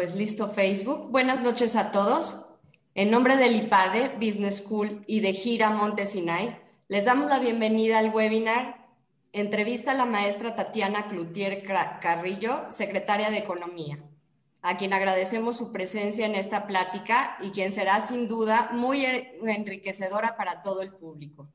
pues 0.00 0.14
listo 0.14 0.48
Facebook. 0.48 1.10
Buenas 1.10 1.42
noches 1.42 1.76
a 1.76 1.92
todos. 1.92 2.46
En 2.94 3.10
nombre 3.10 3.36
del 3.36 3.54
IPADE, 3.54 4.16
Business 4.18 4.64
School 4.64 5.04
y 5.06 5.20
de 5.20 5.34
Gira 5.34 5.68
Montesinay, 5.68 6.58
les 6.88 7.04
damos 7.04 7.28
la 7.28 7.38
bienvenida 7.38 7.98
al 7.98 8.08
webinar 8.08 8.88
Entrevista 9.34 9.90
a 9.90 9.94
la 9.94 10.06
maestra 10.06 10.56
Tatiana 10.56 11.06
Cloutier 11.10 11.62
Carrillo, 12.00 12.64
secretaria 12.70 13.28
de 13.28 13.36
Economía, 13.36 13.98
a 14.62 14.78
quien 14.78 14.94
agradecemos 14.94 15.58
su 15.58 15.70
presencia 15.70 16.24
en 16.24 16.34
esta 16.34 16.66
plática 16.66 17.36
y 17.42 17.50
quien 17.50 17.70
será 17.70 18.00
sin 18.00 18.26
duda 18.26 18.70
muy 18.72 19.04
enriquecedora 19.04 20.34
para 20.38 20.62
todo 20.62 20.80
el 20.80 20.94
público. 20.94 21.46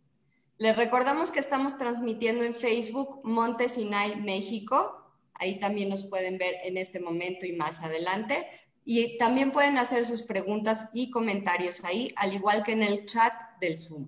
Les 0.60 0.78
recordamos 0.78 1.32
que 1.32 1.40
estamos 1.40 1.80
transmitiendo 1.80 2.44
en 2.44 2.54
Facebook 2.54 3.22
Montesinay, 3.24 4.22
México, 4.22 5.05
Ahí 5.36 5.60
también 5.60 5.90
nos 5.90 6.04
pueden 6.04 6.38
ver 6.38 6.56
en 6.64 6.78
este 6.78 7.00
momento 7.00 7.46
y 7.46 7.54
más 7.54 7.84
adelante. 7.84 8.48
Y 8.84 9.18
también 9.18 9.52
pueden 9.52 9.78
hacer 9.78 10.06
sus 10.06 10.24
preguntas 10.24 10.90
y 10.94 11.10
comentarios 11.10 11.84
ahí, 11.84 12.14
al 12.16 12.34
igual 12.34 12.64
que 12.64 12.74
en 12.74 12.84
el 12.84 13.06
chat 13.06 13.34
del 13.60 13.80
Zoom. 13.80 14.08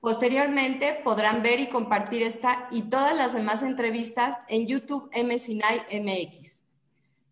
Posteriormente 0.00 1.00
podrán 1.04 1.44
ver 1.44 1.60
y 1.60 1.68
compartir 1.68 2.22
esta 2.22 2.66
y 2.72 2.82
todas 2.82 3.16
las 3.16 3.34
demás 3.34 3.62
entrevistas 3.62 4.36
en 4.48 4.66
YouTube 4.66 5.08
MSINAI 5.14 6.00
MX. 6.00 6.64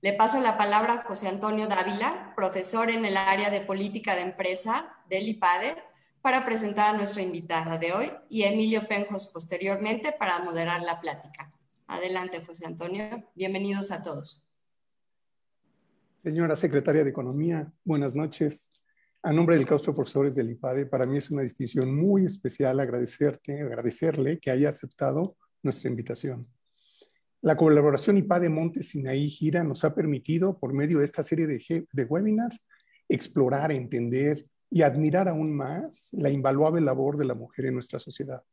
Le 0.03 0.13
paso 0.13 0.41
la 0.41 0.57
palabra 0.57 0.93
a 0.95 1.03
José 1.03 1.27
Antonio 1.27 1.67
Dávila, 1.67 2.33
profesor 2.37 2.89
en 2.91 3.05
el 3.05 3.17
área 3.17 3.51
de 3.51 3.61
política 3.61 4.15
de 4.15 4.23
empresa 4.23 4.95
del 5.09 5.29
IPADE, 5.29 5.83
para 6.23 6.47
presentar 6.47 6.95
a 6.95 6.97
nuestra 6.97 7.23
invitada 7.23 7.77
de 7.77 7.93
hoy 7.93 8.13
y 8.29 8.45
Emilio 8.45 8.87
Penjos 8.87 9.27
posteriormente 9.27 10.13
para 10.13 10.39
moderar 10.39 10.83
la 10.83 11.01
plática. 11.01 11.51
Adelante, 11.91 12.41
José 12.47 12.67
Antonio. 12.67 13.03
Bienvenidos 13.35 13.91
a 13.91 14.01
todos. 14.01 14.47
Señora 16.23 16.55
Secretaria 16.55 17.03
de 17.03 17.11
Economía, 17.11 17.73
buenas 17.85 18.15
noches. 18.15 18.71
A 19.25 19.33
nombre 19.33 19.57
del 19.57 19.67
claustro 19.67 19.93
de 19.93 19.97
profesores 19.97 20.37
del 20.37 20.51
IPADE, 20.51 20.87
para 20.87 21.05
mí 21.05 21.19
es 21.19 21.33
una 21.33 21.43
distinción 21.43 21.93
muy 21.93 22.27
especial 22.27 22.79
agradecerte, 22.79 23.63
agradecerle 23.63 24.39
que 24.39 24.53
haya 24.53 24.69
aceptado 24.69 25.37
nuestra 25.65 25.91
invitación. 25.91 26.47
La 27.43 27.57
colaboración 27.57 28.19
IPADE 28.19 28.51
Monte 28.51 28.85
Sinaí 28.85 29.29
Gira 29.29 29.65
nos 29.65 29.83
ha 29.83 29.93
permitido, 29.93 30.61
por 30.61 30.73
medio 30.73 31.01
de 31.01 31.07
esta 31.07 31.25
serie 31.25 31.49
de, 31.49 31.87
de 31.93 32.05
webinars, 32.05 32.61
explorar, 33.09 33.73
entender 33.73 34.47
y 34.71 34.83
admirar 34.83 35.29
aún 35.29 35.57
más 35.57 36.11
la 36.13 36.31
invaluable 36.31 36.83
labor 36.83 37.17
de 37.17 37.25
la 37.25 37.35
mujer 37.35 37.67
en 37.67 37.75
nuestra 37.75 37.99
sociedad. 37.99 38.45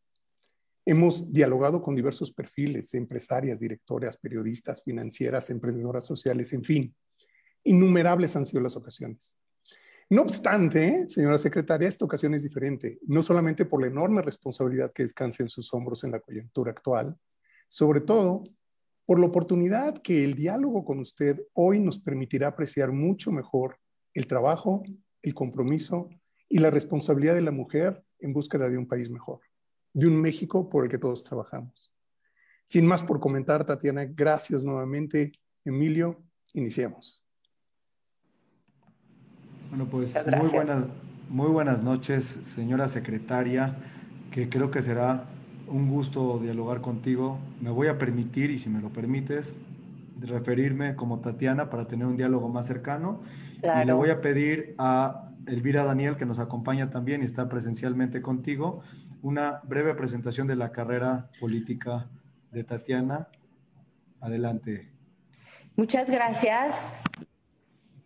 Hemos 0.90 1.34
dialogado 1.34 1.82
con 1.82 1.96
diversos 1.96 2.32
perfiles, 2.32 2.94
empresarias, 2.94 3.60
directoras, 3.60 4.16
periodistas, 4.16 4.82
financieras, 4.82 5.50
emprendedoras 5.50 6.08
sociales, 6.08 6.54
en 6.54 6.64
fin. 6.64 6.96
Innumerables 7.66 8.38
han 8.38 8.46
sido 8.46 8.62
las 8.62 8.78
ocasiones. 8.78 9.38
No 10.10 10.22
obstante, 10.22 11.04
señora 11.10 11.40
secretaria, 11.40 11.90
esta 11.90 12.06
ocasión 12.06 12.36
es 12.36 12.44
diferente, 12.44 13.00
no 13.06 13.22
solamente 13.22 13.66
por 13.66 13.82
la 13.82 13.88
enorme 13.88 14.22
responsabilidad 14.22 14.94
que 14.94 15.04
descansa 15.04 15.44
en 15.44 15.50
sus 15.50 15.74
hombros 15.74 16.06
en 16.06 16.12
la 16.12 16.22
coyuntura 16.22 16.72
actual, 16.72 17.18
sobre 17.68 18.00
todo 18.00 18.44
por 19.06 19.20
la 19.20 19.26
oportunidad 19.26 19.98
que 19.98 20.24
el 20.24 20.36
diálogo 20.36 20.86
con 20.86 21.00
usted 21.00 21.46
hoy 21.52 21.82
nos 21.82 22.00
permitirá 22.00 22.48
apreciar 22.48 22.94
mucho 22.94 23.34
mejor 23.34 23.78
el 24.14 24.26
trabajo, 24.26 24.84
el 25.22 25.34
compromiso 25.34 26.08
y 26.48 26.60
la 26.60 26.70
responsabilidad 26.70 27.36
de 27.36 27.42
la 27.42 27.52
mujer 27.52 28.06
en 28.20 28.32
búsqueda 28.32 28.70
de 28.70 28.78
un 28.78 28.88
país 28.88 29.10
mejor 29.10 29.42
de 29.98 30.06
un 30.06 30.22
México 30.22 30.70
por 30.70 30.84
el 30.84 30.92
que 30.92 31.00
todos 31.00 31.24
trabajamos. 31.24 31.92
Sin 32.66 32.86
más 32.86 33.02
por 33.02 33.20
comentar, 33.20 33.66
Tatiana, 33.66 34.06
gracias 34.06 34.64
nuevamente. 34.64 35.32
Emilio, 35.66 36.22
iniciamos. 36.54 37.24
Bueno, 39.70 39.88
pues 39.90 40.16
muy 40.40 40.50
buenas, 40.50 40.86
muy 41.30 41.48
buenas 41.48 41.82
noches, 41.82 42.26
señora 42.26 42.88
secretaria, 42.88 43.76
que 44.30 44.50
creo 44.50 44.70
que 44.70 44.84
será 44.84 45.26
un 45.66 45.90
gusto 45.90 46.38
dialogar 46.38 46.82
contigo. 46.82 47.40
Me 47.60 47.72
voy 47.72 47.88
a 47.88 47.98
permitir, 47.98 48.52
y 48.52 48.60
si 48.60 48.70
me 48.70 48.82
lo 48.82 48.90
permites, 48.90 49.58
referirme 50.22 50.96
como 50.96 51.22
Tatiana 51.22 51.72
para 51.72 51.88
tener 51.88 52.06
un 52.06 52.18
diálogo 52.18 52.50
más 52.50 52.68
cercano. 52.68 53.24
Y 53.64 53.86
le 53.86 53.94
voy 53.94 54.12
a 54.12 54.22
pedir 54.22 54.76
a 54.78 55.32
Elvira 55.48 55.86
Daniel, 55.86 56.18
que 56.18 56.28
nos 56.28 56.38
acompaña 56.38 56.92
también 56.92 57.24
y 57.24 57.26
está 57.26 57.50
presencialmente 57.50 58.22
contigo, 58.22 58.84
una 59.22 59.62
breve 59.64 59.94
presentación 59.94 60.48
de 60.48 60.56
la 60.56 60.72
carrera 60.72 61.30
política 61.40 62.10
de 62.52 62.64
Tatiana. 62.64 63.30
Adelante. 64.22 64.92
Muchas 65.76 66.10
gracias. 66.10 67.04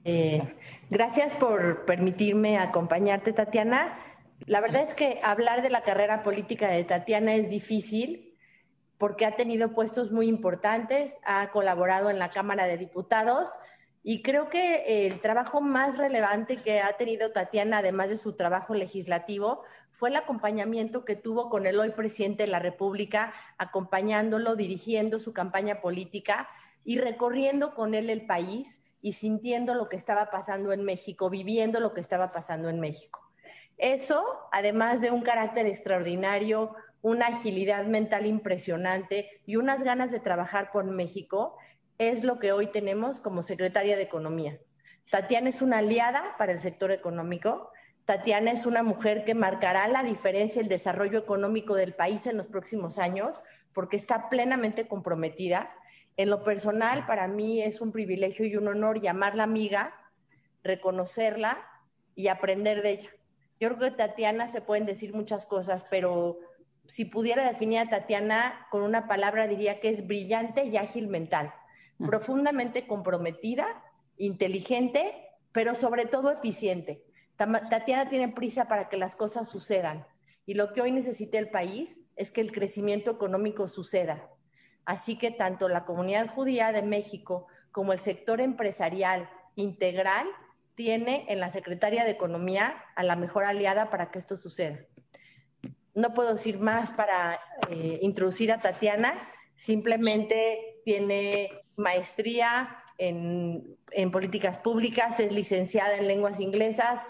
Eh, 0.03 0.41
gracias 0.89 1.33
por 1.33 1.85
permitirme 1.85 2.57
acompañarte, 2.57 3.33
Tatiana. 3.33 3.97
La 4.45 4.59
verdad 4.59 4.81
es 4.81 4.93
que 4.93 5.19
hablar 5.23 5.61
de 5.61 5.69
la 5.69 5.81
carrera 5.81 6.23
política 6.23 6.67
de 6.69 6.83
Tatiana 6.83 7.35
es 7.35 7.49
difícil 7.49 8.35
porque 8.97 9.25
ha 9.25 9.35
tenido 9.35 9.73
puestos 9.73 10.11
muy 10.11 10.27
importantes, 10.27 11.17
ha 11.25 11.49
colaborado 11.49 12.09
en 12.09 12.19
la 12.19 12.29
Cámara 12.29 12.65
de 12.65 12.77
Diputados, 12.77 13.49
y 14.03 14.23
creo 14.23 14.49
que 14.49 15.05
el 15.05 15.19
trabajo 15.19 15.61
más 15.61 15.97
relevante 15.97 16.57
que 16.57 16.79
ha 16.79 16.93
tenido 16.97 17.31
Tatiana, 17.31 17.79
además 17.79 18.09
de 18.09 18.17
su 18.17 18.33
trabajo 18.33 18.73
legislativo, 18.73 19.63
fue 19.91 20.09
el 20.09 20.15
acompañamiento 20.15 21.05
que 21.05 21.15
tuvo 21.15 21.49
con 21.49 21.67
el 21.67 21.79
hoy 21.79 21.91
presidente 21.91 22.43
de 22.43 22.49
la 22.49 22.59
República, 22.59 23.33
acompañándolo, 23.59 24.55
dirigiendo 24.55 25.19
su 25.19 25.33
campaña 25.33 25.81
política 25.81 26.49
y 26.83 26.97
recorriendo 26.97 27.75
con 27.75 27.93
él 27.93 28.09
el 28.09 28.25
país 28.25 28.83
y 29.03 29.13
sintiendo 29.13 29.75
lo 29.75 29.87
que 29.87 29.97
estaba 29.97 30.31
pasando 30.31 30.73
en 30.73 30.83
México, 30.83 31.29
viviendo 31.29 31.79
lo 31.79 31.93
que 31.93 32.01
estaba 32.01 32.29
pasando 32.29 32.69
en 32.69 32.79
México. 32.79 33.19
Eso, 33.77 34.23
además 34.51 35.01
de 35.01 35.11
un 35.11 35.21
carácter 35.21 35.65
extraordinario, 35.65 36.73
una 37.01 37.27
agilidad 37.27 37.85
mental 37.85 38.25
impresionante 38.25 39.41
y 39.45 39.55
unas 39.55 39.83
ganas 39.83 40.11
de 40.11 40.19
trabajar 40.19 40.71
por 40.71 40.85
México, 40.85 41.57
es 41.97 42.23
lo 42.23 42.39
que 42.39 42.51
hoy 42.51 42.67
tenemos 42.67 43.19
como 43.19 43.43
secretaria 43.43 43.95
de 43.95 44.03
Economía. 44.03 44.59
Tatiana 45.09 45.49
es 45.49 45.61
una 45.61 45.79
aliada 45.79 46.35
para 46.37 46.53
el 46.53 46.59
sector 46.59 46.91
económico. 46.91 47.69
Tatiana 48.05 48.51
es 48.51 48.65
una 48.65 48.81
mujer 48.81 49.25
que 49.25 49.35
marcará 49.35 49.87
la 49.87 50.03
diferencia, 50.03 50.61
el 50.61 50.69
desarrollo 50.69 51.19
económico 51.19 51.75
del 51.75 51.93
país 51.93 52.27
en 52.27 52.37
los 52.37 52.47
próximos 52.47 52.97
años, 52.97 53.37
porque 53.73 53.97
está 53.97 54.29
plenamente 54.29 54.87
comprometida. 54.87 55.69
En 56.17 56.29
lo 56.29 56.43
personal, 56.43 57.05
para 57.05 57.27
mí 57.27 57.61
es 57.61 57.81
un 57.81 57.91
privilegio 57.91 58.45
y 58.45 58.55
un 58.55 58.67
honor 58.67 59.01
llamarla 59.01 59.43
amiga, 59.43 59.93
reconocerla 60.63 61.67
y 62.15 62.29
aprender 62.29 62.81
de 62.81 62.91
ella. 62.91 63.09
Yo 63.59 63.75
creo 63.75 63.91
que 63.91 63.97
Tatiana 63.97 64.47
se 64.47 64.61
pueden 64.61 64.85
decir 64.85 65.13
muchas 65.13 65.45
cosas, 65.45 65.85
pero 65.89 66.39
si 66.87 67.05
pudiera 67.05 67.47
definir 67.47 67.79
a 67.79 67.89
Tatiana 67.89 68.65
con 68.71 68.81
una 68.81 69.07
palabra, 69.07 69.47
diría 69.47 69.79
que 69.79 69.89
es 69.89 70.07
brillante 70.07 70.65
y 70.65 70.77
ágil 70.77 71.07
mental 71.07 71.53
profundamente 72.05 72.87
comprometida, 72.87 73.83
inteligente, 74.17 75.13
pero 75.51 75.75
sobre 75.75 76.05
todo 76.05 76.31
eficiente. 76.31 77.03
Tatiana 77.37 78.07
tiene 78.07 78.29
prisa 78.29 78.67
para 78.67 78.87
que 78.89 78.97
las 78.97 79.15
cosas 79.15 79.49
sucedan 79.49 80.05
y 80.45 80.53
lo 80.53 80.73
que 80.73 80.81
hoy 80.81 80.91
necesita 80.91 81.39
el 81.39 81.49
país 81.49 82.09
es 82.15 82.31
que 82.31 82.41
el 82.41 82.51
crecimiento 82.51 83.11
económico 83.11 83.67
suceda. 83.67 84.29
Así 84.85 85.17
que 85.17 85.31
tanto 85.31 85.69
la 85.69 85.85
comunidad 85.85 86.27
judía 86.27 86.71
de 86.71 86.81
México 86.81 87.47
como 87.71 87.93
el 87.93 87.99
sector 87.99 88.41
empresarial 88.41 89.29
integral 89.55 90.27
tiene 90.75 91.25
en 91.29 91.39
la 91.39 91.51
Secretaría 91.51 92.03
de 92.03 92.11
Economía 92.11 92.83
a 92.95 93.03
la 93.03 93.15
mejor 93.15 93.43
aliada 93.43 93.89
para 93.89 94.11
que 94.11 94.19
esto 94.19 94.37
suceda. 94.37 94.79
No 95.93 96.13
puedo 96.13 96.33
decir 96.33 96.59
más 96.59 96.91
para 96.91 97.37
eh, 97.69 97.99
introducir 98.01 98.51
a 98.51 98.59
Tatiana, 98.59 99.13
simplemente 99.55 100.81
tiene 100.83 101.60
maestría 101.81 102.77
en, 102.97 103.77
políticas 104.11 104.59
públicas, 104.59 105.19
es 105.19 105.33
licenciada 105.33 105.97
en 105.97 106.07
lenguas 106.07 106.39
inglesas. 106.39 107.01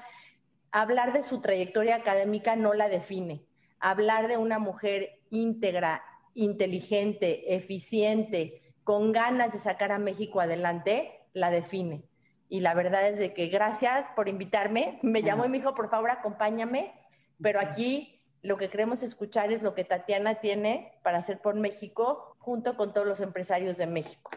Hablar 0.71 1.13
de 1.13 1.23
su 1.23 1.41
trayectoria 1.41 1.97
académica 1.97 2.55
no 2.55 2.73
la 2.73 2.87
define. 2.87 3.45
Hablar 3.79 4.27
de 4.27 4.37
una 4.37 4.57
mujer 4.57 5.19
íntegra, 5.29 6.03
inteligente, 6.33 7.55
eficiente, 7.55 8.61
con 8.83 9.11
ganas 9.11 9.51
de 9.51 9.59
sacar 9.59 9.91
a 9.91 9.99
México 9.99 10.39
adelante, 10.39 11.11
la 11.33 11.51
define. 11.51 12.03
Y 12.47 12.61
la 12.61 12.73
verdad 12.73 13.07
es 13.07 13.19
de 13.19 13.33
que 13.33 13.47
gracias 13.47 14.09
por 14.15 14.27
invitarme. 14.27 14.99
Me 15.03 15.23
llamó 15.23 15.45
y 15.45 15.49
me 15.49 15.57
dijo, 15.57 15.75
por 15.75 15.89
favor, 15.89 16.09
acompáñame. 16.09 16.93
Pero 17.41 17.59
aquí 17.59 18.21
lo 18.41 18.57
que 18.57 18.69
queremos 18.69 19.03
escuchar 19.03 19.51
es 19.51 19.61
lo 19.61 19.73
que 19.73 19.83
Tatiana 19.83 20.35
tiene 20.35 20.93
para 21.03 21.19
hacer 21.19 21.39
por 21.39 21.55
México 21.55 22.35
junto 22.39 22.75
con 22.75 22.93
todos 22.93 23.07
los 23.07 23.21
empresarios 23.21 23.77
de 23.77 23.87
México. 23.87 24.31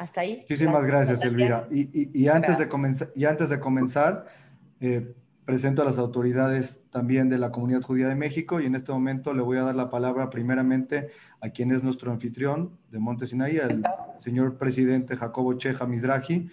Hasta 0.00 0.22
ahí. 0.22 0.38
Muchísimas 0.38 0.86
gracias, 0.86 1.22
Elvira. 1.26 1.68
Y, 1.70 2.26
antes 2.28 2.56
de 2.56 2.68
comenzar, 2.68 3.12
y 3.14 3.26
antes 3.26 3.50
de 3.50 3.60
comenzar 3.60 4.28
eh, 4.80 5.12
presento 5.44 5.82
a 5.82 5.84
las 5.84 5.98
autoridades 5.98 6.80
también 6.88 7.28
de 7.28 7.36
la 7.36 7.52
Comunidad 7.52 7.82
Judía 7.82 8.08
de 8.08 8.14
México 8.14 8.62
y 8.62 8.64
en 8.64 8.74
este 8.74 8.92
momento 8.92 9.34
le 9.34 9.42
voy 9.42 9.58
a 9.58 9.62
dar 9.62 9.76
la 9.76 9.90
palabra 9.90 10.30
primeramente 10.30 11.08
a 11.42 11.50
quien 11.50 11.70
es 11.70 11.82
nuestro 11.82 12.10
anfitrión 12.10 12.78
de 12.90 12.98
Monte 12.98 13.26
Sinaí, 13.26 13.58
el 13.58 13.82
señor 14.16 14.56
presidente 14.56 15.16
Jacobo 15.16 15.52
Cheja 15.52 15.86
Mizrahi, 15.86 16.48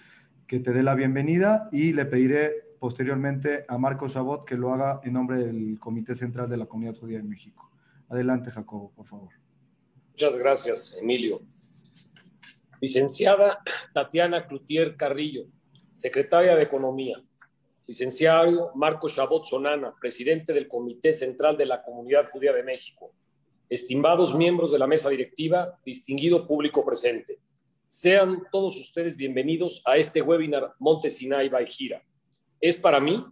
que 0.46 0.60
te 0.60 0.74
dé 0.74 0.82
la 0.82 0.94
bienvenida 0.94 1.70
y 1.72 1.94
le 1.94 2.04
pediré 2.04 2.52
posteriormente 2.78 3.64
a 3.66 3.78
Marco 3.78 4.08
Chabot 4.08 4.44
que 4.44 4.56
lo 4.56 4.74
haga 4.74 5.00
en 5.04 5.14
nombre 5.14 5.38
del 5.38 5.78
Comité 5.80 6.14
Central 6.14 6.50
de 6.50 6.58
la 6.58 6.66
Comunidad 6.66 6.96
Judía 7.00 7.16
de 7.16 7.24
México. 7.24 7.70
Adelante, 8.10 8.50
Jacobo, 8.50 8.92
por 8.94 9.06
favor. 9.06 9.30
Muchas 10.10 10.36
gracias, 10.36 10.98
Emilio. 11.00 11.40
Licenciada 12.80 13.60
Tatiana 13.92 14.46
Cloutier 14.46 14.96
Carrillo, 14.96 15.46
secretaria 15.92 16.56
de 16.56 16.62
Economía. 16.62 17.22
Licenciado 17.86 18.72
Marco 18.74 19.08
Chabot 19.08 19.44
Sonana, 19.44 19.94
presidente 20.00 20.52
del 20.52 20.68
Comité 20.68 21.12
Central 21.12 21.56
de 21.56 21.66
la 21.66 21.82
Comunidad 21.82 22.28
Judía 22.30 22.52
de 22.52 22.62
México. 22.62 23.12
Estimados 23.68 24.34
miembros 24.34 24.70
de 24.72 24.78
la 24.78 24.86
mesa 24.86 25.08
directiva, 25.08 25.78
distinguido 25.84 26.46
público 26.46 26.84
presente. 26.84 27.38
Sean 27.86 28.42
todos 28.52 28.76
ustedes 28.76 29.16
bienvenidos 29.16 29.82
a 29.86 29.96
este 29.96 30.20
webinar 30.20 30.74
Montesinay 30.78 31.48
by 31.48 31.66
Gira 31.66 32.02
es 32.60 32.76
para 32.76 33.00
mí 33.00 33.24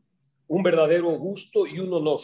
un 0.49 0.63
verdadero 0.63 1.11
gusto 1.19 1.67
y 1.67 1.79
un 1.79 1.93
honor 1.93 2.21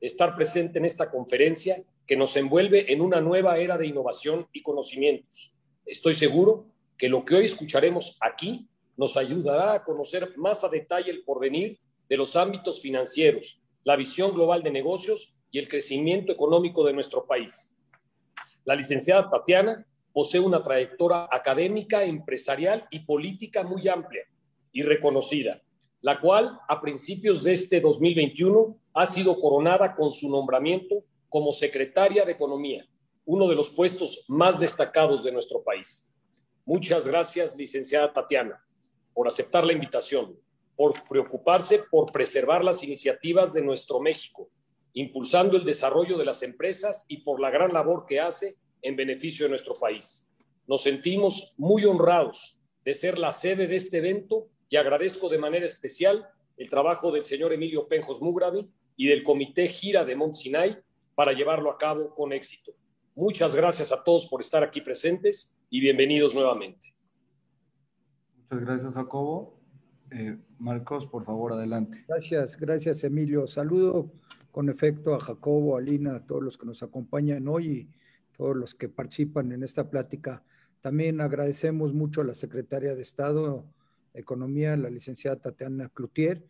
estar 0.00 0.36
presente 0.36 0.78
en 0.78 0.84
esta 0.84 1.10
conferencia 1.10 1.82
que 2.06 2.16
nos 2.16 2.36
envuelve 2.36 2.92
en 2.92 3.00
una 3.00 3.20
nueva 3.20 3.58
era 3.58 3.78
de 3.78 3.86
innovación 3.86 4.46
y 4.52 4.62
conocimientos. 4.62 5.53
Estoy 5.86 6.14
seguro 6.14 6.66
que 6.96 7.08
lo 7.08 7.24
que 7.24 7.36
hoy 7.36 7.44
escucharemos 7.46 8.16
aquí 8.20 8.68
nos 8.96 9.16
ayudará 9.16 9.74
a 9.74 9.84
conocer 9.84 10.36
más 10.36 10.64
a 10.64 10.68
detalle 10.68 11.10
el 11.10 11.24
porvenir 11.24 11.78
de 12.08 12.16
los 12.16 12.36
ámbitos 12.36 12.80
financieros, 12.80 13.60
la 13.82 13.96
visión 13.96 14.32
global 14.32 14.62
de 14.62 14.70
negocios 14.70 15.34
y 15.50 15.58
el 15.58 15.68
crecimiento 15.68 16.32
económico 16.32 16.84
de 16.84 16.92
nuestro 16.92 17.26
país. 17.26 17.74
La 18.64 18.74
licenciada 18.74 19.28
Tatiana 19.28 19.86
posee 20.12 20.40
una 20.40 20.62
trayectoria 20.62 21.28
académica, 21.30 22.04
empresarial 22.04 22.86
y 22.90 23.00
política 23.00 23.62
muy 23.62 23.88
amplia 23.88 24.22
y 24.72 24.82
reconocida 24.82 25.60
la 26.04 26.20
cual 26.20 26.60
a 26.68 26.82
principios 26.82 27.42
de 27.42 27.52
este 27.52 27.80
2021 27.80 28.76
ha 28.92 29.06
sido 29.06 29.38
coronada 29.38 29.96
con 29.96 30.12
su 30.12 30.28
nombramiento 30.28 31.02
como 31.30 31.50
secretaria 31.50 32.26
de 32.26 32.32
Economía, 32.32 32.86
uno 33.24 33.48
de 33.48 33.54
los 33.54 33.70
puestos 33.70 34.24
más 34.28 34.60
destacados 34.60 35.24
de 35.24 35.32
nuestro 35.32 35.62
país. 35.62 36.10
Muchas 36.64 37.06
gracias, 37.06 37.56
licenciada 37.56 38.12
Tatiana, 38.12 38.64
por 39.12 39.28
aceptar 39.28 39.64
la 39.64 39.72
invitación, 39.72 40.38
por 40.76 40.94
preocuparse 41.08 41.84
por 41.90 42.10
preservar 42.12 42.64
las 42.64 42.82
iniciativas 42.82 43.52
de 43.52 43.62
nuestro 43.62 44.00
México, 44.00 44.48
impulsando 44.92 45.56
el 45.56 45.64
desarrollo 45.64 46.18
de 46.18 46.24
las 46.24 46.42
empresas 46.42 47.04
y 47.08 47.18
por 47.18 47.40
la 47.40 47.50
gran 47.50 47.72
labor 47.72 48.06
que 48.06 48.20
hace 48.20 48.56
en 48.82 48.96
beneficio 48.96 49.46
de 49.46 49.50
nuestro 49.50 49.74
país. 49.74 50.30
Nos 50.66 50.82
sentimos 50.82 51.54
muy 51.56 51.84
honrados 51.84 52.58
de 52.84 52.94
ser 52.94 53.18
la 53.18 53.32
sede 53.32 53.66
de 53.66 53.76
este 53.76 53.98
evento 53.98 54.48
y 54.68 54.76
agradezco 54.76 55.28
de 55.28 55.38
manera 55.38 55.66
especial 55.66 56.28
el 56.56 56.70
trabajo 56.70 57.10
del 57.10 57.24
señor 57.24 57.52
Emilio 57.52 57.88
Penjos 57.88 58.20
Mugravi 58.20 58.70
y 58.96 59.08
del 59.08 59.22
Comité 59.22 59.68
Gira 59.68 60.04
de 60.04 60.16
Mont 60.16 60.34
Sinai 60.34 60.76
para 61.14 61.32
llevarlo 61.32 61.70
a 61.70 61.78
cabo 61.78 62.14
con 62.14 62.32
éxito. 62.32 62.74
Muchas 63.16 63.54
gracias 63.54 63.92
a 63.92 64.02
todos 64.02 64.26
por 64.26 64.40
estar 64.40 64.64
aquí 64.64 64.80
presentes 64.80 65.56
y 65.70 65.80
bienvenidos 65.80 66.34
nuevamente. 66.34 66.96
Muchas 68.36 68.66
gracias, 68.66 68.94
Jacobo. 68.94 69.60
Eh, 70.10 70.36
Marcos, 70.58 71.06
por 71.06 71.24
favor, 71.24 71.52
adelante. 71.52 72.04
Gracias, 72.08 72.56
gracias, 72.56 73.04
Emilio. 73.04 73.46
Saludo 73.46 74.10
con 74.50 74.68
efecto 74.68 75.14
a 75.14 75.20
Jacobo, 75.20 75.76
a 75.76 75.80
Lina, 75.80 76.16
a 76.16 76.26
todos 76.26 76.42
los 76.42 76.58
que 76.58 76.66
nos 76.66 76.82
acompañan 76.82 77.46
hoy 77.46 77.68
y 77.68 77.88
todos 78.36 78.56
los 78.56 78.74
que 78.74 78.88
participan 78.88 79.52
en 79.52 79.62
esta 79.62 79.88
plática. 79.88 80.42
También 80.80 81.20
agradecemos 81.20 81.94
mucho 81.94 82.22
a 82.22 82.24
la 82.24 82.34
secretaria 82.34 82.96
de 82.96 83.02
Estado, 83.02 83.64
Economía, 84.12 84.76
la 84.76 84.90
licenciada 84.90 85.40
Tatiana 85.40 85.88
Cloutier, 85.88 86.44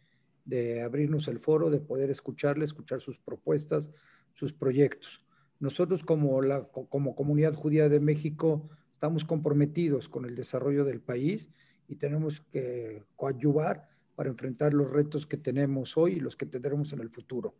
de 0.47 0.81
abrirnos 0.81 1.29
el 1.29 1.41
foro, 1.41 1.69
de 1.69 1.81
poder 1.81 2.11
escucharle, 2.11 2.65
escuchar 2.65 3.03
sus 3.03 3.19
propuestas, 3.19 3.93
sus 4.33 4.55
proyectos. 4.55 5.24
Nosotros 5.61 6.03
como, 6.05 6.43
la, 6.43 6.65
comunidad 6.65 7.55
judía 7.55 7.89
de 7.89 8.01
México 8.01 8.69
estamos 8.91 9.25
comprometidos 9.25 10.09
con 10.09 10.25
el 10.25 10.35
desarrollo 10.35 10.85
del 10.85 11.01
país 11.01 11.51
y 11.89 11.97
tenemos 11.97 12.41
que 12.41 13.05
coadyuvar 13.17 13.89
para 14.15 14.31
enfrentar 14.31 14.73
los 14.75 14.91
retos 14.91 15.27
que 15.27 15.37
tenemos 15.37 15.97
hoy 15.97 16.15
y 16.15 16.21
los 16.21 16.37
que 16.37 16.47
tendremos 16.47 16.93
en 16.93 17.01
el 17.01 17.11
futuro. 17.11 17.55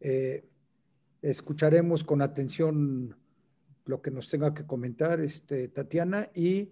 Eh, 0.00 0.44
escucharemos 1.22 2.04
con 2.04 2.22
atención 2.22 3.16
lo 3.84 4.02
que 4.02 4.10
nos 4.10 4.28
tenga 4.28 4.52
que 4.52 4.66
comentar 4.66 5.20
este, 5.20 5.68
Tatiana 5.68 6.30
y 6.34 6.70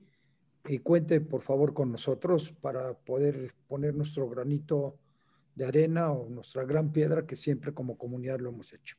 y 0.67 0.79
cuente 0.79 1.21
por 1.21 1.43
favor 1.43 1.75
con 1.75 1.93
nosotros 1.93 2.53
para 2.61 2.95
poder 2.95 3.53
poner 3.69 3.95
nuestro 3.95 4.29
granito 4.29 4.99
de 5.55 5.67
arena 5.67 6.11
o 6.11 6.29
nuestra 6.29 6.65
gran 6.65 6.91
piedra 6.91 7.27
que 7.27 7.37
siempre 7.37 7.73
como 7.73 7.99
comunidad 7.99 8.41
lo 8.41 8.51
hemos 8.51 8.73
hecho. 8.73 8.97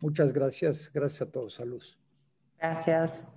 Muchas 0.00 0.32
gracias, 0.32 0.90
gracias 0.92 1.28
a 1.28 1.30
todos, 1.30 1.54
saludos. 1.54 1.98
Gracias. 2.58 3.32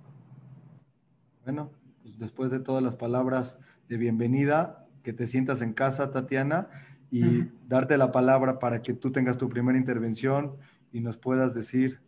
Bueno, 1.44 1.70
pues 2.02 2.18
después 2.18 2.50
de 2.50 2.60
todas 2.60 2.82
las 2.82 2.94
palabras 2.94 3.58
de 3.88 3.96
bienvenida, 3.96 4.86
que 5.02 5.12
te 5.12 5.26
sientas 5.26 5.62
en 5.62 5.72
casa, 5.72 6.10
Tatiana, 6.10 6.68
y 7.10 7.44
darte 7.66 7.98
la 7.98 8.12
palabra 8.12 8.58
para 8.58 8.80
que 8.80 8.94
tú 8.94 9.12
tengas 9.12 9.36
tu 9.36 9.48
primera 9.48 9.76
intervención 9.76 10.56
y 10.92 11.00
nos 11.00 11.18
puedas 11.18 11.52
decir 11.54 12.00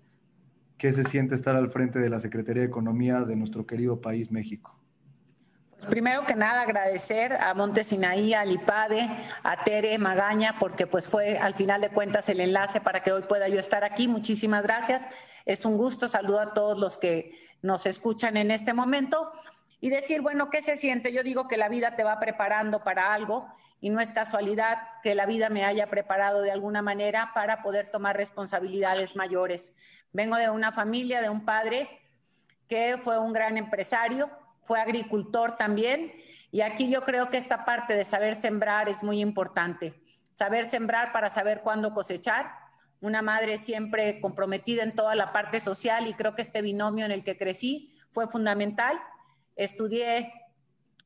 qué 0.78 0.92
se 0.92 1.04
siente 1.04 1.34
estar 1.34 1.56
al 1.56 1.70
frente 1.70 1.98
de 1.98 2.08
la 2.08 2.20
Secretaría 2.20 2.62
de 2.62 2.68
Economía 2.68 3.20
de 3.22 3.36
nuestro 3.36 3.66
querido 3.66 4.00
país, 4.00 4.30
México. 4.30 4.78
Primero 5.86 6.24
que 6.24 6.34
nada 6.34 6.62
agradecer 6.62 7.34
a 7.34 7.54
Montesinaí, 7.54 8.34
a 8.34 8.44
Lipade, 8.44 9.08
a 9.42 9.64
Tere 9.64 9.96
Magaña, 9.98 10.58
porque 10.58 10.86
pues 10.86 11.08
fue 11.08 11.38
al 11.38 11.54
final 11.54 11.80
de 11.80 11.90
cuentas 11.90 12.28
el 12.28 12.40
enlace 12.40 12.80
para 12.80 13.02
que 13.02 13.12
hoy 13.12 13.22
pueda 13.22 13.48
yo 13.48 13.58
estar 13.58 13.84
aquí. 13.84 14.08
Muchísimas 14.08 14.62
gracias. 14.62 15.08
Es 15.44 15.64
un 15.64 15.76
gusto. 15.76 16.08
Saludo 16.08 16.40
a 16.40 16.54
todos 16.54 16.78
los 16.78 16.96
que 16.96 17.38
nos 17.62 17.86
escuchan 17.86 18.36
en 18.36 18.50
este 18.50 18.72
momento 18.72 19.32
y 19.80 19.90
decir, 19.90 20.20
bueno, 20.20 20.50
¿qué 20.50 20.62
se 20.62 20.76
siente? 20.76 21.12
Yo 21.12 21.22
digo 21.22 21.48
que 21.48 21.56
la 21.56 21.68
vida 21.68 21.96
te 21.96 22.04
va 22.04 22.18
preparando 22.18 22.82
para 22.84 23.12
algo 23.12 23.46
y 23.80 23.90
no 23.90 24.00
es 24.00 24.12
casualidad 24.12 24.78
que 25.02 25.14
la 25.14 25.26
vida 25.26 25.50
me 25.50 25.64
haya 25.64 25.88
preparado 25.88 26.40
de 26.40 26.50
alguna 26.50 26.80
manera 26.80 27.32
para 27.34 27.60
poder 27.60 27.88
tomar 27.88 28.16
responsabilidades 28.16 29.14
mayores. 29.14 29.76
Vengo 30.12 30.36
de 30.36 30.48
una 30.48 30.72
familia, 30.72 31.20
de 31.20 31.28
un 31.28 31.44
padre 31.44 31.88
que 32.68 32.96
fue 32.96 33.18
un 33.18 33.32
gran 33.32 33.58
empresario, 33.58 34.30
fue 34.64 34.80
agricultor 34.80 35.56
también. 35.56 36.12
Y 36.50 36.62
aquí 36.62 36.90
yo 36.90 37.02
creo 37.02 37.30
que 37.30 37.36
esta 37.36 37.64
parte 37.64 37.94
de 37.94 38.04
saber 38.04 38.34
sembrar 38.34 38.88
es 38.88 39.02
muy 39.02 39.20
importante. 39.20 39.94
Saber 40.32 40.68
sembrar 40.68 41.12
para 41.12 41.30
saber 41.30 41.60
cuándo 41.60 41.94
cosechar. 41.94 42.50
Una 43.00 43.22
madre 43.22 43.58
siempre 43.58 44.20
comprometida 44.20 44.82
en 44.82 44.94
toda 44.94 45.14
la 45.14 45.32
parte 45.32 45.60
social 45.60 46.06
y 46.06 46.14
creo 46.14 46.34
que 46.34 46.42
este 46.42 46.62
binomio 46.62 47.04
en 47.04 47.12
el 47.12 47.22
que 47.22 47.36
crecí 47.36 47.92
fue 48.08 48.26
fundamental. 48.26 48.98
Estudié 49.56 50.32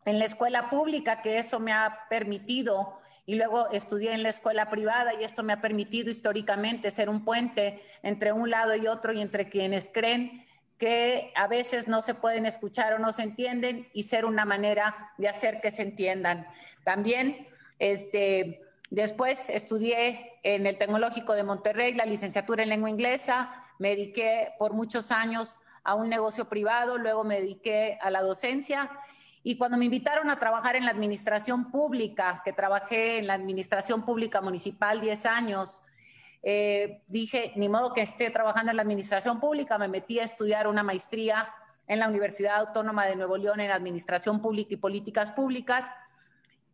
en 0.04 0.18
la 0.18 0.24
escuela 0.24 0.70
pública, 0.70 1.20
que 1.20 1.38
eso 1.38 1.60
me 1.60 1.72
ha 1.72 2.06
permitido, 2.08 2.98
y 3.28 3.34
luego 3.34 3.70
estudié 3.72 4.14
en 4.14 4.22
la 4.22 4.30
escuela 4.30 4.70
privada 4.70 5.12
y 5.12 5.22
esto 5.22 5.42
me 5.42 5.52
ha 5.52 5.60
permitido 5.60 6.08
históricamente 6.08 6.90
ser 6.90 7.10
un 7.10 7.26
puente 7.26 7.82
entre 8.02 8.32
un 8.32 8.48
lado 8.48 8.74
y 8.74 8.86
otro 8.86 9.12
y 9.12 9.20
entre 9.20 9.50
quienes 9.50 9.90
creen 9.92 10.42
que 10.78 11.32
a 11.34 11.48
veces 11.48 11.88
no 11.88 12.02
se 12.02 12.14
pueden 12.14 12.46
escuchar 12.46 12.94
o 12.94 12.98
no 12.98 13.12
se 13.12 13.24
entienden 13.24 13.88
y 13.92 14.04
ser 14.04 14.24
una 14.24 14.44
manera 14.44 15.12
de 15.18 15.28
hacer 15.28 15.60
que 15.60 15.70
se 15.70 15.82
entiendan. 15.82 16.46
También, 16.84 17.48
este, 17.78 18.62
después 18.90 19.50
estudié 19.50 20.38
en 20.42 20.66
el 20.66 20.78
Tecnológico 20.78 21.34
de 21.34 21.42
Monterrey 21.42 21.94
la 21.94 22.06
licenciatura 22.06 22.62
en 22.62 22.68
lengua 22.68 22.90
inglesa, 22.90 23.50
me 23.78 23.90
dediqué 23.90 24.52
por 24.58 24.72
muchos 24.72 25.10
años 25.10 25.56
a 25.82 25.94
un 25.94 26.08
negocio 26.08 26.48
privado, 26.48 26.96
luego 26.96 27.24
me 27.24 27.40
dediqué 27.40 27.98
a 28.00 28.10
la 28.10 28.22
docencia 28.22 28.90
y 29.42 29.56
cuando 29.56 29.78
me 29.78 29.86
invitaron 29.86 30.30
a 30.30 30.38
trabajar 30.38 30.76
en 30.76 30.84
la 30.84 30.90
administración 30.90 31.70
pública, 31.70 32.42
que 32.44 32.52
trabajé 32.52 33.18
en 33.18 33.26
la 33.26 33.34
administración 33.34 34.04
pública 34.04 34.40
municipal 34.40 35.00
10 35.00 35.26
años, 35.26 35.82
eh, 36.42 37.02
dije, 37.08 37.52
ni 37.56 37.68
modo 37.68 37.92
que 37.92 38.02
esté 38.02 38.30
trabajando 38.30 38.70
en 38.70 38.76
la 38.76 38.82
administración 38.82 39.40
pública, 39.40 39.78
me 39.78 39.88
metí 39.88 40.20
a 40.20 40.24
estudiar 40.24 40.68
una 40.68 40.82
maestría 40.82 41.48
en 41.86 41.98
la 41.98 42.08
Universidad 42.08 42.56
Autónoma 42.56 43.06
de 43.06 43.16
Nuevo 43.16 43.36
León 43.36 43.60
en 43.60 43.70
Administración 43.70 44.40
Pública 44.40 44.74
y 44.74 44.76
Políticas 44.76 45.30
Públicas. 45.30 45.90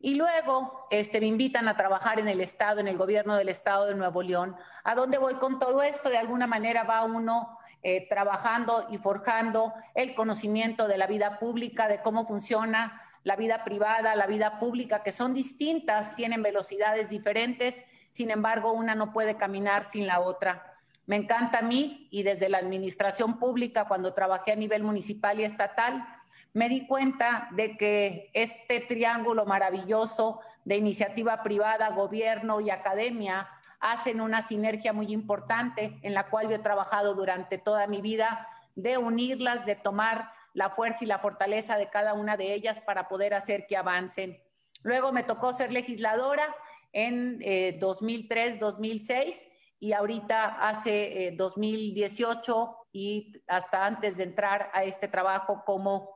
Y 0.00 0.16
luego 0.16 0.86
este, 0.90 1.20
me 1.20 1.26
invitan 1.26 1.66
a 1.68 1.76
trabajar 1.76 2.20
en 2.20 2.28
el 2.28 2.40
Estado, 2.40 2.80
en 2.80 2.88
el 2.88 2.98
gobierno 2.98 3.36
del 3.36 3.48
Estado 3.48 3.86
de 3.86 3.94
Nuevo 3.94 4.22
León. 4.22 4.54
¿A 4.82 4.94
dónde 4.94 5.16
voy 5.16 5.34
con 5.36 5.58
todo 5.58 5.82
esto? 5.82 6.10
De 6.10 6.18
alguna 6.18 6.46
manera 6.46 6.82
va 6.82 7.04
uno 7.04 7.58
eh, 7.82 8.06
trabajando 8.08 8.86
y 8.90 8.98
forjando 8.98 9.72
el 9.94 10.14
conocimiento 10.14 10.88
de 10.88 10.98
la 10.98 11.06
vida 11.06 11.38
pública, 11.38 11.88
de 11.88 12.02
cómo 12.02 12.26
funciona 12.26 13.00
la 13.22 13.36
vida 13.36 13.64
privada, 13.64 14.14
la 14.14 14.26
vida 14.26 14.58
pública, 14.58 15.02
que 15.02 15.12
son 15.12 15.32
distintas, 15.32 16.14
tienen 16.16 16.42
velocidades 16.42 17.08
diferentes 17.08 17.82
sin 18.14 18.30
embargo, 18.30 18.72
una 18.72 18.94
no 18.94 19.12
puede 19.12 19.36
caminar 19.36 19.82
sin 19.82 20.06
la 20.06 20.20
otra. 20.20 20.76
Me 21.04 21.16
encanta 21.16 21.58
a 21.58 21.62
mí 21.62 22.06
y 22.12 22.22
desde 22.22 22.48
la 22.48 22.58
administración 22.58 23.40
pública, 23.40 23.88
cuando 23.88 24.14
trabajé 24.14 24.52
a 24.52 24.56
nivel 24.56 24.84
municipal 24.84 25.40
y 25.40 25.42
estatal, 25.42 26.06
me 26.52 26.68
di 26.68 26.86
cuenta 26.86 27.48
de 27.50 27.76
que 27.76 28.30
este 28.32 28.78
triángulo 28.78 29.46
maravilloso 29.46 30.40
de 30.64 30.76
iniciativa 30.76 31.42
privada, 31.42 31.90
gobierno 31.90 32.60
y 32.60 32.70
academia 32.70 33.48
hacen 33.80 34.20
una 34.20 34.42
sinergia 34.42 34.92
muy 34.92 35.12
importante 35.12 35.98
en 36.02 36.14
la 36.14 36.28
cual 36.28 36.48
yo 36.48 36.54
he 36.54 36.60
trabajado 36.60 37.14
durante 37.14 37.58
toda 37.58 37.88
mi 37.88 38.00
vida 38.00 38.46
de 38.76 38.96
unirlas, 38.96 39.66
de 39.66 39.74
tomar 39.74 40.30
la 40.52 40.70
fuerza 40.70 41.02
y 41.02 41.08
la 41.08 41.18
fortaleza 41.18 41.78
de 41.78 41.90
cada 41.90 42.14
una 42.14 42.36
de 42.36 42.54
ellas 42.54 42.80
para 42.80 43.08
poder 43.08 43.34
hacer 43.34 43.66
que 43.66 43.76
avancen. 43.76 44.40
Luego 44.84 45.10
me 45.10 45.24
tocó 45.24 45.52
ser 45.52 45.72
legisladora 45.72 46.54
en 46.94 47.40
2003, 47.78 48.54
eh, 48.54 48.58
2006 48.58 49.52
y 49.80 49.92
ahorita 49.92 50.66
hace 50.66 51.34
2018 51.36 52.62
eh, 52.62 52.88
y 52.92 53.32
hasta 53.48 53.84
antes 53.84 54.16
de 54.16 54.24
entrar 54.24 54.70
a 54.72 54.84
este 54.84 55.08
trabajo 55.08 55.62
como 55.66 56.14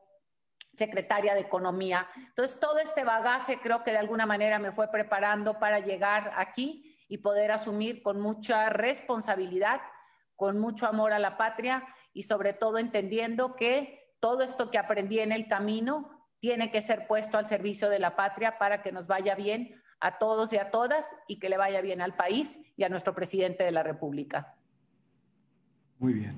secretaria 0.72 1.34
de 1.34 1.40
Economía. 1.40 2.08
Entonces, 2.16 2.60
todo 2.60 2.78
este 2.78 3.02
bagaje 3.02 3.58
creo 3.60 3.82
que 3.82 3.90
de 3.90 3.98
alguna 3.98 4.26
manera 4.26 4.60
me 4.60 4.70
fue 4.70 4.88
preparando 4.88 5.58
para 5.58 5.80
llegar 5.80 6.32
aquí 6.36 6.96
y 7.08 7.18
poder 7.18 7.50
asumir 7.50 8.00
con 8.00 8.20
mucha 8.20 8.70
responsabilidad, 8.70 9.80
con 10.36 10.58
mucho 10.58 10.86
amor 10.86 11.12
a 11.12 11.18
la 11.18 11.36
patria 11.36 11.84
y 12.12 12.22
sobre 12.22 12.52
todo 12.52 12.78
entendiendo 12.78 13.56
que 13.56 14.14
todo 14.20 14.42
esto 14.42 14.70
que 14.70 14.78
aprendí 14.78 15.18
en 15.18 15.32
el 15.32 15.48
camino 15.48 16.10
tiene 16.38 16.70
que 16.70 16.80
ser 16.80 17.08
puesto 17.08 17.38
al 17.38 17.46
servicio 17.46 17.90
de 17.90 17.98
la 17.98 18.14
patria 18.14 18.58
para 18.58 18.80
que 18.82 18.92
nos 18.92 19.08
vaya 19.08 19.34
bien 19.34 19.82
a 20.00 20.18
todos 20.18 20.52
y 20.52 20.58
a 20.58 20.70
todas 20.70 21.16
y 21.26 21.38
que 21.38 21.48
le 21.48 21.56
vaya 21.56 21.80
bien 21.80 22.00
al 22.00 22.14
país 22.14 22.72
y 22.76 22.84
a 22.84 22.88
nuestro 22.88 23.14
presidente 23.14 23.64
de 23.64 23.72
la 23.72 23.82
República. 23.82 24.54
Muy 25.98 26.12
bien. 26.12 26.34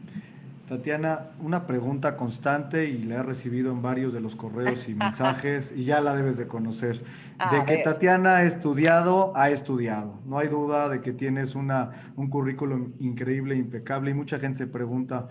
Tatiana, 0.71 1.33
una 1.41 1.67
pregunta 1.67 2.17
constante 2.17 2.89
y 2.89 3.03
la 3.03 3.17
he 3.17 3.23
recibido 3.25 3.73
en 3.73 3.83
varios 3.83 4.13
de 4.13 4.21
los 4.21 4.37
correos 4.37 4.89
y 4.89 4.95
mensajes 4.95 5.73
y 5.73 5.83
ya 5.83 6.01
la 6.01 6.15
debes 6.15 6.37
de 6.37 6.47
conocer. 6.47 7.01
de 7.01 7.65
que 7.67 7.79
Tatiana 7.79 8.37
ha 8.37 8.45
estudiado, 8.45 9.33
ha 9.35 9.51
estudiado. 9.51 10.21
No 10.25 10.39
hay 10.39 10.47
duda 10.47 10.89
de 10.89 11.01
que 11.01 11.13
tienes 11.13 11.57
una, 11.57 11.91
un 12.15 12.31
currículum 12.31 12.93
increíble, 13.01 13.57
impecable 13.57 14.13
y 14.13 14.15
mucha 14.15 14.39
gente 14.39 14.59
se 14.59 14.67
pregunta, 14.69 15.31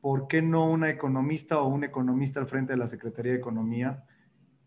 ¿por 0.00 0.26
qué 0.26 0.40
no 0.40 0.64
una 0.64 0.88
economista 0.88 1.60
o 1.60 1.68
un 1.68 1.84
economista 1.84 2.40
al 2.40 2.46
frente 2.46 2.72
de 2.72 2.78
la 2.78 2.86
Secretaría 2.86 3.32
de 3.32 3.38
Economía? 3.38 4.04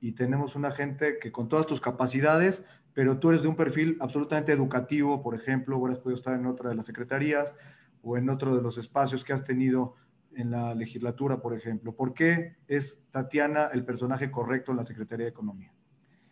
Y 0.01 0.13
tenemos 0.13 0.55
una 0.55 0.71
gente 0.71 1.19
que 1.19 1.31
con 1.31 1.49
todas 1.49 1.65
tus 1.65 1.81
capacidades, 1.81 2.63
pero 2.93 3.19
tú 3.19 3.29
eres 3.29 3.41
de 3.41 3.47
un 3.47 3.55
perfil 3.55 3.97
absolutamente 3.99 4.51
educativo, 4.51 5.21
por 5.21 5.35
ejemplo, 5.35 5.77
hubieras 5.77 5.99
podido 5.99 6.17
estar 6.17 6.33
en 6.33 6.45
otra 6.45 6.69
de 6.69 6.75
las 6.75 6.85
secretarías 6.85 7.55
o 8.01 8.17
en 8.17 8.29
otro 8.29 8.55
de 8.55 8.61
los 8.61 8.77
espacios 8.77 9.23
que 9.23 9.33
has 9.33 9.43
tenido 9.43 9.95
en 10.35 10.51
la 10.51 10.73
legislatura, 10.73 11.41
por 11.41 11.53
ejemplo. 11.53 11.95
¿Por 11.95 12.13
qué 12.13 12.57
es 12.67 12.99
Tatiana 13.11 13.69
el 13.73 13.83
personaje 13.83 14.31
correcto 14.31 14.71
en 14.71 14.77
la 14.77 14.85
Secretaría 14.85 15.25
de 15.25 15.31
Economía? 15.31 15.73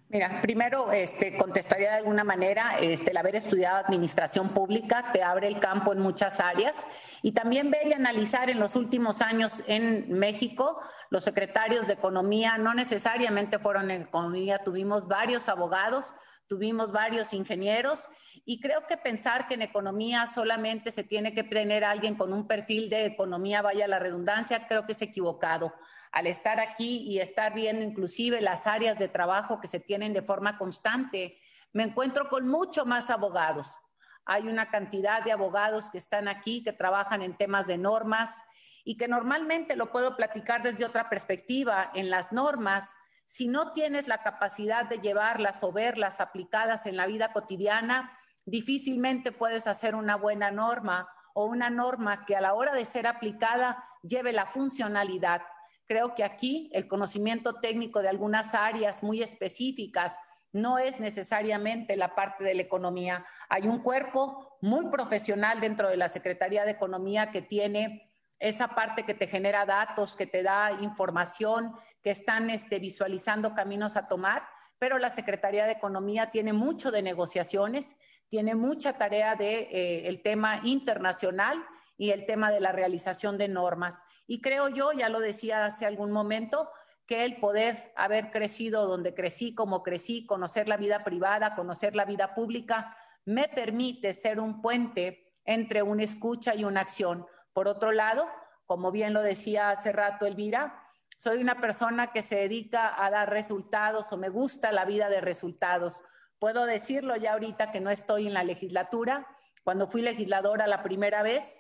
Mira, 0.10 0.40
primero 0.42 0.94
este, 0.94 1.38
contestaría 1.38 1.90
de 1.90 1.98
alguna 1.98 2.24
manera, 2.24 2.78
este, 2.80 3.12
el 3.12 3.18
haber 3.18 3.36
estudiado 3.36 3.76
administración 3.76 4.48
pública 4.48 5.12
te 5.12 5.22
abre 5.22 5.50
el 5.50 5.60
campo 5.60 5.92
en 5.92 6.00
muchas 6.00 6.40
áreas 6.40 6.88
y 7.22 7.34
también 7.34 7.72
ver 7.72 7.88
y 7.88 7.94
analizar 7.94 8.50
en 8.50 8.58
los 8.58 8.78
últimos 8.78 9.22
años 9.22 9.64
en 9.68 10.18
México, 10.18 10.80
los 11.10 11.26
secretarios 11.26 11.88
de 11.88 11.94
economía 11.94 12.58
no 12.58 12.74
necesariamente 12.74 13.60
fueron 13.60 13.92
en 13.92 14.04
economía, 14.04 14.64
tuvimos 14.64 15.10
varios 15.10 15.50
abogados, 15.50 16.14
tuvimos 16.48 16.94
varios 16.94 17.34
ingenieros 17.34 18.08
y 18.46 18.62
creo 18.62 18.88
que 18.88 18.96
pensar 18.96 19.46
que 19.50 19.56
en 19.56 19.62
economía 19.62 20.26
solamente 20.26 20.94
se 20.94 21.04
tiene 21.04 21.34
que 21.34 21.44
tener 21.44 21.84
alguien 21.84 22.16
con 22.16 22.32
un 22.32 22.48
perfil 22.48 22.90
de 22.90 23.08
economía, 23.08 23.62
vaya 23.62 23.90
la 23.90 24.00
redundancia, 24.00 24.68
creo 24.70 24.86
que 24.86 24.94
es 24.94 25.02
equivocado 25.02 25.74
al 26.12 26.28
estar 26.28 26.60
aquí 26.60 27.04
y 27.04 27.20
estar 27.20 27.54
viendo 27.54 27.84
inclusive 27.84 28.42
las 28.42 28.68
áreas 28.68 28.98
de 28.98 29.08
trabajo 29.08 29.60
que 29.60 29.68
se 29.68 29.80
tienen 29.80 30.14
de 30.14 30.22
forma 30.22 30.58
constante, 30.58 31.38
me 31.74 31.84
encuentro 31.84 32.30
con 32.30 32.48
mucho 32.48 32.86
más 32.86 33.10
abogados. 33.10 33.78
Hay 34.26 34.48
una 34.48 34.70
cantidad 34.70 35.24
de 35.24 35.32
abogados 35.32 35.90
que 35.90 35.98
están 35.98 36.28
aquí, 36.28 36.64
que 36.64 36.74
trabajan 36.74 37.22
en 37.22 37.38
temas 37.38 37.68
de 37.68 37.78
normas 37.78 38.42
y 38.84 38.98
que 38.98 39.08
normalmente 39.08 39.76
lo 39.76 39.92
puedo 39.92 40.16
platicar 40.16 40.64
desde 40.64 40.86
otra 40.86 41.10
perspectiva. 41.10 41.92
En 41.94 42.10
las 42.10 42.32
normas, 42.32 42.94
si 43.26 43.48
no 43.48 43.74
tienes 43.74 44.08
la 44.08 44.24
capacidad 44.24 44.86
de 44.86 45.00
llevarlas 45.00 45.64
o 45.64 45.72
verlas 45.72 46.22
aplicadas 46.22 46.86
en 46.86 46.98
la 46.98 47.08
vida 47.08 47.34
cotidiana, 47.34 48.18
difícilmente 48.46 49.32
puedes 49.32 49.68
hacer 49.68 49.96
una 49.96 50.16
buena 50.16 50.52
norma 50.52 51.10
o 51.34 51.46
una 51.46 51.70
norma 51.70 52.26
que 52.26 52.36
a 52.36 52.42
la 52.42 52.54
hora 52.54 52.74
de 52.74 52.86
ser 52.86 53.06
aplicada 53.06 53.84
lleve 54.02 54.32
la 54.34 54.46
funcionalidad 54.46 55.42
Creo 55.88 56.16
que 56.16 56.24
aquí 56.24 56.70
el 56.74 56.88
conocimiento 56.88 57.56
técnico 57.56 58.02
de 58.02 58.10
algunas 58.10 58.54
áreas 58.54 59.04
muy 59.04 59.24
específicas 59.24 60.18
no 60.52 60.78
es 60.78 61.00
necesariamente 61.00 61.96
la 61.96 62.14
parte 62.14 62.44
de 62.44 62.56
la 62.56 62.62
economía. 62.62 63.26
Hay 63.50 63.68
un 63.68 63.80
cuerpo 63.80 64.58
muy 64.62 64.90
profesional 64.90 65.60
dentro 65.60 65.90
de 65.90 65.98
la 65.98 66.10
Secretaría 66.10 66.66
de 66.66 66.72
Economía 66.72 67.32
que 67.32 67.42
tiene 67.42 68.12
esa 68.40 68.68
parte 68.70 69.04
que 69.04 69.14
te 69.14 69.28
genera 69.28 69.66
datos, 69.66 70.16
que 70.16 70.28
te 70.28 70.44
da 70.44 70.78
información, 70.82 71.74
que 72.04 72.12
están 72.12 72.50
este, 72.50 72.80
visualizando 72.80 73.56
caminos 73.56 73.98
a 73.98 74.08
tomar, 74.08 74.44
pero 74.80 75.00
la 75.00 75.10
Secretaría 75.10 75.66
de 75.66 75.72
Economía 75.72 76.32
tiene 76.32 76.54
mucho 76.54 76.92
de 76.92 77.02
negociaciones, 77.02 77.98
tiene 78.28 78.56
mucha 78.56 78.94
tarea 78.94 79.36
de 79.36 79.70
eh, 79.72 80.08
el 80.08 80.22
tema 80.22 80.62
internacional 80.64 81.66
y 81.98 82.12
el 82.12 82.26
tema 82.26 82.52
de 82.52 82.60
la 82.60 82.72
realización 82.72 83.38
de 83.38 83.48
normas. 83.48 84.04
Y 84.28 84.42
creo 84.42 84.70
yo, 84.70 84.92
ya 84.92 85.10
lo 85.10 85.20
decía 85.20 85.66
hace 85.66 85.86
algún 85.86 86.12
momento, 86.12 86.70
que 87.08 87.24
el 87.24 87.38
poder 87.38 87.94
haber 87.96 88.32
crecido 88.32 88.86
donde 88.86 89.14
crecí, 89.14 89.56
como 89.56 89.82
crecí, 89.82 90.26
conocer 90.26 90.68
la 90.68 90.78
vida 90.78 91.04
privada, 91.04 91.56
conocer 91.56 91.96
la 91.96 92.06
vida 92.06 92.36
pública, 92.36 92.96
me 93.26 93.48
permite 93.48 94.14
ser 94.14 94.40
un 94.40 94.62
puente 94.62 95.34
entre 95.46 95.82
una 95.82 96.04
escucha 96.04 96.54
y 96.54 96.66
una 96.66 96.82
acción. 96.82 97.26
Por 97.54 97.68
otro 97.68 97.92
lado, 97.92 98.28
como 98.66 98.92
bien 98.92 99.14
lo 99.14 99.22
decía 99.22 99.70
hace 99.70 99.94
rato 99.94 100.26
Elvira, 100.26 100.84
soy 101.18 101.40
una 101.40 101.60
persona 101.60 102.12
que 102.12 102.22
se 102.22 102.36
dedica 102.36 103.04
a 103.04 103.10
dar 103.10 103.30
resultados 103.30 104.12
o 104.12 104.18
me 104.18 104.30
gusta 104.30 104.72
la 104.72 104.86
vida 104.86 105.10
de 105.10 105.22
resultados. 105.22 106.04
Puedo 106.38 106.66
decirlo 106.66 107.16
ya 107.16 107.34
ahorita 107.34 107.72
que 107.72 107.80
no 107.80 107.90
estoy 107.90 108.28
en 108.28 108.34
la 108.34 108.44
legislatura. 108.44 109.26
Cuando 109.64 109.88
fui 109.88 110.02
legisladora 110.02 110.68
la 110.68 110.84
primera 110.84 111.24
vez, 111.24 111.60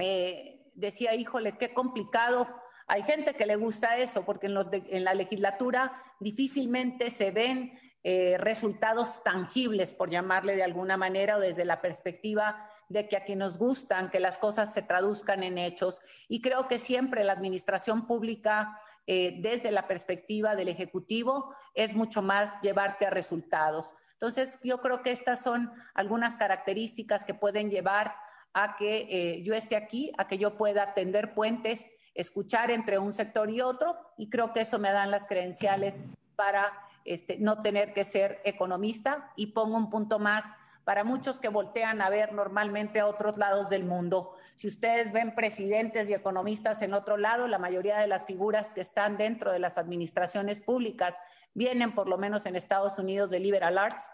eh, 0.00 0.70
decía, 0.74 1.14
híjole, 1.14 1.56
qué 1.58 1.72
complicado. 1.72 2.48
Hay 2.86 3.02
gente 3.02 3.34
que 3.34 3.46
le 3.46 3.56
gusta 3.56 3.96
eso, 3.96 4.24
porque 4.24 4.46
en, 4.46 4.54
los 4.54 4.68
en 4.72 5.04
la 5.04 5.14
legislatura 5.14 5.92
difícilmente 6.18 7.10
se 7.10 7.30
ven 7.30 7.78
eh, 8.02 8.36
resultados 8.38 9.22
tangibles, 9.22 9.92
por 9.92 10.08
llamarle 10.08 10.56
de 10.56 10.62
alguna 10.62 10.96
manera, 10.96 11.36
o 11.36 11.40
desde 11.40 11.66
la 11.66 11.82
perspectiva 11.82 12.66
de 12.88 13.08
que 13.08 13.16
a 13.16 13.24
quien 13.24 13.40
nos 13.40 13.58
gustan 13.58 14.08
que 14.08 14.20
las 14.20 14.38
cosas 14.38 14.72
se 14.72 14.80
traduzcan 14.80 15.42
en 15.42 15.58
hechos. 15.58 15.98
Y 16.26 16.40
creo 16.40 16.66
que 16.66 16.78
siempre 16.78 17.24
la 17.24 17.34
administración 17.34 18.06
pública, 18.06 18.80
eh, 19.06 19.36
desde 19.40 19.70
la 19.70 19.86
perspectiva 19.86 20.56
del 20.56 20.68
Ejecutivo, 20.68 21.54
es 21.74 21.94
mucho 21.94 22.22
más 22.22 22.58
llevarte 22.62 23.04
a 23.04 23.10
resultados. 23.10 23.92
Entonces, 24.12 24.58
yo 24.64 24.80
creo 24.80 25.02
que 25.02 25.10
estas 25.10 25.42
son 25.42 25.70
algunas 25.92 26.36
características 26.36 27.24
que 27.24 27.34
pueden 27.34 27.70
llevar 27.70 28.14
a 28.52 28.76
que 28.76 29.06
eh, 29.10 29.42
yo 29.42 29.54
esté 29.54 29.76
aquí, 29.76 30.12
a 30.18 30.26
que 30.26 30.38
yo 30.38 30.56
pueda 30.56 30.94
tender 30.94 31.34
puentes, 31.34 31.90
escuchar 32.14 32.70
entre 32.70 32.98
un 32.98 33.12
sector 33.12 33.50
y 33.50 33.60
otro, 33.60 33.96
y 34.18 34.28
creo 34.28 34.52
que 34.52 34.60
eso 34.60 34.78
me 34.78 34.92
dan 34.92 35.10
las 35.10 35.26
credenciales 35.26 36.04
para 36.36 36.72
este, 37.04 37.38
no 37.38 37.62
tener 37.62 37.92
que 37.92 38.04
ser 38.04 38.40
economista. 38.44 39.32
Y 39.36 39.48
pongo 39.48 39.76
un 39.76 39.90
punto 39.90 40.18
más 40.18 40.54
para 40.84 41.04
muchos 41.04 41.38
que 41.38 41.48
voltean 41.48 42.02
a 42.02 42.10
ver 42.10 42.32
normalmente 42.32 43.00
a 43.00 43.06
otros 43.06 43.36
lados 43.36 43.68
del 43.68 43.84
mundo. 43.84 44.34
Si 44.56 44.66
ustedes 44.66 45.12
ven 45.12 45.34
presidentes 45.34 46.10
y 46.10 46.14
economistas 46.14 46.82
en 46.82 46.94
otro 46.94 47.16
lado, 47.16 47.46
la 47.46 47.58
mayoría 47.58 47.98
de 47.98 48.08
las 48.08 48.24
figuras 48.24 48.72
que 48.72 48.80
están 48.80 49.16
dentro 49.16 49.52
de 49.52 49.58
las 49.58 49.78
administraciones 49.78 50.60
públicas 50.60 51.14
vienen 51.54 51.94
por 51.94 52.08
lo 52.08 52.18
menos 52.18 52.46
en 52.46 52.56
Estados 52.56 52.98
Unidos 52.98 53.30
de 53.30 53.38
liberal 53.38 53.78
arts 53.78 54.10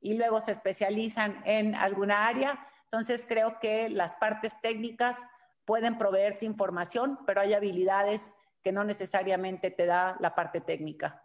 y 0.00 0.14
luego 0.14 0.40
se 0.40 0.52
especializan 0.52 1.42
en 1.44 1.74
alguna 1.74 2.26
área 2.26 2.66
entonces 2.92 3.24
creo 3.28 3.60
que 3.60 3.88
las 3.88 4.16
partes 4.16 4.60
técnicas 4.60 5.28
pueden 5.64 5.96
proveerte 5.96 6.44
información, 6.44 7.20
pero 7.24 7.40
hay 7.40 7.54
habilidades 7.54 8.34
que 8.64 8.72
no 8.72 8.82
necesariamente 8.82 9.70
te 9.70 9.86
da 9.86 10.16
la 10.18 10.34
parte 10.34 10.60
técnica. 10.60 11.22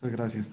Muchas 0.00 0.16
gracias. 0.16 0.46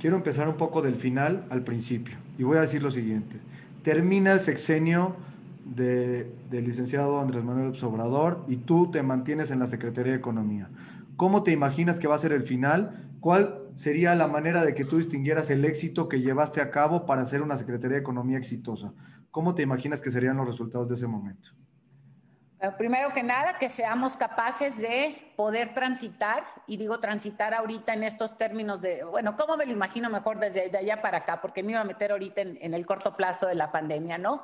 Quiero 0.00 0.16
empezar 0.16 0.48
un 0.48 0.56
poco 0.56 0.80
del 0.80 0.96
final 0.96 1.44
al 1.50 1.64
principio 1.64 2.16
y 2.38 2.44
voy 2.44 2.56
a 2.56 2.62
decir 2.62 2.82
lo 2.82 2.90
siguiente. 2.90 3.36
Termina 3.82 4.32
el 4.32 4.40
sexenio 4.40 5.16
del 5.66 6.32
licenciado 6.50 7.20
Andrés 7.20 7.44
Manuel 7.44 7.76
Obrador 7.84 8.42
y 8.48 8.56
tú 8.56 8.90
te 8.90 9.02
mantienes 9.02 9.50
en 9.50 9.58
la 9.58 9.66
Secretaría 9.66 10.12
de 10.12 10.18
Economía. 10.18 10.70
¿Cómo 11.18 11.42
te 11.42 11.52
imaginas 11.52 11.98
que 11.98 12.08
va 12.08 12.14
a 12.14 12.18
ser 12.18 12.32
el 12.32 12.44
final? 12.44 13.10
¿Cuál 13.20 13.65
sería 13.76 14.14
la 14.14 14.26
manera 14.26 14.64
de 14.64 14.74
que 14.74 14.84
tú 14.84 14.98
distinguieras 14.98 15.50
el 15.50 15.64
éxito 15.64 16.08
que 16.08 16.20
llevaste 16.20 16.60
a 16.60 16.70
cabo 16.70 17.06
para 17.06 17.22
hacer 17.22 17.42
una 17.42 17.56
Secretaría 17.56 17.96
de 17.96 18.00
Economía 18.00 18.38
exitosa? 18.38 18.92
¿Cómo 19.30 19.54
te 19.54 19.62
imaginas 19.62 20.00
que 20.00 20.10
serían 20.10 20.36
los 20.36 20.48
resultados 20.48 20.88
de 20.88 20.94
ese 20.94 21.06
momento? 21.06 21.50
Primero 22.78 23.12
que 23.12 23.22
nada, 23.22 23.58
que 23.58 23.68
seamos 23.68 24.16
capaces 24.16 24.78
de 24.78 25.14
poder 25.36 25.74
transitar, 25.74 26.42
y 26.66 26.78
digo 26.78 26.98
transitar 27.00 27.52
ahorita 27.52 27.92
en 27.92 28.02
estos 28.02 28.38
términos 28.38 28.80
de, 28.80 29.04
bueno, 29.04 29.36
¿cómo 29.36 29.58
me 29.58 29.66
lo 29.66 29.72
imagino 29.72 30.08
mejor 30.08 30.40
desde 30.40 30.70
de 30.70 30.78
allá 30.78 31.02
para 31.02 31.18
acá? 31.18 31.42
Porque 31.42 31.62
me 31.62 31.72
iba 31.72 31.82
a 31.82 31.84
meter 31.84 32.12
ahorita 32.12 32.40
en 32.40 32.72
el 32.72 32.86
corto 32.86 33.14
plazo 33.14 33.46
de 33.46 33.56
la 33.56 33.70
pandemia, 33.70 34.16
¿no? 34.16 34.42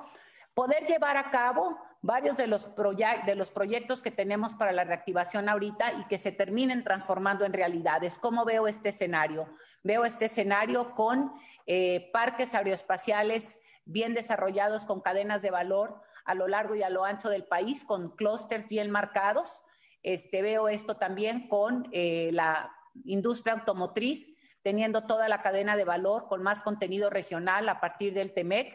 Poder 0.54 0.84
llevar 0.84 1.16
a 1.16 1.30
cabo 1.30 1.78
varios 2.02 2.36
de 2.36 2.48
los, 2.48 2.64
proyectos 2.64 4.02
que 4.02 4.10
tenemos 4.10 4.54
para 4.54 4.72
la 4.72 4.82
reactivación 4.82 5.48
ahorita 5.48 5.92
y 5.92 6.04
que 6.06 6.18
se 6.18 6.32
terminen 6.32 6.82
transformando 6.82 7.44
en 7.44 7.52
realidades. 7.52 8.18
¿Cómo 8.18 8.44
veo 8.44 8.66
este 8.66 8.88
escenario? 8.88 9.48
Veo 9.84 10.04
este 10.04 10.24
escenario 10.24 10.94
con 10.94 11.32
eh, 11.66 12.10
parques 12.12 12.54
aeroespaciales 12.54 13.60
bien 13.84 14.14
desarrollados 14.14 14.84
con 14.84 15.00
cadenas 15.00 15.42
de 15.42 15.50
valor 15.50 16.00
a 16.24 16.34
lo 16.34 16.48
largo 16.48 16.74
y 16.74 16.82
a 16.82 16.90
lo 16.90 17.04
ancho 17.04 17.28
del 17.28 17.44
país, 17.44 17.84
con 17.84 18.10
clústeres 18.16 18.68
bien 18.68 18.90
marcados. 18.90 19.62
Este, 20.02 20.42
veo 20.42 20.68
esto 20.68 20.96
también 20.96 21.48
con 21.48 21.88
eh, 21.92 22.30
la 22.32 22.74
industria 23.04 23.54
automotriz, 23.54 24.36
teniendo 24.62 25.06
toda 25.06 25.28
la 25.28 25.42
cadena 25.42 25.76
de 25.76 25.84
valor 25.84 26.26
con 26.28 26.42
más 26.42 26.62
contenido 26.62 27.10
regional 27.10 27.68
a 27.68 27.80
partir 27.80 28.12
del 28.12 28.32
TEMEC, 28.32 28.72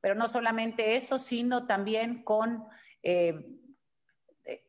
pero 0.00 0.14
no 0.14 0.28
solamente 0.28 0.96
eso, 0.96 1.18
sino 1.18 1.66
también 1.66 2.22
con 2.22 2.64
eh, 3.02 3.60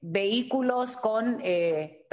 vehículos 0.02 0.96
con 0.98 1.40
eh, 1.44 2.06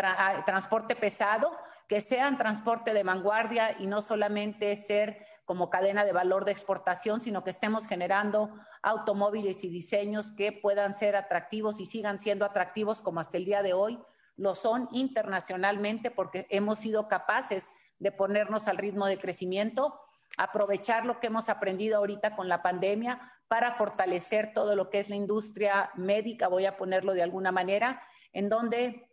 transporte 0.47 0.97
pesado, 0.97 1.51
que 1.89 2.01
sean 2.01 2.39
transporte 2.39 2.95
de 2.95 3.03
vanguardia 3.03 3.77
y 3.79 3.87
no 3.87 4.01
solamente 4.01 4.75
ser 4.77 5.19
como 5.45 5.71
cadena 5.71 6.05
de 6.05 6.13
valor 6.13 6.45
de 6.45 6.53
exportación, 6.53 7.21
sino 7.21 7.43
que 7.45 7.51
estemos 7.51 7.87
generando 7.87 8.51
automóviles 8.83 9.65
y 9.65 9.69
diseños 9.69 10.33
que 10.33 10.53
puedan 10.53 10.95
ser 10.95 11.17
atractivos 11.17 11.81
y 11.81 11.87
sigan 11.87 12.19
siendo 12.19 12.45
atractivos 12.45 13.01
como 13.03 13.21
hasta 13.21 13.37
el 13.37 13.45
día 13.45 13.63
de 13.63 13.73
hoy 13.73 13.99
lo 14.37 14.55
son 14.55 14.89
internacionalmente 14.93 16.11
porque 16.11 16.47
hemos 16.49 16.79
sido 16.79 17.09
capaces 17.09 17.71
de 17.99 18.13
ponernos 18.13 18.69
al 18.69 18.79
ritmo 18.79 19.07
de 19.07 19.19
crecimiento 19.19 19.99
aprovechar 20.37 21.07
lo 21.07 21.21
que 21.21 21.29
hemos 21.29 21.49
aprendido 21.49 21.99
ahorita 21.99 22.37
con 22.37 22.49
la 22.49 22.63
pandemia 22.63 23.21
para 23.49 23.75
fortalecer 23.75 24.53
todo 24.53 24.77
lo 24.77 24.91
que 24.91 24.99
es 24.99 25.09
la 25.09 25.17
industria 25.17 25.91
médica, 25.95 26.49
voy 26.49 26.67
a 26.67 26.77
ponerlo 26.77 27.15
de 27.15 27.23
alguna 27.23 27.51
manera, 27.51 28.03
en 28.33 28.49
donde 28.49 29.09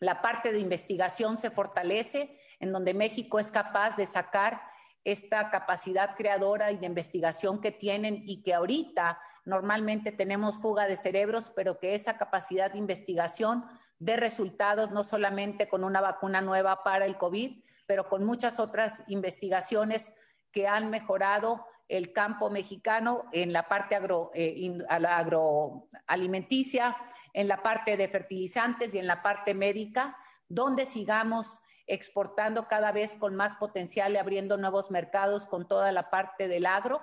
la 0.00 0.22
parte 0.22 0.52
de 0.52 0.60
investigación 0.60 1.36
se 1.36 1.50
fortalece, 1.50 2.38
en 2.60 2.72
donde 2.72 2.94
México 2.94 3.38
es 3.38 3.50
capaz 3.50 3.96
de 3.96 4.06
sacar 4.06 4.60
esta 5.04 5.50
capacidad 5.50 6.14
creadora 6.16 6.70
y 6.70 6.76
de 6.76 6.86
investigación 6.86 7.60
que 7.60 7.72
tienen 7.72 8.22
y 8.26 8.42
que 8.42 8.54
ahorita 8.54 9.18
normalmente 9.44 10.12
tenemos 10.12 10.58
fuga 10.60 10.86
de 10.86 10.96
cerebros, 10.96 11.50
pero 11.56 11.78
que 11.78 11.94
esa 11.94 12.18
capacidad 12.18 12.70
de 12.70 12.78
investigación 12.78 13.64
de 13.98 14.16
resultados, 14.16 14.90
no 14.90 15.04
solamente 15.04 15.68
con 15.68 15.84
una 15.84 16.00
vacuna 16.00 16.40
nueva 16.40 16.84
para 16.84 17.06
el 17.06 17.16
COVID, 17.16 17.62
pero 17.86 18.08
con 18.08 18.24
muchas 18.24 18.60
otras 18.60 19.02
investigaciones 19.08 20.12
que 20.52 20.66
han 20.66 20.90
mejorado 20.90 21.64
el 21.88 22.12
campo 22.12 22.50
mexicano 22.50 23.24
en 23.32 23.52
la 23.52 23.68
parte 23.68 23.98
eh, 24.34 24.78
agroalimenticia, 24.88 26.96
en 27.32 27.48
la 27.48 27.62
parte 27.62 27.96
de 27.96 28.08
fertilizantes 28.08 28.94
y 28.94 28.98
en 28.98 29.06
la 29.06 29.22
parte 29.22 29.54
médica, 29.54 30.16
donde 30.48 30.84
sigamos 30.84 31.60
exportando 31.86 32.68
cada 32.68 32.92
vez 32.92 33.16
con 33.16 33.34
más 33.34 33.56
potencial 33.56 34.12
y 34.12 34.18
abriendo 34.18 34.58
nuevos 34.58 34.90
mercados 34.90 35.46
con 35.46 35.66
toda 35.66 35.90
la 35.92 36.10
parte 36.10 36.46
del 36.46 36.66
agro, 36.66 37.00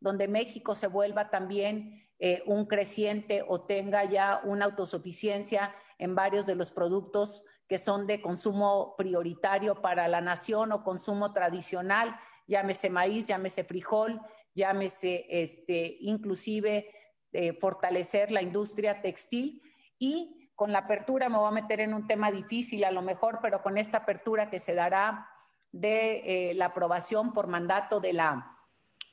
donde 0.00 0.26
México 0.26 0.74
se 0.74 0.88
vuelva 0.88 1.30
también 1.30 2.05
eh, 2.18 2.42
un 2.46 2.66
creciente 2.66 3.44
o 3.46 3.62
tenga 3.62 4.04
ya 4.04 4.40
una 4.44 4.64
autosuficiencia 4.64 5.74
en 5.98 6.14
varios 6.14 6.46
de 6.46 6.54
los 6.54 6.72
productos 6.72 7.44
que 7.68 7.78
son 7.78 8.06
de 8.06 8.20
consumo 8.20 8.94
prioritario 8.96 9.82
para 9.82 10.08
la 10.08 10.20
nación 10.20 10.72
o 10.72 10.84
consumo 10.84 11.32
tradicional, 11.32 12.16
llámese 12.46 12.90
maíz, 12.90 13.26
llámese 13.26 13.64
frijol, 13.64 14.20
llámese 14.54 15.26
este, 15.28 15.96
inclusive 16.00 16.88
eh, 17.32 17.52
fortalecer 17.54 18.30
la 18.30 18.40
industria 18.40 19.02
textil. 19.02 19.60
Y 19.98 20.50
con 20.54 20.72
la 20.72 20.80
apertura 20.80 21.28
me 21.28 21.38
voy 21.38 21.48
a 21.48 21.62
meter 21.62 21.80
en 21.80 21.92
un 21.92 22.06
tema 22.06 22.30
difícil 22.30 22.84
a 22.84 22.90
lo 22.90 23.02
mejor, 23.02 23.40
pero 23.42 23.62
con 23.62 23.76
esta 23.76 23.98
apertura 23.98 24.48
que 24.48 24.58
se 24.58 24.74
dará 24.74 25.28
de 25.72 26.50
eh, 26.50 26.54
la 26.54 26.66
aprobación 26.66 27.32
por 27.32 27.48
mandato 27.48 28.00
de 28.00 28.14
la 28.14 28.56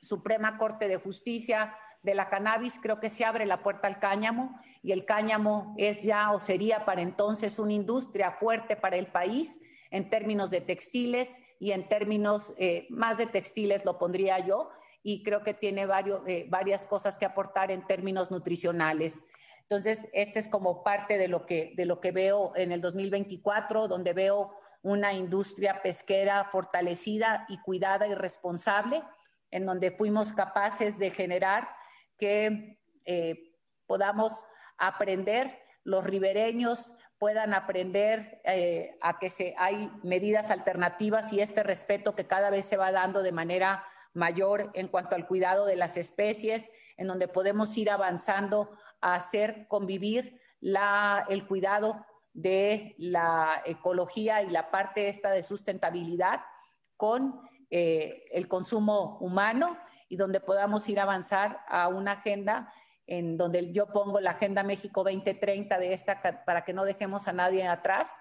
Suprema 0.00 0.56
Corte 0.58 0.88
de 0.88 0.96
Justicia 0.96 1.74
de 2.04 2.14
la 2.14 2.28
cannabis, 2.28 2.78
creo 2.80 3.00
que 3.00 3.10
se 3.10 3.24
abre 3.24 3.46
la 3.46 3.62
puerta 3.62 3.88
al 3.88 3.98
cáñamo 3.98 4.60
y 4.82 4.92
el 4.92 5.06
cáñamo 5.06 5.74
es 5.78 6.02
ya 6.02 6.30
o 6.32 6.38
sería 6.38 6.84
para 6.84 7.00
entonces 7.00 7.58
una 7.58 7.72
industria 7.72 8.30
fuerte 8.30 8.76
para 8.76 8.96
el 8.96 9.06
país 9.06 9.60
en 9.90 10.10
términos 10.10 10.50
de 10.50 10.60
textiles 10.60 11.38
y 11.58 11.72
en 11.72 11.88
términos 11.88 12.52
eh, 12.58 12.86
más 12.90 13.16
de 13.16 13.26
textiles 13.26 13.84
lo 13.86 13.98
pondría 13.98 14.38
yo 14.38 14.68
y 15.02 15.22
creo 15.22 15.42
que 15.42 15.54
tiene 15.54 15.86
varios, 15.86 16.22
eh, 16.26 16.46
varias 16.48 16.86
cosas 16.86 17.16
que 17.16 17.24
aportar 17.24 17.70
en 17.70 17.86
términos 17.86 18.30
nutricionales. 18.30 19.24
Entonces, 19.62 20.08
este 20.12 20.40
es 20.40 20.48
como 20.48 20.82
parte 20.82 21.16
de 21.16 21.28
lo, 21.28 21.46
que, 21.46 21.72
de 21.74 21.86
lo 21.86 22.00
que 22.00 22.12
veo 22.12 22.52
en 22.54 22.70
el 22.70 22.82
2024, 22.82 23.88
donde 23.88 24.12
veo 24.12 24.52
una 24.82 25.14
industria 25.14 25.80
pesquera 25.82 26.44
fortalecida 26.50 27.46
y 27.48 27.58
cuidada 27.58 28.06
y 28.06 28.14
responsable, 28.14 29.02
en 29.50 29.64
donde 29.64 29.90
fuimos 29.90 30.34
capaces 30.34 30.98
de 30.98 31.10
generar 31.10 31.68
que 32.18 32.78
eh, 33.04 33.56
podamos 33.86 34.46
aprender, 34.78 35.58
los 35.84 36.04
ribereños 36.04 36.92
puedan 37.18 37.54
aprender 37.54 38.40
eh, 38.44 38.98
a 39.00 39.18
que 39.18 39.54
hay 39.56 39.90
medidas 40.02 40.50
alternativas 40.50 41.32
y 41.32 41.40
este 41.40 41.62
respeto 41.62 42.14
que 42.14 42.26
cada 42.26 42.50
vez 42.50 42.66
se 42.66 42.76
va 42.76 42.92
dando 42.92 43.22
de 43.22 43.32
manera 43.32 43.84
mayor 44.12 44.70
en 44.74 44.88
cuanto 44.88 45.16
al 45.16 45.26
cuidado 45.26 45.66
de 45.66 45.76
las 45.76 45.96
especies, 45.96 46.70
en 46.96 47.06
donde 47.06 47.28
podemos 47.28 47.76
ir 47.76 47.90
avanzando 47.90 48.70
a 49.00 49.14
hacer 49.14 49.66
convivir 49.68 50.40
el 51.28 51.46
cuidado 51.46 52.06
de 52.32 52.94
la 52.98 53.62
ecología 53.64 54.42
y 54.42 54.48
la 54.48 54.70
parte 54.70 55.08
esta 55.08 55.30
de 55.30 55.42
sustentabilidad 55.42 56.40
con 56.96 57.40
eh, 57.76 58.26
el 58.30 58.46
consumo 58.46 59.18
humano 59.18 59.76
y 60.08 60.14
donde 60.14 60.38
podamos 60.38 60.88
ir 60.88 61.00
a 61.00 61.02
avanzar 61.02 61.58
a 61.66 61.88
una 61.88 62.12
agenda 62.12 62.72
en 63.08 63.36
donde 63.36 63.72
yo 63.72 63.88
pongo 63.88 64.20
la 64.20 64.30
Agenda 64.30 64.62
México 64.62 65.02
2030 65.02 65.76
de 65.78 65.92
esta 65.92 66.44
para 66.44 66.64
que 66.64 66.72
no 66.72 66.84
dejemos 66.84 67.26
a 67.26 67.32
nadie 67.32 67.66
atrás. 67.66 68.14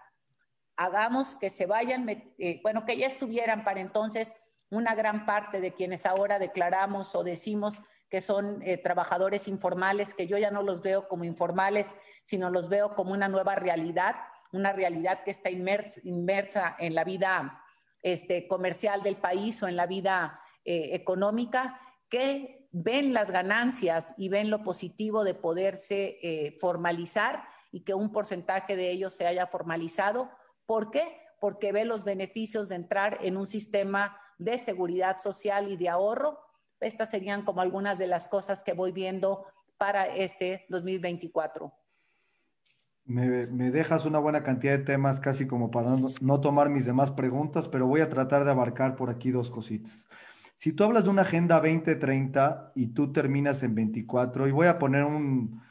Hagamos 0.76 1.36
que 1.36 1.52
se 1.52 1.68
vayan, 1.68 2.10
eh, 2.10 2.62
bueno, 2.64 2.84
que 2.84 2.98
ya 2.98 3.06
estuvieran 3.06 3.64
para 3.64 3.80
entonces 3.80 4.36
una 4.72 4.96
gran 4.96 5.28
parte 5.28 5.62
de 5.62 5.72
quienes 5.76 6.08
ahora 6.08 6.40
declaramos 6.40 7.14
o 7.14 7.24
decimos 7.24 7.76
que 8.10 8.22
son 8.22 8.60
eh, 8.64 8.80
trabajadores 8.80 9.48
informales, 9.48 10.16
que 10.16 10.26
yo 10.26 10.40
ya 10.40 10.50
no 10.50 10.64
los 10.64 10.82
veo 10.82 11.08
como 11.08 11.26
informales, 11.26 11.96
sino 12.24 12.50
los 12.50 12.70
veo 12.70 12.96
como 12.96 13.12
una 13.12 13.28
nueva 13.28 13.54
realidad, 13.54 14.16
una 14.52 14.74
realidad 14.74 15.24
que 15.24 15.30
está 15.30 15.52
inmersa, 15.52 16.00
inmersa 16.04 16.76
en 16.80 16.96
la 16.96 17.04
vida 17.04 17.63
este, 18.04 18.48
comercial 18.48 19.02
del 19.02 19.16
país 19.16 19.64
o 19.64 19.68
en 19.68 19.76
la 19.76 19.88
vida 19.88 20.40
eh, 20.66 20.90
económica 20.94 21.80
que 22.10 22.68
ven 22.72 23.14
las 23.14 23.32
ganancias 23.32 24.14
y 24.18 24.30
ven 24.30 24.50
lo 24.50 24.62
positivo 24.64 25.24
de 25.24 25.34
poderse 25.34 26.20
eh, 26.22 26.56
formalizar 26.60 27.44
y 27.72 27.84
que 27.84 27.94
un 27.94 28.12
porcentaje 28.12 28.76
de 28.76 28.92
ellos 28.92 29.14
se 29.14 29.26
haya 29.26 29.48
formalizado. 29.48 30.30
¿Por 30.66 30.92
qué? 30.92 31.22
Porque 31.40 31.72
ve 31.72 31.86
los 31.86 32.04
beneficios 32.04 32.70
de 32.70 32.76
entrar 32.76 33.20
en 33.22 33.38
un 33.38 33.48
sistema 33.48 34.18
de 34.38 34.58
seguridad 34.58 35.18
social 35.18 35.72
y 35.72 35.78
de 35.78 35.90
ahorro. 35.90 36.40
Estas 36.80 37.10
serían 37.10 37.44
como 37.44 37.62
algunas 37.62 37.98
de 37.98 38.08
las 38.08 38.28
cosas 38.28 38.64
que 38.64 38.74
voy 38.74 38.92
viendo 38.92 39.46
para 39.78 40.08
este 40.08 40.66
2024. 40.70 41.74
Me, 43.06 43.28
dejas 43.72 44.06
una 44.06 44.20
buena 44.20 44.44
cantidad 44.44 44.78
de 44.78 44.86
temas, 44.86 45.20
casi 45.20 45.46
como 45.46 45.72
para 45.72 45.90
no, 45.90 46.08
no, 46.22 46.40
tomar 46.40 46.70
mis 46.70 46.86
demás 46.86 47.12
preguntas, 47.12 47.68
pero 47.68 47.86
voy 47.86 48.00
a 48.00 48.10
tratar 48.10 48.46
de 48.46 48.52
abarcar 48.52 48.96
por 48.96 49.10
aquí 49.10 49.30
dos 49.30 49.52
cositas. 49.52 50.08
Si 50.56 50.72
tú 50.72 50.86
hablas 50.86 51.04
de 51.04 51.10
una 51.10 51.24
agenda 51.24 51.60
2030 51.60 52.72
y 52.76 52.88
tú 52.88 53.12
terminas 53.12 53.62
en 53.64 53.76
24, 53.76 54.48
y 54.48 54.52
voy 54.52 54.68
a 54.68 54.80
poner 54.80 55.04
un 55.04 55.62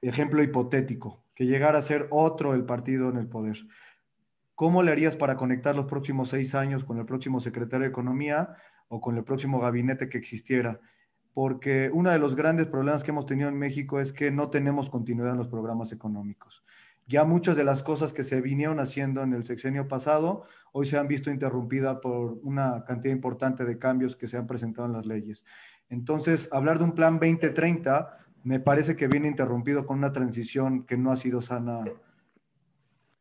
ejemplo 0.00 0.40
hipotético, 0.42 1.24
que 1.34 1.46
llegara 1.46 1.78
a 1.78 1.82
ser 1.82 2.06
otro 2.10 2.54
el 2.54 2.64
partido 2.64 3.10
en 3.10 3.16
el 3.16 3.26
poder, 3.26 3.58
¿cómo 4.54 4.84
le 4.84 4.92
harías 4.92 5.16
para 5.16 5.36
conectar 5.36 5.74
los 5.74 5.86
próximos 5.86 6.28
seis 6.28 6.54
años 6.54 6.84
con 6.84 6.98
el 6.98 7.04
próximo 7.04 7.40
secretario 7.40 7.84
de 7.84 7.90
Economía 7.90 8.54
o 8.86 9.00
con 9.00 9.16
el 9.16 9.24
próximo 9.24 9.58
gabinete 9.58 10.08
que 10.08 10.18
existiera? 10.18 10.80
Porque 11.38 11.88
uno 11.92 12.10
de 12.10 12.18
los 12.18 12.34
grandes 12.34 12.66
problemas 12.66 13.04
que 13.04 13.12
hemos 13.12 13.26
tenido 13.26 13.48
en 13.48 13.56
México 13.56 14.00
es 14.00 14.12
que 14.12 14.32
no 14.32 14.50
tenemos 14.50 14.90
continuidad 14.90 15.30
en 15.30 15.38
los 15.38 15.46
programas 15.46 15.92
económicos. 15.92 16.64
Ya 17.06 17.22
muchas 17.22 17.56
de 17.56 17.62
las 17.62 17.84
cosas 17.84 18.12
que 18.12 18.24
se 18.24 18.40
vinieron 18.40 18.80
haciendo 18.80 19.22
en 19.22 19.32
el 19.32 19.44
sexenio 19.44 19.86
pasado 19.86 20.42
hoy 20.72 20.86
se 20.86 20.98
han 20.98 21.06
visto 21.06 21.30
interrumpidas 21.30 21.98
por 22.02 22.40
una 22.42 22.82
cantidad 22.84 23.14
importante 23.14 23.64
de 23.64 23.78
cambios 23.78 24.16
que 24.16 24.26
se 24.26 24.36
han 24.36 24.48
presentado 24.48 24.88
en 24.88 24.94
las 24.94 25.06
leyes. 25.06 25.44
Entonces, 25.88 26.48
hablar 26.50 26.78
de 26.78 26.86
un 26.86 26.92
plan 26.96 27.20
2030 27.20 28.08
me 28.42 28.58
parece 28.58 28.96
que 28.96 29.06
viene 29.06 29.28
interrumpido 29.28 29.86
con 29.86 29.98
una 29.98 30.10
transición 30.10 30.86
que 30.86 30.96
no 30.96 31.12
ha 31.12 31.16
sido 31.16 31.40
sana. 31.40 31.84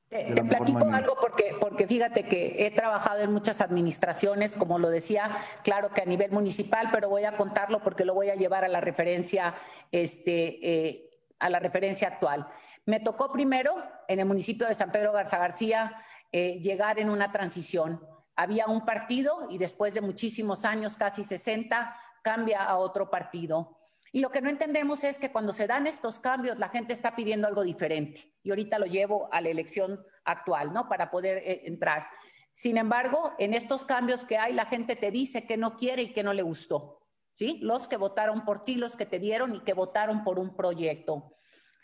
Te, 0.09 0.41
platico 0.41 0.87
algo 0.89 1.17
porque, 1.19 1.53
porque 1.59 1.85
fíjate 1.85 2.23
que 2.23 2.65
he 2.65 2.71
trabajado 2.71 3.19
en 3.19 3.33
muchas 3.33 3.59
administraciones, 3.59 4.55
como 4.55 4.79
lo 4.79 4.89
decía, 4.89 5.31
claro 5.63 5.89
que 5.89 6.01
a 6.01 6.05
nivel 6.05 6.31
municipal, 6.31 6.89
pero 6.93 7.09
voy 7.09 7.25
a 7.25 7.35
contarlo 7.35 7.81
porque 7.83 8.05
lo 8.05 8.13
voy 8.13 8.29
a 8.29 8.35
llevar 8.35 8.63
a 8.63 8.69
la 8.69 8.79
referencia, 8.79 9.53
este, 9.91 10.59
eh, 10.65 11.09
a 11.39 11.49
la 11.49 11.59
referencia 11.59 12.07
actual. 12.07 12.47
Me 12.85 13.01
tocó 13.01 13.33
primero 13.33 13.75
en 14.07 14.19
el 14.19 14.25
municipio 14.25 14.65
de 14.65 14.75
San 14.75 14.93
Pedro 14.93 15.11
Garza 15.11 15.37
García 15.37 15.97
eh, 16.31 16.61
llegar 16.61 16.99
en 16.99 17.09
una 17.09 17.33
transición. 17.33 18.01
Había 18.37 18.67
un 18.67 18.85
partido 18.85 19.47
y 19.49 19.57
después 19.57 19.93
de 19.93 20.01
muchísimos 20.01 20.63
años, 20.63 20.95
casi 20.95 21.25
60, 21.25 21.93
cambia 22.21 22.63
a 22.63 22.77
otro 22.77 23.09
partido. 23.09 23.76
Y 24.11 24.19
lo 24.19 24.31
que 24.31 24.41
no 24.41 24.49
entendemos 24.49 25.03
es 25.03 25.19
que 25.19 25.31
cuando 25.31 25.51
se 25.51 25.67
dan 25.67 25.87
estos 25.87 26.19
cambios, 26.19 26.59
la 26.59 26.69
gente 26.69 26.93
está 26.93 27.15
pidiendo 27.15 27.47
algo 27.47 27.63
diferente. 27.63 28.33
Y 28.43 28.49
ahorita 28.49 28.79
lo 28.79 28.85
llevo 28.85 29.29
a 29.31 29.41
la 29.41 29.49
elección 29.49 30.03
actual, 30.23 30.73
¿no? 30.73 30.87
Para 30.87 31.11
poder 31.11 31.37
eh, 31.39 31.61
entrar. 31.65 32.07
Sin 32.51 32.77
embargo, 32.77 33.33
en 33.37 33.53
estos 33.53 33.85
cambios 33.85 34.25
que 34.25 34.37
hay, 34.37 34.53
la 34.53 34.65
gente 34.65 34.95
te 34.95 35.11
dice 35.11 35.45
que 35.45 35.57
no 35.57 35.77
quiere 35.77 36.03
y 36.03 36.13
que 36.13 36.23
no 36.23 36.33
le 36.33 36.41
gustó. 36.41 37.03
¿Sí? 37.33 37.59
Los 37.61 37.87
que 37.87 37.97
votaron 37.97 38.45
por 38.45 38.63
ti, 38.63 38.75
los 38.75 38.95
que 38.95 39.05
te 39.05 39.19
dieron 39.19 39.53
y 39.53 39.63
que 39.63 39.73
votaron 39.73 40.23
por 40.23 40.39
un 40.39 40.55
proyecto. 40.55 41.37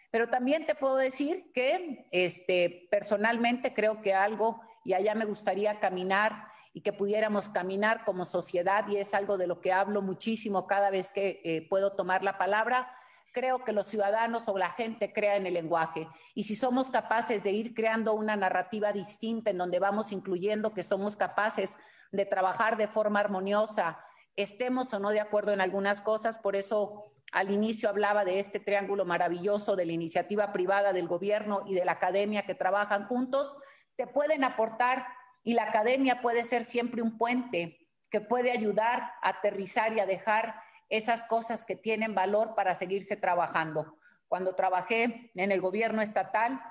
Pero 0.10 0.30
también 0.30 0.66
te 0.66 0.74
puedo 0.74 0.96
decir 0.96 1.52
que 1.54 2.08
este, 2.12 2.88
personalmente 2.90 3.74
creo 3.74 4.02
que 4.02 4.14
algo, 4.14 4.62
y 4.84 4.94
allá 4.94 5.16
me 5.16 5.26
gustaría 5.26 5.80
caminar 5.80 6.48
y 6.74 6.82
que 6.82 6.94
pudiéramos 6.94 7.50
caminar 7.50 8.04
como 8.04 8.26
sociedad, 8.26 8.88
y 8.88 8.98
es 8.98 9.14
algo 9.14 9.38
de 9.38 9.48
lo 9.48 9.62
que 9.62 9.72
hablo 9.72 10.02
muchísimo 10.02 10.66
cada 10.66 10.90
vez 10.90 11.12
que 11.12 11.42
eh, 11.44 11.68
puedo 11.70 11.94
tomar 11.94 12.24
la 12.24 12.38
palabra. 12.38 12.92
Creo 13.32 13.64
que 13.64 13.74
los 13.74 13.88
ciudadanos 13.88 14.48
o 14.48 14.58
la 14.58 14.70
gente 14.70 15.14
crea 15.14 15.36
en 15.36 15.46
el 15.46 15.54
lenguaje. 15.54 16.08
Y 16.36 16.44
si 16.44 16.56
somos 16.56 16.90
capaces 16.90 17.44
de 17.44 17.52
ir 17.52 17.74
creando 17.74 18.14
una 18.14 18.36
narrativa 18.36 18.92
distinta 18.92 19.52
en 19.52 19.58
donde 19.58 19.80
vamos 19.80 20.12
incluyendo 20.12 20.74
que 20.74 20.84
somos 20.84 21.16
capaces 21.16 21.78
de 22.12 22.26
trabajar 22.26 22.78
de 22.78 22.88
forma 22.88 23.20
armoniosa, 23.20 24.00
estemos 24.36 24.94
o 24.94 25.00
no 25.00 25.10
de 25.10 25.20
acuerdo 25.20 25.52
en 25.52 25.62
algunas 25.62 26.02
cosas, 26.02 26.40
por 26.40 26.56
eso 26.56 27.12
al 27.32 27.50
inicio 27.50 27.90
hablaba 27.90 28.26
de 28.26 28.40
este 28.40 28.60
triángulo 28.60 29.06
maravilloso 29.06 29.76
de 29.76 29.86
la 29.86 29.94
iniciativa 29.94 30.52
privada, 30.52 30.94
del 30.94 31.08
gobierno 31.08 31.64
y 31.66 31.74
de 31.74 31.86
la 31.86 31.94
academia 31.94 32.46
que 32.46 32.56
trabajan 32.56 33.08
juntos, 33.08 33.56
te 33.96 34.08
pueden 34.08 34.44
aportar 34.44 35.06
y 35.44 35.54
la 35.54 35.64
academia 35.64 36.22
puede 36.22 36.44
ser 36.44 36.66
siempre 36.66 37.02
un 37.02 37.18
puente 37.18 37.88
que 38.10 38.22
puede 38.22 38.52
ayudar 38.52 39.12
a 39.22 39.30
aterrizar 39.30 39.94
y 39.94 40.00
a 40.00 40.06
dejar 40.06 40.56
esas 40.90 41.24
cosas 41.24 41.66
que 41.66 41.76
tienen 41.76 42.14
valor 42.14 42.56
para 42.56 42.76
seguirse 42.76 43.16
trabajando. 43.16 43.98
Cuando 44.28 44.56
trabajé 44.56 45.32
en 45.36 45.52
el 45.52 45.62
gobierno 45.62 46.02
estatal, 46.02 46.62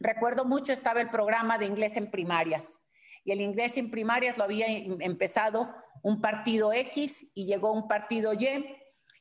recuerdo 0.00 0.44
mucho 0.44 0.72
estaba 0.72 1.00
el 1.00 1.10
programa 1.10 1.58
de 1.58 1.66
inglés 1.66 1.96
en 1.96 2.10
primarias 2.10 2.86
y 3.26 3.32
el 3.32 3.40
inglés 3.40 3.76
en 3.76 3.90
primarias 3.90 4.38
lo 4.38 4.44
había 4.44 4.68
em, 4.68 4.98
empezado 5.00 5.74
un 6.02 6.20
partido 6.20 6.72
X 6.72 7.32
y 7.34 7.46
llegó 7.46 7.72
un 7.72 7.88
partido 7.88 8.32
Y 8.32 8.76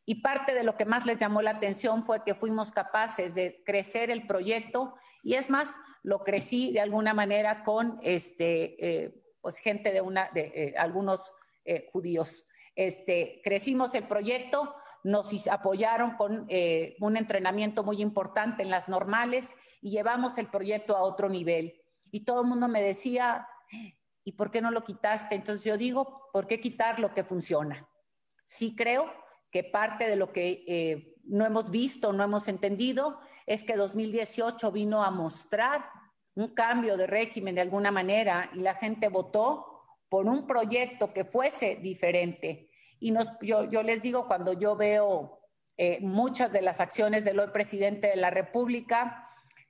y 0.05 0.21
parte 0.21 0.53
de 0.53 0.63
lo 0.63 0.77
que 0.77 0.85
más 0.85 1.05
les 1.05 1.17
llamó 1.17 1.41
la 1.41 1.51
atención 1.51 2.03
fue 2.03 2.23
que 2.23 2.35
fuimos 2.35 2.71
capaces 2.71 3.33
de 3.33 3.63
crecer 3.65 4.11
el 4.11 4.27
proyecto 4.27 4.95
y 5.23 5.33
es 5.33 5.49
más, 5.49 5.75
lo 6.03 6.23
crecí 6.23 6.71
de 6.71 6.81
alguna 6.81 7.13
manera 7.15 7.63
con 7.63 7.99
este, 8.03 9.03
eh, 9.05 9.23
pues 9.41 9.57
gente 9.57 9.91
de, 9.91 10.01
una, 10.01 10.29
de 10.33 10.51
eh, 10.53 10.75
algunos 10.77 11.33
eh, 11.65 11.89
judíos. 11.91 12.45
Este, 12.75 13.41
crecimos 13.43 13.95
el 13.95 14.05
proyecto, 14.05 14.75
nos 15.03 15.47
apoyaron 15.47 16.17
con 16.17 16.47
un 16.99 17.17
entrenamiento 17.17 17.83
muy 17.83 18.01
importante 18.01 18.63
en 18.63 18.69
las 18.69 18.89
normales 18.89 19.55
y 19.81 19.91
llevamos 19.91 20.37
el 20.37 20.47
proyecto 20.47 20.95
a 20.95 21.01
otro 21.01 21.29
nivel. 21.29 21.81
Y 22.11 22.25
todo 22.25 22.41
el 22.41 22.47
mundo 22.47 22.67
me 22.67 22.81
decía, 22.81 23.47
¿y 24.23 24.33
por 24.33 24.51
qué 24.51 24.61
no 24.61 24.71
lo 24.71 24.83
quitaste? 24.83 25.35
Entonces 25.35 25.63
yo 25.63 25.77
digo, 25.77 26.29
¿por 26.33 26.47
qué 26.47 26.59
quitar 26.59 26.99
lo 26.99 27.13
que 27.13 27.23
funciona? 27.23 27.87
Sí 28.45 28.75
creo 28.75 29.11
que 29.55 29.63
parte 29.63 30.09
de 30.09 30.17
lo 30.17 30.33
que 30.33 30.65
eh, 30.67 31.15
no 31.23 31.45
hemos 31.45 31.71
visto, 31.71 32.11
no 32.11 32.25
hemos 32.25 32.49
entendido, 32.49 33.21
es 33.45 33.63
que 33.63 33.77
2018 33.77 34.69
vino 34.73 35.01
a 35.01 35.11
mostrar 35.11 35.85
un 36.33 36.49
cambio 36.49 36.97
de 36.97 37.07
régimen 37.07 37.55
de 37.55 37.61
alguna 37.61 37.89
manera 37.89 38.49
y 38.53 38.59
la 38.59 38.73
gente 38.73 39.07
votó 39.07 39.85
por 40.09 40.25
un 40.25 40.45
proyecto 40.45 41.13
que 41.13 41.23
fuese 41.23 41.77
diferente. 41.77 42.69
Y 42.99 43.11
nos, 43.11 43.29
yo, 43.39 43.63
yo 43.69 43.81
les 43.81 44.01
digo, 44.01 44.27
cuando 44.27 44.51
yo 44.51 44.75
veo 44.75 45.39
eh, 45.77 45.99
muchas 46.01 46.51
de 46.51 46.61
las 46.61 46.81
acciones 46.81 47.23
del 47.23 47.39
hoy 47.39 47.51
presidente 47.53 48.07
de 48.07 48.17
la 48.17 48.31
República 48.31 49.29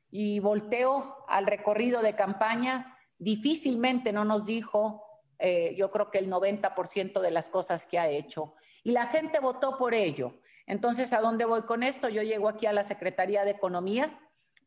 y 0.10 0.40
volteo 0.40 1.16
al 1.28 1.46
recorrido 1.46 2.02
de 2.02 2.16
campaña, 2.16 2.98
difícilmente 3.20 4.12
no 4.12 4.26
nos 4.26 4.48
dijo, 4.48 5.04
eh, 5.38 5.76
yo 5.78 5.92
creo 5.92 6.10
que 6.10 6.18
el 6.18 6.32
90% 6.32 7.22
de 7.22 7.30
las 7.30 7.50
cosas 7.50 7.86
que 7.86 8.00
ha 8.00 8.10
hecho 8.10 8.56
y 8.86 8.92
la 8.92 9.08
gente 9.08 9.40
votó 9.40 9.78
por 9.78 9.96
ello. 9.96 10.40
Entonces, 10.68 11.12
¿a 11.12 11.20
dónde 11.20 11.44
voy 11.44 11.64
con 11.64 11.82
esto? 11.82 12.08
Yo 12.08 12.22
llego 12.22 12.48
aquí 12.48 12.68
a 12.68 12.72
la 12.72 12.84
Secretaría 12.84 13.44
de 13.44 13.50
Economía, 13.50 14.20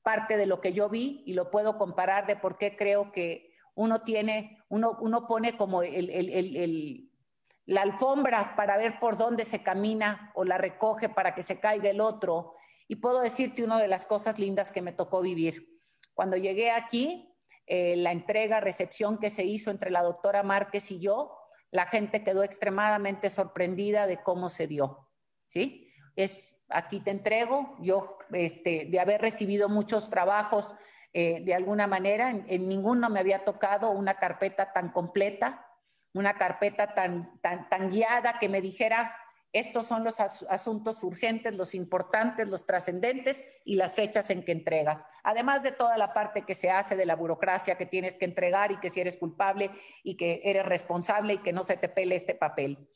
parte 0.03 0.37
de 0.37 0.47
lo 0.47 0.61
que 0.61 0.73
yo 0.73 0.89
vi 0.89 1.23
y 1.25 1.35
lo 1.35 1.53
puedo 1.53 1.79
comparar 1.79 2.27
de 2.27 2.35
por 2.35 2.59
qué 2.59 2.77
creo 2.77 3.13
que 3.13 3.55
uno 3.77 4.03
tiene, 4.03 4.59
uno, 4.69 4.99
uno 5.01 5.29
pone 5.29 5.57
como 5.57 5.83
la 5.85 7.83
alfombra 7.83 8.57
para 8.57 8.77
ver 8.77 8.99
por 8.99 9.17
dónde 9.17 9.45
se 9.45 9.63
camina 9.63 10.33
o 10.35 10.45
la 10.45 10.59
recoge 10.59 11.09
para 11.09 11.33
que 11.33 11.45
se 11.45 11.61
caiga 11.61 11.89
el 11.89 12.01
otro. 12.01 12.55
Y 12.89 12.97
puedo 12.97 13.21
decirte 13.21 13.63
una 13.63 13.79
de 13.81 13.87
las 13.87 14.05
cosas 14.05 14.41
lindas 14.41 14.73
que 14.73 14.83
me 14.83 14.93
tocó 14.93 15.21
vivir. 15.21 15.79
Cuando 16.15 16.37
llegué 16.37 16.73
aquí, 16.73 17.37
eh, 17.67 17.95
la 17.97 18.11
entrega, 18.11 18.59
recepción 18.59 19.19
que 19.19 19.31
se 19.31 19.45
hizo 19.45 19.71
entre 19.71 19.93
la 19.93 20.03
doctora 20.03 20.43
Márquez 20.43 20.91
y 20.91 20.99
yo, 20.99 21.38
la 21.71 21.87
gente 21.87 22.25
quedó 22.25 22.43
extremadamente 22.43 23.31
sorprendida 23.31 24.07
de 24.07 24.23
cómo 24.23 24.49
se 24.49 24.67
dio, 24.67 25.09
¿sí? 25.47 25.89
Es, 26.17 26.61
aquí 26.69 27.01
te 27.01 27.11
entrego, 27.11 27.77
yo, 27.81 28.19
este, 28.33 28.87
de 28.91 29.01
haber 29.01 29.21
recibido 29.21 29.69
muchos 29.69 30.11
trabajos, 30.11 30.75
eh, 31.13 31.43
de 31.45 31.55
alguna 31.55 31.87
manera, 31.87 32.31
en, 32.31 32.69
ninguno 32.69 33.11
me 33.11 33.21
había 33.21 33.45
tocado 33.45 33.91
una 33.91 34.19
carpeta 34.19 34.73
tan 34.73 34.91
completa, 34.91 35.67
una 36.15 36.35
carpeta 36.35 36.95
tan, 36.95 37.41
tan, 37.41 37.69
tan 37.69 37.91
guiada 37.91 38.39
que 38.39 38.49
me 38.49 38.61
dijera, 38.61 39.15
estos 39.53 39.87
son 39.87 40.05
los 40.05 40.21
asuntos 40.21 41.03
urgentes, 41.03 41.57
los 41.57 41.75
importantes, 41.75 42.49
los 42.49 42.67
trascendentes 42.67 43.45
y 43.65 43.77
las 43.77 43.95
fechas 43.95 44.29
en 44.29 44.45
que 44.45 44.53
entregas. 44.53 45.07
Además 45.23 45.63
de 45.63 45.73
toda 45.73 45.97
la 45.97 46.13
parte 46.13 46.45
que 46.45 46.55
se 46.55 46.71
hace 46.71 46.97
de 46.97 47.07
la 47.07 47.17
burocracia 47.17 47.79
que 47.79 47.87
tienes 47.87 48.19
que 48.19 48.27
entregar 48.27 48.73
y 48.73 48.81
que 48.81 48.91
si 48.91 49.01
eres 49.01 49.17
culpable 49.17 49.71
y 50.03 50.17
que 50.17 50.43
eres 50.45 50.67
responsable 50.67 51.35
y 51.35 51.39
que 51.39 51.55
no 51.55 51.63
se 51.63 51.79
te 51.79 51.89
pele 51.89 52.15
este 52.15 52.35
papel. 52.35 52.91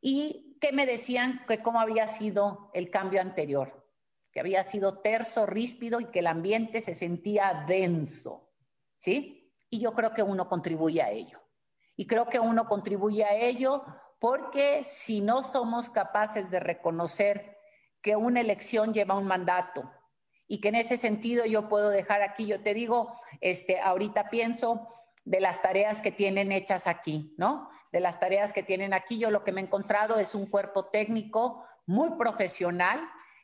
¿Y 0.00 0.58
qué 0.60 0.72
me 0.72 0.84
decían 0.84 1.44
que 1.46 1.62
cómo 1.62 1.80
había 1.80 2.08
sido 2.08 2.70
el 2.74 2.90
cambio 2.90 3.20
anterior? 3.20 3.88
Que 4.32 4.40
había 4.40 4.64
sido 4.64 4.98
terso, 4.98 5.46
ríspido 5.46 6.00
y 6.00 6.06
que 6.06 6.18
el 6.18 6.26
ambiente 6.26 6.80
se 6.80 6.94
sentía 6.94 7.64
denso. 7.68 8.50
¿Sí? 8.98 9.52
Y 9.70 9.80
yo 9.80 9.92
creo 9.92 10.12
que 10.12 10.24
uno 10.24 10.48
contribuye 10.48 11.02
a 11.02 11.10
ello. 11.10 11.40
Y 11.96 12.06
creo 12.06 12.26
que 12.26 12.40
uno 12.40 12.66
contribuye 12.66 13.24
a 13.24 13.36
ello 13.36 13.84
porque 14.18 14.84
si 14.84 15.20
no 15.20 15.42
somos 15.42 15.90
capaces 15.90 16.50
de 16.50 16.60
reconocer 16.60 17.58
que 18.02 18.16
una 18.16 18.40
elección 18.40 18.92
lleva 18.92 19.16
un 19.16 19.26
mandato 19.26 19.90
y 20.46 20.60
que 20.60 20.68
en 20.68 20.76
ese 20.76 20.96
sentido 20.96 21.46
yo 21.46 21.68
puedo 21.68 21.88
dejar 21.88 22.22
aquí, 22.22 22.46
yo 22.46 22.62
te 22.62 22.74
digo, 22.74 23.18
este, 23.40 23.80
ahorita 23.80 24.30
pienso 24.30 24.88
de 25.24 25.40
las 25.40 25.62
tareas 25.62 26.00
que 26.00 26.12
tienen 26.12 26.52
hechas 26.52 26.86
aquí, 26.86 27.34
¿no? 27.38 27.68
De 27.92 28.00
las 28.00 28.20
tareas 28.20 28.52
que 28.52 28.62
tienen 28.62 28.92
aquí, 28.92 29.18
yo 29.18 29.30
lo 29.30 29.42
que 29.42 29.52
me 29.52 29.60
he 29.60 29.64
encontrado 29.64 30.18
es 30.18 30.34
un 30.34 30.46
cuerpo 30.46 30.90
técnico 30.90 31.66
muy 31.86 32.10
profesional, 32.18 33.00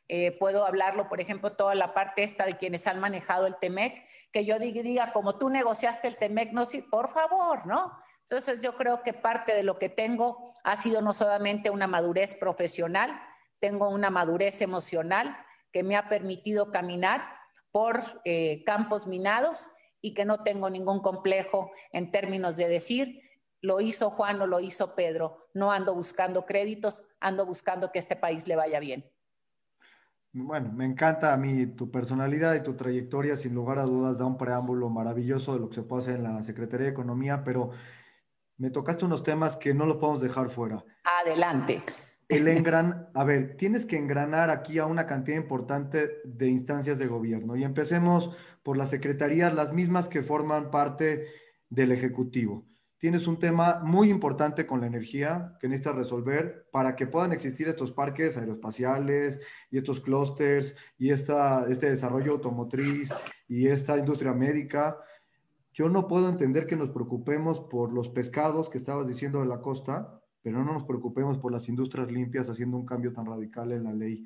eh, 0.07 0.31
puedo 0.37 0.65
hablarlo, 0.65 1.07
por 1.07 1.21
ejemplo, 1.21 1.53
toda 1.53 1.73
la 1.73 1.93
parte 1.93 2.23
esta 2.23 2.45
de 2.45 2.57
quienes 2.57 2.85
han 2.85 2.99
manejado 2.99 3.47
el 3.47 3.55
TEMEC, 3.55 4.05
que 4.31 4.45
yo 4.45 4.59
diga, 4.59 5.13
como 5.13 5.37
tú 5.37 5.49
negociaste 5.49 6.07
el 6.07 6.17
TEMEC, 6.17 6.51
no, 6.51 6.65
sí, 6.65 6.81
por 6.81 7.07
favor, 7.09 7.65
¿no? 7.65 7.97
Entonces 8.31 8.61
yo 8.61 8.77
creo 8.77 9.03
que 9.03 9.11
parte 9.11 9.53
de 9.53 9.61
lo 9.61 9.77
que 9.77 9.89
tengo 9.89 10.53
ha 10.63 10.77
sido 10.77 11.01
no 11.01 11.11
solamente 11.11 11.69
una 11.69 11.85
madurez 11.85 12.33
profesional, 12.33 13.11
tengo 13.59 13.89
una 13.89 14.09
madurez 14.09 14.61
emocional 14.61 15.35
que 15.73 15.83
me 15.83 15.97
ha 15.97 16.07
permitido 16.07 16.71
caminar 16.71 17.25
por 17.73 18.01
eh, 18.23 18.63
campos 18.65 19.05
minados 19.05 19.67
y 19.99 20.13
que 20.13 20.23
no 20.23 20.43
tengo 20.43 20.69
ningún 20.69 21.01
complejo 21.01 21.71
en 21.91 22.09
términos 22.09 22.55
de 22.55 22.69
decir, 22.69 23.21
lo 23.59 23.81
hizo 23.81 24.09
Juan 24.09 24.41
o 24.41 24.47
lo 24.47 24.61
hizo 24.61 24.95
Pedro. 24.95 25.49
No 25.53 25.73
ando 25.73 25.93
buscando 25.93 26.45
créditos, 26.45 27.03
ando 27.19 27.45
buscando 27.45 27.91
que 27.91 27.99
este 27.99 28.15
país 28.15 28.47
le 28.47 28.55
vaya 28.55 28.79
bien. 28.79 29.11
Bueno, 30.31 30.71
me 30.71 30.85
encanta 30.85 31.33
a 31.33 31.37
mí 31.37 31.65
tu 31.65 31.91
personalidad 31.91 32.55
y 32.55 32.63
tu 32.63 32.77
trayectoria, 32.77 33.35
sin 33.35 33.53
lugar 33.53 33.77
a 33.77 33.83
dudas, 33.83 34.19
da 34.19 34.25
un 34.25 34.37
preámbulo 34.37 34.89
maravilloso 34.89 35.53
de 35.53 35.59
lo 35.59 35.67
que 35.67 35.75
se 35.75 35.81
puede 35.81 36.03
hacer 36.03 36.15
en 36.15 36.23
la 36.23 36.41
Secretaría 36.43 36.85
de 36.85 36.93
Economía, 36.93 37.43
pero 37.43 37.71
me 38.61 38.69
tocaste 38.69 39.05
unos 39.05 39.23
temas 39.23 39.57
que 39.57 39.73
no 39.73 39.87
los 39.87 39.97
podemos 39.97 40.21
dejar 40.21 40.51
fuera. 40.51 40.85
Adelante. 41.23 41.81
el 42.29 42.47
engran, 42.47 43.09
a 43.15 43.23
ver, 43.23 43.57
tienes 43.57 43.87
que 43.87 43.97
engranar 43.97 44.51
aquí 44.51 44.77
a 44.77 44.85
una 44.85 45.07
cantidad 45.07 45.35
importante 45.35 46.21
de 46.25 46.47
instancias 46.47 46.99
de 46.99 47.07
gobierno 47.07 47.55
y 47.55 47.63
empecemos 47.63 48.29
por 48.61 48.77
las 48.77 48.91
secretarías, 48.91 49.55
las 49.55 49.73
mismas 49.73 50.07
que 50.07 50.21
forman 50.21 50.69
parte 50.69 51.25
del 51.69 51.91
Ejecutivo. 51.91 52.67
Tienes 52.99 53.25
un 53.25 53.39
tema 53.39 53.81
muy 53.83 54.11
importante 54.11 54.67
con 54.67 54.79
la 54.79 54.85
energía 54.85 55.57
que 55.59 55.67
necesitas 55.67 55.95
resolver 55.95 56.67
para 56.71 56.95
que 56.95 57.07
puedan 57.07 57.33
existir 57.33 57.67
estos 57.67 57.91
parques 57.91 58.37
aeroespaciales 58.37 59.39
y 59.71 59.79
estos 59.79 60.01
clústeres 60.01 60.75
y 60.99 61.09
esta, 61.09 61.65
este 61.67 61.89
desarrollo 61.89 62.33
automotriz 62.33 63.09
y 63.47 63.65
esta 63.65 63.97
industria 63.97 64.33
médica. 64.33 64.99
Yo 65.73 65.89
no 65.89 66.07
puedo 66.07 66.27
entender 66.29 66.67
que 66.67 66.75
nos 66.75 66.89
preocupemos 66.89 67.61
por 67.61 67.93
los 67.93 68.09
pescados 68.09 68.69
que 68.69 68.77
estabas 68.77 69.07
diciendo 69.07 69.39
de 69.39 69.45
la 69.45 69.61
costa, 69.61 70.21
pero 70.41 70.63
no 70.63 70.73
nos 70.73 70.83
preocupemos 70.83 71.37
por 71.37 71.51
las 71.51 71.69
industrias 71.69 72.11
limpias 72.11 72.49
haciendo 72.49 72.77
un 72.77 72.85
cambio 72.85 73.13
tan 73.13 73.25
radical 73.25 73.71
en 73.71 73.85
la 73.85 73.93
ley. 73.93 74.25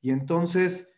Y 0.00 0.10
entonces 0.10 0.88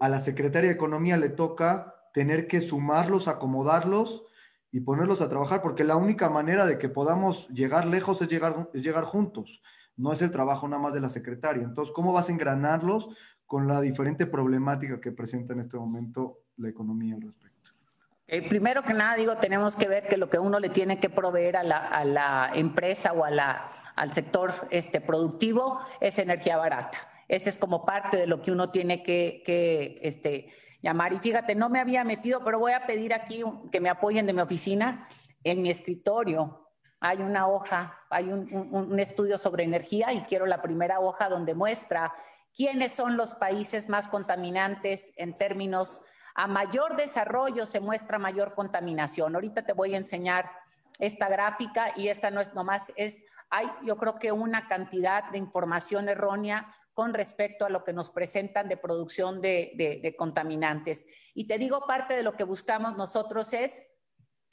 a 0.00 0.08
la 0.08 0.18
Secretaría 0.18 0.70
de 0.70 0.74
Economía 0.74 1.16
le 1.16 1.30
toca 1.30 1.94
tener 2.12 2.48
que 2.48 2.60
sumarlos, 2.60 3.28
acomodarlos 3.28 4.24
y 4.72 4.80
ponerlos 4.80 5.20
a 5.20 5.28
trabajar, 5.28 5.62
porque 5.62 5.84
la 5.84 5.96
única 5.96 6.28
manera 6.28 6.66
de 6.66 6.78
que 6.78 6.88
podamos 6.88 7.48
llegar 7.48 7.86
lejos 7.86 8.20
es 8.22 8.28
llegar, 8.28 8.68
es 8.74 8.82
llegar 8.82 9.04
juntos, 9.04 9.62
no 9.96 10.12
es 10.12 10.22
el 10.22 10.30
trabajo 10.30 10.68
nada 10.68 10.82
más 10.82 10.94
de 10.94 11.00
la 11.00 11.08
secretaria. 11.08 11.62
Entonces, 11.62 11.92
¿cómo 11.94 12.12
vas 12.12 12.28
a 12.28 12.32
engranarlos 12.32 13.08
con 13.46 13.66
la 13.66 13.80
diferente 13.80 14.26
problemática 14.26 15.00
que 15.00 15.12
presenta 15.12 15.54
en 15.54 15.60
este 15.60 15.76
momento 15.76 16.40
la 16.56 16.68
economía 16.68 17.14
al 17.14 17.22
respecto? 17.22 17.49
Eh, 18.32 18.48
primero 18.48 18.84
que 18.84 18.94
nada, 18.94 19.16
digo, 19.16 19.38
tenemos 19.38 19.74
que 19.74 19.88
ver 19.88 20.06
que 20.06 20.16
lo 20.16 20.30
que 20.30 20.38
uno 20.38 20.60
le 20.60 20.68
tiene 20.68 21.00
que 21.00 21.10
proveer 21.10 21.56
a 21.56 21.64
la, 21.64 21.78
a 21.78 22.04
la 22.04 22.52
empresa 22.54 23.12
o 23.12 23.24
a 23.24 23.30
la, 23.30 23.68
al 23.96 24.12
sector 24.12 24.54
este, 24.70 25.00
productivo 25.00 25.80
es 25.98 26.16
energía 26.20 26.56
barata. 26.56 26.96
Ese 27.26 27.50
es 27.50 27.56
como 27.56 27.84
parte 27.84 28.16
de 28.16 28.28
lo 28.28 28.40
que 28.40 28.52
uno 28.52 28.70
tiene 28.70 29.02
que, 29.02 29.42
que 29.44 29.98
este, 30.02 30.46
llamar. 30.80 31.12
Y 31.12 31.18
fíjate, 31.18 31.56
no 31.56 31.70
me 31.70 31.80
había 31.80 32.04
metido, 32.04 32.44
pero 32.44 32.60
voy 32.60 32.70
a 32.70 32.86
pedir 32.86 33.14
aquí 33.14 33.42
que 33.72 33.80
me 33.80 33.88
apoyen 33.88 34.26
de 34.26 34.32
mi 34.32 34.42
oficina. 34.42 35.08
En 35.42 35.60
mi 35.60 35.68
escritorio 35.68 36.68
hay 37.00 37.18
una 37.22 37.48
hoja, 37.48 37.98
hay 38.10 38.30
un, 38.30 38.46
un, 38.54 38.92
un 38.92 39.00
estudio 39.00 39.38
sobre 39.38 39.64
energía 39.64 40.12
y 40.12 40.20
quiero 40.20 40.46
la 40.46 40.62
primera 40.62 41.00
hoja 41.00 41.28
donde 41.28 41.56
muestra 41.56 42.12
quiénes 42.54 42.92
son 42.92 43.16
los 43.16 43.34
países 43.34 43.88
más 43.88 44.06
contaminantes 44.06 45.14
en 45.16 45.34
términos 45.34 46.02
a 46.34 46.46
mayor 46.46 46.96
desarrollo 46.96 47.66
se 47.66 47.80
muestra 47.80 48.18
mayor 48.18 48.54
contaminación. 48.54 49.34
Ahorita 49.34 49.62
te 49.62 49.72
voy 49.72 49.94
a 49.94 49.98
enseñar 49.98 50.50
esta 50.98 51.28
gráfica 51.28 51.92
y 51.96 52.08
esta 52.08 52.30
no 52.30 52.40
es 52.40 52.54
nomás, 52.54 52.92
es, 52.96 53.24
hay 53.48 53.66
yo 53.84 53.96
creo 53.96 54.18
que 54.18 54.32
una 54.32 54.68
cantidad 54.68 55.30
de 55.30 55.38
información 55.38 56.08
errónea 56.08 56.70
con 56.94 57.14
respecto 57.14 57.64
a 57.64 57.70
lo 57.70 57.82
que 57.82 57.92
nos 57.92 58.10
presentan 58.10 58.68
de 58.68 58.76
producción 58.76 59.40
de, 59.40 59.72
de, 60.02 60.16
contaminantes. 60.16 61.06
Y 61.34 61.46
te 61.46 61.56
digo, 61.56 61.86
parte 61.86 62.14
de 62.14 62.22
lo 62.22 62.36
que 62.36 62.44
buscamos 62.44 62.96
nosotros 62.96 63.52
es 63.54 63.82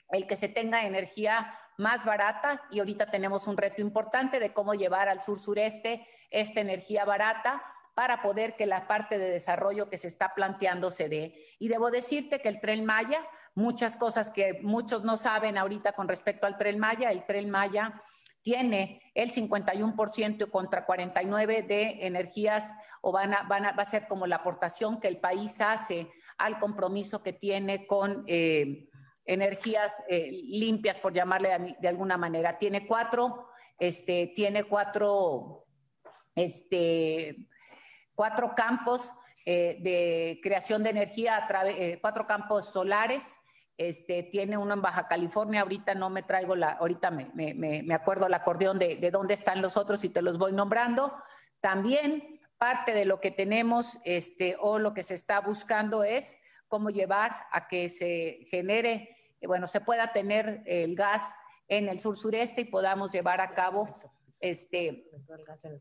el 0.09 0.25
que 0.25 0.37
se 0.37 0.47
tenga 0.47 0.85
energía 0.85 1.53
más 1.77 2.05
barata 2.05 2.63
y 2.71 2.79
ahorita 2.79 3.11
tenemos 3.11 3.47
un 3.47 3.57
reto 3.57 3.81
importante 3.81 4.39
de 4.39 4.53
cómo 4.53 4.73
llevar 4.73 5.09
al 5.09 5.21
sur 5.21 5.37
sureste 5.37 6.07
esta 6.31 6.61
energía 6.61 7.03
barata 7.03 7.61
para 7.97 8.21
poder 8.21 8.55
que 8.55 8.67
la 8.67 8.85
parte 8.85 9.17
de 9.17 9.27
desarrollo 9.27 9.89
que 9.89 9.97
se 9.97 10.07
está 10.07 10.35
planteando 10.35 10.91
se 10.91 11.09
dé. 11.09 11.33
Y 11.57 11.67
debo 11.67 11.89
decirte 11.89 12.39
que 12.41 12.47
el 12.47 12.61
tren 12.61 12.85
Maya, 12.85 13.25
muchas 13.55 13.97
cosas 13.97 14.29
que 14.29 14.59
muchos 14.61 15.03
no 15.03 15.17
saben 15.17 15.57
ahorita 15.57 15.93
con 15.93 16.07
respecto 16.07 16.45
al 16.45 16.59
tren 16.59 16.77
Maya, 16.77 17.09
el 17.09 17.25
tren 17.25 17.49
Maya 17.49 17.99
tiene 18.43 19.01
el 19.15 19.31
51% 19.31 20.51
contra 20.51 20.85
49% 20.85 21.65
de 21.65 22.05
energías 22.05 22.71
o 23.01 23.11
van 23.11 23.33
a, 23.33 23.41
van 23.49 23.65
a, 23.65 23.71
va 23.71 23.81
a 23.81 23.89
ser 23.89 24.07
como 24.07 24.27
la 24.27 24.35
aportación 24.35 24.99
que 24.99 25.07
el 25.07 25.17
país 25.17 25.59
hace 25.59 26.07
al 26.37 26.59
compromiso 26.59 27.23
que 27.23 27.33
tiene 27.33 27.87
con 27.87 28.25
eh, 28.27 28.89
energías 29.25 29.91
eh, 30.07 30.29
limpias, 30.31 30.99
por 30.99 31.13
llamarle 31.13 31.49
de, 31.49 31.77
de, 31.81 31.87
alguna 31.87 32.15
manera. 32.15 32.59
Tiene 32.59 32.85
cuatro, 32.85 33.47
este, 33.79 34.33
tiene 34.35 34.65
cuatro, 34.65 35.65
este, 36.35 37.47
cuatro 38.17 38.55
campos 38.55 39.11
eh, 39.45 39.77
de 39.79 40.39
creación 40.41 40.81
de 40.81 40.89
energía, 40.89 41.37
a 41.37 41.47
través, 41.47 41.77
eh, 41.77 41.99
cuatro 42.01 42.25
campos 42.25 42.73
solares. 42.73 43.37
Este, 43.77 44.23
tiene 44.23 44.57
uno 44.57 44.73
en 44.73 44.81
Baja 44.81 45.07
California, 45.07 45.61
ahorita 45.61 45.93
no 45.93 46.09
me 46.09 46.23
traigo 46.23 46.55
la, 46.55 46.71
ahorita 46.71 47.11
me, 47.11 47.29
me, 47.35 47.53
me 47.53 47.93
acuerdo 47.93 48.25
el 48.25 48.33
acordeón 48.33 48.79
de, 48.79 48.95
de, 48.95 49.11
dónde 49.11 49.35
están 49.35 49.61
los 49.61 49.77
otros 49.77 50.03
y 50.03 50.09
te 50.09 50.23
los 50.23 50.39
voy 50.39 50.51
nombrando. 50.51 51.13
También 51.61 52.39
parte 52.57 52.91
de 52.93 53.05
lo 53.05 53.21
que 53.21 53.29
tenemos 53.29 53.99
este, 54.03 54.57
o 54.59 54.79
lo 54.79 54.95
que 54.95 55.03
se 55.03 55.13
está 55.13 55.41
buscando 55.41 56.03
es 56.03 56.37
cómo 56.67 56.89
llevar 56.89 57.35
a 57.51 57.67
que 57.67 57.87
se 57.87 58.47
genere, 58.49 59.15
bueno, 59.45 59.67
se 59.67 59.79
pueda 59.79 60.11
tener 60.11 60.63
el 60.65 60.95
gas 60.95 61.35
en 61.67 61.87
el 61.87 61.99
sur 61.99 62.17
sureste 62.17 62.61
y 62.61 62.65
podamos 62.65 63.11
llevar 63.11 63.41
a 63.41 63.53
cabo 63.53 63.87
este, 64.39 65.07
gas 65.45 65.65
en 65.65 65.73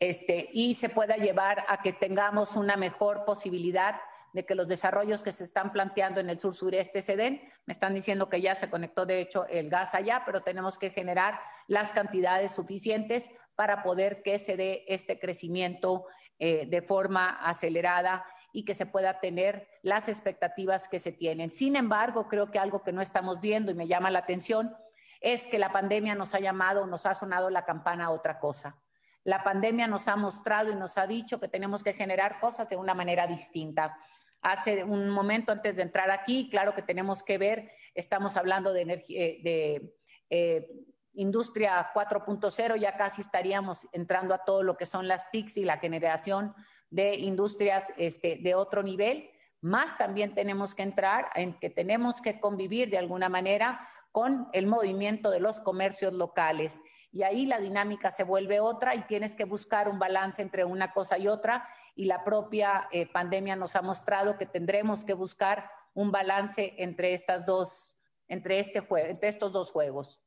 este, 0.00 0.48
y 0.52 0.74
se 0.74 0.88
pueda 0.88 1.16
llevar 1.16 1.64
a 1.68 1.82
que 1.82 1.92
tengamos 1.92 2.56
una 2.56 2.76
mejor 2.76 3.24
posibilidad 3.26 4.00
de 4.32 4.46
que 4.46 4.54
los 4.54 4.66
desarrollos 4.66 5.22
que 5.22 5.32
se 5.32 5.44
están 5.44 5.72
planteando 5.72 6.20
en 6.20 6.30
el 6.30 6.40
sur 6.40 6.54
sureste 6.54 7.02
se 7.02 7.16
den. 7.16 7.42
Me 7.66 7.72
están 7.72 7.94
diciendo 7.94 8.28
que 8.28 8.40
ya 8.40 8.54
se 8.54 8.70
conectó, 8.70 9.04
de 9.04 9.20
hecho, 9.20 9.46
el 9.46 9.68
gas 9.68 9.94
allá, 9.94 10.22
pero 10.24 10.40
tenemos 10.40 10.78
que 10.78 10.90
generar 10.90 11.38
las 11.66 11.92
cantidades 11.92 12.52
suficientes 12.52 13.30
para 13.56 13.82
poder 13.82 14.22
que 14.22 14.38
se 14.38 14.56
dé 14.56 14.84
este 14.88 15.18
crecimiento 15.18 16.06
eh, 16.38 16.64
de 16.66 16.80
forma 16.80 17.36
acelerada 17.44 18.24
y 18.52 18.64
que 18.64 18.74
se 18.74 18.86
pueda 18.86 19.20
tener 19.20 19.68
las 19.82 20.08
expectativas 20.08 20.88
que 20.88 20.98
se 20.98 21.12
tienen. 21.12 21.50
Sin 21.50 21.76
embargo, 21.76 22.26
creo 22.26 22.50
que 22.50 22.58
algo 22.58 22.82
que 22.82 22.92
no 22.92 23.02
estamos 23.02 23.40
viendo 23.40 23.70
y 23.70 23.74
me 23.74 23.86
llama 23.86 24.10
la 24.10 24.20
atención 24.20 24.74
es 25.20 25.46
que 25.46 25.58
la 25.58 25.72
pandemia 25.72 26.14
nos 26.14 26.34
ha 26.34 26.40
llamado, 26.40 26.86
nos 26.86 27.04
ha 27.04 27.14
sonado 27.14 27.50
la 27.50 27.66
campana 27.66 28.06
a 28.06 28.10
otra 28.10 28.38
cosa 28.38 28.80
la 29.24 29.42
pandemia 29.42 29.86
nos 29.86 30.08
ha 30.08 30.16
mostrado 30.16 30.70
y 30.72 30.76
nos 30.76 30.96
ha 30.98 31.06
dicho 31.06 31.40
que 31.40 31.48
tenemos 31.48 31.82
que 31.82 31.92
generar 31.92 32.40
cosas 32.40 32.68
de 32.68 32.76
una 32.76 32.94
manera 32.94 33.26
distinta. 33.26 33.96
Hace 34.42 34.84
un 34.84 35.10
momento 35.10 35.52
antes 35.52 35.76
de 35.76 35.82
entrar 35.82 36.10
aquí, 36.10 36.48
claro 36.48 36.74
que 36.74 36.82
tenemos 36.82 37.22
que 37.22 37.36
ver, 37.36 37.70
estamos 37.94 38.36
hablando 38.36 38.72
de, 38.72 38.82
eh, 38.82 39.40
de 39.42 39.94
eh, 40.30 40.66
industria 41.14 41.90
4.0, 41.94 42.76
ya 42.76 42.96
casi 42.96 43.20
estaríamos 43.20 43.86
entrando 43.92 44.34
a 44.34 44.44
todo 44.44 44.62
lo 44.62 44.76
que 44.76 44.86
son 44.86 45.08
las 45.08 45.30
TICs 45.30 45.58
y 45.58 45.64
la 45.64 45.78
generación 45.78 46.54
de 46.88 47.16
industrias 47.16 47.92
este, 47.98 48.38
de 48.40 48.54
otro 48.54 48.82
nivel. 48.82 49.28
Más 49.60 49.98
también 49.98 50.34
tenemos 50.34 50.74
que 50.74 50.82
entrar 50.82 51.28
en 51.34 51.54
que 51.54 51.68
tenemos 51.68 52.22
que 52.22 52.40
convivir 52.40 52.88
de 52.88 52.96
alguna 52.96 53.28
manera 53.28 53.80
con 54.10 54.48
el 54.54 54.66
movimiento 54.66 55.30
de 55.30 55.40
los 55.40 55.60
comercios 55.60 56.14
locales 56.14 56.80
y 57.12 57.22
ahí 57.22 57.46
la 57.46 57.58
dinámica 57.58 58.10
se 58.10 58.24
vuelve 58.24 58.60
otra 58.60 58.94
y 58.94 59.02
tienes 59.02 59.34
que 59.34 59.44
buscar 59.44 59.88
un 59.88 59.98
balance 59.98 60.40
entre 60.42 60.64
una 60.64 60.92
cosa 60.92 61.18
y 61.18 61.26
otra 61.26 61.64
y 61.96 62.04
la 62.04 62.22
propia 62.22 62.88
eh, 62.92 63.06
pandemia 63.10 63.56
nos 63.56 63.74
ha 63.76 63.82
mostrado 63.82 64.38
que 64.38 64.46
tendremos 64.46 65.04
que 65.04 65.14
buscar 65.14 65.70
un 65.94 66.12
balance 66.12 66.74
entre 66.78 67.12
estas 67.12 67.44
dos, 67.44 67.96
entre, 68.28 68.60
este 68.60 68.80
juego, 68.80 69.08
entre 69.08 69.28
estos 69.28 69.52
dos 69.52 69.72
juegos. 69.72 70.20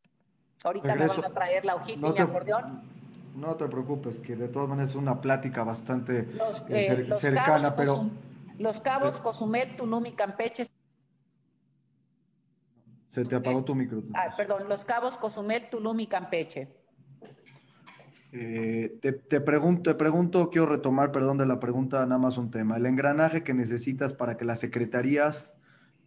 Ahorita 0.63 0.93
Regreso. 0.93 1.15
me 1.15 1.21
van 1.21 1.31
a 1.31 1.33
traer 1.33 1.65
la 1.65 1.75
hojita 1.75 1.99
no 1.99 2.09
y 2.09 2.13
mi 2.13 2.19
acordeón. 2.19 2.83
No 3.35 3.55
te 3.55 3.67
preocupes, 3.67 4.19
que 4.19 4.35
de 4.35 4.47
todas 4.47 4.69
maneras 4.69 4.91
es 4.91 4.95
una 4.95 5.19
plática 5.21 5.63
bastante 5.63 6.23
los, 6.33 6.69
eh, 6.69 7.05
los 7.07 7.19
cercana, 7.19 7.45
cabos, 7.45 7.71
pero... 7.71 8.09
Los 8.59 8.79
cabos, 8.79 9.19
Cozumel, 9.19 9.75
Tulum 9.75 10.05
y 10.05 10.11
Campeche 10.11 10.65
se 13.13 13.23
te 13.25 13.35
apagó 13.35 13.63
tu 13.63 13.75
micro. 13.75 14.01
Ah, 14.15 14.33
perdón, 14.35 14.67
Los 14.67 14.85
Cabos, 14.85 15.19
Cozumel, 15.19 15.69
Tulum 15.69 15.99
y 15.99 16.07
Campeche. 16.07 16.67
Eh, 18.31 18.97
te, 19.03 19.13
te, 19.13 19.39
pregunto, 19.39 19.91
te 19.91 19.95
pregunto, 19.95 20.49
quiero 20.49 20.65
retomar, 20.65 21.11
perdón, 21.11 21.37
de 21.37 21.45
la 21.45 21.59
pregunta, 21.59 22.03
nada 22.07 22.17
más 22.17 22.39
un 22.39 22.49
tema. 22.49 22.75
El 22.75 22.87
engranaje 22.87 23.43
que 23.43 23.53
necesitas 23.53 24.15
para 24.15 24.35
que 24.35 24.45
las 24.45 24.61
secretarías 24.61 25.53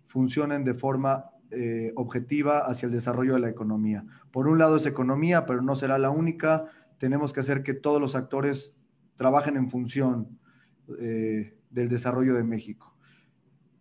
funcionen 0.09 0.64
de 0.64 0.75
forma 0.75 1.31
eh, 1.53 1.92
objetiva 1.95 2.66
hacia 2.66 2.87
el 2.87 2.92
desarrollo 2.92 3.35
de 3.35 3.40
la 3.40 3.51
economía. 3.51 4.05
Por 4.33 4.49
un 4.49 4.59
lado 4.59 4.77
es 4.77 4.85
economía, 4.85 5.47
pero 5.47 5.62
no 5.62 5.77
será 5.77 5.99
la 5.99 6.11
única. 6.11 6.64
Tenemos 6.99 7.33
que 7.33 7.38
hacer 7.38 7.62
que 7.62 7.75
todos 7.75 8.01
los 8.01 8.16
actores 8.16 8.73
trabajen 9.14 9.57
en 9.57 9.71
función 9.71 10.40
eh, 10.99 11.57
del 11.71 11.88
desarrollo 11.88 12.35
de 12.35 12.42
México 12.42 12.95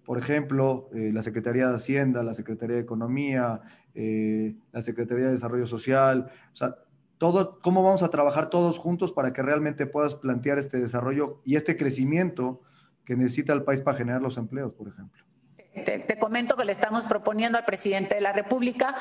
por 0.06 0.18
ejemplo, 0.18 0.90
eh, 0.94 1.12
la 1.14 1.22
Secretaría 1.22 1.68
de 1.68 1.76
Hacienda, 1.76 2.24
la 2.24 2.34
Secretaría 2.34 2.76
de 2.76 2.82
Economía, 2.82 3.62
eh, 3.94 4.56
la 4.72 4.82
Secretaría 4.82 5.26
de 5.26 5.32
Desarrollo 5.32 5.68
Social, 5.68 6.32
o 6.54 6.56
sea, 6.56 6.76
todo, 7.18 7.60
cómo 7.62 7.84
vamos 7.84 8.04
a 8.04 8.10
trabajar 8.10 8.50
todos 8.50 8.78
juntos 8.78 9.14
para 9.14 9.34
que 9.34 9.42
realmente 9.42 9.86
puedas 9.86 10.16
plantear 10.16 10.60
este 10.60 10.80
desarrollo 10.80 11.42
y 11.46 11.56
este 11.56 11.78
crecimiento 11.78 12.62
que 13.06 13.16
necesita 13.16 13.54
el 13.54 13.64
país 13.64 13.82
para 13.82 13.98
generar 13.98 14.22
los 14.22 14.38
empleos, 14.38 14.74
por 14.74 14.90
ejemplo. 14.90 15.24
Te, 15.86 16.00
te 16.00 16.20
comento 16.20 16.56
que 16.56 16.66
le 16.66 16.72
estamos 16.72 17.06
proponiendo 17.06 17.58
al 17.58 17.66
presidente 17.66 18.16
de 18.16 18.22
la 18.22 18.34
República 18.34 18.96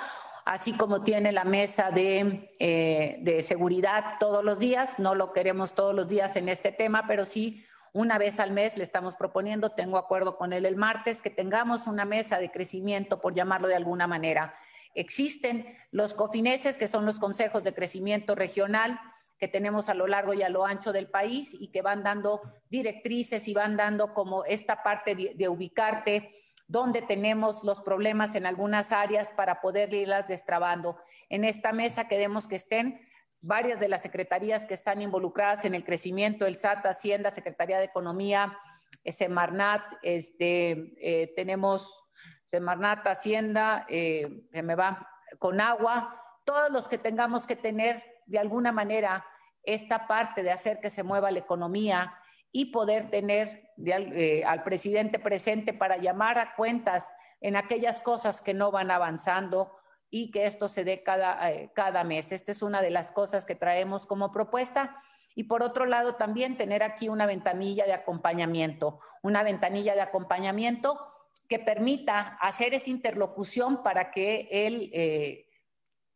así 0.44 0.76
como 0.76 1.02
tiene 1.02 1.32
la 1.32 1.44
mesa 1.44 1.90
de, 1.90 2.50
eh, 2.58 3.18
de 3.22 3.42
seguridad 3.42 4.16
todos 4.20 4.44
los 4.44 4.58
días. 4.58 4.98
No 4.98 5.14
lo 5.14 5.32
queremos 5.32 5.74
todos 5.74 5.94
los 5.94 6.08
días 6.08 6.36
en 6.36 6.48
este 6.48 6.72
tema, 6.72 7.04
pero 7.06 7.24
sí 7.24 7.64
una 7.94 8.18
vez 8.18 8.40
al 8.40 8.50
mes 8.50 8.76
le 8.76 8.82
estamos 8.82 9.14
proponiendo, 9.14 9.70
tengo 9.70 9.98
acuerdo 9.98 10.36
con 10.36 10.52
él 10.52 10.66
el 10.66 10.74
martes, 10.74 11.22
que 11.22 11.30
tengamos 11.30 11.86
una 11.86 12.04
mesa 12.04 12.38
de 12.38 12.50
crecimiento, 12.50 13.20
por 13.20 13.34
llamarlo 13.34 13.68
de 13.68 13.76
alguna 13.76 14.08
manera. 14.08 14.56
Existen 14.94 15.64
los 15.92 16.12
cofineses, 16.12 16.76
que 16.76 16.88
son 16.88 17.06
los 17.06 17.20
consejos 17.20 17.62
de 17.62 17.72
crecimiento 17.72 18.34
regional, 18.34 19.00
que 19.38 19.46
tenemos 19.46 19.88
a 19.88 19.94
lo 19.94 20.08
largo 20.08 20.34
y 20.34 20.42
a 20.42 20.48
lo 20.48 20.66
ancho 20.66 20.92
del 20.92 21.08
país 21.08 21.54
y 21.54 21.68
que 21.68 21.82
van 21.82 22.02
dando 22.02 22.40
directrices 22.68 23.46
y 23.46 23.54
van 23.54 23.76
dando 23.76 24.12
como 24.12 24.44
esta 24.44 24.82
parte 24.82 25.14
de, 25.14 25.48
ubicarte 25.48 26.32
donde 26.66 27.00
tenemos 27.00 27.62
los 27.62 27.80
problemas 27.80 28.34
en 28.34 28.46
algunas 28.46 28.90
áreas 28.90 29.30
para 29.30 29.60
poder 29.60 29.94
irlas 29.94 30.26
destrabando. 30.26 30.96
En 31.28 31.44
esta 31.44 31.72
mesa 31.72 32.08
queremos 32.08 32.48
que 32.48 32.56
estén 32.56 33.00
varias 33.46 33.78
de 33.78 33.88
las 33.88 34.02
secretarías 34.02 34.66
que 34.66 34.74
están 34.74 35.02
involucradas 35.02 35.64
en 35.64 35.74
el 35.74 35.84
crecimiento, 35.84 36.46
el 36.46 36.56
SAT, 36.56 36.86
Hacienda, 36.86 37.30
Secretaría 37.30 37.78
de 37.78 37.84
Economía, 37.84 38.58
Semarnat, 39.04 39.82
este, 40.02 40.94
eh, 40.98 41.32
tenemos 41.36 42.04
Semarnat, 42.46 43.06
Hacienda, 43.06 43.86
eh, 43.88 44.46
me 44.50 44.74
va, 44.74 45.08
con 45.38 45.60
agua, 45.60 46.20
todos 46.44 46.70
los 46.70 46.88
que 46.88 46.98
tengamos 46.98 47.46
que 47.46 47.56
tener 47.56 48.02
de 48.26 48.38
alguna 48.38 48.72
manera 48.72 49.26
esta 49.62 50.06
parte 50.06 50.42
de 50.42 50.50
hacer 50.50 50.80
que 50.80 50.90
se 50.90 51.02
mueva 51.02 51.30
la 51.30 51.38
economía 51.38 52.14
y 52.52 52.66
poder 52.66 53.10
tener 53.10 53.72
eh, 53.84 54.44
al 54.46 54.62
presidente 54.62 55.18
presente 55.18 55.72
para 55.72 55.96
llamar 55.96 56.38
a 56.38 56.54
cuentas 56.54 57.12
en 57.40 57.56
aquellas 57.56 58.00
cosas 58.00 58.40
que 58.40 58.54
no 58.54 58.70
van 58.70 58.90
avanzando 58.90 59.76
y 60.16 60.30
que 60.30 60.44
esto 60.44 60.68
se 60.68 60.84
dé 60.84 61.02
cada, 61.02 61.50
eh, 61.50 61.70
cada 61.74 62.04
mes. 62.04 62.30
Esta 62.30 62.52
es 62.52 62.62
una 62.62 62.80
de 62.80 62.90
las 62.90 63.10
cosas 63.10 63.44
que 63.44 63.56
traemos 63.56 64.06
como 64.06 64.30
propuesta. 64.30 65.02
Y 65.34 65.44
por 65.44 65.64
otro 65.64 65.86
lado, 65.86 66.14
también 66.14 66.56
tener 66.56 66.84
aquí 66.84 67.08
una 67.08 67.26
ventanilla 67.26 67.84
de 67.84 67.94
acompañamiento, 67.94 69.00
una 69.24 69.42
ventanilla 69.42 69.96
de 69.96 70.02
acompañamiento 70.02 71.04
que 71.48 71.58
permita 71.58 72.38
hacer 72.40 72.74
esa 72.74 72.90
interlocución 72.90 73.82
para 73.82 74.12
que 74.12 74.46
él, 74.52 74.88
eh, 74.92 75.48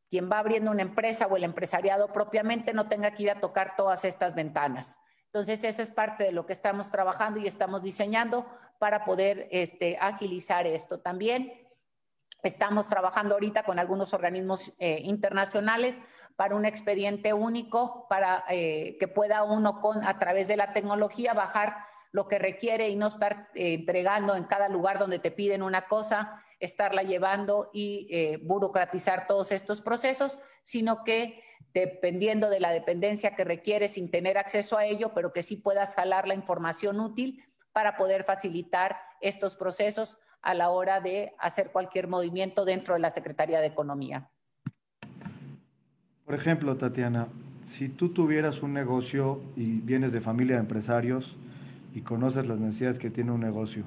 quien 0.09 0.31
va 0.31 0.39
abriendo 0.39 0.71
una 0.71 0.83
empresa 0.83 1.27
o 1.27 1.37
el 1.37 1.43
empresariado 1.43 2.13
propiamente, 2.13 2.73
no 2.75 2.89
tenga 2.89 3.11
que 3.15 3.25
ir 3.25 3.31
a 3.33 3.41
tocar 3.41 3.75
todas 3.75 4.05
estas 4.05 4.33
ventanas. 4.37 5.01
Entonces, 5.25 5.65
eso 5.65 5.83
es 5.83 5.91
parte 5.91 6.23
de 6.23 6.31
lo 6.31 6.47
que 6.47 6.53
estamos 6.53 6.89
trabajando 6.89 7.41
y 7.41 7.49
estamos 7.49 7.83
diseñando 7.83 8.47
para 8.79 9.05
poder 9.05 9.49
este, 9.51 9.99
agilizar 10.01 10.69
esto. 10.69 11.01
También 11.01 11.67
Estamos 12.43 12.89
trabajando 12.89 13.35
ahorita 13.35 13.65
con 13.65 13.81
algunos 13.81 14.15
organismos 14.15 14.73
eh, 14.79 15.01
internacionales 15.03 16.01
para 16.37 16.55
un 16.55 16.65
expediente 16.65 17.33
único, 17.33 18.07
para 18.09 18.45
eh, 18.49 18.97
que 19.01 19.09
pueda 19.09 19.43
uno 19.43 19.81
a 20.05 20.19
través 20.21 20.47
de 20.47 20.57
la 20.57 20.73
tecnología 20.73 21.35
bajar 21.35 21.77
lo 22.13 22.29
que 22.29 22.39
requiere 22.39 22.91
y 22.91 22.97
no 22.97 23.09
estar 23.09 23.49
eh, 23.55 23.75
entregando 23.75 24.37
en 24.37 24.45
cada 24.45 24.69
lugar 24.69 24.99
donde 24.99 25.19
te 25.19 25.33
piden 25.33 25.63
una 25.63 25.89
cosa, 25.89 26.41
estarla 26.61 27.03
llevando 27.03 27.71
y 27.73 28.37
burocratizar 28.45 29.27
todos 29.27 29.51
estos 29.53 29.83
procesos, 29.83 30.39
sino 30.63 31.03
que 31.03 31.43
dependiendo 31.75 32.51
de 32.51 32.61
la 32.61 32.71
dependencia 32.71 33.35
que 33.35 33.45
requiere 33.45 33.89
sin 33.89 34.11
tener 34.11 34.39
acceso 34.39 34.79
a 34.79 34.87
ello, 34.87 35.13
pero 35.13 35.33
que 35.33 35.43
sí 35.43 35.57
puedas 35.57 35.95
jalar 35.95 36.27
la 36.27 36.35
información 36.35 37.01
útil 37.01 37.45
para 37.73 37.97
poder 37.97 38.25
facilitar 38.25 38.97
estos 39.21 39.57
procesos 39.57 40.19
a 40.43 40.55
la 40.55 40.71
hora 40.71 41.01
de 41.01 41.33
hacer 41.39 41.71
cualquier 41.71 42.09
movimiento 42.09 42.65
dentro 42.65 42.95
de 42.95 43.01
la 43.01 43.11
Secretaría 43.11 43.61
de 43.61 43.67
Economía. 43.67 44.31
Por 46.25 46.35
ejemplo, 46.35 46.77
Tatiana, 46.77 47.29
si 47.65 47.89
tú 47.89 48.11
tuvieras 48.11 48.63
un 48.63 48.73
negocio 48.73 49.41
y 49.57 49.81
vienes 49.81 50.13
de 50.13 50.21
familia 50.21 50.57
de 50.57 50.61
empresarios 50.61 51.37
y 51.95 52.03
conoces 52.03 52.47
las 52.47 52.59
necesidades 52.59 52.99
que 52.99 53.11
tiene 53.11 53.33
un 53.33 53.41
negocio, 53.41 53.85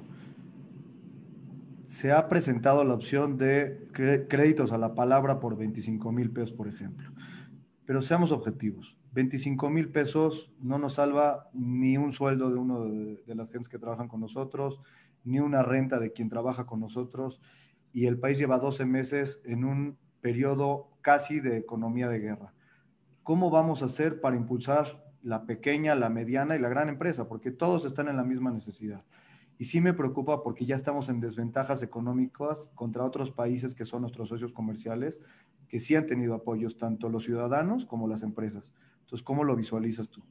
se 1.85 2.11
ha 2.11 2.29
presentado 2.29 2.83
la 2.83 2.93
opción 2.93 3.37
de 3.37 3.87
créditos 3.91 4.71
a 4.71 4.77
la 4.77 4.95
palabra 4.95 5.39
por 5.39 5.57
25 5.57 6.11
mil 6.11 6.31
pesos, 6.31 6.53
por 6.53 6.67
ejemplo. 6.67 7.11
Pero 7.85 8.01
seamos 8.01 8.31
objetivos. 8.31 8.97
25 9.11 9.69
mil 9.69 9.89
pesos 9.89 10.51
no 10.61 10.77
nos 10.77 10.93
salva 10.93 11.49
ni 11.53 11.97
un 11.97 12.13
sueldo 12.13 12.49
de 12.49 12.57
uno 12.57 12.85
de, 12.85 13.21
de, 13.25 13.35
las 13.35 13.51
gentes 13.51 13.67
que 13.67 13.77
trabajan 13.77 14.07
con 14.07 14.21
nosotros, 14.21 14.79
ni 15.23 15.39
una 15.39 15.63
renta 15.63 15.99
de 15.99 16.11
quien 16.11 16.29
trabaja 16.29 16.65
con 16.65 16.79
nosotros 16.79 17.41
y 17.93 18.05
el 18.05 18.19
país 18.19 18.37
lleva 18.37 18.59
12 18.59 18.85
meses 18.85 19.41
en 19.45 19.65
un 19.65 19.97
periodo 20.21 20.89
casi 21.01 21.39
de 21.39 21.57
economía 21.57 22.07
de 22.09 22.19
guerra. 22.19 22.53
¿Cómo 23.23 23.49
vamos 23.49 23.81
a 23.81 23.85
hacer 23.85 24.21
para 24.21 24.35
impulsar 24.35 25.05
la 25.21 25.45
pequeña, 25.45 25.95
la 25.95 26.09
mediana 26.09 26.55
y 26.55 26.59
la 26.59 26.69
gran 26.69 26.89
empresa? 26.89 27.27
Porque 27.27 27.51
todos 27.51 27.85
están 27.85 28.07
en 28.07 28.17
la 28.17 28.23
misma 28.23 28.51
necesidad. 28.51 29.05
Y 29.57 29.65
sí 29.65 29.79
me 29.79 29.93
preocupa 29.93 30.41
porque 30.41 30.65
ya 30.65 30.75
estamos 30.75 31.09
en 31.09 31.19
desventajas 31.19 31.83
económicas 31.83 32.71
contra 32.73 33.03
otros 33.03 33.31
países 33.31 33.75
que 33.75 33.85
son 33.85 34.01
nuestros 34.01 34.29
socios 34.29 34.53
comerciales, 34.53 35.21
que 35.67 35.79
sí 35.79 35.95
han 35.95 36.07
tenido 36.07 36.33
apoyos, 36.33 36.77
tanto 36.77 37.09
los 37.09 37.25
ciudadanos 37.25 37.85
como 37.85 38.07
las 38.07 38.23
empresas. 38.23 38.73
Entonces, 39.01 39.23
¿cómo 39.23 39.43
lo 39.43 39.55
visualizas 39.55 40.09
tú? 40.09 40.23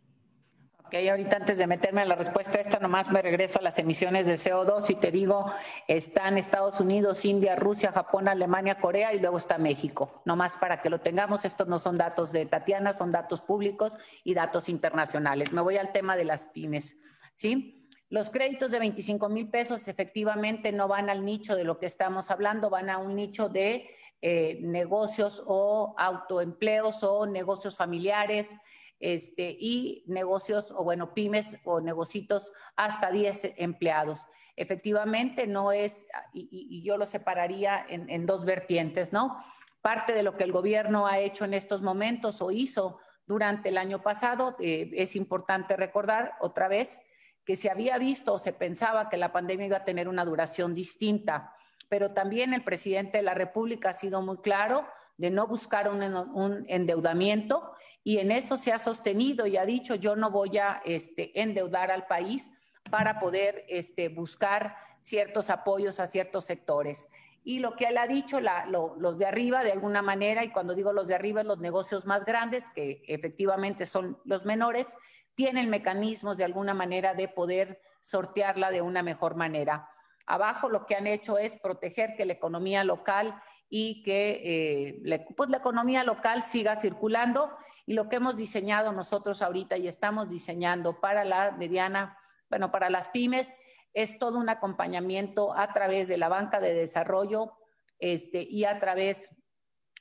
Ok, 0.91 0.97
ahorita 1.09 1.37
antes 1.37 1.57
de 1.57 1.69
meterme 1.69 2.01
a 2.01 2.05
la 2.05 2.17
respuesta 2.17 2.61
esta, 2.61 2.81
nomás 2.81 3.13
me 3.13 3.23
regreso 3.23 3.61
a 3.61 3.63
las 3.63 3.79
emisiones 3.79 4.27
de 4.27 4.35
CO2 4.35 4.91
y 4.91 4.97
te 4.97 5.13
digo, 5.13 5.47
están 5.87 6.37
Estados 6.37 6.81
Unidos, 6.81 7.25
India, 7.25 7.55
Rusia, 7.55 7.93
Japón, 7.93 8.27
Alemania, 8.27 8.81
Corea 8.81 9.15
y 9.15 9.21
luego 9.21 9.37
está 9.37 9.57
México. 9.57 10.21
Nomás 10.25 10.57
para 10.57 10.81
que 10.81 10.91
lo 10.91 10.99
tengamos, 10.99 11.45
estos 11.45 11.69
no 11.69 11.79
son 11.79 11.95
datos 11.95 12.33
de 12.33 12.45
Tatiana, 12.45 12.93
son 12.93 13.13
datos 13.13 13.41
públicos 13.41 13.99
y 14.25 14.35
datos 14.35 14.69
internacionales. 14.69 15.53
Me 15.53 15.61
voy 15.61 15.77
al 15.77 15.93
tema 15.93 16.17
de 16.17 16.25
las 16.25 16.49
pymes, 16.49 17.05
¿sí? 17.37 17.89
Los 18.09 18.31
créditos 18.31 18.73
de 18.73 18.81
25 18.81 19.29
mil 19.29 19.49
pesos 19.49 19.87
efectivamente 19.87 20.73
no 20.73 20.89
van 20.89 21.09
al 21.09 21.25
nicho 21.25 21.55
de 21.55 21.63
lo 21.63 21.79
que 21.79 21.87
estamos 21.87 22.33
hablando, 22.33 22.69
van 22.69 22.91
a 22.91 22.99
un 22.99 23.15
nicho 23.15 23.49
de 23.49 23.89
eh, 24.23 24.59
negocios 24.63 25.41
o 25.47 25.95
autoempleos 25.97 27.05
o 27.05 27.27
negocios 27.27 27.77
familiares, 27.77 28.57
este, 29.01 29.57
y 29.59 30.05
negocios 30.07 30.71
o 30.71 30.85
bueno, 30.85 31.15
pymes 31.15 31.59
o 31.65 31.81
negocios 31.81 32.53
hasta 32.77 33.11
10 33.11 33.55
empleados. 33.57 34.27
Efectivamente, 34.57 35.47
no 35.47 35.73
es, 35.73 36.07
y, 36.35 36.83
yo 36.85 36.99
lo 36.99 37.07
separaría 37.07 37.85
en, 37.89 38.27
dos 38.27 38.45
vertientes, 38.45 39.13
¿no? 39.13 39.39
Parte 39.81 40.13
de 40.13 40.23
lo 40.23 40.37
que 40.37 40.45
el 40.45 40.53
gobierno 40.53 41.07
ha 41.07 41.19
hecho 41.19 41.47
en 41.47 41.55
estos 41.55 41.81
momentos 41.81 42.43
o 42.43 42.51
hizo 42.51 42.99
durante 43.27 43.71
el 43.71 43.79
año 43.79 44.03
pasado, 44.03 44.57
eh, 44.61 44.91
es 44.95 45.17
importante 45.17 45.77
recordar 45.77 46.35
otra 46.41 46.69
vez 46.69 47.01
que 47.45 47.57
se 47.57 47.71
había 47.71 47.97
visto 47.97 48.35
o 48.35 48.39
se 48.39 48.53
pensaba 48.53 49.09
que 49.09 49.17
la 49.17 49.33
pandemia 49.33 49.67
iba 49.67 49.77
a 49.79 49.85
tener 49.85 50.09
una 50.09 50.25
duración 50.25 50.75
distinta 50.75 51.55
pero 51.91 52.09
también 52.09 52.55
el 52.55 52.63
presidente 52.63 53.19
de 53.19 53.25
la 53.25 53.35
República 53.35 53.91
ha 53.91 53.95
sido 53.95 54.23
muy 54.23 54.39
claro 54.39 54.87
de 55.19 55.31
no 55.31 55.49
buscar 55.49 55.91
un, 55.91 56.65
endeudamiento 56.69 57.73
y 58.05 58.19
en 58.19 58.31
eso 58.31 58.57
se 58.57 58.73
ha 58.73 58.79
sostenido 58.79 59.47
y 59.47 59.57
ha 59.57 59.67
dicho 59.67 59.97
yo 59.97 60.15
no 60.15 60.31
voy 60.31 60.57
a 60.57 60.81
este, 60.85 61.39
endeudar 61.43 61.91
al 61.91 62.07
país 62.07 62.53
para 62.91 63.19
poder 63.19 63.65
este, 63.69 64.09
buscar 64.09 64.77
ciertos 65.01 65.51
apoyos 65.51 65.99
a 65.99 66.07
ciertos 66.07 66.45
sectores. 66.45 67.09
Y 67.43 67.59
lo 67.59 67.75
que 67.75 67.87
él 67.87 67.99
ha 67.99 68.07
dicho, 68.07 68.39
los 68.41 69.19
de 69.19 69.27
arriba, 69.27 69.65
de 69.65 69.73
alguna 69.73 70.01
manera, 70.01 70.45
y 70.45 70.51
cuando 70.53 70.75
digo 70.75 70.93
los 70.93 71.09
de 71.09 71.17
arriba, 71.17 71.43
los 71.43 71.59
negocios 71.59 72.07
más 72.07 72.25
grandes, 72.25 72.69
que 72.75 73.03
efectivamente 73.09 73.85
son 73.87 74.19
los 74.25 74.45
menores, 74.45 74.95
tienen 75.35 75.71
mecanismos 75.71 76.37
de 76.37 76.45
alguna 76.45 76.75
manera 76.75 77.15
de 77.15 77.29
poder 77.29 77.81
sortearla 78.01 78.71
de 78.71 78.83
una 78.83 79.03
mejor 79.03 79.37
manera. 79.37 79.89
Abajo 80.31 80.69
lo 80.69 80.87
que 80.87 80.95
han 80.95 81.09
hecho 81.09 81.39
es 81.39 81.57
proteger 81.57 82.13
que 82.17 82.25
la 82.25 82.35
economía 82.35 82.85
local 82.85 83.35
y 83.69 84.03
que 84.05 85.01
eh, 85.05 85.25
pues 85.37 85.51
la 85.51 85.57
economía 85.57 86.05
local 86.05 86.43
siga 86.43 86.77
circulando. 86.77 87.51
Y 87.85 87.95
lo 87.95 88.09
que 88.09 88.17
hemos 88.17 88.37
diseñado 88.37 88.93
nosotros 88.93 89.43
ahorita 89.43 89.77
y 89.77 89.89
estamos 89.89 90.29
diseñando 90.29 91.01
para 91.01 91.25
la 91.25 91.51
mediana, 91.51 92.17
bueno, 92.49 92.71
para 92.71 92.91
las 92.91 93.09
pymes 93.09 93.59
es 93.93 94.21
todo 94.21 94.39
un 94.39 94.49
acompañamiento 94.49 95.53
a 95.53 95.73
través 95.73 96.07
de 96.07 96.17
la 96.17 96.29
banca 96.29 96.61
de 96.61 96.75
desarrollo 96.75 97.53
este, 97.99 98.43
y 98.43 98.67
a 98.67 98.79
través 98.79 99.29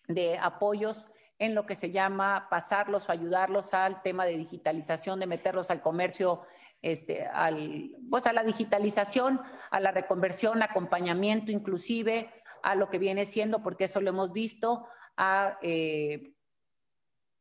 de 0.08 0.38
apoyos 0.38 1.08
en 1.40 1.56
lo 1.56 1.66
que 1.66 1.74
se 1.74 1.90
llama 1.90 2.48
pasarlos 2.52 3.10
o 3.10 3.12
ayudarlos 3.12 3.74
al 3.74 4.04
tema 4.04 4.26
de 4.26 4.38
digitalización, 4.38 5.20
de 5.20 5.26
meterlos 5.26 5.72
al 5.72 5.82
comercio 5.82 6.44
este, 6.82 7.26
al, 7.26 7.92
pues 8.10 8.26
a 8.28 8.34
la 8.34 8.44
digitalización, 8.44 9.42
a 9.72 9.80
la 9.80 9.92
reconversión, 9.92 10.62
acompañamiento 10.64 11.52
inclusive, 11.52 12.32
a 12.64 12.76
lo 12.76 12.90
que 12.90 12.98
viene 12.98 13.26
siendo, 13.26 13.62
porque 13.62 13.86
eso 13.86 14.02
lo 14.02 14.10
hemos 14.10 14.32
visto, 14.32 14.86
a 15.18 15.58
eh, 15.62 16.34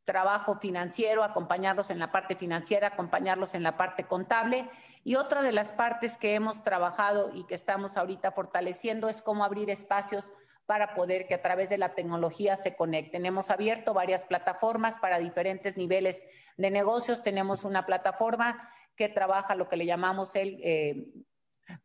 trabajo 0.05 0.59
financiero, 0.59 1.23
acompañarlos 1.23 1.91
en 1.91 1.99
la 1.99 2.11
parte 2.11 2.35
financiera, 2.35 2.89
acompañarlos 2.89 3.55
en 3.55 3.63
la 3.63 3.77
parte 3.77 4.05
contable. 4.05 4.69
Y 5.05 5.17
otra 5.17 5.43
de 5.43 5.53
las 5.53 5.71
partes 5.71 6.17
que 6.17 6.35
hemos 6.35 6.63
trabajado 6.63 7.31
y 7.35 7.45
que 7.45 7.55
estamos 7.55 7.97
ahorita 7.99 8.33
fortaleciendo 8.33 9.11
es 9.11 9.21
cómo 9.21 9.45
abrir 9.45 9.69
espacios 9.69 10.33
para 10.65 10.95
poder 10.95 11.27
que 11.27 11.35
a 11.35 11.43
través 11.43 11.69
de 11.69 11.79
la 11.79 11.95
tecnología 11.95 12.57
se 12.57 12.75
conecten. 12.75 13.27
Hemos 13.27 13.51
abierto 13.51 13.95
varias 13.95 14.25
plataformas 14.25 14.99
para 14.99 15.19
diferentes 15.19 15.77
niveles 15.77 16.25
de 16.57 16.71
negocios. 16.71 17.23
Tenemos 17.23 17.65
una 17.65 17.85
plataforma 17.85 18.67
que 18.99 19.09
trabaja 19.09 19.55
lo 19.55 19.69
que 19.69 19.77
le 19.77 19.87
llamamos 19.87 20.35
el 20.35 20.61
eh, 20.63 21.07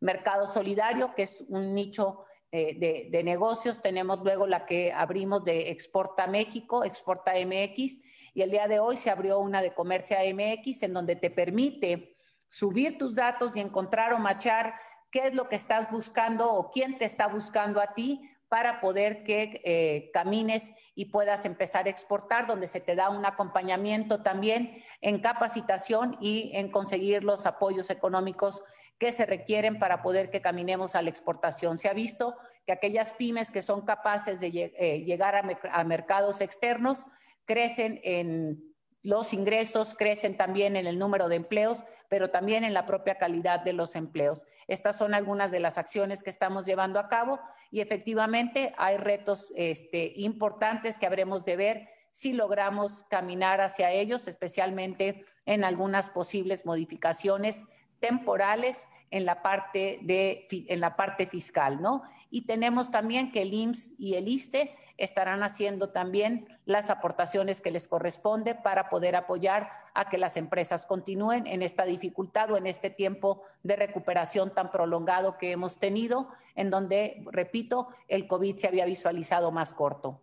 mercado 0.00 0.48
solidario, 0.48 1.14
que 1.14 1.22
es 1.22 1.46
un 1.48 1.72
nicho 1.72 2.24
eh, 2.50 2.76
de, 2.76 3.08
de, 3.10 3.22
negocios. 3.22 3.80
Tenemos 3.80 4.20
luego 4.24 4.48
la 4.48 4.66
que 4.66 4.92
abrimos 4.92 5.44
de 5.44 5.70
Exporta 5.70 6.26
México, 6.26 6.84
Exporta 6.84 7.34
MX, 7.34 8.02
y 8.34 8.42
el 8.42 8.50
día 8.50 8.66
de 8.66 8.80
hoy 8.80 8.96
se 8.96 9.10
abrió 9.10 9.38
una 9.38 9.62
de 9.62 9.72
Comercia 9.72 10.18
MX 10.22 10.82
en 10.82 10.92
donde 10.92 11.14
te 11.14 11.30
permite 11.30 12.16
subir 12.48 12.98
tus 12.98 13.14
datos 13.14 13.52
y 13.54 13.60
encontrar 13.60 14.12
o 14.12 14.18
machar 14.18 14.74
qué 15.12 15.28
es 15.28 15.34
lo 15.34 15.48
que 15.48 15.56
estás 15.56 15.90
buscando 15.92 16.52
o 16.52 16.72
quién 16.72 16.98
te 16.98 17.04
está 17.04 17.28
buscando 17.28 17.80
a 17.80 17.94
ti 17.94 18.28
para 18.48 18.80
poder 18.80 19.24
que 19.24 19.60
eh, 19.64 20.10
camines 20.12 20.72
y 20.94 21.06
puedas 21.06 21.44
empezar 21.44 21.86
a 21.86 21.90
exportar, 21.90 22.46
donde 22.46 22.66
se 22.66 22.80
te 22.80 22.94
da 22.94 23.10
un 23.10 23.26
acompañamiento 23.26 24.22
también 24.22 24.76
en 25.00 25.20
capacitación 25.20 26.16
y 26.20 26.50
en 26.54 26.70
conseguir 26.70 27.24
los 27.24 27.46
apoyos 27.46 27.90
económicos 27.90 28.60
que 28.98 29.12
se 29.12 29.26
requieren 29.26 29.78
para 29.78 30.02
poder 30.02 30.30
que 30.30 30.40
caminemos 30.40 30.94
a 30.94 31.02
la 31.02 31.10
exportación. 31.10 31.78
Se 31.78 31.88
ha 31.88 31.94
visto 31.94 32.36
que 32.64 32.72
aquellas 32.72 33.12
pymes 33.14 33.50
que 33.50 33.62
son 33.62 33.84
capaces 33.84 34.40
de 34.40 34.72
eh, 34.78 35.00
llegar 35.00 35.34
a 35.34 35.84
mercados 35.84 36.40
externos 36.40 37.04
crecen 37.44 38.00
en 38.04 38.73
los 39.04 39.34
ingresos 39.34 39.94
crecen 39.94 40.36
también 40.36 40.76
en 40.76 40.86
el 40.86 40.98
número 40.98 41.28
de 41.28 41.36
empleos, 41.36 41.84
pero 42.08 42.30
también 42.30 42.64
en 42.64 42.72
la 42.72 42.86
propia 42.86 43.18
calidad 43.18 43.60
de 43.60 43.74
los 43.74 43.96
empleos. 43.96 44.46
Estas 44.66 44.96
son 44.96 45.12
algunas 45.12 45.50
de 45.50 45.60
las 45.60 45.76
acciones 45.76 46.22
que 46.22 46.30
estamos 46.30 46.64
llevando 46.64 46.98
a 46.98 47.08
cabo 47.08 47.38
y 47.70 47.82
efectivamente 47.82 48.74
hay 48.78 48.96
retos 48.96 49.52
este, 49.56 50.14
importantes 50.16 50.96
que 50.96 51.04
habremos 51.04 51.44
de 51.44 51.56
ver 51.56 51.88
si 52.10 52.32
logramos 52.32 53.02
caminar 53.10 53.60
hacia 53.60 53.92
ellos, 53.92 54.26
especialmente 54.26 55.26
en 55.44 55.64
algunas 55.64 56.08
posibles 56.08 56.64
modificaciones 56.64 57.64
temporales 58.00 58.86
en 59.14 59.24
la 59.24 59.42
parte, 59.42 60.00
de, 60.02 60.44
en 60.50 60.80
la 60.80 60.96
parte 60.96 61.26
fiscal, 61.26 61.80
¿no? 61.80 62.02
Y 62.30 62.46
tenemos 62.46 62.90
también 62.90 63.30
que 63.30 63.42
el 63.42 63.54
IMSS 63.54 63.94
y 63.96 64.14
el 64.14 64.26
ISTE 64.26 64.74
estarán 64.96 65.44
haciendo 65.44 65.90
también 65.90 66.48
las 66.64 66.90
aportaciones 66.90 67.60
que 67.60 67.70
les 67.70 67.86
corresponde 67.86 68.56
para 68.56 68.88
poder 68.88 69.14
apoyar 69.14 69.70
a 69.94 70.08
que 70.08 70.18
las 70.18 70.36
empresas 70.36 70.84
continúen 70.84 71.46
en 71.46 71.62
esta 71.62 71.84
dificultad 71.84 72.50
o 72.50 72.56
en 72.56 72.66
este 72.66 72.90
tiempo 72.90 73.42
de 73.62 73.76
recuperación 73.76 74.52
tan 74.52 74.72
prolongado 74.72 75.38
que 75.38 75.52
hemos 75.52 75.78
tenido, 75.78 76.26
en 76.56 76.70
donde, 76.70 77.24
repito, 77.30 77.86
el 78.08 78.26
COVID 78.26 78.56
se 78.56 78.66
había 78.66 78.84
visualizado 78.84 79.52
más 79.52 79.72
corto. 79.72 80.20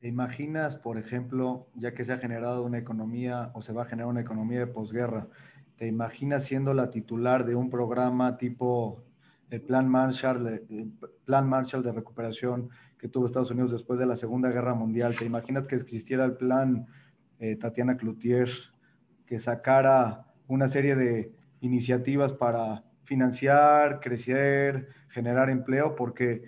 ¿Te 0.00 0.08
imaginas, 0.08 0.76
por 0.76 0.98
ejemplo, 0.98 1.68
ya 1.74 1.94
que 1.94 2.04
se 2.04 2.12
ha 2.12 2.18
generado 2.18 2.62
una 2.62 2.76
economía 2.76 3.50
o 3.54 3.62
se 3.62 3.72
va 3.72 3.82
a 3.82 3.86
generar 3.86 4.10
una 4.10 4.20
economía 4.20 4.58
de 4.58 4.66
posguerra, 4.66 5.28
¿Te 5.80 5.86
imaginas 5.86 6.44
siendo 6.44 6.74
la 6.74 6.90
titular 6.90 7.46
de 7.46 7.54
un 7.54 7.70
programa 7.70 8.36
tipo 8.36 9.02
el 9.48 9.62
Plan 9.62 9.88
Marshall, 9.88 10.46
el 10.46 10.92
Plan 11.24 11.48
Marshall 11.48 11.82
de 11.82 11.90
recuperación 11.90 12.68
que 12.98 13.08
tuvo 13.08 13.24
Estados 13.24 13.50
Unidos 13.50 13.72
después 13.72 13.98
de 13.98 14.04
la 14.04 14.14
Segunda 14.14 14.50
Guerra 14.50 14.74
Mundial? 14.74 15.16
¿Te 15.16 15.24
imaginas 15.24 15.66
que 15.66 15.76
existiera 15.76 16.26
el 16.26 16.36
plan 16.36 16.86
eh, 17.38 17.56
Tatiana 17.56 17.96
Cloutier 17.96 18.50
que 19.24 19.38
sacara 19.38 20.26
una 20.48 20.68
serie 20.68 20.96
de 20.96 21.32
iniciativas 21.62 22.34
para 22.34 22.84
financiar, 23.04 24.00
crecer, 24.00 24.86
generar 25.08 25.48
empleo? 25.48 25.94
Porque 25.94 26.42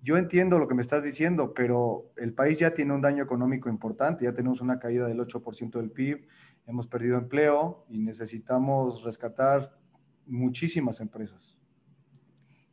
yo 0.00 0.16
entiendo 0.16 0.60
lo 0.60 0.68
que 0.68 0.76
me 0.76 0.82
estás 0.82 1.02
diciendo, 1.02 1.54
pero 1.54 2.12
el 2.16 2.34
país 2.34 2.60
ya 2.60 2.72
tiene 2.72 2.94
un 2.94 3.00
daño 3.00 3.24
económico 3.24 3.68
importante, 3.68 4.26
ya 4.26 4.32
tenemos 4.32 4.60
una 4.60 4.78
caída 4.78 5.08
del 5.08 5.18
8% 5.18 5.72
del 5.72 5.90
PIB 5.90 6.28
hemos 6.70 6.86
perdido 6.86 7.18
empleo 7.18 7.84
y 7.88 7.98
necesitamos 7.98 9.02
rescatar 9.02 9.76
muchísimas 10.26 11.00
empresas. 11.00 11.56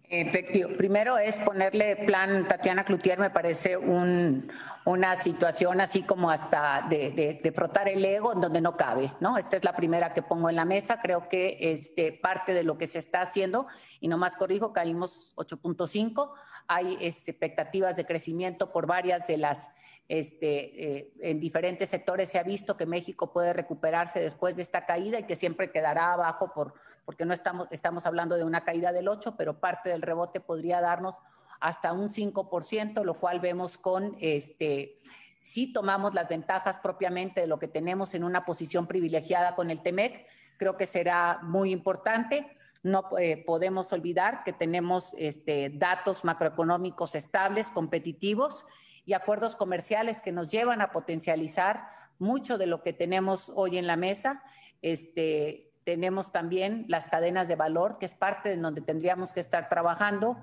Efectivo. 0.09 0.69
Primero 0.77 1.17
es 1.17 1.37
ponerle 1.39 1.97
plan 1.97 2.47
Tatiana 2.47 2.85
Cloutier, 2.85 3.19
me 3.19 3.29
parece 3.29 3.75
una 3.75 5.15
situación 5.17 5.81
así 5.81 6.03
como 6.03 6.31
hasta 6.31 6.87
de, 6.89 7.51
frotar 7.53 7.89
el 7.89 8.05
ego 8.05 8.31
en 8.31 8.39
donde 8.39 8.61
no 8.61 8.77
cabe, 8.77 9.11
¿no? 9.19 9.37
Esta 9.37 9.57
es 9.57 9.65
la 9.65 9.75
primera 9.75 10.13
que 10.13 10.21
pongo 10.21 10.49
en 10.49 10.55
la 10.55 10.63
mesa. 10.63 11.01
Creo 11.01 11.27
que 11.27 11.57
este, 11.59 12.13
parte 12.13 12.53
de 12.53 12.63
lo 12.63 12.77
que 12.77 12.87
se 12.87 12.99
está 12.99 13.19
haciendo, 13.19 13.67
y 13.99 14.07
nomás 14.07 14.37
corrijo, 14.37 14.71
caímos 14.71 15.33
8.5. 15.35 16.31
Hay 16.69 16.97
este, 17.01 17.31
expectativas 17.31 17.97
de 17.97 18.05
crecimiento 18.05 18.71
por 18.71 18.87
varias 18.87 19.27
de 19.27 19.37
las 19.37 19.71
este, 20.09 20.97
eh, 20.97 21.13
en 21.19 21.39
diferentes 21.39 21.89
sectores 21.89 22.29
se 22.29 22.39
ha 22.39 22.43
visto 22.43 22.77
que 22.77 22.85
México 22.85 23.33
puede 23.33 23.51
recuperarse 23.53 24.19
después 24.19 24.55
de 24.55 24.61
esta 24.61 24.85
caída 24.85 25.19
y 25.19 25.23
que 25.23 25.35
siempre 25.35 25.71
quedará 25.71 26.13
abajo 26.13 26.51
por, 26.53 26.73
porque 27.03 27.25
no 27.25 27.33
estamos, 27.33 27.67
estamos 27.71 28.05
hablando 28.05 28.37
de 28.37 28.45
una 28.45 28.63
caída 28.63 28.93
del 28.93 29.09
8, 29.09 29.35
pero 29.37 29.59
parte 29.59 29.89
del 29.89 30.01
rebote 30.01 30.39
podría 30.39 30.79
darnos 30.79 31.21
hasta 31.59 31.91
un 31.91 32.07
5%, 32.07 33.03
lo 33.03 33.13
cual 33.15 33.39
vemos 33.39 33.77
con 33.77 34.15
este, 34.21 34.99
si 35.41 35.73
tomamos 35.73 36.13
las 36.13 36.29
ventajas 36.29 36.79
propiamente 36.79 37.41
de 37.41 37.47
lo 37.47 37.59
que 37.59 37.67
tenemos 37.67 38.13
en 38.13 38.23
una 38.23 38.45
posición 38.45 38.87
privilegiada 38.87 39.55
con 39.55 39.71
el 39.71 39.81
TEMEC, 39.81 40.25
creo 40.57 40.75
que 40.77 40.85
será 40.85 41.39
muy 41.43 41.71
importante. 41.71 42.57
No 42.83 43.09
eh, 43.17 43.43
podemos 43.45 43.91
olvidar 43.91 44.43
que 44.43 44.53
tenemos 44.53 45.13
este, 45.17 45.69
datos 45.69 46.23
macroeconómicos 46.23 47.15
estables, 47.15 47.71
competitivos 47.71 48.65
y 49.07 49.13
acuerdos 49.13 49.55
comerciales 49.55 50.21
que 50.21 50.33
nos 50.33 50.51
llevan 50.51 50.81
a 50.81 50.91
potencializar 50.91 51.87
mucho 52.19 52.57
de 52.57 52.67
lo 52.67 52.83
que 52.83 52.91
tenemos 52.91 53.49
hoy 53.55 53.77
en 53.77 53.87
la 53.87 53.95
mesa. 53.95 54.43
Este, 54.81 55.71
tenemos 55.85 56.33
también 56.33 56.83
las 56.89 57.07
cadenas 57.07 57.47
de 57.47 57.55
valor, 57.55 57.97
que 57.97 58.05
es 58.05 58.13
parte 58.13 58.49
de 58.49 58.57
donde 58.57 58.81
tendríamos 58.81 59.31
que 59.31 59.39
estar 59.39 59.69
trabajando. 59.69 60.37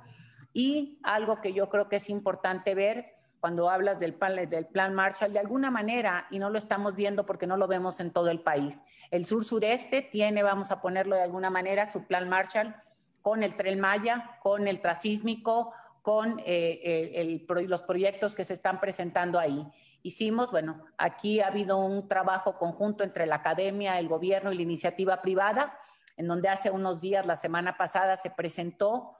Y 0.55 0.99
algo 1.03 1.43
que 1.43 1.53
yo 1.53 1.69
creo 1.69 1.91
que 1.91 1.97
es 1.97 2.09
importante 2.09 2.75
ver 2.75 3.12
cuando 3.39 3.69
hablas 3.69 3.99
del 3.99 4.15
plan, 4.15 4.35
del 4.49 4.67
plan 4.67 4.95
Marshall, 4.95 5.35
de 5.35 5.41
alguna 5.41 5.71
manera, 5.71 6.27
y 6.31 6.39
no 6.39 6.49
lo 6.49 6.57
estamos 6.57 6.95
viendo 6.95 7.27
porque 7.27 7.47
no 7.47 7.59
lo 7.59 7.69
vemos 7.69 8.01
en 8.01 8.11
todo 8.11 8.31
el 8.31 8.41
país. 8.41 8.83
El 9.11 9.27
sur-sureste 9.27 10.01
tiene, 10.01 10.43
vamos 10.43 10.71
a 10.71 10.81
ponerlo 10.81 11.17
de 11.17 11.23
alguna 11.23 11.51
manera, 11.51 11.87
su 11.87 12.07
plan 12.07 12.31
Marshall 12.31 12.75
con 13.21 13.43
el 13.43 13.55
tren 13.57 13.79
Maya, 13.79 14.39
con 14.41 14.69
el 14.69 14.81
trasísmico, 14.81 15.75
con 16.05 16.43
eh, 16.45 17.47
los 17.67 17.81
proyectos 17.81 18.35
que 18.35 18.45
se 18.45 18.53
están 18.53 18.79
presentando 18.79 19.39
ahí. 19.39 19.67
Hicimos, 20.03 20.51
bueno, 20.51 20.85
aquí 20.99 21.41
ha 21.41 21.47
habido 21.47 21.79
un 21.79 22.09
trabajo 22.09 22.59
conjunto 22.59 23.05
entre 23.05 23.25
la 23.25 23.37
academia, 23.37 23.99
el 23.99 24.07
gobierno 24.07 24.53
y 24.53 24.57
la 24.57 24.61
iniciativa 24.61 25.23
privada, 25.23 25.79
en 26.19 26.27
donde 26.27 26.51
hace 26.51 26.71
unos 26.71 27.01
días, 27.01 27.25
la 27.25 27.37
semana 27.37 27.79
pasada, 27.79 28.19
se 28.19 28.29
presentó 28.29 29.13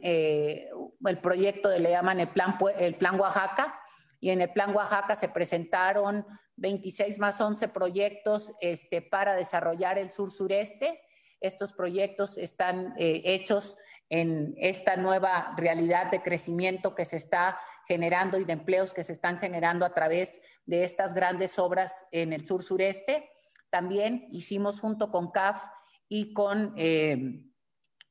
eh, 0.00 0.70
el 1.04 1.18
proyecto 1.18 1.68
de 1.68 1.80
le 1.80 1.90
llaman 1.90 2.18
el 2.20 2.28
plan, 2.28 2.56
el 2.78 2.94
plan 2.94 3.20
Oaxaca, 3.20 3.78
y 4.18 4.30
en 4.30 4.40
el 4.40 4.50
plan 4.50 4.74
Oaxaca 4.74 5.16
se 5.16 5.28
presentaron 5.28 6.24
26 6.56 7.18
más 7.18 7.38
11 7.42 7.68
proyectos 7.68 8.54
este, 8.62 9.02
para 9.02 9.34
desarrollar 9.34 9.98
el 9.98 10.10
sur-sureste. 10.10 10.98
Estos 11.42 11.74
proyectos 11.74 12.38
están 12.38 12.94
eh, 12.96 13.20
hechos 13.26 13.76
en 14.08 14.54
esta 14.58 14.96
nueva 14.96 15.54
realidad 15.56 16.10
de 16.10 16.22
crecimiento 16.22 16.94
que 16.94 17.04
se 17.04 17.16
está 17.16 17.58
generando 17.88 18.38
y 18.38 18.44
de 18.44 18.52
empleos 18.52 18.94
que 18.94 19.02
se 19.02 19.12
están 19.12 19.38
generando 19.38 19.84
a 19.84 19.94
través 19.94 20.40
de 20.64 20.84
estas 20.84 21.14
grandes 21.14 21.58
obras 21.58 22.06
en 22.12 22.32
el 22.32 22.46
sur 22.46 22.62
sureste. 22.62 23.28
También 23.70 24.28
hicimos 24.30 24.80
junto 24.80 25.10
con 25.10 25.30
CAF 25.30 25.62
y 26.08 26.32
con 26.32 26.74
eh, 26.76 27.42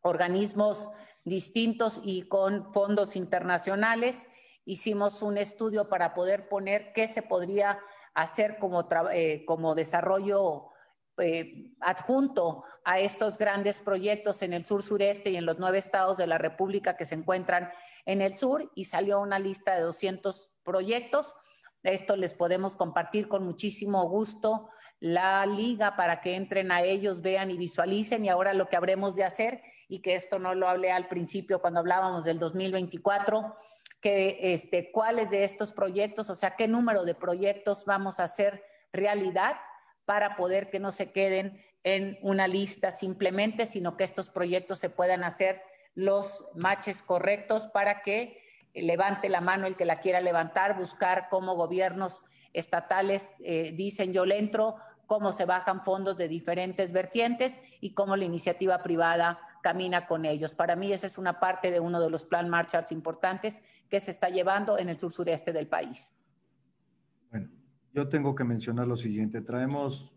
organismos 0.02 0.89
distintos 1.24 2.02
y 2.04 2.28
con 2.28 2.70
fondos 2.72 3.16
internacionales, 3.16 4.30
hicimos 4.64 5.22
un 5.22 5.38
estudio 5.38 5.89
para 5.89 6.14
poder 6.14 6.48
poner 6.48 6.93
qué 6.93 7.08
se 7.08 7.24
podría 7.24 7.80
hacer 8.14 8.58
como, 8.60 8.88
eh, 9.12 9.43
como 9.46 9.76
desarrollo 9.76 10.70
eh, 11.18 11.72
adjunto 11.80 12.63
a 12.84 12.99
estos 12.99 13.38
grandes 13.38 13.80
proyectos 13.80 14.41
en 14.41 14.53
el 14.53 14.66
sur 14.66 14.84
sureste 14.84 15.30
y 15.30 15.38
en 15.38 15.45
los 15.45 15.59
nueve 15.59 15.78
estados 15.78 16.18
de 16.18 16.28
la 16.28 16.38
República 16.38 16.97
que 16.97 17.05
se 17.05 17.16
encuentran 17.16 17.70
en 18.05 18.22
el 18.22 18.36
sur 18.36 18.72
y 18.76 18.86
salió 18.86 19.20
una 19.22 19.39
lista 19.39 19.76
de 19.76 19.82
200 19.82 20.51
proyectos. 20.63 21.34
Esto 21.84 22.16
les 22.16 22.34
podemos 22.34 22.76
compartir 22.76 23.28
con 23.28 23.45
muchísimo 23.45 24.07
gusto 24.09 24.70
la 24.99 25.45
liga 25.45 25.95
para 25.95 26.22
que 26.22 26.36
entren 26.36 26.72
a 26.72 26.82
ellos, 26.82 27.22
vean 27.22 27.51
y 27.51 27.57
visualicen 27.57 28.26
y 28.26 28.30
ahora 28.30 28.53
lo 28.53 28.68
que 28.68 28.76
habremos 28.76 29.16
de 29.16 29.24
hacer 29.24 29.61
y 29.88 30.01
que 30.01 30.16
esto 30.16 30.39
no 30.39 30.55
lo 30.55 30.68
hablé 30.68 30.91
al 30.91 31.07
principio 31.07 31.61
cuando 31.61 31.80
hablábamos 31.80 32.26
del 32.26 32.39
2024, 32.39 33.55
que 34.01 34.53
este, 34.53 34.91
cuáles 34.91 35.30
de 35.30 35.43
estos 35.43 35.72
proyectos, 35.72 36.30
o 36.30 36.36
sea, 36.36 36.55
qué 36.55 36.68
número 36.68 37.05
de 37.05 37.16
proyectos 37.16 37.86
vamos 37.86 38.20
a 38.20 38.24
hacer 38.24 38.63
realidad 38.91 39.55
para 40.06 40.36
poder 40.36 40.70
que 40.70 40.80
no 40.80 40.91
se 40.91 41.12
queden 41.12 41.62
en 41.84 42.18
una 42.22 42.47
lista 42.47 42.91
simplemente, 42.91 43.66
sino 43.66 43.97
que 43.97 44.03
estos 44.03 44.30
proyectos 44.30 44.80
se 44.80 44.89
puedan 44.89 45.24
hacer 45.24 45.62
los 45.93 46.47
matches 46.56 47.01
correctos 47.01 47.68
para 47.68 48.01
que 48.01 48.41
levante 48.74 49.30
la 49.30 49.41
mano 49.41 49.68
el 49.68 49.78
que 49.78 49.86
la 49.86 49.95
quiera 49.97 50.20
levantar, 50.22 50.78
buscar 50.78 51.28
cómo 51.30 51.56
gobiernos 51.56 52.22
estatales 52.53 53.36
eh, 53.43 53.72
dicen 53.76 54.14
yo 54.14 54.26
le 54.26 54.38
entro, 54.38 54.76
cómo 55.06 55.32
se 55.32 55.45
bajan 55.45 55.82
fondos 55.82 56.18
de 56.18 56.28
diferentes 56.28 56.91
vertientes 56.91 57.62
y 57.80 57.93
cómo 57.93 58.16
la 58.16 58.26
iniciativa 58.26 58.82
privada 58.82 59.39
camina 59.62 60.08
con 60.08 60.26
ellos. 60.26 60.53
Para 60.53 60.76
mí 60.76 60.91
esa 60.91 61.08
es 61.08 61.18
una 61.18 61.39
parte 61.39 61.72
de 61.72 61.80
uno 61.80 61.99
de 61.99 62.10
los 62.10 62.26
plan 62.26 62.49
Marshalls 62.49 62.91
importantes 62.91 63.62
que 63.89 63.99
se 63.99 64.12
está 64.12 64.30
llevando 64.30 64.78
en 64.78 64.89
el 64.89 64.99
sur 64.99 65.12
sureste 65.12 65.53
del 65.53 65.68
país. 65.68 66.14
Yo 67.96 68.10
tengo 68.10 68.36
que 68.36 68.43
mencionar 68.43 68.88
lo 68.88 68.98
siguiente. 68.98 69.39
Traemos 69.39 70.12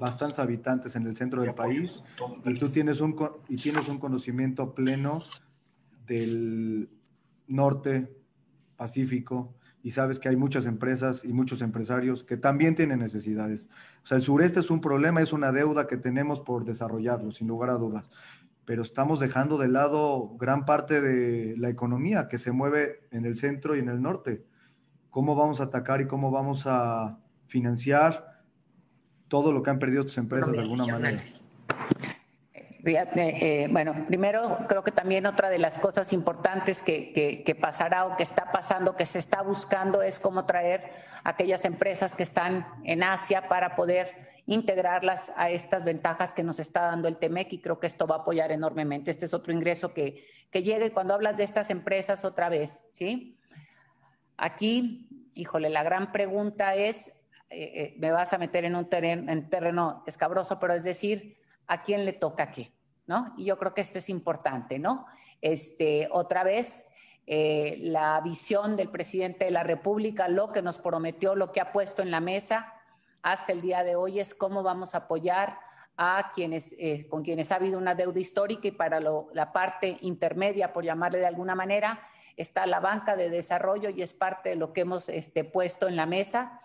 bastantes 0.00 0.38
habitantes 0.38 0.96
en 0.96 1.06
el 1.06 1.14
centro 1.14 1.42
del 1.42 1.54
país 1.54 2.02
y 2.46 2.54
tú 2.54 2.66
tienes 2.70 3.02
un, 3.02 3.14
y 3.46 3.56
tienes 3.56 3.88
un 3.88 3.98
conocimiento 3.98 4.74
pleno 4.74 5.22
del 6.06 6.88
norte 7.46 8.16
Pacífico 8.74 9.54
y 9.82 9.90
sabes 9.90 10.18
que 10.18 10.30
hay 10.30 10.36
muchas 10.36 10.64
empresas 10.64 11.22
y 11.22 11.34
muchos 11.34 11.60
empresarios 11.60 12.24
que 12.24 12.38
también 12.38 12.74
tienen 12.74 13.00
necesidades. 13.00 13.68
O 14.02 14.06
sea, 14.06 14.16
el 14.16 14.22
sureste 14.22 14.60
es 14.60 14.70
un 14.70 14.80
problema, 14.80 15.20
es 15.20 15.34
una 15.34 15.52
deuda 15.52 15.86
que 15.86 15.98
tenemos 15.98 16.40
por 16.40 16.64
desarrollarlo, 16.64 17.32
sin 17.32 17.48
lugar 17.48 17.68
a 17.68 17.74
dudas. 17.74 18.08
Pero 18.64 18.80
estamos 18.80 19.20
dejando 19.20 19.58
de 19.58 19.68
lado 19.68 20.36
gran 20.38 20.64
parte 20.64 21.02
de 21.02 21.54
la 21.58 21.68
economía 21.68 22.28
que 22.28 22.38
se 22.38 22.52
mueve 22.52 23.06
en 23.10 23.26
el 23.26 23.36
centro 23.36 23.76
y 23.76 23.80
en 23.80 23.90
el 23.90 24.00
norte. 24.00 24.46
¿Cómo 25.10 25.34
vamos 25.34 25.60
a 25.60 25.64
atacar 25.64 26.00
y 26.00 26.06
cómo 26.06 26.30
vamos 26.30 26.66
a 26.66 27.18
financiar 27.46 28.42
todo 29.28 29.52
lo 29.52 29.62
que 29.62 29.70
han 29.70 29.78
perdido 29.78 30.04
tus 30.04 30.18
empresas 30.18 30.52
de 30.52 30.60
alguna 30.60 30.86
manera? 30.86 31.20
Eh, 32.82 33.68
bueno, 33.70 34.06
primero 34.06 34.58
creo 34.66 34.82
que 34.82 34.90
también 34.90 35.26
otra 35.26 35.50
de 35.50 35.58
las 35.58 35.78
cosas 35.78 36.12
importantes 36.12 36.82
que, 36.82 37.12
que, 37.44 37.54
pasará 37.54 38.06
o 38.06 38.16
que 38.16 38.22
está 38.22 38.50
pasando, 38.52 38.96
que 38.96 39.04
se 39.04 39.18
está 39.18 39.42
buscando 39.42 40.02
es 40.02 40.18
cómo 40.18 40.46
traer 40.46 40.90
aquellas 41.22 41.64
empresas 41.64 42.14
que 42.14 42.22
están 42.22 42.66
en 42.84 43.02
Asia 43.02 43.48
para 43.48 43.74
poder 43.74 44.14
integrarlas 44.46 45.30
a 45.36 45.50
estas 45.50 45.84
ventajas 45.84 46.32
que 46.32 46.42
nos 46.42 46.58
está 46.58 46.82
dando 46.82 47.06
el 47.06 47.18
TEMEC 47.18 47.52
y 47.52 47.60
creo 47.60 47.78
que 47.78 47.86
esto 47.86 48.06
va 48.06 48.16
a 48.16 48.18
apoyar 48.20 48.50
enormemente. 48.50 49.10
Este 49.10 49.26
es 49.26 49.34
otro 49.34 49.52
ingreso 49.52 49.92
que, 49.92 50.24
que 50.50 50.62
llega 50.62 50.86
y 50.86 50.90
cuando 50.90 51.14
hablas 51.14 51.36
de 51.36 51.44
estas 51.44 51.68
empresas 51.70 52.24
otra 52.24 52.48
vez, 52.48 52.84
¿sí? 52.92 53.36
Aquí, 54.42 55.06
híjole, 55.34 55.68
la 55.68 55.82
gran 55.82 56.12
pregunta 56.12 56.74
es, 56.74 57.08
eh, 57.50 57.72
eh, 57.74 57.94
me 57.98 58.10
vas 58.10 58.32
a 58.32 58.38
meter 58.38 58.64
en 58.64 58.74
un 58.74 58.88
terreno, 58.88 59.30
en 59.30 59.50
terreno 59.50 60.02
escabroso, 60.06 60.58
pero 60.58 60.72
es 60.72 60.82
decir, 60.82 61.36
a 61.66 61.82
quién 61.82 62.06
le 62.06 62.14
toca 62.14 62.50
qué, 62.50 62.72
¿no? 63.06 63.34
Y 63.36 63.44
yo 63.44 63.58
creo 63.58 63.74
que 63.74 63.82
esto 63.82 63.98
es 63.98 64.08
importante, 64.08 64.78
¿no? 64.78 65.04
Este, 65.42 66.08
otra 66.10 66.42
vez, 66.42 66.88
eh, 67.26 67.76
la 67.82 68.18
visión 68.22 68.76
del 68.76 68.88
presidente 68.88 69.44
de 69.44 69.50
la 69.50 69.62
República, 69.62 70.26
lo 70.26 70.52
que 70.52 70.62
nos 70.62 70.78
prometió, 70.78 71.34
lo 71.34 71.52
que 71.52 71.60
ha 71.60 71.70
puesto 71.70 72.00
en 72.00 72.10
la 72.10 72.20
mesa 72.20 72.72
hasta 73.20 73.52
el 73.52 73.60
día 73.60 73.84
de 73.84 73.94
hoy 73.94 74.20
es 74.20 74.34
cómo 74.34 74.62
vamos 74.62 74.94
a 74.94 74.98
apoyar 74.98 75.58
a 75.98 76.32
quienes, 76.34 76.74
con 77.10 77.22
quienes 77.22 77.52
ha 77.52 77.56
habido 77.56 77.76
una 77.76 77.94
deuda 77.94 78.18
histórica 78.18 78.68
y 78.68 78.72
para 78.72 79.00
la 79.00 79.52
parte 79.52 79.98
intermedia, 80.00 80.72
por 80.72 80.82
llamarle 80.82 81.18
de 81.18 81.26
alguna 81.26 81.54
manera, 81.54 82.00
está 82.40 82.66
la 82.66 82.80
banca 82.80 83.16
de 83.16 83.28
desarrollo 83.28 83.90
y 83.90 84.02
es 84.02 84.12
parte 84.12 84.50
de 84.50 84.56
lo 84.56 84.72
que 84.72 84.82
hemos 84.82 85.08
este, 85.08 85.44
puesto 85.44 85.88
en 85.88 85.96
la 85.96 86.06
mesa, 86.06 86.58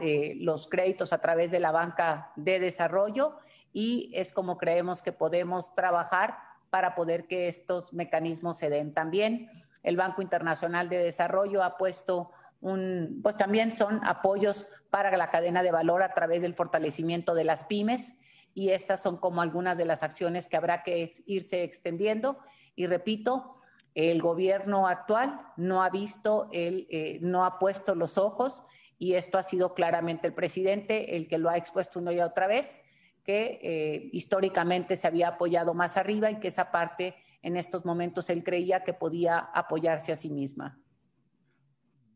eh, 0.00 0.34
los 0.36 0.66
créditos 0.68 1.12
a 1.12 1.20
través 1.20 1.50
de 1.50 1.60
la 1.60 1.70
banca 1.70 2.32
de 2.36 2.58
desarrollo 2.60 3.36
y 3.72 4.10
es 4.14 4.32
como 4.32 4.58
creemos 4.58 5.02
que 5.02 5.12
podemos 5.12 5.74
trabajar 5.74 6.38
para 6.70 6.94
poder 6.94 7.26
que 7.26 7.48
estos 7.48 7.92
mecanismos 7.92 8.56
se 8.58 8.70
den. 8.70 8.94
También 8.94 9.50
el 9.82 9.96
Banco 9.96 10.22
Internacional 10.22 10.88
de 10.88 10.98
Desarrollo 10.98 11.62
ha 11.62 11.76
puesto 11.76 12.30
un, 12.60 13.20
pues 13.22 13.36
también 13.36 13.74
son 13.76 14.00
apoyos 14.04 14.66
para 14.90 15.16
la 15.16 15.30
cadena 15.30 15.62
de 15.62 15.72
valor 15.72 16.02
a 16.02 16.12
través 16.12 16.42
del 16.42 16.54
fortalecimiento 16.54 17.34
de 17.34 17.44
las 17.44 17.64
pymes 17.64 18.20
y 18.54 18.70
estas 18.70 19.02
son 19.02 19.16
como 19.16 19.40
algunas 19.40 19.78
de 19.78 19.86
las 19.86 20.02
acciones 20.02 20.48
que 20.48 20.56
habrá 20.56 20.82
que 20.82 21.10
irse 21.26 21.62
extendiendo. 21.62 22.38
Y 22.76 22.86
repito, 22.86 23.59
el 24.08 24.22
gobierno 24.22 24.86
actual 24.86 25.40
no 25.56 25.82
ha 25.82 25.90
visto, 25.90 26.48
el, 26.52 26.86
eh, 26.90 27.18
no 27.22 27.44
ha 27.44 27.58
puesto 27.58 27.94
los 27.94 28.18
ojos 28.18 28.62
y 28.98 29.14
esto 29.14 29.38
ha 29.38 29.42
sido 29.42 29.74
claramente 29.74 30.28
el 30.28 30.34
presidente 30.34 31.16
el 31.16 31.28
que 31.28 31.38
lo 31.38 31.50
ha 31.50 31.56
expuesto 31.56 31.98
una 31.98 32.12
y 32.12 32.20
otra 32.20 32.46
vez 32.46 32.80
que 33.24 33.60
eh, 33.62 34.10
históricamente 34.12 34.96
se 34.96 35.06
había 35.06 35.28
apoyado 35.28 35.74
más 35.74 35.96
arriba 35.96 36.30
y 36.30 36.38
que 36.38 36.48
esa 36.48 36.70
parte 36.70 37.14
en 37.42 37.56
estos 37.56 37.84
momentos 37.84 38.30
él 38.30 38.42
creía 38.42 38.82
que 38.84 38.94
podía 38.94 39.38
apoyarse 39.38 40.12
a 40.12 40.16
sí 40.16 40.30
misma. 40.30 40.78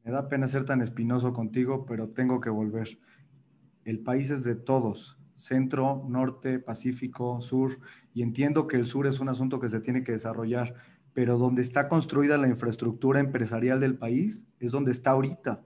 Me 0.03 0.13
da 0.13 0.29
pena 0.29 0.47
ser 0.47 0.65
tan 0.65 0.81
espinoso 0.81 1.33
contigo, 1.33 1.87
pero 1.87 2.11
tengo 2.11 2.41
que 2.41 2.51
volver. 2.51 2.99
El 3.85 4.01
país 4.01 4.31
es 4.31 4.45
de 4.45 4.55
todos, 4.55 5.19
centro, 5.35 6.05
norte, 6.09 6.59
pacífico, 6.59 7.41
sur, 7.41 7.79
y 8.13 8.23
entiendo 8.23 8.67
que 8.67 8.77
el 8.77 8.87
sur 8.87 9.07
es 9.07 9.21
un 9.21 9.29
asunto 9.29 9.61
que 9.61 9.69
se 9.69 9.81
tiene 9.81 10.05
que 10.05 10.13
desarrollar, 10.13 10.75
pero 11.15 11.39
donde 11.39 11.63
está 11.63 11.89
construida 11.89 12.37
la 12.37 12.49
infraestructura 12.49 13.21
empresarial 13.21 13.81
del 13.81 13.97
país 13.97 14.47
es 14.59 14.73
donde 14.73 14.91
está 14.91 15.13
ahorita. 15.13 15.63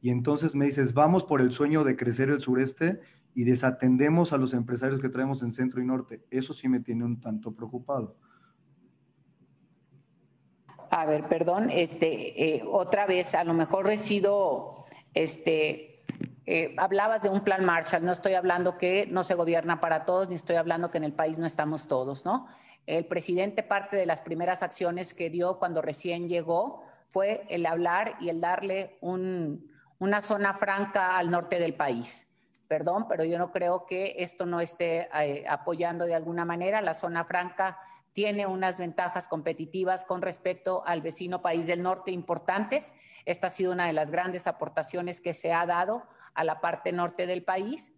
Y 0.00 0.10
entonces 0.10 0.54
me 0.54 0.64
dices, 0.64 0.94
vamos 0.94 1.24
por 1.24 1.40
el 1.40 1.52
sueño 1.52 1.84
de 1.84 1.96
crecer 1.96 2.30
el 2.30 2.40
sureste 2.40 3.00
y 3.34 3.44
desatendemos 3.44 4.32
a 4.32 4.38
los 4.38 4.54
empresarios 4.54 5.02
que 5.02 5.08
traemos 5.08 5.42
en 5.42 5.52
centro 5.52 5.82
y 5.82 5.84
norte. 5.84 6.24
Eso 6.30 6.54
sí 6.54 6.68
me 6.68 6.80
tiene 6.80 7.04
un 7.04 7.20
tanto 7.20 7.52
preocupado. 7.52 8.16
A 10.90 11.06
ver, 11.06 11.26
perdón, 11.28 11.70
este, 11.70 12.56
eh, 12.56 12.64
otra 12.70 13.06
vez, 13.06 13.34
a 13.34 13.44
lo 13.44 13.54
mejor 13.54 13.86
resido, 13.86 14.84
este, 15.14 16.02
eh, 16.44 16.74
hablabas 16.76 17.22
de 17.22 17.30
un 17.30 17.42
plan 17.44 17.64
Marshall, 17.64 18.04
no 18.04 18.12
estoy 18.12 18.34
hablando 18.34 18.76
que 18.76 19.06
no 19.06 19.22
se 19.22 19.34
gobierna 19.34 19.80
para 19.80 20.04
todos, 20.04 20.28
ni 20.28 20.34
estoy 20.34 20.56
hablando 20.56 20.90
que 20.90 20.98
en 20.98 21.04
el 21.04 21.14
país 21.14 21.38
no 21.38 21.46
estamos 21.46 21.88
todos, 21.88 22.26
¿no? 22.26 22.46
El 22.86 23.06
presidente 23.06 23.62
parte 23.62 23.96
de 23.96 24.06
las 24.06 24.20
primeras 24.20 24.62
acciones 24.62 25.14
que 25.14 25.30
dio 25.30 25.58
cuando 25.58 25.82
recién 25.82 26.28
llegó 26.28 26.84
fue 27.08 27.42
el 27.48 27.66
hablar 27.66 28.16
y 28.20 28.28
el 28.28 28.40
darle 28.40 28.98
una 29.00 30.22
zona 30.22 30.54
franca 30.54 31.16
al 31.16 31.30
norte 31.30 31.58
del 31.58 31.74
país 31.74 32.28
perdón, 32.72 33.06
pero 33.06 33.22
yo 33.22 33.36
no 33.36 33.52
creo 33.52 33.84
que 33.84 34.14
esto 34.16 34.46
no 34.46 34.58
esté 34.58 35.06
eh, 35.20 35.44
apoyando 35.46 36.06
de 36.06 36.14
alguna 36.14 36.46
manera. 36.46 36.80
La 36.80 36.94
zona 36.94 37.22
franca 37.22 37.78
tiene 38.14 38.46
unas 38.46 38.78
ventajas 38.78 39.28
competitivas 39.28 40.06
con 40.06 40.22
respecto 40.22 40.82
al 40.86 41.02
vecino 41.02 41.42
país 41.42 41.66
del 41.66 41.82
norte 41.82 42.12
importantes. 42.12 42.94
Esta 43.26 43.48
ha 43.48 43.50
sido 43.50 43.72
una 43.72 43.88
de 43.88 43.92
las 43.92 44.10
grandes 44.10 44.46
aportaciones 44.46 45.20
que 45.20 45.34
se 45.34 45.52
ha 45.52 45.66
dado 45.66 46.04
a 46.32 46.44
la 46.44 46.62
parte 46.62 46.92
norte 46.92 47.26
del 47.26 47.44
país. 47.44 47.92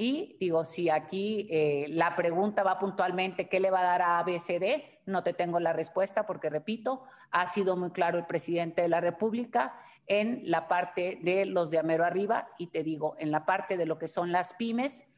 Y 0.00 0.36
digo, 0.38 0.62
si 0.62 0.88
aquí 0.90 1.48
eh, 1.50 1.86
la 1.88 2.14
pregunta 2.14 2.62
va 2.62 2.78
puntualmente, 2.78 3.48
¿qué 3.48 3.58
le 3.58 3.72
va 3.72 3.80
a 3.80 3.82
dar 3.82 4.02
a 4.02 4.18
ABCD? 4.20 4.80
No 5.06 5.24
te 5.24 5.32
tengo 5.32 5.58
la 5.58 5.72
respuesta 5.72 6.24
porque, 6.24 6.50
repito, 6.50 7.02
ha 7.32 7.46
sido 7.46 7.76
muy 7.76 7.90
claro 7.90 8.16
el 8.16 8.24
presidente 8.24 8.80
de 8.80 8.88
la 8.88 9.00
República 9.00 9.74
en 10.06 10.42
la 10.44 10.68
parte 10.68 11.18
de 11.22 11.46
los 11.46 11.72
de 11.72 11.80
Amero 11.80 12.04
Arriba 12.04 12.46
y 12.58 12.68
te 12.68 12.84
digo, 12.84 13.16
en 13.18 13.32
la 13.32 13.44
parte 13.44 13.76
de 13.76 13.86
lo 13.86 13.98
que 13.98 14.06
son 14.06 14.30
las 14.30 14.54
pymes, 14.54 15.08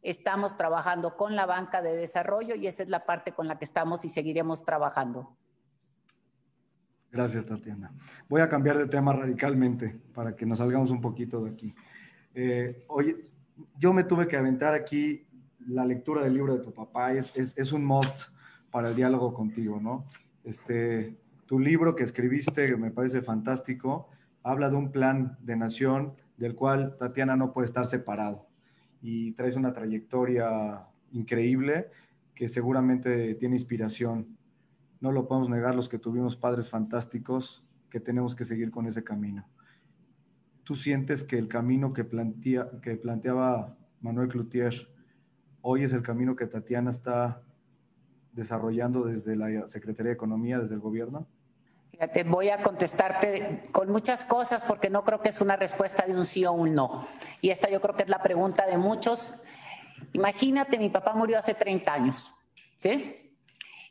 estamos 0.00 0.56
trabajando 0.56 1.18
con 1.18 1.36
la 1.36 1.44
banca 1.44 1.82
de 1.82 1.94
desarrollo 1.94 2.54
y 2.54 2.66
esa 2.66 2.82
es 2.82 2.88
la 2.88 3.04
parte 3.04 3.32
con 3.32 3.46
la 3.46 3.58
que 3.58 3.66
estamos 3.66 4.06
y 4.06 4.08
seguiremos 4.08 4.64
trabajando. 4.64 5.36
Gracias, 7.12 7.44
Tatiana. 7.44 7.92
Voy 8.26 8.40
a 8.40 8.48
cambiar 8.48 8.78
de 8.78 8.86
tema 8.86 9.12
radicalmente 9.12 10.00
para 10.14 10.34
que 10.34 10.46
nos 10.46 10.56
salgamos 10.56 10.90
un 10.90 11.02
poquito 11.02 11.44
de 11.44 11.50
aquí. 11.50 11.74
Eh, 12.34 12.86
oye, 12.88 13.26
yo 13.78 13.92
me 13.92 14.04
tuve 14.04 14.28
que 14.28 14.36
aventar 14.36 14.74
aquí 14.74 15.26
la 15.66 15.84
lectura 15.84 16.22
del 16.22 16.34
libro 16.34 16.56
de 16.56 16.62
tu 16.62 16.72
papá, 16.72 17.12
es, 17.12 17.36
es, 17.36 17.72
un 17.72 17.84
mod 17.84 18.06
para 18.70 18.88
el 18.88 18.96
diálogo 18.96 19.34
contigo, 19.34 19.80
¿no? 19.80 20.06
Este, 20.44 21.16
tu 21.46 21.58
libro 21.58 21.94
que 21.94 22.04
escribiste, 22.04 22.76
me 22.76 22.90
parece 22.90 23.22
fantástico, 23.22 24.08
habla 24.42 24.70
de 24.70 24.76
un 24.76 24.90
plan 24.90 25.36
de 25.42 25.56
nación 25.56 26.14
del 26.36 26.54
cual 26.54 26.96
Tatiana 26.98 27.36
no 27.36 27.52
puede 27.52 27.66
estar 27.66 27.86
separado 27.86 28.48
y 29.02 29.32
traes 29.32 29.56
una 29.56 29.72
trayectoria 29.72 30.86
increíble 31.12 31.90
que 32.34 32.48
seguramente 32.48 33.34
tiene 33.34 33.56
inspiración. 33.56 34.38
No 35.00 35.12
lo 35.12 35.26
podemos 35.26 35.50
negar 35.50 35.74
los 35.74 35.88
que 35.88 35.98
tuvimos 35.98 36.36
padres 36.36 36.68
fantásticos 36.68 37.64
que 37.90 38.00
tenemos 38.00 38.34
que 38.34 38.44
seguir 38.44 38.70
con 38.70 38.86
ese 38.86 39.04
camino. 39.04 39.46
¿Tú 40.70 40.76
sientes 40.76 41.24
que 41.24 41.36
el 41.36 41.48
camino 41.48 41.92
que, 41.92 42.04
plantea, 42.04 42.70
que 42.80 42.94
planteaba 42.94 43.76
Manuel 44.00 44.28
Cloutier 44.28 44.72
hoy 45.62 45.82
es 45.82 45.92
el 45.92 46.00
camino 46.04 46.36
que 46.36 46.46
Tatiana 46.46 46.90
está 46.90 47.42
desarrollando 48.30 49.02
desde 49.02 49.34
la 49.34 49.66
Secretaría 49.66 50.10
de 50.10 50.14
Economía, 50.14 50.60
desde 50.60 50.76
el 50.76 50.80
gobierno? 50.80 51.26
Fíjate, 51.90 52.22
voy 52.22 52.50
a 52.50 52.62
contestarte 52.62 53.64
con 53.72 53.90
muchas 53.90 54.24
cosas 54.24 54.64
porque 54.64 54.90
no 54.90 55.02
creo 55.02 55.20
que 55.20 55.30
es 55.30 55.40
una 55.40 55.56
respuesta 55.56 56.06
de 56.06 56.14
un 56.14 56.24
sí 56.24 56.44
o 56.44 56.52
un 56.52 56.72
no. 56.72 57.04
Y 57.40 57.50
esta 57.50 57.68
yo 57.68 57.80
creo 57.80 57.96
que 57.96 58.04
es 58.04 58.08
la 58.08 58.22
pregunta 58.22 58.64
de 58.64 58.78
muchos. 58.78 59.42
Imagínate, 60.12 60.78
mi 60.78 60.88
papá 60.88 61.14
murió 61.14 61.40
hace 61.40 61.54
30 61.54 61.92
años, 61.92 62.32
¿sí? 62.78 63.16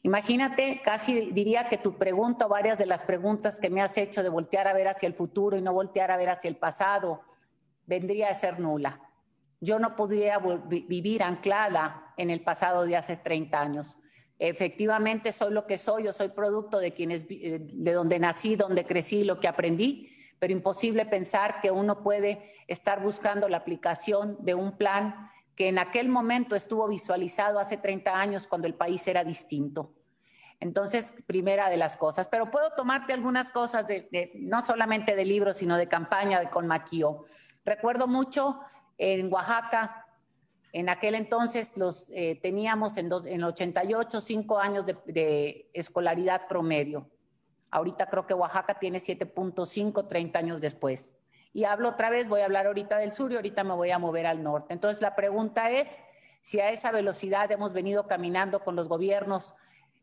Imagínate, 0.01 0.81
casi 0.83 1.31
diría 1.31 1.67
que 1.67 1.77
tu 1.77 1.97
pregunta 1.97 2.45
o 2.45 2.49
varias 2.49 2.77
de 2.77 2.85
las 2.85 3.03
preguntas 3.03 3.59
que 3.59 3.69
me 3.69 3.81
has 3.81 3.97
hecho 3.97 4.23
de 4.23 4.29
voltear 4.29 4.67
a 4.67 4.73
ver 4.73 4.87
hacia 4.87 5.07
el 5.07 5.13
futuro 5.13 5.57
y 5.57 5.61
no 5.61 5.73
voltear 5.73 6.09
a 6.09 6.17
ver 6.17 6.29
hacia 6.29 6.47
el 6.47 6.55
pasado, 6.55 7.21
vendría 7.85 8.29
a 8.29 8.33
ser 8.33 8.59
nula. 8.59 9.01
Yo 9.59 9.77
no 9.77 9.97
podría 9.97 10.39
vivir 10.39 11.21
anclada 11.21 12.13
en 12.15 12.29
el 12.29 12.41
pasado 12.41 12.85
de 12.85 12.95
hace 12.95 13.17
30 13.17 13.59
años. 13.59 13.97
Efectivamente, 14.37 15.33
soy 15.33 15.51
lo 15.51 15.67
que 15.67 15.77
soy, 15.77 16.03
yo 16.03 16.13
soy 16.13 16.29
producto 16.29 16.79
de 16.79 16.93
quienes, 16.93 17.25
eh, 17.29 17.59
de 17.61 17.91
donde 17.91 18.19
nací, 18.19 18.55
donde 18.55 18.85
crecí, 18.85 19.25
lo 19.25 19.41
que 19.41 19.49
aprendí, 19.49 20.09
pero 20.39 20.53
imposible 20.53 21.05
pensar 21.05 21.59
que 21.59 21.71
uno 21.71 22.01
puede 22.03 22.41
estar 22.67 23.03
buscando 23.03 23.49
la 23.49 23.57
aplicación 23.57 24.37
de 24.39 24.55
un 24.55 24.77
plan 24.77 25.27
que 25.59 25.67
en 25.67 25.77
aquel 25.77 26.07
momento 26.07 26.55
estuvo 26.55 26.87
visualizado 26.87 27.59
hace 27.59 27.75
30 27.75 28.17
años 28.17 28.47
cuando 28.47 28.65
el 28.65 28.75
país 28.75 29.05
era 29.09 29.25
distinto. 29.25 29.91
Entonces, 30.61 31.13
primera 31.27 31.69
de 31.69 31.75
las 31.75 31.97
cosas, 31.97 32.29
pero 32.29 32.49
puedo 32.49 32.71
tomarte 32.77 33.11
algunas 33.11 33.49
cosas, 33.49 33.85
no 34.35 34.61
solamente 34.61 35.17
de 35.17 35.25
libros, 35.25 35.57
sino 35.57 35.75
de 35.75 35.89
campaña 35.89 36.39
de, 36.39 36.49
con 36.49 36.65
Maquio. 36.65 37.25
Recuerdo 37.65 38.07
mucho 38.07 38.57
en 38.97 39.29
Oaxaca, 39.33 40.05
en 40.71 40.87
aquel 40.87 41.15
entonces 41.15 41.75
los 41.75 42.09
eh, 42.11 42.39
teníamos 42.41 42.95
en, 42.95 43.09
en 43.25 43.43
88 43.43 44.21
cinco 44.21 44.59
años 44.59 44.85
de, 44.85 44.95
de, 45.07 45.69
escolaridad 45.73 46.47
promedio. 46.47 47.09
Ahorita 47.69 48.09
creo 48.09 48.25
que 48.25 48.33
Oaxaca 48.33 48.79
tiene 48.79 48.99
7.5, 48.99 50.07
30 50.07 50.39
años 50.39 50.61
después 50.61 51.18
y 51.53 51.63
hablo 51.63 51.89
otra 51.89 52.09
vez, 52.09 52.27
voy 52.27 52.41
a 52.41 52.45
hablar 52.45 52.67
ahorita 52.67 52.97
del 52.97 53.11
sur 53.11 53.31
y 53.31 53.35
ahorita 53.35 53.63
me 53.63 53.73
voy 53.73 53.91
a 53.91 53.99
mover 53.99 54.27
al 54.27 54.43
norte. 54.43 54.73
Entonces 54.73 55.01
la 55.01 55.15
pregunta 55.15 55.71
es 55.71 56.03
si 56.41 56.59
a 56.59 56.69
esa 56.69 56.91
velocidad 56.91 57.51
hemos 57.51 57.73
venido 57.73 58.07
caminando 58.07 58.63
con 58.63 58.75
los 58.75 58.87
gobiernos 58.87 59.53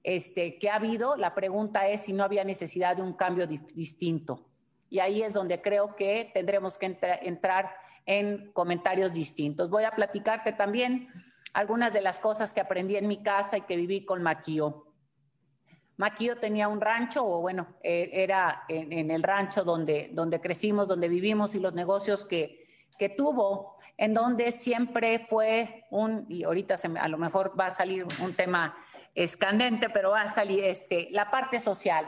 este, 0.03 0.59
que 0.59 0.70
ha 0.70 0.76
habido, 0.76 1.16
la 1.16 1.34
pregunta 1.34 1.88
es 1.88 2.03
si 2.03 2.12
no 2.12 2.24
había 2.24 2.44
necesidad 2.44 2.97
de 2.97 3.03
un 3.03 3.14
cambio 3.14 3.47
distinto. 3.47 4.47
Y 4.88 5.01
ahí 5.01 5.22
es 5.22 5.32
donde 5.32 5.61
creo 5.61 5.97
que 5.97 6.30
tendremos 6.32 6.78
que 6.78 6.97
entrar 7.22 7.74
en 8.07 8.53
comentarios 8.53 9.12
distintos. 9.12 9.68
Voy 9.68 9.84
a 9.84 9.90
platicarte 9.90 10.53
también 10.53 11.09
algunas 11.53 11.92
de 11.92 12.03
las 12.03 12.18
cosas 12.18 12.53
que 12.53 12.61
aprendí 12.61 12.97
en 12.97 13.09
mi 13.09 13.22
casa 13.22 13.59
y 13.59 13.62
que 13.62 13.76
viví 13.76 14.05
con 14.05 14.22
Maquio. 14.22 14.86
Maquillo 15.97 16.36
tenía 16.36 16.68
un 16.68 16.80
rancho, 16.80 17.26
o 17.26 17.40
bueno, 17.40 17.66
e, 17.82 18.11
era 18.12 18.64
en, 18.68 19.11
el 19.11 19.22
rancho 19.22 19.64
donde, 19.64 20.11
donde 20.12 20.40
crecimos, 20.40 20.88
donde 20.88 21.09
vivimos 21.09 21.55
y 21.55 21.61
los 21.61 21.72
negocios 21.72 22.24
que, 22.24 22.66
que 22.99 23.09
tuvo, 23.09 23.76
en 23.97 24.12
donde 24.12 24.53
siempre 24.53 25.24
fue 25.26 25.86
un, 25.90 26.26
y 26.28 26.44
ahorita 26.44 26.76
a 27.01 27.09
lo 27.09 27.16
mejor 27.16 27.59
va 27.59 27.68
a 27.68 27.74
salir 27.74 28.07
un 28.22 28.34
tema 28.34 28.76
escandente, 29.14 29.88
pero 29.88 30.11
va 30.11 30.22
a 30.22 30.28
salir 30.28 30.64
este, 30.64 31.09
la 31.12 31.30
parte 31.30 31.61
social. 31.61 32.07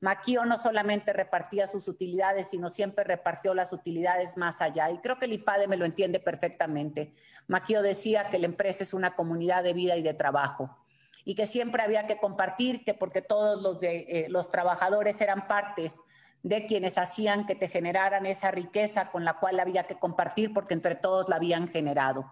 Maquio 0.00 0.44
no 0.44 0.56
solamente 0.56 1.12
repartía 1.12 1.66
sus 1.66 1.88
utilidades, 1.88 2.50
sino 2.50 2.68
siempre 2.68 3.04
repartió 3.04 3.54
las 3.54 3.72
utilidades 3.72 4.36
más 4.36 4.60
allá. 4.60 4.90
Y 4.90 4.98
creo 4.98 5.18
que 5.18 5.24
el 5.24 5.32
IPADE 5.32 5.66
me 5.66 5.78
lo 5.78 5.86
entiende 5.86 6.20
perfectamente. 6.20 7.14
Maquio 7.48 7.80
decía 7.82 8.28
que 8.28 8.38
la 8.38 8.46
empresa 8.46 8.82
es 8.82 8.92
una 8.92 9.16
comunidad 9.16 9.64
de 9.64 9.72
vida 9.72 9.96
y 9.96 10.02
de 10.02 10.14
trabajo 10.14 10.83
y 11.24 11.34
que 11.34 11.46
siempre 11.46 11.82
había 11.82 12.06
que 12.06 12.18
compartir, 12.18 12.84
que 12.84 12.94
porque 12.94 13.22
todos 13.22 13.60
los, 13.62 13.80
de, 13.80 14.06
eh, 14.08 14.26
los 14.28 14.50
trabajadores 14.50 15.20
eran 15.20 15.46
partes 15.46 16.00
de 16.42 16.66
quienes 16.66 16.98
hacían 16.98 17.46
que 17.46 17.54
te 17.54 17.68
generaran 17.68 18.26
esa 18.26 18.50
riqueza 18.50 19.10
con 19.10 19.24
la 19.24 19.38
cual 19.38 19.58
había 19.58 19.84
que 19.84 19.98
compartir 19.98 20.52
porque 20.52 20.74
entre 20.74 20.94
todos 20.94 21.28
la 21.30 21.36
habían 21.36 21.68
generado. 21.68 22.30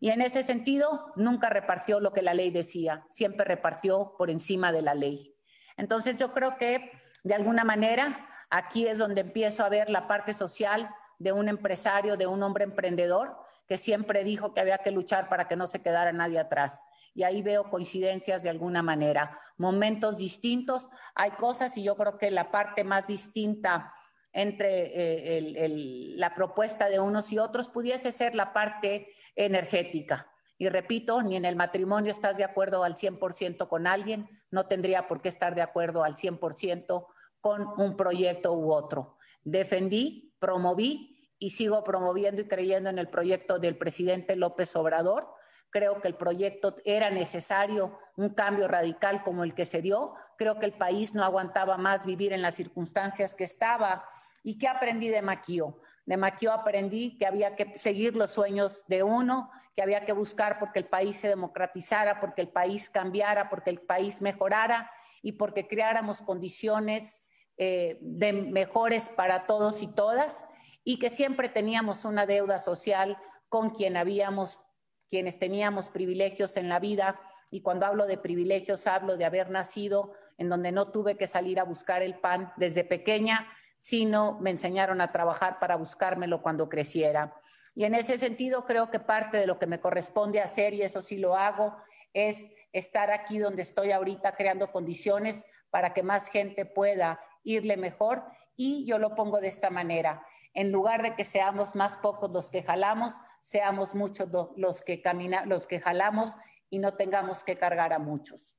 Y 0.00 0.10
en 0.10 0.22
ese 0.22 0.42
sentido, 0.42 1.12
nunca 1.16 1.50
repartió 1.50 2.00
lo 2.00 2.12
que 2.12 2.22
la 2.22 2.34
ley 2.34 2.50
decía, 2.50 3.04
siempre 3.10 3.44
repartió 3.44 4.14
por 4.16 4.30
encima 4.30 4.72
de 4.72 4.82
la 4.82 4.94
ley. 4.94 5.34
Entonces 5.76 6.16
yo 6.16 6.32
creo 6.32 6.56
que 6.56 6.92
de 7.24 7.34
alguna 7.34 7.64
manera 7.64 8.26
aquí 8.48 8.86
es 8.86 8.98
donde 8.98 9.20
empiezo 9.20 9.64
a 9.64 9.68
ver 9.68 9.90
la 9.90 10.08
parte 10.08 10.32
social 10.32 10.88
de 11.18 11.32
un 11.32 11.48
empresario, 11.48 12.16
de 12.16 12.26
un 12.26 12.42
hombre 12.42 12.64
emprendedor 12.64 13.36
que 13.68 13.76
siempre 13.76 14.24
dijo 14.24 14.54
que 14.54 14.60
había 14.60 14.78
que 14.78 14.90
luchar 14.90 15.28
para 15.28 15.48
que 15.48 15.56
no 15.56 15.66
se 15.66 15.82
quedara 15.82 16.12
nadie 16.12 16.38
atrás 16.38 16.84
y 17.16 17.22
ahí 17.22 17.40
veo 17.40 17.70
coincidencias 17.70 18.42
de 18.42 18.50
alguna 18.50 18.82
manera, 18.82 19.36
momentos 19.56 20.18
distintos. 20.18 20.90
Hay 21.14 21.30
cosas 21.32 21.76
y 21.78 21.82
yo 21.82 21.96
creo 21.96 22.18
que 22.18 22.30
la 22.30 22.50
parte 22.50 22.84
más 22.84 23.06
distinta 23.06 23.94
entre 24.34 25.38
eh, 25.38 26.14
la 26.16 26.34
propuesta 26.34 26.90
de 26.90 27.00
unos 27.00 27.32
y 27.32 27.38
otros 27.38 27.70
pudiese 27.70 28.12
ser 28.12 28.34
la 28.34 28.52
parte 28.52 29.06
energética. 29.34 30.30
Y 30.58 30.68
repito, 30.68 31.22
ni 31.22 31.36
en 31.36 31.46
el 31.46 31.56
matrimonio 31.56 32.12
estás 32.12 32.36
de 32.36 32.44
acuerdo 32.44 32.84
al 32.84 32.96
100% 32.96 33.66
con 33.66 33.86
alguien, 33.86 34.28
no 34.50 34.66
tendría 34.66 35.06
por 35.06 35.22
qué 35.22 35.30
estar 35.30 35.54
de 35.54 35.62
acuerdo 35.62 36.04
al 36.04 36.16
100% 36.16 37.06
con 37.40 37.66
un 37.78 37.96
proyecto 37.96 38.52
u 38.52 38.74
otro. 38.74 39.16
Defendí, 39.42 40.34
promoví 40.38 41.16
y 41.38 41.50
sigo 41.50 41.82
promoviendo 41.82 42.42
y 42.42 42.48
creyendo 42.48 42.90
en 42.90 42.98
el 42.98 43.08
proyecto 43.08 43.58
del 43.58 43.78
presidente 43.78 44.36
López 44.36 44.76
Obrador 44.76 45.35
Creo 45.76 46.00
que 46.00 46.08
el 46.08 46.14
proyecto 46.14 46.74
era 46.86 47.10
necesario, 47.10 47.98
un 48.16 48.30
cambio 48.30 48.66
radical 48.66 49.22
como 49.22 49.44
el 49.44 49.52
que 49.52 49.66
se 49.66 49.82
dio. 49.82 50.14
Creo 50.38 50.58
que 50.58 50.64
el 50.64 50.72
país 50.72 51.14
no 51.14 51.22
aguantaba 51.22 51.76
más 51.76 52.06
vivir 52.06 52.32
en 52.32 52.40
las 52.40 52.54
circunstancias 52.54 53.34
que 53.34 53.44
estaba. 53.44 54.08
¿Y 54.42 54.56
qué 54.56 54.68
aprendí 54.68 55.10
de 55.10 55.20
Maquio? 55.20 55.78
De 56.06 56.16
Maquio 56.16 56.50
aprendí 56.50 57.18
que 57.18 57.26
había 57.26 57.56
que 57.56 57.76
seguir 57.76 58.16
los 58.16 58.30
sueños 58.30 58.86
de 58.86 59.02
uno, 59.02 59.50
que 59.74 59.82
había 59.82 60.06
que 60.06 60.14
buscar 60.14 60.58
porque 60.58 60.78
el 60.78 60.86
país 60.86 61.18
se 61.18 61.28
democratizara, 61.28 62.20
porque 62.20 62.40
el 62.40 62.48
país 62.48 62.88
cambiara, 62.88 63.50
porque 63.50 63.68
el 63.68 63.82
país 63.82 64.22
mejorara 64.22 64.90
y 65.20 65.32
porque 65.32 65.68
creáramos 65.68 66.22
condiciones 66.22 67.22
eh, 67.58 67.98
de 68.00 68.32
mejores 68.32 69.10
para 69.10 69.44
todos 69.44 69.82
y 69.82 69.88
todas 69.88 70.46
y 70.84 70.98
que 70.98 71.10
siempre 71.10 71.50
teníamos 71.50 72.06
una 72.06 72.24
deuda 72.24 72.56
social 72.56 73.18
con 73.50 73.68
quien 73.70 73.98
habíamos 73.98 74.60
quienes 75.08 75.38
teníamos 75.38 75.90
privilegios 75.90 76.56
en 76.56 76.68
la 76.68 76.78
vida, 76.78 77.20
y 77.50 77.62
cuando 77.62 77.86
hablo 77.86 78.06
de 78.06 78.18
privilegios 78.18 78.86
hablo 78.86 79.16
de 79.16 79.24
haber 79.24 79.50
nacido 79.50 80.12
en 80.36 80.48
donde 80.48 80.72
no 80.72 80.90
tuve 80.90 81.16
que 81.16 81.26
salir 81.26 81.60
a 81.60 81.64
buscar 81.64 82.02
el 82.02 82.18
pan 82.18 82.52
desde 82.56 82.84
pequeña, 82.84 83.48
sino 83.78 84.38
me 84.40 84.50
enseñaron 84.50 85.00
a 85.00 85.12
trabajar 85.12 85.58
para 85.58 85.76
buscármelo 85.76 86.42
cuando 86.42 86.68
creciera. 86.68 87.34
Y 87.74 87.84
en 87.84 87.94
ese 87.94 88.18
sentido 88.18 88.64
creo 88.64 88.90
que 88.90 88.98
parte 88.98 89.36
de 89.36 89.46
lo 89.46 89.58
que 89.58 89.66
me 89.66 89.80
corresponde 89.80 90.40
hacer, 90.40 90.74
y 90.74 90.82
eso 90.82 91.02
sí 91.02 91.18
lo 91.18 91.36
hago, 91.36 91.76
es 92.12 92.54
estar 92.72 93.10
aquí 93.10 93.38
donde 93.38 93.62
estoy 93.62 93.92
ahorita 93.92 94.34
creando 94.34 94.72
condiciones 94.72 95.46
para 95.70 95.92
que 95.92 96.02
más 96.02 96.28
gente 96.28 96.64
pueda 96.64 97.20
irle 97.44 97.76
mejor. 97.76 98.24
Y 98.56 98.86
yo 98.86 98.98
lo 98.98 99.14
pongo 99.14 99.40
de 99.40 99.48
esta 99.48 99.68
manera 99.68 100.26
en 100.56 100.72
lugar 100.72 101.02
de 101.02 101.14
que 101.14 101.24
seamos 101.24 101.74
más 101.74 101.96
pocos 101.98 102.32
los 102.32 102.48
que 102.48 102.62
jalamos, 102.62 103.12
seamos 103.42 103.94
muchos 103.94 104.28
los 104.56 104.82
que 104.82 105.02
camina, 105.02 105.44
los 105.44 105.66
que 105.66 105.80
jalamos 105.80 106.32
y 106.70 106.78
no 106.78 106.94
tengamos 106.94 107.44
que 107.44 107.56
cargar 107.56 107.92
a 107.92 107.98
muchos. 107.98 108.56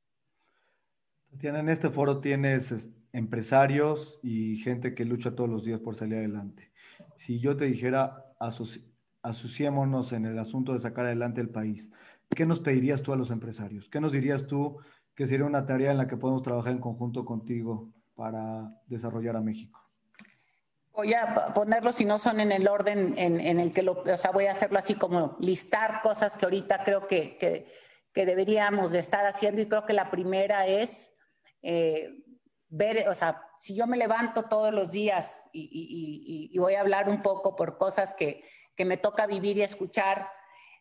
Tatiana, 1.32 1.60
en 1.60 1.70
este 1.70 1.90
foro 1.90 2.22
tienes 2.22 2.90
empresarios 3.14 4.20
y 4.22 4.58
gente 4.58 4.94
que 4.94 5.06
lucha 5.06 5.36
todos 5.36 5.50
los 5.50 5.66
días 5.66 5.80
por 5.80 5.96
salir 5.96 6.20
adelante. 6.20 6.72
Si 7.16 7.40
yo 7.40 7.58
te 7.58 7.66
dijera, 7.66 8.32
asociémonos 9.24 10.12
en 10.12 10.28
el 10.28 10.38
asunto 10.38 10.74
de 10.74 10.80
sacar 10.80 11.06
adelante 11.06 11.42
el 11.42 11.50
país, 11.50 11.90
¿qué 12.30 12.46
nos 12.46 12.60
pedirías 12.60 13.02
tú 13.02 13.12
a 13.12 13.18
los 13.18 13.32
empresarios? 13.32 13.90
¿Qué 13.90 14.00
nos 14.00 14.12
dirías 14.12 14.46
tú 14.46 14.78
que 15.16 15.26
sería 15.26 15.48
una 15.48 15.66
tarea 15.66 15.90
en 15.90 15.98
la 15.98 16.08
que 16.08 16.16
podemos 16.16 16.44
trabajar 16.44 16.74
en 16.74 16.80
conjunto 16.80 17.26
contigo 17.26 17.92
para 18.14 18.72
desarrollar 18.86 19.36
a 19.36 19.42
México? 19.42 19.87
Voy 20.98 21.14
a 21.14 21.54
ponerlo 21.54 21.92
si 21.92 22.06
no 22.06 22.18
son 22.18 22.40
en 22.40 22.52
el 22.52 22.68
orden 22.68 23.14
en, 23.20 23.60
el 23.60 23.72
que 23.72 23.84
lo, 23.84 24.02
o 24.02 24.18
sea, 24.18 24.32
voy 24.32 24.48
a 24.48 24.52
hacerlo 24.52 24.80
así 24.80 24.96
como 24.96 25.38
listar 25.40 26.02
cosas 26.02 26.36
que 26.36 26.46
ahorita 26.46 26.84
creo 26.84 27.08
que, 27.08 27.38
que, 27.38 28.26
deberíamos 28.26 28.94
de 28.94 28.98
estar 28.98 29.24
haciendo 29.28 29.62
y 29.62 29.68
creo 29.68 29.86
que 29.86 29.94
la 29.94 30.10
primera 30.10 30.66
es 30.66 31.14
eh, 31.62 32.26
ver, 32.70 33.08
o 33.10 33.14
sea, 33.14 33.44
si 33.58 33.76
yo 33.76 33.86
me 33.86 33.96
levanto 33.96 34.46
todos 34.46 34.74
los 34.74 34.92
días 34.92 35.46
y, 35.54 36.50
y, 36.52 36.58
voy 36.58 36.74
a 36.74 36.82
hablar 36.82 37.10
un 37.10 37.20
poco 37.20 37.56
por 37.56 37.78
cosas 37.78 38.16
que, 38.16 38.44
que, 38.76 38.84
me 38.84 38.98
toca 38.98 39.28
vivir 39.28 39.58
y 39.58 39.62
escuchar, 39.62 40.28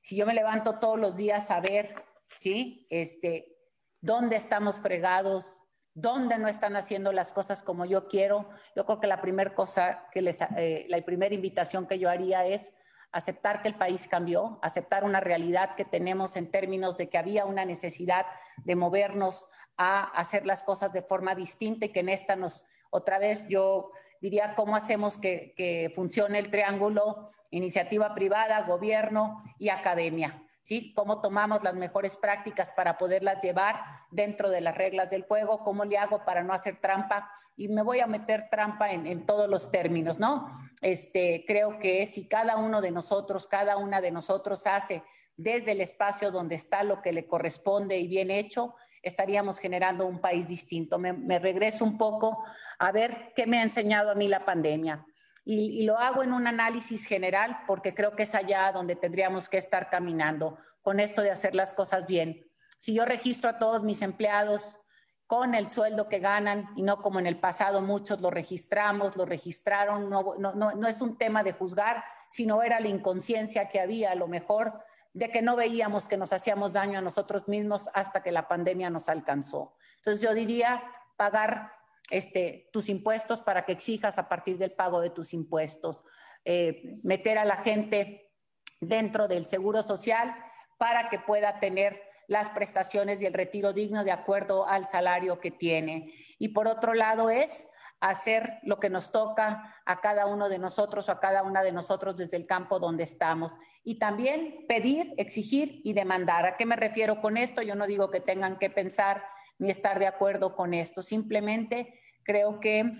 si 0.01 0.17
yo 0.17 0.25
me 0.25 0.33
levanto 0.33 0.79
todos 0.79 0.99
los 0.99 1.17
días 1.17 1.51
a 1.51 1.61
ver, 1.61 1.95
¿sí? 2.39 2.87
Este, 2.89 3.55
dónde 4.01 4.37
estamos 4.37 4.81
fregados, 4.81 5.59
dónde 5.97 6.36
no 6.36 6.47
están 6.47 6.76
haciendo 6.76 7.11
las 7.11 7.32
cosas 7.32 7.62
como 7.62 7.86
yo 7.86 8.07
quiero. 8.07 8.49
Yo 8.76 8.84
creo 8.84 9.01
que 9.01 9.07
la 9.07 9.22
primera 9.22 9.55
cosa 9.55 10.05
que 10.12 10.20
les, 10.20 10.40
eh, 10.57 10.84
la 10.88 11.01
primera 11.01 11.34
invitación 11.34 11.86
que 11.86 11.99
yo 11.99 12.11
haría 12.11 12.44
es 12.44 12.74
aceptar 13.12 13.62
que 13.62 13.68
el 13.68 13.74
país 13.74 14.07
cambió, 14.07 14.59
aceptar 14.62 15.05
una 15.05 15.20
realidad 15.20 15.74
que 15.74 15.86
tenemos 15.86 16.36
en 16.36 16.51
términos 16.51 16.99
de 16.99 17.09
que 17.09 17.16
había 17.16 17.47
una 17.47 17.64
necesidad 17.64 18.26
de 18.59 18.76
movernos 18.76 19.47
a 19.78 20.03
hacer 20.03 20.44
las 20.44 20.64
cosas 20.64 20.92
de 20.92 21.01
forma 21.01 21.34
distinta 21.34 21.86
y 21.86 21.88
que 21.88 22.01
en 22.01 22.11
esta 22.11 22.36
nos, 22.36 22.66
otra 22.90 23.18
vez 23.18 23.49
yo 23.49 23.90
diría, 24.20 24.55
¿cómo 24.55 24.76
hacemos 24.76 25.16
que, 25.16 25.55
que 25.57 25.90
funcione 25.94 26.38
el 26.38 26.51
triángulo 26.51 27.30
iniciativa 27.51 28.14
privada, 28.14 28.62
gobierno 28.62 29.36
y 29.59 29.70
academia? 29.70 30.45
¿Sí? 30.67 30.93
Cómo 30.95 31.21
tomamos 31.21 31.62
las 31.62 31.77
mejores 31.77 32.17
prácticas 32.17 32.73
para 32.73 32.99
poderlas 32.99 33.41
llevar 33.41 33.85
dentro 34.11 34.51
de 34.51 34.61
las 34.61 34.77
reglas 34.77 35.09
del 35.11 35.23
juego, 35.23 35.62
cómo 35.62 35.85
le 35.85 35.97
hago 35.97 36.25
para 36.25 36.43
no 36.43 36.53
hacer 36.53 36.81
trampa 36.81 37.31
y 37.57 37.69
me 37.69 37.83
voy 37.83 38.01
a 38.01 38.09
meter 38.09 38.49
trampa 38.51 38.91
en, 38.91 39.27
todos 39.27 39.49
los 39.49 39.71
términos, 39.71 40.19
¿no? 40.19 40.51
Este, 40.83 41.45
creo 41.47 41.79
que 41.79 42.05
si 42.07 42.27
cada 42.27 42.57
uno 42.57 42.81
de 42.81 42.91
nosotros, 42.91 43.47
cada 43.47 43.77
una 43.77 44.01
de 44.01 44.11
nosotros 44.11 44.67
hace 44.67 45.05
desde 45.37 45.71
el 45.71 45.81
espacio 45.81 46.33
donde 46.33 46.57
está 46.57 46.83
lo 46.83 47.01
que 47.01 47.12
le 47.12 47.29
corresponde 47.29 47.99
y 47.99 48.09
bien 48.09 48.33
hecho, 48.33 48.75
estaríamos 49.03 49.61
generando 49.61 50.05
un 50.05 50.21
país 50.21 50.49
distinto. 50.49 50.99
Me 50.99 51.39
regreso 51.39 51.85
un 51.85 51.97
poco 51.97 52.43
a 52.81 52.91
ver 52.91 53.33
qué 53.37 53.47
me 53.47 53.61
ha 53.61 53.62
enseñado 53.62 54.11
a 54.11 54.17
mí 54.17 54.27
la 54.27 54.45
pandemia 54.45 55.07
y, 55.49 55.84
lo 55.84 55.97
hago 55.99 56.24
en 56.24 56.32
un 56.32 56.49
análisis 56.49 57.07
general 57.07 57.61
porque 57.68 57.94
creo 57.94 58.16
que 58.16 58.24
es 58.24 58.34
allá 58.34 58.72
donde 58.72 58.97
tendríamos 58.97 59.49
que 59.49 59.59
estar 59.59 59.88
caminando 59.88 60.59
con 60.82 60.99
esto 60.99 61.22
de 61.22 61.30
hacer 61.30 61.55
las 61.55 61.72
cosas 61.72 62.09
bien. 62.09 62.51
Si 62.78 62.94
yo 62.94 63.05
registro 63.05 63.51
a 63.51 63.59
todos 63.59 63.84
mis 63.84 64.03
empleados 64.03 64.80
con 65.28 65.55
el 65.55 65.68
sueldo 65.68 66.09
que 66.09 66.18
ganan 66.18 66.68
y 66.74 66.82
no 66.82 67.01
como 67.01 67.20
en 67.20 67.28
el 67.28 67.38
pasado 67.38 67.80
muchos 67.80 68.20
lo 68.20 68.30
registramos, 68.30 69.16
lo 69.16 69.24
registraron, 69.24 70.11
no, 70.11 70.34
no, 70.36 70.88
es 70.88 71.01
un 71.01 71.16
tema 71.16 71.44
de 71.44 71.53
juzgar, 71.53 72.03
sino 72.28 72.64
era 72.64 72.80
la 72.80 72.88
inconsciencia 72.88 73.68
que 73.68 73.78
había 73.78 74.11
a 74.11 74.16
lo 74.16 74.26
mejor 74.26 74.82
de 75.12 75.30
que 75.30 75.42
no 75.42 75.55
veíamos 75.55 76.09
que 76.09 76.16
nos 76.16 76.32
hacíamos 76.32 76.72
daño 76.72 76.99
a 76.99 77.03
nosotros 77.03 77.47
mismos 77.47 77.88
hasta 77.94 78.20
que 78.20 78.32
la 78.32 78.49
pandemia 78.49 78.90
nos 78.90 79.09
alcanzó. 79.09 79.76
Entonces 79.99 80.22
yo 80.22 80.34
diría 80.34 80.82
pagar 81.16 81.72
este, 82.11 82.68
tus 82.72 82.88
impuestos 82.88 83.42
para 83.42 83.64
que 83.64 83.72
exijas 83.72 84.18
a 84.18 84.28
partir 84.28 84.59
del 84.59 84.72
pago 84.72 85.00
de 85.00 85.11
tus 85.11 85.32
impuestos, 85.32 86.04
eh, 86.44 86.94
meter 87.02 87.38
a 87.38 87.44
la 87.44 87.57
gente 87.57 88.32
dentro 88.80 89.28
del 89.28 89.44
seguro 89.44 89.82
social 89.82 90.34
para 90.78 91.09
que 91.09 91.18
pueda 91.18 91.59
tener 91.59 92.00
las 92.28 92.50
prestaciones 92.50 93.22
y 93.22 93.26
el 93.26 93.34
retiro 93.34 93.72
digno 93.72 94.04
de 94.04 94.12
acuerdo 94.12 94.66
al 94.66 94.86
salario 94.86 95.40
que 95.40 95.50
tiene. 95.50 96.12
Y 96.38 96.48
por 96.48 96.68
otro 96.68 96.94
lado 96.94 97.30
es 97.30 97.70
hacer 98.00 98.59
lo 98.62 98.78
que 98.78 98.90
nos 98.90 99.11
toca 99.11 99.74
a 99.84 100.00
cada 100.00 100.26
uno 100.26 100.48
de 100.48 100.59
nosotros 100.59 101.09
o 101.09 101.12
a 101.12 101.20
cada 101.20 101.42
una 101.42 101.62
de 101.62 101.72
nosotros 101.72 102.16
desde 102.16 102.36
el 102.36 102.46
campo 102.46 102.78
donde 102.78 103.04
estamos. 103.04 103.57
Y 103.84 103.98
también 103.98 104.66
pedir, 104.68 105.14
exigir 105.16 105.80
y 105.84 105.92
demandar. 105.94 106.44
¿A 106.46 106.57
qué 106.57 106.66
me 106.66 106.76
refiero 106.76 107.20
con 107.20 107.36
esto? 107.36 107.62
Yo 107.62 107.74
no 107.74 107.86
digo 107.86 108.11
que 108.11 108.20
tengan 108.20 108.59
que 108.59 108.70
pensar 108.70 109.24
ni 109.59 109.70
estar 109.70 109.98
de 109.98 110.07
acuerdo 110.07 110.54
con 110.54 110.74
esto. 110.74 111.02
Simplemente 111.02 112.00
creo 112.22 112.61
que 112.61 112.90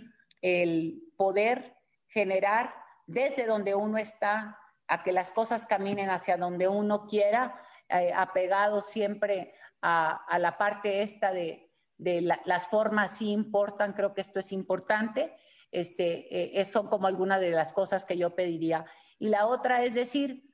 el 0.42 1.02
poder 1.16 1.76
generar 2.09 2.74
desde 3.07 3.46
donde 3.46 3.74
uno 3.74 3.98
está 3.98 4.59
a 4.88 5.02
que 5.02 5.12
las 5.12 5.32
cosas 5.32 5.66
caminen 5.66 6.11
hacia 6.11 6.36
donde 6.36 6.68
uno 6.68 7.07
quiera, 7.07 7.54
eh, 7.88 8.12
apegado 8.14 8.80
siempre 8.80 9.54
a, 9.82 10.38
la 10.38 10.57
parte 10.59 11.02
esta 11.02 11.32
de, 11.32 11.70
las 11.98 12.68
formas 12.68 13.18
sí 13.18 13.30
importan, 13.30 13.92
creo 13.92 14.14
que 14.14 14.20
esto 14.20 14.38
es 14.38 14.52
importante. 14.52 15.34
Este, 15.72 16.61
eh, 16.61 16.64
son 16.64 16.88
como 16.88 17.07
algunas 17.07 17.40
de 17.40 17.50
las 17.50 17.72
cosas 17.72 18.04
que 18.04 18.16
yo 18.16 18.34
pediría. 18.34 18.86
Y 19.18 19.28
la 19.28 19.46
otra 19.46 19.82
es 19.82 19.94
decir, 19.94 20.45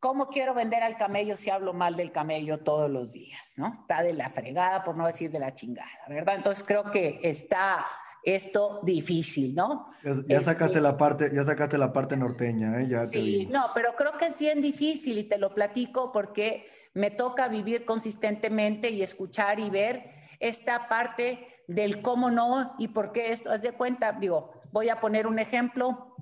¿Cómo 0.00 0.28
quiero 0.28 0.54
vender 0.54 0.82
al 0.82 0.96
camello 0.96 1.36
si 1.36 1.50
hablo 1.50 1.72
mal 1.72 1.96
del 1.96 2.12
camello 2.12 2.60
todos 2.60 2.90
los 2.90 3.12
días? 3.12 3.54
¿no? 3.56 3.72
Está 3.80 4.02
de 4.02 4.12
la 4.12 4.28
fregada, 4.28 4.84
por 4.84 4.96
no 4.96 5.06
decir 5.06 5.30
de 5.30 5.40
la 5.40 5.54
chingada, 5.54 5.90
¿verdad? 6.08 6.36
Entonces 6.36 6.64
creo 6.64 6.90
que 6.90 7.20
está 7.22 7.84
esto 8.22 8.80
difícil, 8.82 9.54
¿no? 9.54 9.88
Ya, 10.26 10.40
sacaste 10.40 10.66
este 10.66 10.80
la 10.80 10.96
parte, 10.96 11.30
ya 11.34 11.44
sacaste 11.44 11.78
la 11.78 11.92
parte 11.92 12.16
norteña, 12.16 12.80
¿eh? 12.80 12.88
Ya 12.88 13.06
sí, 13.06 13.46
no, 13.46 13.66
pero 13.74 13.94
creo 13.96 14.16
que 14.18 14.26
es 14.26 14.38
bien 14.38 14.60
difícil 14.60 15.18
y 15.18 15.24
te 15.24 15.38
lo 15.38 15.54
platico 15.54 16.12
porque 16.12 16.64
me 16.94 17.10
toca 17.10 17.48
vivir 17.48 17.84
consistentemente 17.84 18.90
y 18.90 19.02
escuchar 19.02 19.60
y 19.60 19.70
ver 19.70 20.04
esta 20.40 20.88
parte 20.88 21.46
del 21.66 22.02
cómo 22.02 22.30
no 22.30 22.74
y 22.78 22.88
por 22.88 23.12
qué 23.12 23.32
esto. 23.32 23.50
Haz 23.50 23.62
de 23.62 23.72
cuenta, 23.72 24.12
digo, 24.12 24.52
voy 24.72 24.88
a 24.88 25.00
poner 25.00 25.26
un 25.26 25.38
ejemplo 25.38 26.14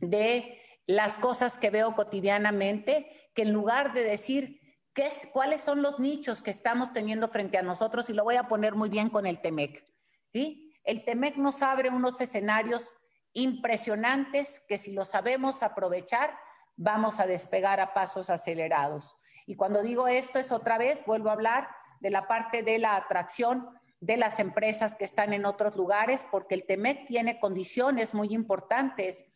de 0.00 0.56
las 0.90 1.18
cosas 1.18 1.56
que 1.56 1.70
veo 1.70 1.94
cotidianamente, 1.94 3.08
que 3.32 3.42
en 3.42 3.52
lugar 3.52 3.92
de 3.92 4.02
decir 4.02 4.60
qué 4.92 5.04
es, 5.04 5.28
cuáles 5.32 5.60
son 5.60 5.82
los 5.82 6.00
nichos 6.00 6.42
que 6.42 6.50
estamos 6.50 6.92
teniendo 6.92 7.28
frente 7.28 7.58
a 7.58 7.62
nosotros, 7.62 8.10
y 8.10 8.12
lo 8.12 8.24
voy 8.24 8.34
a 8.34 8.48
poner 8.48 8.74
muy 8.74 8.88
bien 8.88 9.08
con 9.08 9.24
el 9.24 9.40
TEMEC. 9.40 9.84
¿sí? 10.32 10.74
El 10.82 11.04
TEMEC 11.04 11.36
nos 11.36 11.62
abre 11.62 11.90
unos 11.90 12.20
escenarios 12.20 12.96
impresionantes 13.32 14.64
que 14.68 14.78
si 14.78 14.92
lo 14.92 15.04
sabemos 15.04 15.62
aprovechar, 15.62 16.36
vamos 16.76 17.20
a 17.20 17.26
despegar 17.26 17.78
a 17.78 17.94
pasos 17.94 18.28
acelerados. 18.28 19.16
Y 19.46 19.54
cuando 19.54 19.82
digo 19.82 20.08
esto 20.08 20.40
es 20.40 20.50
otra 20.50 20.76
vez, 20.76 21.04
vuelvo 21.06 21.28
a 21.28 21.34
hablar 21.34 21.68
de 22.00 22.10
la 22.10 22.26
parte 22.26 22.64
de 22.64 22.78
la 22.78 22.96
atracción 22.96 23.68
de 24.00 24.16
las 24.16 24.40
empresas 24.40 24.96
que 24.96 25.04
están 25.04 25.34
en 25.34 25.44
otros 25.44 25.76
lugares, 25.76 26.26
porque 26.32 26.56
el 26.56 26.66
TEMEC 26.66 27.06
tiene 27.06 27.38
condiciones 27.38 28.12
muy 28.12 28.34
importantes 28.34 29.30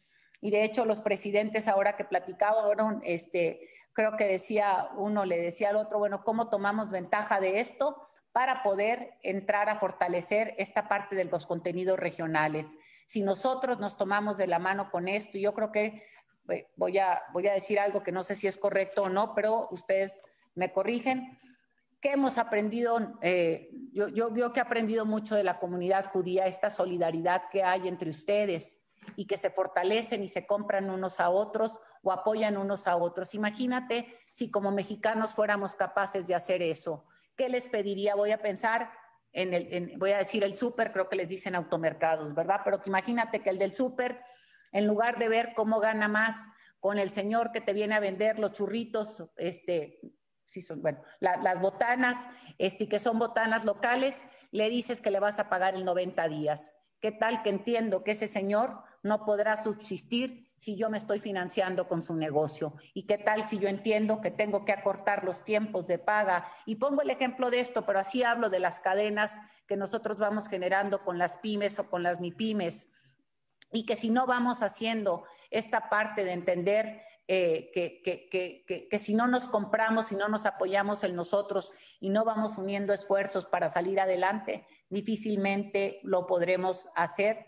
y 0.44 0.50
de 0.50 0.62
hecho 0.62 0.84
los 0.84 1.00
presidentes 1.00 1.68
ahora 1.68 1.96
que 1.96 2.04
platicaban, 2.04 3.00
este, 3.02 3.66
creo 3.94 4.14
que 4.18 4.26
decía 4.26 4.90
uno, 4.98 5.24
le 5.24 5.40
decía 5.40 5.70
al 5.70 5.76
otro, 5.76 5.98
bueno, 5.98 6.22
¿cómo 6.22 6.50
tomamos 6.50 6.90
ventaja 6.90 7.40
de 7.40 7.60
esto 7.60 8.06
para 8.30 8.62
poder 8.62 9.14
entrar 9.22 9.70
a 9.70 9.78
fortalecer 9.78 10.54
esta 10.58 10.86
parte 10.86 11.16
de 11.16 11.24
los 11.24 11.46
contenidos 11.46 11.98
regionales? 11.98 12.74
Si 13.06 13.22
nosotros 13.22 13.80
nos 13.80 13.96
tomamos 13.96 14.36
de 14.36 14.46
la 14.46 14.58
mano 14.58 14.90
con 14.90 15.08
esto, 15.08 15.38
yo 15.38 15.54
creo 15.54 15.72
que 15.72 16.02
eh, 16.50 16.66
voy 16.76 16.98
a, 16.98 17.22
voy 17.32 17.48
a 17.48 17.54
decir 17.54 17.80
algo 17.80 18.02
que 18.02 18.12
no 18.12 18.22
sé 18.22 18.36
si 18.36 18.46
es 18.46 18.58
correcto 18.58 19.04
o 19.04 19.08
no, 19.08 19.34
pero 19.34 19.68
ustedes 19.70 20.20
me 20.54 20.74
corrigen. 20.74 21.38
¿Qué 22.02 22.10
hemos 22.10 22.36
aprendido? 22.36 23.16
Eh, 23.22 23.70
yo, 23.94 24.08
yo, 24.08 24.34
yo 24.34 24.52
que 24.52 24.60
he 24.60 24.62
aprendido 24.62 25.06
mucho 25.06 25.36
de 25.36 25.42
la 25.42 25.58
comunidad 25.58 26.04
judía, 26.04 26.44
esta 26.44 26.68
solidaridad 26.68 27.44
que 27.50 27.62
hay 27.62 27.88
entre 27.88 28.10
ustedes, 28.10 28.83
y 29.16 29.26
que 29.26 29.38
se 29.38 29.50
fortalecen 29.50 30.22
y 30.22 30.28
se 30.28 30.46
compran 30.46 30.90
unos 30.90 31.20
a 31.20 31.30
otros 31.30 31.78
o 32.02 32.12
apoyan 32.12 32.56
unos 32.56 32.86
a 32.86 32.96
otros. 32.96 33.34
Imagínate 33.34 34.12
si 34.32 34.50
como 34.50 34.70
mexicanos 34.70 35.34
fuéramos 35.34 35.74
capaces 35.74 36.26
de 36.26 36.34
hacer 36.34 36.62
eso. 36.62 37.06
¿Qué 37.36 37.48
les 37.48 37.68
pediría? 37.68 38.14
Voy 38.14 38.32
a 38.32 38.42
pensar 38.42 38.90
en 39.32 39.52
el, 39.52 39.98
voy 39.98 40.12
a 40.12 40.18
decir 40.18 40.44
el 40.44 40.56
súper, 40.56 40.92
creo 40.92 41.08
que 41.08 41.16
les 41.16 41.28
dicen 41.28 41.54
automercados, 41.54 42.34
¿verdad? 42.34 42.60
Pero 42.64 42.80
imagínate 42.86 43.40
que 43.40 43.50
el 43.50 43.58
del 43.58 43.72
súper, 43.72 44.20
en 44.72 44.86
lugar 44.86 45.18
de 45.18 45.28
ver 45.28 45.52
cómo 45.54 45.80
gana 45.80 46.08
más 46.08 46.48
con 46.78 46.98
el 46.98 47.10
señor 47.10 47.50
que 47.50 47.60
te 47.60 47.72
viene 47.72 47.94
a 47.94 48.00
vender 48.00 48.38
los 48.38 48.52
churritos, 48.52 49.24
este, 49.36 50.00
sí 50.46 50.60
son, 50.60 50.82
bueno, 50.82 51.02
las 51.18 51.60
botanas, 51.60 52.28
este, 52.58 52.88
que 52.88 53.00
son 53.00 53.18
botanas 53.18 53.64
locales, 53.64 54.24
le 54.52 54.68
dices 54.68 55.00
que 55.00 55.10
le 55.10 55.18
vas 55.18 55.38
a 55.40 55.48
pagar 55.48 55.74
el 55.74 55.84
90 55.84 56.28
días. 56.28 56.74
¿Qué 57.00 57.10
tal 57.10 57.42
que 57.42 57.50
entiendo 57.50 58.04
que 58.04 58.12
ese 58.12 58.28
señor 58.28 58.82
no 59.04 59.24
podrá 59.24 59.56
subsistir 59.56 60.50
si 60.56 60.76
yo 60.76 60.88
me 60.90 60.96
estoy 60.96 61.20
financiando 61.20 61.86
con 61.86 62.02
su 62.02 62.16
negocio? 62.16 62.74
¿Y 62.94 63.06
qué 63.06 63.18
tal 63.18 63.46
si 63.46 63.58
yo 63.58 63.68
entiendo 63.68 64.20
que 64.20 64.30
tengo 64.30 64.64
que 64.64 64.72
acortar 64.72 65.22
los 65.22 65.44
tiempos 65.44 65.86
de 65.86 65.98
paga? 65.98 66.46
Y 66.66 66.76
pongo 66.76 67.02
el 67.02 67.10
ejemplo 67.10 67.50
de 67.50 67.60
esto, 67.60 67.84
pero 67.86 68.00
así 68.00 68.22
hablo 68.22 68.50
de 68.50 68.60
las 68.60 68.80
cadenas 68.80 69.38
que 69.68 69.76
nosotros 69.76 70.18
vamos 70.18 70.48
generando 70.48 71.04
con 71.04 71.18
las 71.18 71.36
pymes 71.36 71.78
o 71.78 71.88
con 71.88 72.02
las 72.02 72.18
MIPIMES. 72.18 72.94
Y 73.72 73.84
que 73.86 73.94
si 73.94 74.10
no 74.10 74.26
vamos 74.26 74.62
haciendo 74.62 75.24
esta 75.50 75.90
parte 75.90 76.24
de 76.24 76.32
entender 76.32 77.02
eh, 77.26 77.70
que, 77.72 78.02
que, 78.02 78.88
que, 78.90 78.98
si 78.98 79.14
no 79.14 79.26
nos 79.26 79.48
compramos, 79.48 80.06
si 80.06 80.14
no 80.14 80.28
nos 80.28 80.44
apoyamos 80.44 81.04
en 81.04 81.16
nosotros 81.16 81.72
y 81.98 82.10
no 82.10 82.24
vamos 82.24 82.58
uniendo 82.58 82.92
esfuerzos 82.92 83.46
para 83.46 83.70
salir 83.70 83.98
adelante, 83.98 84.66
difícilmente 84.90 86.00
lo 86.02 86.26
podremos 86.26 86.86
hacer, 86.94 87.46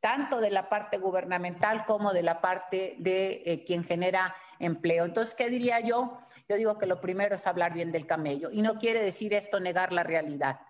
tanto 0.00 0.40
de 0.40 0.50
la 0.50 0.68
parte 0.68 0.98
gubernamental 0.98 1.84
como 1.84 2.12
de 2.12 2.22
la 2.22 2.40
parte 2.40 2.94
de 2.98 3.42
eh, 3.44 3.64
quien 3.64 3.84
genera 3.84 4.34
empleo. 4.58 5.04
Entonces, 5.04 5.34
¿qué 5.34 5.48
diría 5.48 5.80
yo? 5.80 6.18
Yo 6.48 6.56
digo 6.56 6.78
que 6.78 6.86
lo 6.86 7.00
primero 7.00 7.34
es 7.34 7.46
hablar 7.46 7.72
bien 7.74 7.92
del 7.92 8.06
camello 8.06 8.50
y 8.50 8.62
no 8.62 8.78
quiere 8.78 9.02
decir 9.02 9.34
esto 9.34 9.60
negar 9.60 9.92
la 9.92 10.02
realidad. 10.02 10.60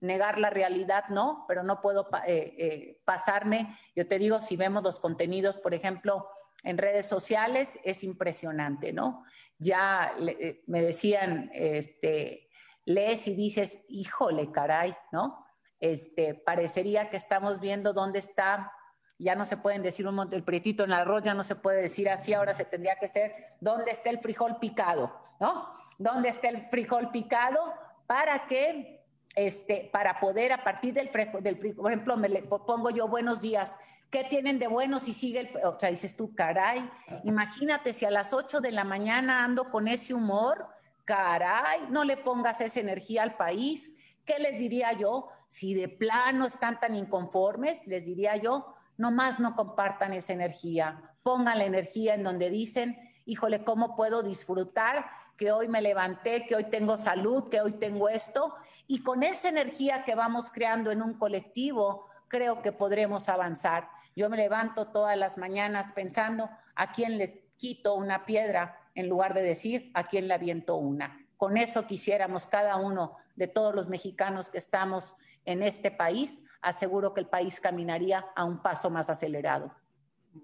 Negar 0.00 0.38
la 0.38 0.48
realidad 0.48 1.04
no, 1.10 1.44
pero 1.46 1.62
no 1.62 1.82
puedo 1.82 2.08
eh, 2.26 3.00
pasarme. 3.04 3.76
Yo 3.94 4.08
te 4.08 4.18
digo, 4.18 4.40
si 4.40 4.56
vemos 4.56 4.82
los 4.82 4.98
contenidos, 4.98 5.58
por 5.58 5.74
ejemplo, 5.74 6.30
en 6.62 6.78
redes 6.78 7.06
sociales 7.06 7.78
es 7.84 8.02
impresionante, 8.02 8.92
¿no? 8.92 9.24
Ya 9.58 10.14
eh, 10.18 10.62
me 10.66 10.82
decían, 10.82 11.50
este, 11.54 12.48
lees 12.84 13.26
y 13.28 13.34
dices, 13.34 13.84
híjole, 13.88 14.50
caray, 14.50 14.94
¿no? 15.12 15.46
Este, 15.80 16.34
parecería 16.34 17.08
que 17.08 17.16
estamos 17.16 17.58
viendo 17.58 17.92
dónde 17.92 18.18
está, 18.18 18.72
ya 19.18 19.34
no 19.34 19.44
se 19.44 19.56
pueden 19.56 19.82
decir 19.82 20.06
un 20.06 20.32
el 20.32 20.44
prietito 20.44 20.84
en 20.84 20.90
el 20.90 20.98
arroz, 20.98 21.22
ya 21.22 21.34
no 21.34 21.42
se 21.42 21.56
puede 21.56 21.82
decir 21.82 22.08
así, 22.08 22.32
ahora 22.32 22.54
se 22.54 22.64
tendría 22.64 22.96
que 22.96 23.08
ser, 23.08 23.34
¿dónde 23.60 23.90
está 23.90 24.10
el 24.10 24.18
frijol 24.18 24.58
picado? 24.58 25.18
¿No? 25.40 25.72
¿Dónde 25.98 26.28
está 26.28 26.48
el 26.48 26.68
frijol 26.68 27.10
picado? 27.10 27.58
Para 28.06 28.46
que 28.46 29.00
este, 29.36 29.88
para 29.92 30.18
poder 30.18 30.52
a 30.52 30.64
partir 30.64 30.92
del, 30.92 31.10
del 31.40 31.74
por 31.74 31.90
ejemplo, 31.90 32.16
me 32.16 32.28
le 32.28 32.42
pongo 32.42 32.90
yo 32.90 33.06
buenos 33.08 33.40
días, 33.40 33.76
¿qué 34.10 34.24
tienen 34.24 34.58
de 34.58 34.66
bueno 34.66 34.98
si 34.98 35.12
sigue 35.12 35.40
el, 35.40 35.50
o 35.64 35.78
sea, 35.78 35.90
dices 35.90 36.16
tú, 36.16 36.34
caray, 36.34 36.88
imagínate 37.24 37.94
si 37.94 38.04
a 38.04 38.10
las 38.10 38.32
8 38.32 38.60
de 38.60 38.72
la 38.72 38.84
mañana 38.84 39.44
ando 39.44 39.70
con 39.70 39.86
ese 39.86 40.14
humor, 40.14 40.66
caray, 41.04 41.82
no 41.90 42.04
le 42.04 42.16
pongas 42.16 42.60
esa 42.60 42.80
energía 42.80 43.22
al 43.22 43.36
país. 43.36 43.96
¿Qué 44.30 44.40
les 44.40 44.60
diría 44.60 44.92
yo? 44.92 45.26
Si 45.48 45.74
de 45.74 45.88
plano 45.88 46.46
están 46.46 46.78
tan 46.78 46.94
inconformes, 46.94 47.88
les 47.88 48.04
diría 48.04 48.36
yo, 48.36 48.76
nomás 48.96 49.40
no 49.40 49.56
compartan 49.56 50.12
esa 50.12 50.32
energía. 50.32 51.02
Pongan 51.24 51.58
la 51.58 51.64
energía 51.64 52.14
en 52.14 52.22
donde 52.22 52.48
dicen, 52.48 52.96
híjole, 53.26 53.64
¿cómo 53.64 53.96
puedo 53.96 54.22
disfrutar 54.22 55.04
que 55.36 55.50
hoy 55.50 55.66
me 55.66 55.82
levanté, 55.82 56.46
que 56.46 56.54
hoy 56.54 56.62
tengo 56.70 56.96
salud, 56.96 57.48
que 57.48 57.60
hoy 57.60 57.72
tengo 57.72 58.08
esto? 58.08 58.54
Y 58.86 59.02
con 59.02 59.24
esa 59.24 59.48
energía 59.48 60.04
que 60.04 60.14
vamos 60.14 60.52
creando 60.52 60.92
en 60.92 61.02
un 61.02 61.14
colectivo, 61.14 62.06
creo 62.28 62.62
que 62.62 62.70
podremos 62.70 63.28
avanzar. 63.28 63.88
Yo 64.14 64.30
me 64.30 64.36
levanto 64.36 64.92
todas 64.92 65.18
las 65.18 65.38
mañanas 65.38 65.90
pensando 65.90 66.48
a 66.76 66.92
quién 66.92 67.18
le 67.18 67.50
quito 67.56 67.94
una 67.94 68.24
piedra 68.24 68.78
en 68.94 69.08
lugar 69.08 69.34
de 69.34 69.42
decir 69.42 69.90
a 69.94 70.04
quién 70.04 70.28
le 70.28 70.34
aviento 70.34 70.76
una. 70.76 71.18
Con 71.40 71.56
eso 71.56 71.86
quisiéramos 71.86 72.44
cada 72.44 72.76
uno 72.76 73.16
de 73.34 73.48
todos 73.48 73.74
los 73.74 73.88
mexicanos 73.88 74.50
que 74.50 74.58
estamos 74.58 75.14
en 75.46 75.62
este 75.62 75.90
país, 75.90 76.44
aseguro 76.60 77.14
que 77.14 77.22
el 77.22 77.28
país 77.28 77.60
caminaría 77.60 78.26
a 78.36 78.44
un 78.44 78.60
paso 78.60 78.90
más 78.90 79.08
acelerado. 79.08 79.72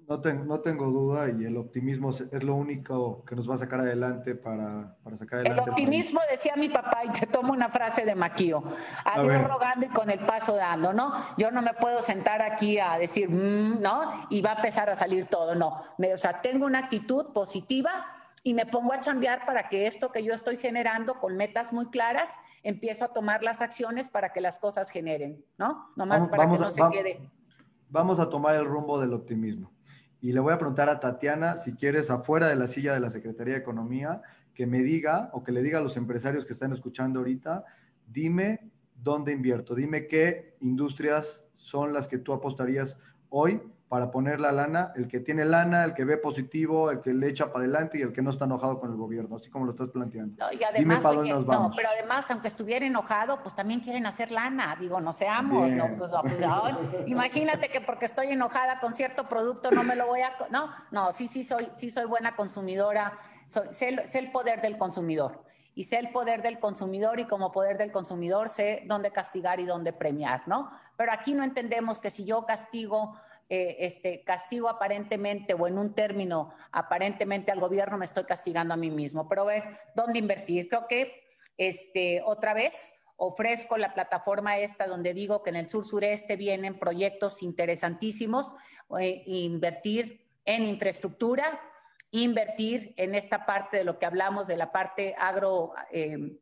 No, 0.09 0.17
no 0.17 0.61
tengo 0.61 0.87
duda 0.87 1.29
y 1.29 1.45
el 1.45 1.59
optimismo 1.59 2.13
es 2.13 2.43
lo 2.43 2.55
único 2.55 3.23
que 3.27 3.37
nos 3.37 3.49
va 3.49 3.57
a 3.57 3.59
sacar 3.59 3.81
adelante 3.81 4.37
para, 4.37 4.97
para 5.05 5.19
sacar 5.19 5.41
adelante. 5.41 5.65
El 5.65 5.69
optimismo, 5.69 6.21
decía 6.31 6.57
mi 6.57 6.71
papá, 6.71 7.03
y 7.05 7.11
te 7.11 7.27
tomo 7.27 7.53
una 7.53 7.69
frase 7.69 8.07
de 8.07 8.15
Maquío, 8.15 8.65
a, 9.05 9.21
Dios 9.21 9.45
rogando 9.47 9.85
y 9.85 9.91
con 9.91 10.09
el 10.09 10.21
paso 10.21 10.57
dando, 10.57 10.95
¿no? 10.95 11.13
Yo 11.37 11.51
no 11.51 11.61
me 11.61 11.75
puedo 11.75 12.01
sentar 12.01 12.41
aquí 12.41 12.79
a 12.79 12.97
decir, 12.97 13.29
mm", 13.29 13.83
¿no? 13.83 14.27
Y 14.31 14.41
va 14.41 14.53
a 14.53 14.57
empezar 14.57 14.89
a 14.89 14.95
salir 14.95 15.27
todo, 15.27 15.55
no. 15.55 15.77
Me, 15.99 16.15
o 16.15 16.19
sea, 16.19 16.41
tengo 16.41 16.65
una 16.65 16.79
actitud 16.79 17.35
positiva 17.35 18.16
y 18.47 18.55
me 18.55 18.65
pongo 18.65 18.93
a 18.93 19.01
chambear 19.01 19.45
para 19.45 19.69
que 19.69 19.89
esto 19.89 20.13
que 20.13 20.23
yo 20.23 20.33
estoy 20.33 20.57
generando 20.57 21.19
con 21.19 21.37
metas 21.37 21.73
muy 21.73 21.87
claras, 21.87 22.31
empiezo 22.63 23.05
a 23.05 23.09
tomar 23.09 23.43
las 23.43 23.61
acciones 23.61 24.09
para 24.09 24.29
que 24.29 24.41
las 24.41 24.61
cosas 24.61 24.91
generen, 24.91 25.45
¿no? 25.59 25.91
Nomás 25.97 26.29
para 26.29 26.49
que 26.49 26.57
no 26.57 26.71
se 26.71 26.81
quede. 26.93 27.29
Vamos 27.91 28.21
a 28.21 28.31
tomar 28.31 28.55
el 28.55 28.65
rumbo 28.65 29.01
del 29.01 29.15
optimismo. 29.15 29.73
Y 30.21 30.33
le 30.33 30.39
voy 30.39 30.53
a 30.53 30.59
preguntar 30.59 30.89
a 30.89 31.01
Tatiana, 31.01 31.57
si 31.57 31.75
quieres, 31.75 32.09
afuera 32.09 32.47
de 32.47 32.55
la 32.55 32.69
silla 32.69 32.95
de 32.95 33.01
la 33.01 33.11
Secretaría 33.11 33.55
de 33.55 33.61
Economía, 33.61 34.23
que 34.55 34.69
me 34.69 34.79
diga 34.85 35.29
o 35.33 35.43
que 35.43 35.51
le 35.51 35.61
diga 35.61 35.79
a 35.79 35.83
los 35.83 35.97
empresarios 35.97 36.45
que 36.47 36.53
están 36.53 36.73
escuchando 36.73 37.19
ahorita, 37.19 37.65
dime 38.07 38.71
dónde 38.95 39.33
invierto, 39.33 39.75
dime 39.75 40.07
qué 40.07 40.57
industrias 40.61 41.43
son 41.57 41.93
las 41.93 42.07
que 42.07 42.19
tú 42.19 42.33
apostarías 42.33 42.97
hoy 43.29 43.61
para 43.89 44.11
poner 44.11 44.41
la 44.41 44.51
lana, 44.51 44.93
el 44.97 45.07
que 45.07 45.21
tiene 45.21 45.45
lana, 45.45 45.85
el 45.85 45.95
que 45.95 46.05
ve 46.05 46.17
positivo, 46.17 46.91
el 46.91 47.01
que 47.01 47.15
le 47.15 47.29
echa 47.29 47.53
para 47.53 47.65
adelante 47.65 47.99
y 47.99 48.03
el 48.03 48.13
que 48.13 48.21
no 48.21 48.31
está 48.31 48.45
enojado 48.45 48.81
con 48.81 48.91
el 48.91 48.97
gobierno, 48.97 49.37
así 49.37 49.49
como 49.49 49.65
lo 49.65 49.73
estás 49.73 49.91
planteando. 49.91 50.45
y 50.53 50.65
además, 50.65 51.05
No, 51.05 51.71
pero 51.75 51.89
además, 51.91 52.29
aunque 52.33 52.49
estuviera 52.49 52.85
enojado, 52.85 53.41
pues 53.43 53.55
también 53.55 53.81
quieren 53.81 54.05
hacer 54.07 54.33
lana, 54.33 54.77
digo, 54.81 55.01
no 55.01 55.13
seamos, 55.13 55.71
no, 55.71 55.97
pues, 55.97 56.11
pues 56.23 56.41
imagínate 57.07 57.69
que 57.69 57.81
porque 57.81 58.07
estoy 58.07 58.29
enojada 58.29 58.81
con 58.81 58.93
cierto 58.93 59.29
producto 59.29 59.71
no 59.71 59.85
me 59.85 59.95
lo 59.95 60.07
voy 60.07 60.21
a, 60.23 60.33
no, 60.51 60.69
no, 60.91 61.13
sí, 61.13 61.29
sí 61.29 61.45
soy, 61.45 61.69
sí 61.75 61.91
soy 61.91 62.07
buena 62.07 62.35
consumidora, 62.35 63.13
soy, 63.47 63.69
sé, 63.71 64.09
sé 64.09 64.19
el 64.19 64.33
poder 64.33 64.63
del 64.63 64.79
consumidor 64.79 65.45
y 65.77 65.85
sé 65.85 65.99
el 65.99 66.09
poder 66.09 66.43
del 66.43 66.59
consumidor 66.59 67.21
y 67.21 67.27
como 67.27 67.53
poder 67.53 67.79
del 67.79 67.93
consumidor 67.93 68.49
sé 68.49 68.83
dónde 68.87 69.13
castigar 69.13 69.61
y 69.61 69.67
dónde 69.67 69.93
premiar, 69.93 70.43
¿no? 70.47 70.71
Pero 70.97 71.13
aquí 71.13 71.35
no 71.35 71.45
entendemos 71.45 72.01
que 72.01 72.11
si 72.11 72.25
yo 72.25 72.47
castigo 72.47 73.15
eh, 73.49 73.77
este, 73.81 74.25
castigo 74.25 74.69
aparentemente 74.69 75.55
o 75.55 75.69
en 75.69 75.79
un 75.79 75.95
término 75.95 76.53
aparentemente 76.73 77.53
al 77.53 77.61
gobierno, 77.61 77.97
me 77.97 78.05
estoy 78.05 78.25
castigando 78.25 78.75
a 78.75 78.77
mí 78.77 78.91
mismo. 78.91 79.29
Pero 79.29 79.45
ver 79.45 79.65
dónde 79.95 80.19
invertir. 80.19 80.69
Creo 80.69 80.87
que 80.89 81.23
este, 81.57 82.23
otra 82.25 82.55
vez 82.55 82.93
ofrezco 83.17 83.79
la 83.79 83.95
plataforma 83.95 84.59
esta 84.59 84.87
donde 84.87 85.15
digo 85.15 85.43
que 85.43 85.51
en 85.51 85.57
el 85.57 85.71
sur 85.71 85.85
sureste 85.87 86.37
vienen 86.37 86.79
proyectos 86.79 87.43
interesantísimos, 87.43 88.53
eh, 88.99 89.23
invertir 89.27 90.27
en 90.45 90.67
infraestructura, 90.67 91.61
invertir 92.11 92.95
en 92.97 93.15
esta 93.15 93.47
parte 93.47 93.79
de 93.79 93.85
lo 93.85 93.99
que 93.99 94.07
hablamos 94.07 94.47
de 94.47 94.57
la 94.57 94.73
parte 94.73 95.15
agro. 95.19 95.73
Eh, 95.93 96.39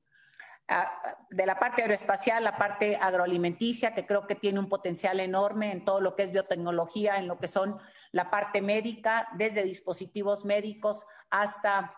de 1.31 1.47
la 1.47 1.57
parte 1.57 1.83
aeroespacial, 1.83 2.43
la 2.43 2.57
parte 2.57 2.97
agroalimenticia, 2.97 3.95
que 3.95 4.07
creo 4.07 4.27
que 4.27 4.35
tiene 4.35 4.59
un 4.59 4.69
potencial 4.69 5.21
enorme 5.21 5.73
en 5.73 5.85
todo 5.85 6.01
lo 6.01 6.17
que 6.17 6.23
es 6.23 6.33
biotecnología, 6.33 7.19
en 7.19 7.29
lo 7.29 7.39
que 7.39 7.49
son 7.49 7.79
la 8.13 8.31
parte 8.31 8.63
médica, 8.63 9.29
desde 9.37 9.63
dispositivos 9.63 10.45
médicos 10.45 11.05
hasta 11.31 11.95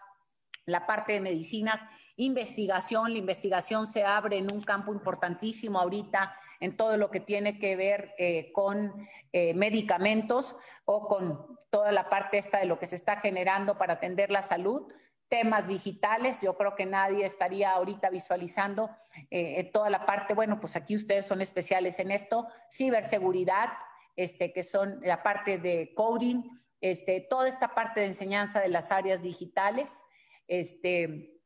la 0.65 0.85
parte 0.85 1.13
de 1.13 1.21
medicinas, 1.21 1.81
investigación, 2.17 3.13
la 3.13 3.19
investigación 3.19 3.87
se 3.87 4.05
abre 4.05 4.39
en 4.39 4.53
un 4.53 4.63
campo 4.63 4.93
importantísimo 4.93 5.79
ahorita 5.79 6.35
en 6.59 6.77
todo 6.77 6.97
lo 6.97 7.11
que 7.11 7.21
tiene 7.21 7.61
que 7.61 7.77
ver 7.77 8.15
eh, 8.19 8.51
con 8.53 9.07
eh, 9.33 9.55
medicamentos 9.55 10.57
o 10.85 11.07
con 11.07 11.57
toda 11.71 11.93
la 11.93 12.09
parte 12.09 12.39
esta 12.39 12.59
de 12.59 12.67
lo 12.67 12.81
que 12.81 12.87
se 12.87 12.97
está 12.97 13.21
generando 13.21 13.79
para 13.79 13.95
atender 13.95 14.31
la 14.31 14.43
salud 14.43 14.91
temas 15.29 15.67
digitales. 15.67 16.41
Yo 16.43 16.57
creo 16.57 16.75
que 16.75 16.87
nadie 16.87 17.25
estaría 17.25 17.73
ahorita 17.73 18.11
visualizando 18.11 18.91
eh, 19.31 19.71
toda 19.73 19.91
la 19.91 20.07
parte, 20.07 20.35
bueno, 20.35 20.61
pues 20.61 20.77
aquí 20.77 20.97
ustedes 20.97 21.27
son 21.27 21.41
especiales 21.41 21.99
en 21.99 22.11
esto, 22.11 22.47
ciberseguridad, 22.71 23.71
este, 24.15 24.53
que 24.53 24.63
son 24.63 25.01
la 25.03 25.23
parte 25.23 25.59
de 25.59 25.93
coding, 25.95 26.43
este, 26.81 27.21
toda 27.21 27.49
esta 27.49 27.75
parte 27.75 28.01
de 28.01 28.07
enseñanza 28.07 28.61
de 28.61 28.69
las 28.69 28.93
áreas 28.93 29.23
digitales. 29.23 30.03
Este, 30.47 31.41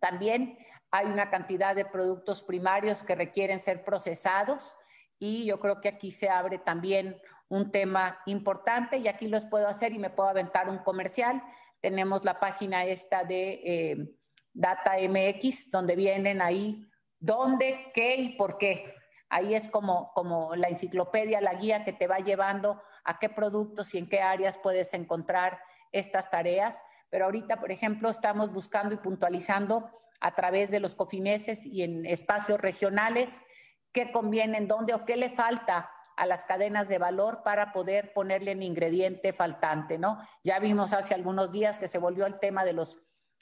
también 0.00 0.58
hay 0.90 1.06
una 1.06 1.30
cantidad 1.30 1.74
de 1.74 1.84
productos 1.84 2.42
primarios 2.42 3.02
que 3.02 3.14
requieren 3.14 3.60
ser 3.60 3.84
procesados 3.84 4.74
y 5.18 5.44
yo 5.44 5.58
creo 5.60 5.80
que 5.80 5.88
aquí 5.88 6.10
se 6.10 6.28
abre 6.28 6.58
también 6.58 7.20
un 7.48 7.70
tema 7.70 8.20
importante 8.26 8.98
y 8.98 9.08
aquí 9.08 9.26
los 9.26 9.44
puedo 9.44 9.68
hacer 9.68 9.92
y 9.92 9.98
me 9.98 10.10
puedo 10.10 10.28
aventar 10.28 10.68
un 10.68 10.78
comercial 10.78 11.42
tenemos 11.80 12.24
la 12.24 12.40
página 12.40 12.84
esta 12.84 13.24
de 13.24 13.60
eh, 13.64 14.14
Data 14.52 14.94
MX, 14.98 15.70
donde 15.70 15.96
vienen 15.96 16.42
ahí 16.42 16.86
dónde, 17.18 17.90
qué 17.94 18.16
y 18.16 18.30
por 18.30 18.58
qué. 18.58 18.94
Ahí 19.28 19.54
es 19.54 19.68
como, 19.68 20.12
como 20.14 20.56
la 20.56 20.68
enciclopedia, 20.68 21.40
la 21.40 21.54
guía 21.54 21.84
que 21.84 21.92
te 21.92 22.06
va 22.06 22.18
llevando 22.18 22.82
a 23.04 23.18
qué 23.18 23.28
productos 23.28 23.94
y 23.94 23.98
en 23.98 24.08
qué 24.08 24.20
áreas 24.20 24.58
puedes 24.58 24.94
encontrar 24.94 25.60
estas 25.92 26.30
tareas. 26.30 26.80
Pero 27.10 27.26
ahorita, 27.26 27.60
por 27.60 27.70
ejemplo, 27.70 28.08
estamos 28.08 28.52
buscando 28.52 28.94
y 28.94 28.98
puntualizando 28.98 29.90
a 30.20 30.34
través 30.34 30.70
de 30.70 30.80
los 30.80 30.94
cofineses 30.94 31.64
y 31.64 31.82
en 31.82 32.06
espacios 32.06 32.60
regionales 32.60 33.40
qué 33.92 34.10
conviene, 34.10 34.58
en 34.58 34.68
dónde 34.68 34.94
o 34.94 35.04
qué 35.04 35.16
le 35.16 35.30
falta 35.30 35.90
a 36.18 36.26
las 36.26 36.44
cadenas 36.44 36.88
de 36.88 36.98
valor 36.98 37.42
para 37.42 37.72
poder 37.72 38.12
ponerle 38.12 38.52
un 38.52 38.62
ingrediente 38.62 39.32
faltante, 39.32 39.98
¿no? 39.98 40.18
Ya 40.42 40.58
vimos 40.58 40.92
hace 40.92 41.14
algunos 41.14 41.52
días 41.52 41.78
que 41.78 41.88
se 41.88 41.98
volvió 41.98 42.26
el 42.26 42.38
tema 42.38 42.64
de 42.64 42.72
los 42.72 42.98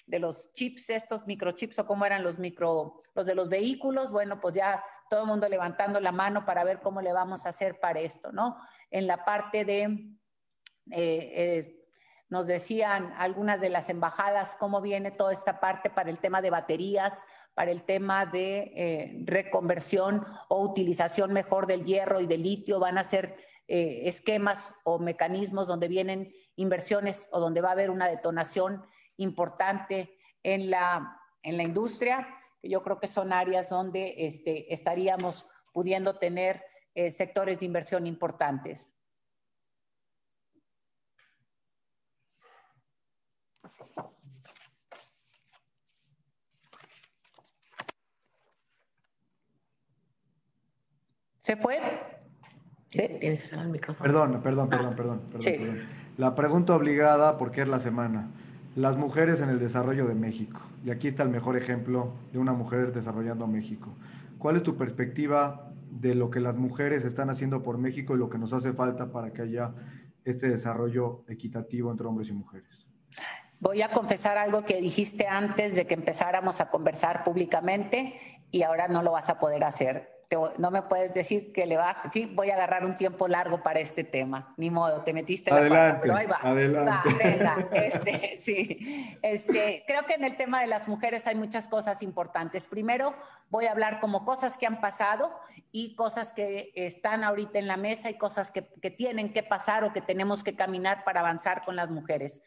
de 0.06 0.20
los 0.20 0.52
chips, 0.52 0.90
estos 0.90 1.26
microchips 1.26 1.80
o 1.80 1.86
cómo 1.86 2.06
eran 2.06 2.22
los 2.22 2.38
micro, 2.38 3.02
los 3.14 3.26
de 3.26 3.34
los 3.34 3.48
vehículos, 3.48 4.12
bueno, 4.12 4.40
pues 4.40 4.54
ya 4.54 4.82
todo 5.10 5.22
el 5.22 5.26
mundo 5.26 5.48
levantando 5.48 6.00
la 6.00 6.12
mano 6.12 6.44
para 6.44 6.64
ver 6.64 6.80
cómo 6.80 7.02
le 7.02 7.12
vamos 7.12 7.44
a 7.44 7.48
hacer 7.48 7.80
para 7.80 8.00
esto, 8.00 8.30
¿no? 8.32 8.56
En 8.90 9.06
la 9.08 9.24
parte 9.24 9.64
de, 9.64 9.82
eh, 9.82 11.32
eh, 11.34 11.88
nos 12.28 12.46
decían 12.46 13.14
algunas 13.18 13.60
de 13.60 13.70
las 13.70 13.88
embajadas 13.88 14.56
cómo 14.58 14.80
viene 14.80 15.10
toda 15.10 15.32
esta 15.32 15.58
parte 15.60 15.90
para 15.90 16.10
el 16.10 16.20
tema 16.20 16.40
de 16.40 16.50
baterías, 16.50 17.24
para 17.56 17.70
el 17.70 17.84
tema 17.84 18.26
de 18.26 18.70
eh, 18.76 19.22
reconversión 19.24 20.22
o 20.48 20.60
utilización 20.60 21.32
mejor 21.32 21.66
del 21.66 21.86
hierro 21.86 22.20
y 22.20 22.26
del 22.26 22.42
litio. 22.42 22.78
Van 22.78 22.98
a 22.98 23.02
ser 23.02 23.34
eh, 23.66 24.02
esquemas 24.04 24.74
o 24.84 24.98
mecanismos 24.98 25.66
donde 25.66 25.88
vienen 25.88 26.34
inversiones 26.56 27.30
o 27.32 27.40
donde 27.40 27.62
va 27.62 27.70
a 27.70 27.72
haber 27.72 27.88
una 27.88 28.08
detonación 28.08 28.84
importante 29.16 30.18
en 30.42 30.68
la, 30.68 31.18
en 31.42 31.56
la 31.56 31.62
industria. 31.62 32.28
Yo 32.62 32.82
creo 32.82 33.00
que 33.00 33.08
son 33.08 33.32
áreas 33.32 33.70
donde 33.70 34.14
este, 34.18 34.74
estaríamos 34.74 35.46
pudiendo 35.72 36.18
tener 36.18 36.62
eh, 36.94 37.10
sectores 37.10 37.58
de 37.60 37.64
inversión 37.64 38.06
importantes. 38.06 38.92
¿Se 51.46 51.54
fue? 51.54 51.78
Sí. 52.88 53.06
Tienes 53.20 53.52
el 53.52 53.68
micrófono. 53.68 54.02
Perdón, 54.02 54.42
perdón, 54.42 54.68
perdón, 54.68 54.90
ah, 54.90 54.96
perdón, 54.96 55.22
perdón, 55.30 55.88
La 56.16 56.34
pregunta 56.34 56.74
obligada, 56.74 57.38
porque 57.38 57.62
es 57.62 57.68
la 57.68 57.78
semana. 57.78 58.32
Las 58.74 58.96
mujeres 58.96 59.40
en 59.40 59.50
el 59.50 59.60
desarrollo 59.60 60.08
de 60.08 60.16
México. 60.16 60.60
Y 60.84 60.90
aquí 60.90 61.06
está 61.06 61.22
el 61.22 61.28
mejor 61.28 61.56
ejemplo 61.56 62.14
de 62.32 62.40
una 62.40 62.52
mujer 62.52 62.92
desarrollando 62.92 63.46
México. 63.46 63.94
¿Cuál 64.38 64.56
es 64.56 64.64
tu 64.64 64.76
perspectiva 64.76 65.70
de 65.88 66.16
lo 66.16 66.32
que 66.32 66.40
las 66.40 66.56
mujeres 66.56 67.04
están 67.04 67.30
haciendo 67.30 67.62
por 67.62 67.78
México 67.78 68.16
y 68.16 68.18
lo 68.18 68.28
que 68.28 68.38
nos 68.38 68.52
hace 68.52 68.72
falta 68.72 69.12
para 69.12 69.32
que 69.32 69.42
haya 69.42 69.72
este 70.24 70.48
desarrollo 70.48 71.22
equitativo 71.28 71.92
entre 71.92 72.08
hombres 72.08 72.28
y 72.28 72.32
mujeres? 72.32 72.88
Voy 73.60 73.82
a 73.82 73.92
confesar 73.92 74.36
algo 74.36 74.64
que 74.64 74.80
dijiste 74.80 75.28
antes 75.28 75.76
de 75.76 75.86
que 75.86 75.94
empezáramos 75.94 76.60
a 76.60 76.70
conversar 76.70 77.22
públicamente 77.22 78.18
y 78.50 78.64
ahora 78.64 78.88
no 78.88 79.00
lo 79.04 79.12
vas 79.12 79.30
a 79.30 79.38
poder 79.38 79.62
hacer 79.62 80.15
no 80.58 80.70
me 80.70 80.82
puedes 80.82 81.14
decir 81.14 81.52
que 81.52 81.66
le 81.66 81.76
va, 81.76 82.02
sí, 82.10 82.26
voy 82.26 82.50
a 82.50 82.54
agarrar 82.54 82.84
un 82.84 82.94
tiempo 82.94 83.28
largo 83.28 83.62
para 83.62 83.78
este 83.80 84.02
tema, 84.02 84.54
ni 84.56 84.70
modo, 84.70 85.02
te 85.02 85.12
metiste 85.12 85.50
la 85.50 85.58
adelante, 85.58 86.00
pero 86.02 86.16
ahí 86.16 86.26
va. 86.26 86.38
Adelante. 86.42 87.08
este, 87.86 88.36
sí, 88.38 89.18
este, 89.22 89.84
creo 89.86 90.04
que 90.04 90.14
en 90.14 90.24
el 90.24 90.36
tema 90.36 90.60
de 90.60 90.66
las 90.66 90.88
mujeres 90.88 91.26
hay 91.26 91.36
muchas 91.36 91.68
cosas 91.68 92.02
importantes. 92.02 92.66
Primero, 92.66 93.14
voy 93.50 93.66
a 93.66 93.72
hablar 93.72 94.00
como 94.00 94.24
cosas 94.24 94.56
que 94.58 94.66
han 94.66 94.80
pasado 94.80 95.32
y 95.70 95.94
cosas 95.94 96.32
que 96.32 96.72
están 96.74 97.22
ahorita 97.22 97.58
en 97.58 97.68
la 97.68 97.76
mesa 97.76 98.10
y 98.10 98.14
cosas 98.18 98.50
que, 98.50 98.66
que 98.82 98.90
tienen 98.90 99.32
que 99.32 99.44
pasar 99.44 99.84
o 99.84 99.92
que 99.92 100.00
tenemos 100.00 100.42
que 100.42 100.56
caminar 100.56 101.04
para 101.04 101.20
avanzar 101.20 101.64
con 101.64 101.76
las 101.76 101.90
mujeres. 101.90 102.42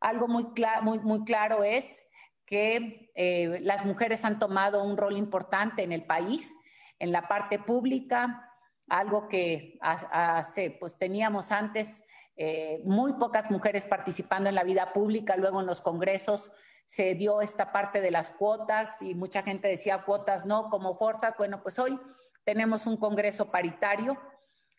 Algo 0.00 0.28
muy, 0.28 0.48
muy, 0.82 0.98
muy 0.98 1.24
claro 1.24 1.64
es 1.64 2.06
que 2.44 3.10
eh, 3.14 3.60
las 3.62 3.86
mujeres 3.86 4.24
han 4.24 4.38
tomado 4.38 4.84
un 4.84 4.98
rol 4.98 5.16
importante 5.16 5.82
en 5.82 5.92
el 5.92 6.04
país 6.04 6.54
en 6.98 7.12
la 7.12 7.28
parte 7.28 7.58
pública, 7.58 8.50
algo 8.88 9.28
que 9.28 9.78
hace, 9.80 10.70
pues 10.78 10.98
teníamos 10.98 11.52
antes 11.52 12.04
eh, 12.36 12.82
muy 12.84 13.14
pocas 13.14 13.50
mujeres 13.50 13.84
participando 13.84 14.48
en 14.48 14.54
la 14.54 14.64
vida 14.64 14.92
pública, 14.92 15.36
luego 15.36 15.60
en 15.60 15.66
los 15.66 15.80
congresos 15.80 16.50
se 16.86 17.14
dio 17.14 17.40
esta 17.40 17.72
parte 17.72 18.00
de 18.00 18.10
las 18.10 18.30
cuotas 18.30 19.00
y 19.00 19.14
mucha 19.14 19.42
gente 19.42 19.68
decía 19.68 20.02
cuotas 20.04 20.44
no 20.44 20.68
como 20.68 20.96
fuerza. 20.96 21.34
Bueno, 21.38 21.62
pues 21.62 21.78
hoy 21.78 21.98
tenemos 22.44 22.86
un 22.86 22.96
congreso 22.96 23.50
paritario 23.50 24.20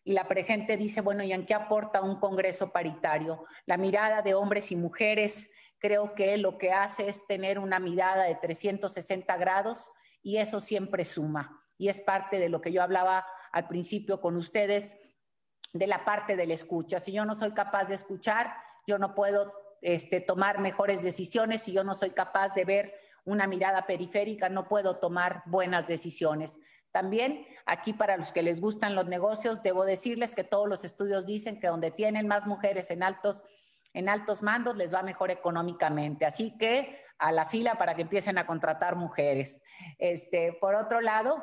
y 0.03 0.13
la 0.13 0.25
gente 0.25 0.77
dice, 0.77 1.01
bueno, 1.01 1.23
¿y 1.23 1.33
en 1.33 1.47
qué 1.47 1.55
aporta 1.55 2.01
un 2.01 2.19
congreso 2.19 2.71
paritario? 2.71 3.45
La 3.65 3.77
mirada 3.77 4.21
de 4.21 4.35
hombres 4.35 4.71
y 4.71 4.75
mujeres 4.75 5.51
creo 5.79 6.13
que 6.13 6.37
lo 6.37 6.59
que 6.59 6.71
hace 6.71 7.09
es 7.09 7.25
tener 7.25 7.57
una 7.57 7.79
mirada 7.79 8.25
de 8.25 8.35
360 8.35 9.35
grados 9.37 9.89
y 10.21 10.37
eso 10.37 10.59
siempre 10.59 11.05
suma 11.05 11.64
y 11.77 11.89
es 11.89 12.01
parte 12.01 12.39
de 12.39 12.49
lo 12.49 12.61
que 12.61 12.71
yo 12.71 12.83
hablaba 12.83 13.25
al 13.51 13.67
principio 13.67 14.21
con 14.21 14.35
ustedes, 14.35 14.99
de 15.73 15.87
la 15.87 16.05
parte 16.05 16.35
de 16.35 16.47
la 16.47 16.53
escucha. 16.53 16.99
Si 16.99 17.11
yo 17.11 17.25
no 17.25 17.35
soy 17.35 17.51
capaz 17.51 17.85
de 17.85 17.95
escuchar, 17.95 18.53
yo 18.87 18.97
no 18.97 19.13
puedo 19.13 19.53
este, 19.81 20.21
tomar 20.21 20.59
mejores 20.59 21.03
decisiones. 21.03 21.63
Si 21.63 21.73
yo 21.73 21.83
no 21.83 21.93
soy 21.93 22.11
capaz 22.11 22.53
de 22.53 22.63
ver 22.63 22.93
una 23.25 23.45
mirada 23.47 23.85
periférica, 23.85 24.47
no 24.47 24.67
puedo 24.67 24.97
tomar 24.97 25.43
buenas 25.45 25.87
decisiones. 25.87 26.59
También 26.91 27.45
aquí 27.65 27.91
para 27.91 28.15
los 28.15 28.31
que 28.31 28.41
les 28.41 28.61
gustan 28.61 28.95
los 28.95 29.07
negocios, 29.07 29.61
debo 29.61 29.83
decirles 29.83 30.33
que 30.33 30.45
todos 30.45 30.69
los 30.69 30.85
estudios 30.85 31.25
dicen 31.25 31.59
que 31.59 31.67
donde 31.67 31.91
tienen 31.91 32.27
más 32.27 32.45
mujeres 32.45 32.89
en 32.91 33.03
altos 33.03 33.43
en 33.95 34.09
altos 34.09 34.43
mandos 34.43 34.75
les 34.75 34.93
va 34.93 35.03
mejor 35.03 35.31
económicamente. 35.31 36.25
Así 36.25 36.57
que 36.57 37.01
a 37.17 37.31
la 37.31 37.45
fila 37.45 37.77
para 37.77 37.95
que 37.95 38.01
empiecen 38.01 38.37
a 38.37 38.45
contratar 38.45 38.97
mujeres. 38.97 39.63
Este, 39.97 40.51
por 40.59 40.75
otro 40.75 40.99
lado, 40.99 41.41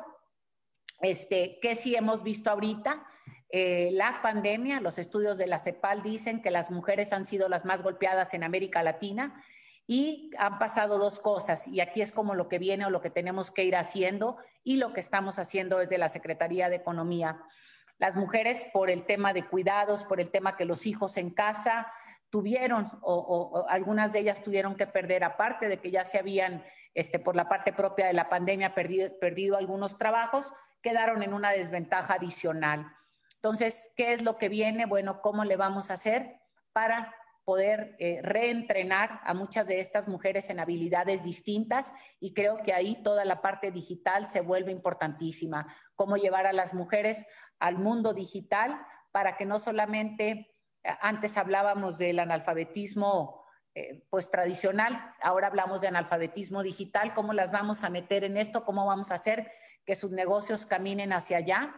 este, 1.03 1.59
¿Qué 1.61 1.75
sí 1.75 1.95
hemos 1.95 2.23
visto 2.23 2.49
ahorita? 2.49 3.05
Eh, 3.49 3.89
la 3.91 4.21
pandemia, 4.23 4.79
los 4.79 4.97
estudios 4.97 5.37
de 5.37 5.45
la 5.45 5.59
CEPAL 5.59 6.01
dicen 6.01 6.41
que 6.41 6.49
las 6.49 6.71
mujeres 6.71 7.13
han 7.13 7.25
sido 7.25 7.49
las 7.49 7.65
más 7.65 7.83
golpeadas 7.83 8.33
en 8.33 8.43
América 8.43 8.81
Latina 8.81 9.43
y 9.85 10.31
han 10.39 10.57
pasado 10.59 10.97
dos 10.97 11.19
cosas 11.19 11.67
y 11.67 11.81
aquí 11.81 12.01
es 12.01 12.13
como 12.13 12.35
lo 12.35 12.47
que 12.47 12.57
viene 12.57 12.85
o 12.85 12.89
lo 12.89 13.01
que 13.01 13.09
tenemos 13.09 13.51
que 13.51 13.65
ir 13.65 13.75
haciendo 13.75 14.37
y 14.63 14.77
lo 14.77 14.93
que 14.93 15.01
estamos 15.01 15.39
haciendo 15.39 15.77
desde 15.77 15.97
la 15.97 16.09
Secretaría 16.09 16.69
de 16.69 16.77
Economía. 16.77 17.43
Las 17.99 18.15
mujeres 18.15 18.67
por 18.71 18.89
el 18.89 19.05
tema 19.05 19.33
de 19.33 19.45
cuidados, 19.45 20.03
por 20.05 20.21
el 20.21 20.31
tema 20.31 20.55
que 20.55 20.65
los 20.65 20.85
hijos 20.85 21.17
en 21.17 21.29
casa 21.29 21.91
tuvieron 22.29 22.87
o, 23.01 23.65
algunas 23.67 24.13
de 24.13 24.19
ellas 24.19 24.41
tuvieron 24.41 24.75
que 24.75 24.87
perder, 24.87 25.23
aparte 25.23 25.67
de 25.67 25.79
que 25.79 25.91
ya 25.91 26.05
se 26.05 26.17
habían, 26.17 26.63
este, 26.95 27.19
por 27.19 27.35
la 27.35 27.47
parte 27.47 27.73
propia 27.73 28.07
de 28.07 28.13
la 28.13 28.29
pandemia, 28.29 28.73
perdido, 28.73 29.11
perdido 29.19 29.57
algunos 29.57 29.99
trabajos, 29.99 30.51
quedaron 30.83 31.23
en 31.23 31.33
una 31.33 31.49
desventaja 31.51 32.15
adicional. 32.15 32.85
Entonces, 33.35 33.93
¿qué 33.97 34.13
es 34.13 34.21
lo 34.21 34.37
que 34.37 34.49
viene? 34.49 34.85
Bueno, 34.85 35.21
¿cómo 35.21 35.43
le 35.45 35.55
vamos 35.55 35.89
a 35.89 35.95
hacer 35.95 36.39
para 36.73 37.15
poder 37.45 37.95
eh, 37.99 38.21
reentrenar 38.21 39.19
a 39.23 39.33
muchas 39.33 39.67
de 39.67 39.79
estas 39.79 40.07
mujeres 40.07 40.49
en 40.49 40.59
habilidades 40.59 41.23
distintas 41.23 41.93
y 42.19 42.33
creo 42.33 42.57
que 42.57 42.73
ahí 42.73 43.01
toda 43.03 43.25
la 43.25 43.41
parte 43.41 43.71
digital 43.71 44.25
se 44.25 44.41
vuelve 44.41 44.71
importantísima. 44.71 45.67
Cómo 45.95 46.15
llevar 46.15 46.47
a 46.47 46.53
las 46.53 46.73
mujeres 46.73 47.27
al 47.59 47.77
mundo 47.77 48.13
digital 48.13 48.79
para 49.11 49.35
que 49.35 49.45
no 49.45 49.59
solamente, 49.59 50.55
eh, 50.83 50.89
antes 51.01 51.37
hablábamos 51.37 51.97
del 51.97 52.19
analfabetismo 52.19 53.43
eh, 53.75 54.05
pues 54.09 54.29
tradicional, 54.29 55.13
ahora 55.21 55.47
hablamos 55.47 55.81
de 55.81 55.87
analfabetismo 55.87 56.61
digital, 56.61 57.13
cómo 57.13 57.33
las 57.33 57.51
vamos 57.51 57.83
a 57.83 57.89
meter 57.89 58.23
en 58.23 58.37
esto, 58.37 58.63
cómo 58.65 58.85
vamos 58.85 59.11
a 59.11 59.15
hacer 59.15 59.51
que 59.85 59.95
sus 59.95 60.11
negocios 60.11 60.65
caminen 60.65 61.13
hacia 61.13 61.37
allá. 61.37 61.75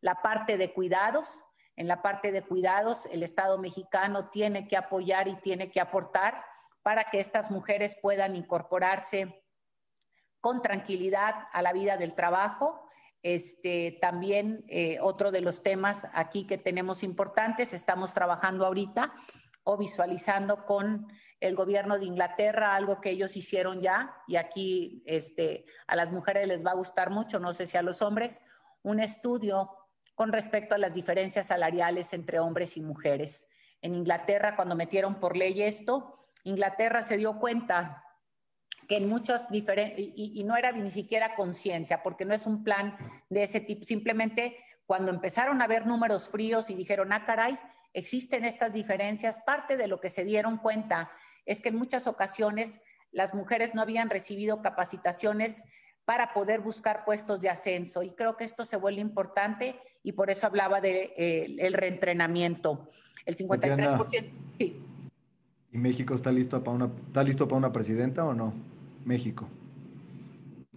La 0.00 0.22
parte 0.22 0.56
de 0.56 0.72
cuidados, 0.72 1.42
en 1.76 1.88
la 1.88 2.02
parte 2.02 2.32
de 2.32 2.42
cuidados, 2.42 3.06
el 3.06 3.22
Estado 3.22 3.58
mexicano 3.58 4.30
tiene 4.30 4.68
que 4.68 4.76
apoyar 4.76 5.28
y 5.28 5.36
tiene 5.36 5.70
que 5.70 5.80
aportar 5.80 6.44
para 6.82 7.10
que 7.10 7.20
estas 7.20 7.50
mujeres 7.50 7.96
puedan 8.00 8.36
incorporarse 8.36 9.44
con 10.40 10.60
tranquilidad 10.60 11.34
a 11.52 11.62
la 11.62 11.72
vida 11.72 11.96
del 11.96 12.14
trabajo. 12.14 12.88
Este, 13.22 13.98
también 14.00 14.64
eh, 14.68 14.98
otro 15.00 15.30
de 15.30 15.40
los 15.40 15.62
temas 15.62 16.08
aquí 16.12 16.44
que 16.44 16.58
tenemos 16.58 17.04
importantes, 17.04 17.72
estamos 17.72 18.12
trabajando 18.12 18.66
ahorita 18.66 19.14
o 19.64 19.76
visualizando 19.76 20.64
con 20.64 21.06
el 21.40 21.56
gobierno 21.56 21.98
de 21.98 22.06
Inglaterra, 22.06 22.74
algo 22.74 23.00
que 23.00 23.10
ellos 23.10 23.36
hicieron 23.36 23.80
ya, 23.80 24.14
y 24.28 24.36
aquí 24.36 25.02
este, 25.06 25.64
a 25.86 25.96
las 25.96 26.12
mujeres 26.12 26.46
les 26.46 26.64
va 26.64 26.70
a 26.70 26.76
gustar 26.76 27.10
mucho, 27.10 27.40
no 27.40 27.52
sé 27.52 27.66
si 27.66 27.76
a 27.76 27.82
los 27.82 28.00
hombres, 28.00 28.40
un 28.82 29.00
estudio 29.00 29.70
con 30.14 30.32
respecto 30.32 30.74
a 30.74 30.78
las 30.78 30.94
diferencias 30.94 31.48
salariales 31.48 32.12
entre 32.12 32.38
hombres 32.38 32.76
y 32.76 32.82
mujeres. 32.82 33.48
En 33.80 33.94
Inglaterra, 33.94 34.54
cuando 34.54 34.76
metieron 34.76 35.18
por 35.18 35.36
ley 35.36 35.62
esto, 35.62 36.28
Inglaterra 36.44 37.02
se 37.02 37.16
dio 37.16 37.38
cuenta 37.38 38.04
que 38.88 38.96
en 38.96 39.08
muchos 39.08 39.48
diferentes, 39.48 39.98
y, 39.98 40.32
y, 40.34 40.44
no 40.44 40.56
era 40.56 40.72
ni 40.72 40.90
siquiera 40.90 41.34
conciencia, 41.34 42.02
porque 42.02 42.24
no 42.24 42.34
es 42.34 42.46
un 42.46 42.62
plan 42.62 42.96
de 43.30 43.44
ese 43.44 43.60
tipo, 43.60 43.84
simplemente 43.84 44.56
cuando 44.86 45.10
empezaron 45.10 45.62
a 45.62 45.66
ver 45.66 45.86
números 45.86 46.28
fríos 46.28 46.68
y 46.68 46.74
dijeron, 46.74 47.12
ah, 47.12 47.24
caray, 47.24 47.58
existen 47.94 48.44
estas 48.44 48.72
diferencias, 48.72 49.42
parte 49.44 49.76
de 49.76 49.88
lo 49.88 50.00
que 50.00 50.08
se 50.08 50.24
dieron 50.24 50.58
cuenta 50.58 51.10
es 51.46 51.60
que 51.60 51.70
en 51.70 51.76
muchas 51.76 52.06
ocasiones 52.06 52.80
las 53.10 53.34
mujeres 53.34 53.74
no 53.74 53.82
habían 53.82 54.10
recibido 54.10 54.62
capacitaciones 54.62 55.62
para 56.04 56.32
poder 56.32 56.60
buscar 56.60 57.04
puestos 57.04 57.40
de 57.40 57.50
ascenso. 57.50 58.02
Y 58.02 58.10
creo 58.10 58.36
que 58.36 58.44
esto 58.44 58.64
se 58.64 58.76
vuelve 58.76 59.00
importante 59.00 59.78
y 60.02 60.12
por 60.12 60.30
eso 60.30 60.46
hablaba 60.46 60.80
del 60.80 61.12
de, 61.16 61.56
eh, 61.58 61.70
reentrenamiento. 61.70 62.88
El 63.24 63.36
53%. 63.36 64.30
Sí. 64.58 64.82
¿Y 65.70 65.78
México 65.78 66.14
está 66.14 66.32
listo, 66.32 66.62
para 66.62 66.74
una, 66.76 66.90
está 67.06 67.22
listo 67.22 67.46
para 67.46 67.58
una 67.58 67.72
presidenta 67.72 68.24
o 68.24 68.34
no? 68.34 68.52
México. 69.04 69.48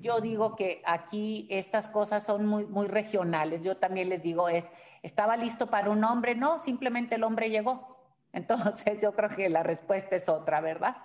Yo 0.05 0.21
digo 0.21 0.55
que 0.55 0.83
aquí 0.85 1.47
estas 1.49 1.87
cosas 1.87 2.23
son 2.23 2.45
muy, 2.45 2.67
muy 2.67 2.85
regionales. 2.85 3.63
Yo 3.63 3.77
también 3.77 4.07
les 4.07 4.21
digo 4.21 4.49
es, 4.49 4.71
¿estaba 5.01 5.35
listo 5.35 5.65
para 5.65 5.89
un 5.89 6.03
hombre? 6.03 6.35
No, 6.35 6.59
simplemente 6.59 7.15
el 7.15 7.23
hombre 7.23 7.49
llegó. 7.49 7.97
Entonces 8.31 8.99
yo 9.01 9.13
creo 9.13 9.29
que 9.29 9.49
la 9.49 9.63
respuesta 9.63 10.15
es 10.15 10.29
otra, 10.29 10.61
¿verdad? 10.61 10.95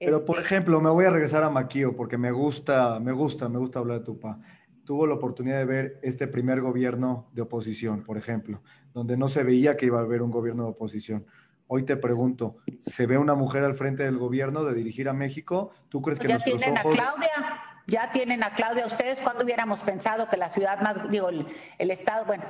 Pero 0.00 0.26
por 0.26 0.38
este 0.38 0.48
ejemplo, 0.48 0.80
me 0.80 0.90
voy 0.90 1.04
a 1.04 1.10
regresar 1.10 1.44
a 1.44 1.50
Maquio 1.50 1.94
porque 1.94 2.18
me 2.18 2.32
gusta, 2.32 2.98
me 2.98 3.12
gusta, 3.12 3.48
me 3.48 3.58
gusta 3.58 3.78
hablar 3.78 4.00
de 4.00 4.04
tu 4.04 4.18
pa. 4.18 4.40
Tuvo 4.84 5.06
la 5.06 5.14
oportunidad 5.14 5.58
de 5.58 5.64
ver 5.64 6.00
este 6.02 6.26
primer 6.26 6.60
gobierno 6.60 7.28
de 7.34 7.42
oposición, 7.42 8.02
por 8.02 8.16
ejemplo, 8.16 8.62
donde 8.92 9.16
no 9.16 9.28
se 9.28 9.44
veía 9.44 9.76
que 9.76 9.86
iba 9.86 10.00
a 10.00 10.02
haber 10.02 10.20
un 10.22 10.32
gobierno 10.32 10.64
de 10.64 10.70
oposición. 10.70 11.26
Hoy 11.68 11.84
te 11.84 11.96
pregunto, 11.96 12.56
¿se 12.80 13.06
ve 13.06 13.18
una 13.18 13.34
mujer 13.34 13.62
al 13.62 13.74
frente 13.74 14.02
del 14.02 14.18
gobierno 14.18 14.64
de 14.64 14.74
dirigir 14.74 15.08
a 15.08 15.12
México? 15.12 15.70
¿Tú 15.88 16.02
crees 16.02 16.18
pues 16.18 16.32
que 16.32 16.38
ya 16.38 16.42
tienen 16.42 16.78
a 16.78 16.82
Claudia, 16.82 17.67
ya 17.88 18.12
tienen 18.12 18.44
a 18.44 18.54
Claudia. 18.54 18.86
¿Ustedes 18.86 19.20
cuándo 19.20 19.44
hubiéramos 19.44 19.80
pensado 19.80 20.28
que 20.28 20.36
la 20.36 20.50
ciudad 20.50 20.80
más, 20.80 21.10
digo, 21.10 21.30
el 21.30 21.90
estado, 21.90 22.26
bueno, 22.26 22.44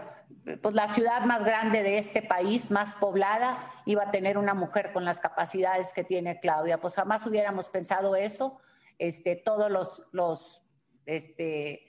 pues 0.60 0.74
la 0.74 0.88
ciudad 0.88 1.22
más 1.22 1.44
grande 1.44 1.82
de 1.82 1.98
este 1.98 2.22
país, 2.22 2.70
más 2.70 2.96
poblada, 2.96 3.58
iba 3.86 4.02
a 4.02 4.10
tener 4.10 4.36
una 4.36 4.52
mujer 4.52 4.92
con 4.92 5.04
las 5.04 5.20
capacidades 5.20 5.92
que 5.92 6.02
tiene 6.02 6.40
Claudia. 6.40 6.80
Pues 6.80 6.96
jamás 6.96 7.24
hubiéramos 7.26 7.68
pensado 7.68 8.16
eso. 8.16 8.58
Este, 8.98 9.36
todos 9.36 9.70
los, 9.70 10.08
los, 10.10 10.62
este, 11.06 11.86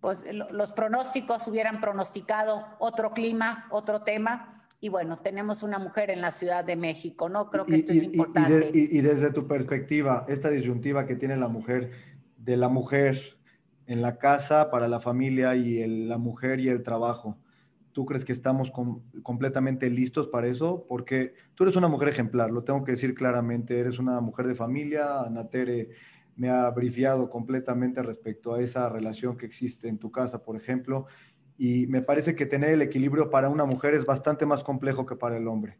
pues, 0.00 0.24
los 0.32 0.72
pronósticos 0.72 1.46
hubieran 1.46 1.80
pronosticado 1.80 2.66
otro 2.80 3.12
clima, 3.12 3.68
otro 3.70 4.02
tema. 4.02 4.64
Y 4.80 4.88
bueno, 4.88 5.16
tenemos 5.16 5.62
una 5.62 5.78
mujer 5.78 6.10
en 6.10 6.20
la 6.20 6.32
Ciudad 6.32 6.64
de 6.64 6.74
México, 6.74 7.28
¿no? 7.28 7.48
Creo 7.48 7.64
que 7.64 7.76
esto 7.76 7.92
es 7.92 8.02
importante. 8.02 8.70
Y, 8.74 8.98
y 8.98 9.00
desde 9.02 9.32
tu 9.32 9.46
perspectiva, 9.46 10.26
esta 10.28 10.50
disyuntiva 10.50 11.06
que 11.06 11.14
tiene 11.14 11.36
la 11.36 11.48
mujer, 11.48 12.15
de 12.46 12.56
la 12.56 12.68
mujer 12.68 13.38
en 13.86 14.00
la 14.00 14.16
casa, 14.16 14.70
para 14.70 14.88
la 14.88 15.00
familia 15.00 15.54
y 15.54 15.86
la 16.06 16.16
mujer 16.16 16.60
y 16.60 16.68
el 16.68 16.82
trabajo 16.82 17.36
¿Tú 17.96 18.04
crees 18.04 18.26
que 18.26 18.32
estamos 18.34 18.70
completamente 19.22 19.88
listos 19.88 20.28
para 20.28 20.48
eso? 20.48 20.84
Porque 20.86 21.32
tú 21.54 21.64
eres 21.64 21.76
una 21.76 21.88
mujer 21.88 22.08
ejemplar, 22.08 22.50
lo 22.50 22.62
tengo 22.62 22.84
que 22.84 22.92
decir 22.92 23.14
claramente, 23.14 23.80
eres 23.80 23.98
una 23.98 24.20
mujer 24.20 24.46
de 24.46 24.54
familia, 24.54 25.22
Ana 25.22 25.48
Tere 25.48 25.88
me 26.36 26.50
ha 26.50 26.68
brifiado 26.68 27.30
completamente 27.30 28.02
respecto 28.02 28.52
a 28.52 28.60
esa 28.60 28.90
relación 28.90 29.38
que 29.38 29.46
existe 29.46 29.88
en 29.88 29.96
tu 29.96 30.10
casa, 30.10 30.44
por 30.44 30.56
ejemplo, 30.56 31.06
y 31.56 31.86
me 31.86 32.02
parece 32.02 32.34
que 32.34 32.44
tener 32.44 32.68
el 32.68 32.82
equilibrio 32.82 33.30
para 33.30 33.48
una 33.48 33.64
mujer 33.64 33.94
es 33.94 34.04
bastante 34.04 34.44
más 34.44 34.62
complejo 34.62 35.06
que 35.06 35.16
para 35.16 35.38
el 35.38 35.48
hombre. 35.48 35.78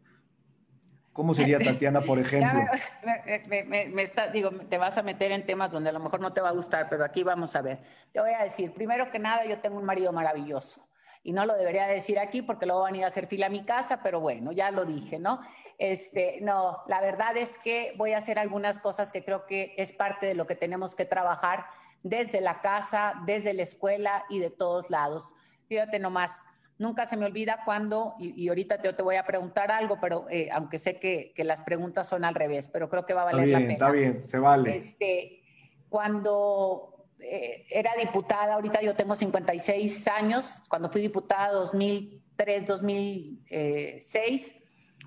¿Cómo 1.17 1.33
sería 1.33 1.57
Tatiana, 1.57 2.01
por 2.01 2.19
ejemplo? 2.19 2.61
me, 3.47 4.03
está, 4.03 4.27
digo, 4.27 4.51
te 4.51 4.77
vas 4.77 4.99
a 4.99 5.01
meter 5.01 5.31
en 5.31 5.47
temas 5.47 5.71
donde 5.71 5.89
a 5.89 5.91
lo 5.91 5.99
mejor 5.99 6.19
no 6.19 6.31
te 6.31 6.41
va 6.41 6.49
a 6.49 6.51
gustar, 6.51 6.89
pero 6.89 7.03
aquí 7.03 7.23
vamos 7.23 7.55
a 7.55 7.63
ver. 7.63 7.79
Te 8.11 8.21
voy 8.21 8.33
a 8.33 8.43
decir, 8.43 8.71
primero 8.71 9.09
que 9.09 9.17
nada, 9.17 9.43
yo 9.43 9.57
tengo 9.57 9.77
un 9.77 9.83
marido 9.83 10.13
maravilloso 10.13 10.87
y 11.23 11.31
no 11.31 11.47
lo 11.47 11.57
debería 11.57 11.87
decir 11.87 12.19
aquí 12.19 12.43
porque 12.43 12.67
luego 12.67 12.81
van 12.81 12.93
a 12.93 12.97
ir 12.97 13.03
a 13.03 13.07
hacer 13.07 13.25
fila 13.25 13.47
a 13.47 13.49
mi 13.49 13.63
casa, 13.63 14.01
pero 14.03 14.19
bueno, 14.19 14.51
ya 14.51 14.69
lo 14.69 14.85
dije, 14.85 15.17
¿no? 15.17 15.41
Este, 15.79 16.37
no, 16.41 16.83
la 16.85 17.01
verdad 17.01 17.35
es 17.35 17.57
que 17.57 17.95
voy 17.97 18.13
a 18.13 18.19
hacer 18.19 18.37
algunas 18.37 18.77
cosas 18.77 19.11
que 19.11 19.25
creo 19.25 19.47
que 19.47 19.73
es 19.75 19.93
parte 19.93 20.27
de 20.27 20.35
lo 20.35 20.45
que 20.45 20.55
tenemos 20.55 20.93
que 20.93 21.05
trabajar 21.05 21.65
desde 22.03 22.41
la 22.41 22.61
casa, 22.61 23.15
desde 23.25 23.55
la 23.55 23.63
escuela 23.63 24.23
y 24.29 24.37
de 24.37 24.51
todos 24.51 24.91
lados. 24.91 25.33
Fíjate 25.67 25.97
nomás, 25.97 26.43
nunca 26.79 27.05
se 27.05 27.17
me 27.17 27.25
olvida 27.25 27.59
cuando, 27.65 28.15
y, 28.19 28.47
ahorita 28.47 28.81
te, 28.81 28.93
te, 28.93 29.01
voy 29.03 29.15
a 29.15 29.25
preguntar 29.25 29.71
algo, 29.71 29.99
pero 29.99 30.27
eh, 30.29 30.49
aunque 30.51 30.77
sé 30.77 30.99
que, 30.99 31.33
que, 31.35 31.43
las 31.43 31.61
preguntas 31.61 32.07
son 32.07 32.23
al 32.25 32.35
revés, 32.35 32.69
pero 32.71 32.89
creo 32.89 33.05
que 33.05 33.13
va 33.13 33.23
a 33.23 33.25
valer 33.25 33.49
la 33.49 33.59
pena. 33.59 33.73
Está 33.73 33.91
bien, 33.91 34.23
se 34.23 34.39
vale. 34.39 34.75
Este, 34.75 35.41
cuando 35.89 37.07
eh, 37.19 37.65
era 37.69 37.91
diputada, 37.99 38.53
ahorita 38.55 38.81
yo 38.81 38.93
tengo 38.93 39.15
56 39.15 40.07
años, 40.07 40.63
cuando 40.69 40.89
fui 40.89 41.01
diputada 41.01 41.51
2003, 41.53 42.65
2006, 42.65 44.63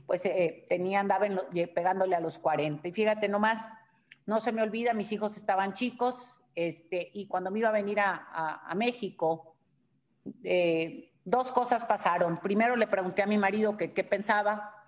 pues 0.06 0.24
eh, 0.26 0.66
tenía, 0.68 1.00
andaba 1.00 1.26
pegándole 1.74 2.16
a 2.16 2.20
los 2.20 2.38
40. 2.38 2.88
Y 2.88 2.92
fíjate 2.92 3.28
nomás, 3.28 3.68
no 4.26 4.40
se 4.40 4.50
me 4.52 4.62
olvida, 4.62 4.92
mis 4.92 5.12
hijos 5.12 5.36
estaban 5.36 5.74
chicos, 5.74 6.40
este, 6.54 7.10
y 7.12 7.26
cuando 7.26 7.50
me 7.50 7.60
iba 7.60 7.68
a 7.68 7.72
venir 7.72 8.00
a, 8.00 8.60
a, 8.66 8.74
México, 8.74 9.54
eh, 10.42 11.09
dos 11.24 11.52
cosas 11.52 11.84
pasaron. 11.84 12.38
Primero 12.38 12.76
le 12.76 12.86
pregunté 12.86 13.22
a 13.22 13.26
mi 13.26 13.38
marido 13.38 13.76
qué 13.76 14.04
pensaba, 14.04 14.80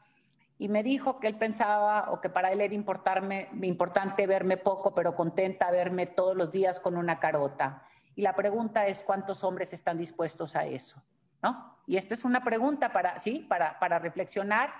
y 0.62 0.68
me 0.68 0.84
dijo 0.84 1.18
que 1.18 1.26
él 1.26 1.36
pensaba 1.36 2.12
o 2.12 2.20
que 2.20 2.30
para 2.30 2.52
él 2.52 2.60
era 2.60 2.72
importante 2.72 4.26
verme 4.28 4.56
poco, 4.56 4.94
pero 4.94 5.16
contenta 5.16 5.72
verme 5.72 6.06
todos 6.06 6.36
los 6.36 6.52
días 6.52 6.78
con 6.78 6.96
una 6.96 7.18
carota. 7.18 7.82
Y 8.14 8.22
la 8.22 8.36
pregunta 8.36 8.86
es, 8.86 9.02
¿cuántos 9.02 9.42
hombres 9.42 9.72
están 9.72 9.98
dispuestos 9.98 10.54
a 10.54 10.64
eso? 10.64 11.02
¿No? 11.42 11.78
Y 11.88 11.96
esta 11.96 12.14
es 12.14 12.24
una 12.24 12.44
pregunta 12.44 12.92
para, 12.92 13.18
¿sí? 13.18 13.44
para, 13.48 13.80
para 13.80 13.98
reflexionar. 13.98 14.72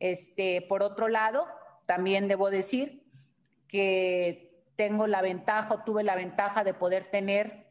Este, 0.00 0.60
por 0.62 0.82
otro 0.82 1.06
lado, 1.06 1.46
también 1.86 2.26
debo 2.26 2.50
decir 2.50 3.08
que 3.68 4.66
tengo 4.74 5.06
la 5.06 5.22
ventaja, 5.22 5.84
tuve 5.84 6.02
la 6.02 6.16
ventaja 6.16 6.64
de 6.64 6.74
poder 6.74 7.06
tener 7.06 7.68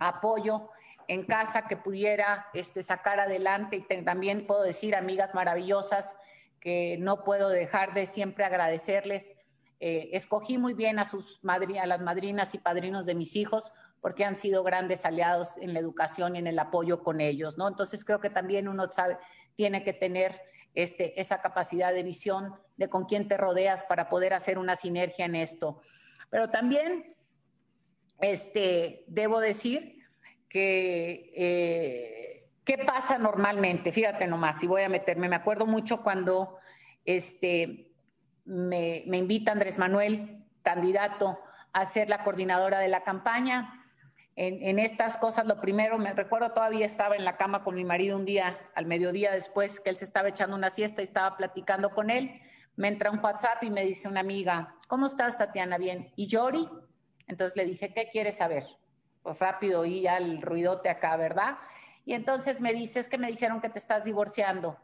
apoyo 0.00 0.70
en 1.10 1.24
casa 1.24 1.66
que 1.66 1.76
pudiera 1.76 2.46
este, 2.54 2.84
sacar 2.84 3.18
adelante 3.18 3.74
y 3.74 4.04
también 4.04 4.46
puedo 4.46 4.62
decir 4.62 4.94
amigas 4.94 5.34
maravillosas 5.34 6.16
que 6.60 6.98
no 7.00 7.24
puedo 7.24 7.48
dejar 7.48 7.94
de 7.94 8.06
siempre 8.06 8.44
agradecerles. 8.44 9.34
Eh, 9.80 10.10
escogí 10.12 10.56
muy 10.56 10.72
bien 10.72 11.00
a, 11.00 11.04
sus 11.04 11.40
a 11.44 11.86
las 11.86 12.00
madrinas 12.00 12.54
y 12.54 12.58
padrinos 12.58 13.06
de 13.06 13.16
mis 13.16 13.34
hijos 13.34 13.72
porque 14.00 14.24
han 14.24 14.36
sido 14.36 14.62
grandes 14.62 15.04
aliados 15.04 15.58
en 15.58 15.74
la 15.74 15.80
educación 15.80 16.36
y 16.36 16.38
en 16.38 16.46
el 16.46 16.60
apoyo 16.60 17.02
con 17.02 17.20
ellos, 17.20 17.58
¿no? 17.58 17.66
Entonces 17.66 18.04
creo 18.04 18.20
que 18.20 18.30
también 18.30 18.68
uno 18.68 18.86
sabe, 18.92 19.18
tiene 19.56 19.82
que 19.82 19.92
tener 19.92 20.40
este, 20.74 21.20
esa 21.20 21.42
capacidad 21.42 21.92
de 21.92 22.04
visión 22.04 22.54
de 22.76 22.88
con 22.88 23.06
quién 23.06 23.26
te 23.26 23.36
rodeas 23.36 23.82
para 23.82 24.08
poder 24.08 24.32
hacer 24.32 24.58
una 24.58 24.76
sinergia 24.76 25.24
en 25.24 25.34
esto. 25.34 25.80
Pero 26.30 26.50
también 26.50 27.16
este, 28.20 29.02
debo 29.08 29.40
decir 29.40 29.99
que 30.50 31.32
eh, 31.34 32.30
¿Qué 32.70 32.78
pasa 32.78 33.18
normalmente? 33.18 33.90
Fíjate 33.90 34.28
nomás, 34.28 34.60
si 34.60 34.68
voy 34.68 34.82
a 34.82 34.88
meterme, 34.88 35.28
me 35.28 35.34
acuerdo 35.34 35.66
mucho 35.66 36.04
cuando 36.04 36.58
este, 37.04 37.90
me, 38.44 39.02
invita 39.06 39.50
Andrés 39.50 39.76
Manuel, 39.76 40.44
candidato, 40.62 41.40
a 41.72 41.84
ser 41.84 42.08
la 42.08 42.22
coordinadora 42.22 42.78
de 42.78 42.86
la 42.86 43.02
campaña. 43.02 43.88
En, 44.36 44.78
estas 44.78 45.16
cosas, 45.16 45.46
lo 45.46 45.60
primero, 45.60 45.98
me 45.98 46.12
recuerdo 46.12 46.52
todavía 46.52 46.86
estaba 46.86 47.16
en 47.16 47.24
la 47.24 47.36
cama 47.36 47.64
con 47.64 47.74
mi 47.74 47.84
marido 47.84 48.16
un 48.16 48.24
día, 48.24 48.56
al 48.76 48.86
mediodía 48.86 49.32
después, 49.32 49.80
que 49.80 49.90
él 49.90 49.96
se 49.96 50.04
estaba 50.04 50.28
echando 50.28 50.54
una 50.54 50.70
siesta 50.70 51.02
y 51.02 51.04
estaba 51.04 51.36
platicando 51.36 51.90
con 51.90 52.08
él. 52.08 52.40
Me 52.76 52.86
entra 52.86 53.10
un 53.10 53.18
WhatsApp 53.18 53.64
y 53.64 53.70
me 53.70 53.84
dice 53.84 54.06
una 54.06 54.20
amiga, 54.20 54.76
¿cómo 54.86 55.06
estás, 55.06 55.38
Tatiana? 55.38 55.76
Bien. 55.76 56.12
¿Y 56.14 56.28
Yori? 56.28 56.68
Entonces 57.26 57.56
le 57.56 57.66
dije, 57.66 57.92
¿qué 57.92 58.08
quieres 58.12 58.36
saber? 58.36 58.64
Pues 59.22 59.38
rápido 59.38 59.84
y 59.84 60.02
ya 60.02 60.16
el 60.16 60.40
ruidote 60.40 60.88
acá, 60.88 61.16
¿verdad? 61.16 61.58
Y 62.04 62.14
entonces 62.14 62.60
me 62.60 62.72
dice, 62.72 63.00
es 63.00 63.08
que 63.08 63.18
me 63.18 63.28
dijeron 63.28 63.60
que 63.60 63.68
te 63.68 63.78
estás 63.78 64.04
divorciando. 64.04 64.78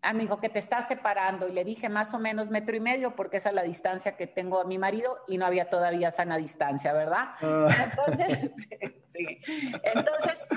Amigo, 0.00 0.36
ah, 0.36 0.40
que 0.40 0.48
te 0.48 0.60
estás 0.60 0.86
separando. 0.86 1.48
Y 1.48 1.52
le 1.52 1.64
dije 1.64 1.88
más 1.88 2.14
o 2.14 2.20
menos 2.20 2.48
metro 2.48 2.76
y 2.76 2.80
medio, 2.80 3.16
porque 3.16 3.38
esa 3.38 3.48
es 3.48 3.54
la 3.54 3.62
distancia 3.62 4.16
que 4.16 4.28
tengo 4.28 4.60
a 4.60 4.64
mi 4.64 4.78
marido 4.78 5.18
y 5.26 5.38
no 5.38 5.46
había 5.46 5.68
todavía 5.68 6.12
sana 6.12 6.36
distancia, 6.36 6.92
¿verdad? 6.92 7.34
Ah. 7.42 7.68
Entonces, 7.84 8.50
sí, 9.08 9.42
Entonces 9.82 10.48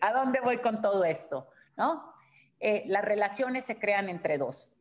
¿a, 0.00 0.12
dónde 0.12 0.40
voy 0.40 0.58
con 0.58 0.80
todo 0.80 1.04
esto? 1.04 1.48
¿No? 1.76 2.14
Eh, 2.60 2.84
las 2.86 3.04
relaciones 3.04 3.64
se 3.64 3.80
crean 3.80 4.08
entre 4.08 4.38
dos, 4.38 4.76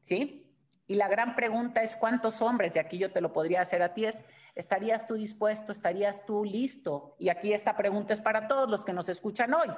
¿sí? 0.00 0.50
Y 0.86 0.94
la 0.94 1.08
gran 1.08 1.36
pregunta 1.36 1.82
es 1.82 1.96
cuántos 1.96 2.40
hombres, 2.40 2.72
de 2.72 2.80
aquí 2.80 2.96
yo 2.96 3.12
te 3.12 3.20
lo 3.20 3.34
podría 3.34 3.60
hacer 3.60 3.82
a 3.82 3.92
ti, 3.92 4.06
es 4.06 4.24
¿Estarías 4.54 5.06
tú 5.06 5.14
dispuesto? 5.14 5.72
¿Estarías 5.72 6.26
tú 6.26 6.44
listo? 6.44 7.14
Y 7.18 7.28
aquí 7.28 7.52
esta 7.52 7.76
pregunta 7.76 8.14
es 8.14 8.20
para 8.20 8.48
todos 8.48 8.70
los 8.70 8.84
que 8.84 8.92
nos 8.92 9.08
escuchan 9.08 9.54
hoy. 9.54 9.68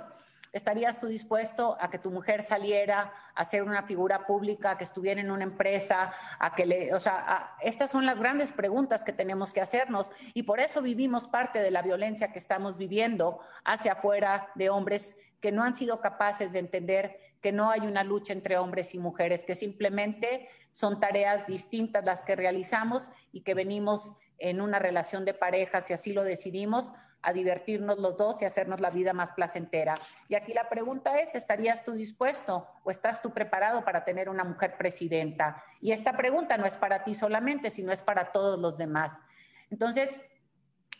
¿Estarías 0.52 1.00
tú 1.00 1.06
dispuesto 1.06 1.78
a 1.80 1.88
que 1.88 1.98
tu 1.98 2.10
mujer 2.10 2.42
saliera 2.42 3.10
a 3.34 3.44
ser 3.44 3.62
una 3.62 3.84
figura 3.84 4.26
pública, 4.26 4.76
que 4.76 4.84
estuviera 4.84 5.18
en 5.18 5.30
una 5.30 5.44
empresa, 5.44 6.12
a 6.38 6.54
que 6.54 6.66
le, 6.66 6.94
o 6.94 7.00
sea, 7.00 7.56
estas 7.62 7.90
son 7.90 8.04
las 8.04 8.18
grandes 8.18 8.52
preguntas 8.52 9.02
que 9.02 9.14
tenemos 9.14 9.50
que 9.50 9.62
hacernos 9.62 10.10
y 10.34 10.42
por 10.42 10.60
eso 10.60 10.82
vivimos 10.82 11.26
parte 11.26 11.62
de 11.62 11.70
la 11.70 11.80
violencia 11.80 12.32
que 12.32 12.38
estamos 12.38 12.76
viviendo 12.76 13.40
hacia 13.64 13.92
afuera 13.92 14.50
de 14.54 14.68
hombres 14.68 15.16
que 15.40 15.52
no 15.52 15.64
han 15.64 15.74
sido 15.74 16.02
capaces 16.02 16.52
de 16.52 16.58
entender 16.58 17.18
que 17.40 17.50
no 17.50 17.70
hay 17.70 17.80
una 17.80 18.04
lucha 18.04 18.34
entre 18.34 18.58
hombres 18.58 18.94
y 18.94 18.98
mujeres, 18.98 19.44
que 19.44 19.54
simplemente 19.54 20.48
son 20.70 21.00
tareas 21.00 21.46
distintas 21.46 22.04
las 22.04 22.24
que 22.24 22.36
realizamos 22.36 23.10
y 23.32 23.40
que 23.40 23.54
venimos 23.54 24.12
en 24.42 24.60
una 24.60 24.78
relación 24.78 25.24
de 25.24 25.34
pareja, 25.34 25.80
si 25.80 25.92
así 25.92 26.12
lo 26.12 26.24
decidimos, 26.24 26.92
a 27.22 27.32
divertirnos 27.32 27.98
los 27.98 28.16
dos 28.16 28.42
y 28.42 28.44
hacernos 28.44 28.80
la 28.80 28.90
vida 28.90 29.12
más 29.12 29.32
placentera. 29.32 29.94
Y 30.28 30.34
aquí 30.34 30.52
la 30.52 30.68
pregunta 30.68 31.20
es, 31.20 31.36
¿estarías 31.36 31.84
tú 31.84 31.92
dispuesto 31.92 32.66
o 32.82 32.90
estás 32.90 33.22
tú 33.22 33.30
preparado 33.30 33.84
para 33.84 34.04
tener 34.04 34.28
una 34.28 34.42
mujer 34.42 34.76
presidenta? 34.76 35.62
Y 35.80 35.92
esta 35.92 36.16
pregunta 36.16 36.58
no 36.58 36.66
es 36.66 36.76
para 36.76 37.04
ti 37.04 37.14
solamente, 37.14 37.70
sino 37.70 37.92
es 37.92 38.02
para 38.02 38.32
todos 38.32 38.58
los 38.58 38.76
demás. 38.76 39.22
Entonces, 39.70 40.28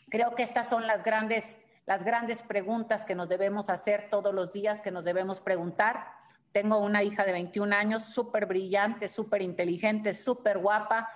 creo 0.09 0.33
que 0.33 0.43
estas 0.43 0.69
son 0.69 0.87
las 0.87 1.03
grandes, 1.03 1.61
las 1.85 2.05
grandes 2.05 2.41
preguntas 2.41 3.03
que 3.03 3.15
nos 3.15 3.27
debemos 3.27 3.69
hacer 3.69 4.07
todos 4.09 4.33
los 4.33 4.53
días, 4.53 4.79
que 4.79 4.91
nos 4.91 5.03
debemos 5.03 5.41
preguntar. 5.41 6.07
Tengo 6.53 6.79
una 6.79 7.03
hija 7.03 7.25
de 7.25 7.33
21 7.33 7.75
años, 7.75 8.05
súper 8.05 8.45
brillante, 8.45 9.09
súper 9.09 9.41
inteligente, 9.41 10.13
súper 10.13 10.59
guapa 10.59 11.09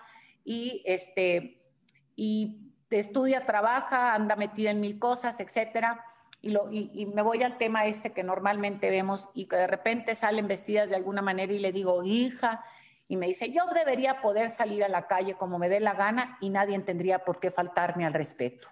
y 0.44 0.82
este, 0.86 1.58
y 2.18 2.74
estudia, 2.90 3.46
trabaja, 3.46 4.14
anda 4.14 4.36
metida 4.36 4.72
en 4.72 4.82
mil 4.82 5.00
cosas, 5.00 5.40
etcétera. 5.40 6.04
Y, 6.42 6.50
lo, 6.50 6.70
y, 6.72 7.06
me 7.06 7.22
voy 7.22 7.44
al 7.44 7.58
tema 7.58 7.86
este 7.86 8.12
que 8.12 8.24
normalmente 8.24 8.90
vemos 8.90 9.30
y 9.34 9.46
que 9.46 9.56
de 9.56 9.68
repente 9.68 10.16
salen 10.16 10.48
vestidas 10.48 10.90
de 10.90 10.96
alguna 10.96 11.22
manera 11.22 11.54
y 11.54 11.60
le 11.60 11.72
digo, 11.72 12.04
hija, 12.04 12.64
y 13.08 13.16
me 13.18 13.28
dice, 13.28 13.52
yo 13.52 13.66
debería 13.74 14.20
poder 14.20 14.50
salir 14.50 14.84
a 14.84 14.90
la 14.90 15.08
calle 15.08 15.36
como 15.36 15.60
me 15.60 15.70
dé 15.70 15.80
la 15.80 15.94
gana 15.94 16.38
y 16.42 16.50
nadie 16.50 16.78
tendría 16.80 17.20
por 17.20 17.40
qué 17.40 17.52
faltarme 17.52 18.06
al 18.06 18.14
respeto. 18.14 18.68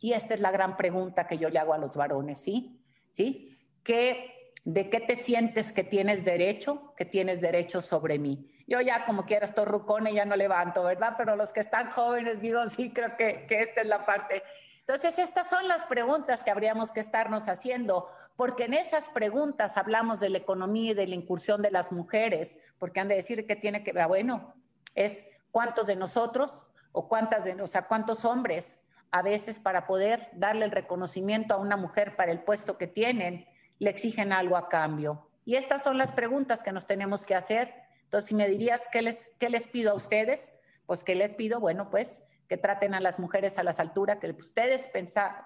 Y 0.00 0.12
esta 0.12 0.34
es 0.34 0.40
la 0.40 0.50
gran 0.50 0.76
pregunta 0.76 1.26
que 1.26 1.38
yo 1.38 1.50
le 1.50 1.58
hago 1.58 1.74
a 1.74 1.78
los 1.78 1.96
varones, 1.96 2.38
¿sí? 2.38 2.80
¿Sí? 3.10 3.56
¿Qué, 3.82 4.52
¿De 4.64 4.88
qué 4.88 5.00
te 5.00 5.16
sientes 5.16 5.72
que 5.72 5.82
tienes 5.82 6.24
derecho, 6.24 6.94
que 6.96 7.04
tienes 7.04 7.40
derecho 7.40 7.82
sobre 7.82 8.18
mí? 8.18 8.50
Yo 8.68 8.80
ya 8.80 9.04
como 9.04 9.24
quiera 9.24 9.44
estoy 9.44 9.64
rucona 9.64 10.10
y 10.10 10.14
ya 10.14 10.24
no 10.24 10.36
levanto, 10.36 10.84
¿verdad? 10.84 11.14
Pero 11.16 11.34
los 11.34 11.52
que 11.52 11.58
están 11.58 11.90
jóvenes, 11.90 12.40
digo, 12.40 12.68
sí, 12.68 12.92
creo 12.92 13.16
que, 13.16 13.46
que 13.48 13.62
esta 13.62 13.80
es 13.80 13.88
la 13.88 14.06
parte. 14.06 14.44
Entonces, 14.80 15.18
estas 15.18 15.50
son 15.50 15.66
las 15.68 15.84
preguntas 15.84 16.44
que 16.44 16.50
habríamos 16.50 16.92
que 16.92 17.00
estarnos 17.00 17.48
haciendo, 17.48 18.08
porque 18.36 18.64
en 18.64 18.74
esas 18.74 19.08
preguntas 19.08 19.76
hablamos 19.76 20.20
de 20.20 20.28
la 20.28 20.38
economía 20.38 20.92
y 20.92 20.94
de 20.94 21.06
la 21.06 21.14
incursión 21.14 21.60
de 21.60 21.70
las 21.70 21.92
mujeres, 21.92 22.58
porque 22.78 23.00
han 23.00 23.08
de 23.08 23.16
decir 23.16 23.46
que 23.46 23.56
tiene 23.56 23.82
que, 23.82 23.92
bueno, 24.06 24.54
es 24.94 25.30
cuántos 25.50 25.86
de 25.86 25.96
nosotros 25.96 26.68
o 26.92 27.08
cuántas 27.08 27.44
de, 27.44 27.60
o 27.60 27.66
sea, 27.66 27.86
cuántos 27.86 28.24
hombres 28.24 28.82
a 29.10 29.22
veces 29.22 29.58
para 29.58 29.86
poder 29.86 30.28
darle 30.32 30.66
el 30.66 30.70
reconocimiento 30.70 31.54
a 31.54 31.58
una 31.58 31.76
mujer 31.76 32.16
para 32.16 32.32
el 32.32 32.40
puesto 32.40 32.76
que 32.76 32.86
tienen, 32.86 33.46
le 33.78 33.90
exigen 33.90 34.32
algo 34.32 34.56
a 34.56 34.68
cambio. 34.68 35.28
Y 35.44 35.56
estas 35.56 35.82
son 35.82 35.96
las 35.96 36.12
preguntas 36.12 36.62
que 36.62 36.72
nos 36.72 36.86
tenemos 36.86 37.24
que 37.24 37.34
hacer. 37.34 37.72
Entonces, 38.08 38.28
si 38.28 38.34
me 38.34 38.48
dirías, 38.48 38.88
¿qué 38.90 39.02
les, 39.02 39.36
qué 39.38 39.50
les 39.50 39.66
pido 39.66 39.90
a 39.90 39.94
ustedes? 39.94 40.58
Pues, 40.86 41.04
¿qué 41.04 41.14
les 41.14 41.34
pido? 41.34 41.60
Bueno, 41.60 41.90
pues 41.90 42.26
que 42.48 42.56
traten 42.56 42.94
a 42.94 43.00
las 43.00 43.18
mujeres 43.18 43.58
a 43.58 43.62
las 43.62 43.80
alturas 43.80 44.16
que 44.18 44.30
ustedes 44.30 44.90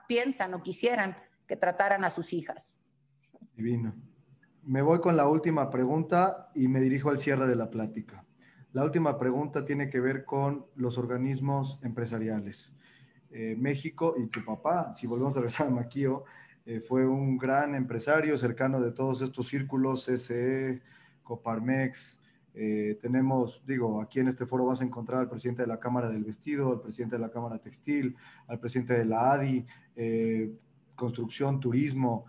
piensan 0.07 0.55
o 0.55 0.63
quisieran 0.63 1.17
que 1.49 1.57
trataran 1.57 2.05
a 2.05 2.11
sus 2.11 2.33
hijas. 2.33 2.85
Divino. 3.57 3.97
Me 4.63 4.81
voy 4.81 5.01
con 5.01 5.17
la 5.17 5.27
última 5.27 5.71
pregunta 5.71 6.51
y 6.55 6.69
me 6.69 6.81
dirijo 6.81 7.11
al 7.11 7.19
cierre 7.19 7.49
de 7.49 7.57
la 7.57 7.69
plática. 7.69 8.25
La 8.73 8.85
última 8.85 9.19
pregunta 9.19 9.65
tiene 9.65 9.91
que 9.91 9.99
ver 9.99 10.25
con 10.25 10.67
los 10.77 10.99
organismos 10.99 11.81
empresariales. 11.83 12.73
Eh, 13.33 13.57
México 13.59 14.15
y 14.17 14.29
tu 14.29 14.45
papá, 14.45 14.95
si 14.95 15.09
volvemos 15.09 15.37
a 15.37 15.41
regresar 15.41 15.67
a 15.67 15.71
Maquio, 15.71 16.23
eh, 16.65 16.79
fue 16.79 17.05
un 17.05 17.37
gran 17.37 17.75
empresario 17.75 18.39
cercano 18.39 18.81
de 18.81 18.93
todos 18.93 19.21
estos 19.21 19.49
círculos, 19.49 20.07
CCE, 20.07 20.81
Coparmex. 21.25 22.22
Eh, 22.55 22.99
tenemos, 23.01 23.62
digo, 23.66 24.01
aquí 24.01 24.20
en 24.20 24.29
este 24.29 24.47
foro 24.47 24.66
vas 24.66 24.81
a 24.81 24.85
encontrar 24.85 25.20
al 25.20 25.29
presidente 25.29 25.62
de 25.62 25.69
la 25.69 25.81
Cámara 25.81 26.11
del 26.11 26.24
Vestido, 26.24 26.73
al 26.73 26.81
presidente 26.81 27.16
de 27.16 27.23
la 27.23 27.31
Cámara 27.31 27.59
Textil, 27.59 28.16
al 28.47 28.59
presidente 28.59 28.99
de 28.99 29.05
la 29.05 29.33
ADI, 29.33 29.66
construcción, 30.95 31.61
turismo. 31.61 32.27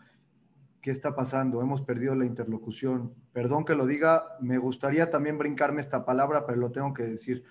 ¿Qué 0.82 0.92
está 0.92 1.16
pasando? 1.16 1.62
Hemos 1.62 1.82
perdido 1.82 2.16
la 2.16 2.26
interlocución. 2.26 3.14
Perdón 3.32 3.66
que 3.66 3.76
lo 3.76 3.86
diga, 3.86 4.38
me 4.42 4.58
gustaría 4.58 5.10
también 5.10 5.38
brincarme 5.38 5.82
esta 5.82 6.06
palabra, 6.06 6.46
pero 6.46 6.58
lo 6.58 6.72
tengo 6.72 6.94
que 6.94 7.04
decir. 7.04 7.44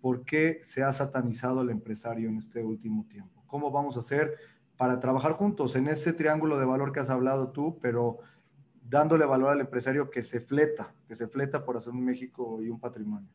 ¿Por 0.00 0.24
qué 0.24 0.58
se 0.60 0.82
ha 0.82 0.92
satanizado 0.92 1.62
el 1.62 1.70
empresario 1.70 2.28
en 2.28 2.38
este 2.38 2.64
último 2.64 3.06
tiempo? 3.06 3.44
¿Cómo 3.46 3.70
vamos 3.70 3.96
a 3.96 4.00
hacer 4.00 4.36
para 4.80 4.98
trabajar 4.98 5.32
juntos 5.32 5.76
en 5.76 5.88
ese 5.88 6.14
triángulo 6.14 6.58
de 6.58 6.64
valor 6.64 6.90
que 6.90 7.00
has 7.00 7.10
hablado 7.10 7.50
tú, 7.50 7.78
pero 7.82 8.20
dándole 8.90 9.24
valor 9.24 9.50
al 9.50 9.60
empresario 9.60 10.10
que 10.10 10.22
se 10.22 10.40
fleta, 10.40 10.92
que 11.06 11.14
se 11.14 11.28
fleta 11.28 11.64
por 11.64 11.76
hacer 11.76 11.90
un 11.90 12.04
México 12.04 12.60
y 12.60 12.68
un 12.68 12.80
patrimonio? 12.80 13.28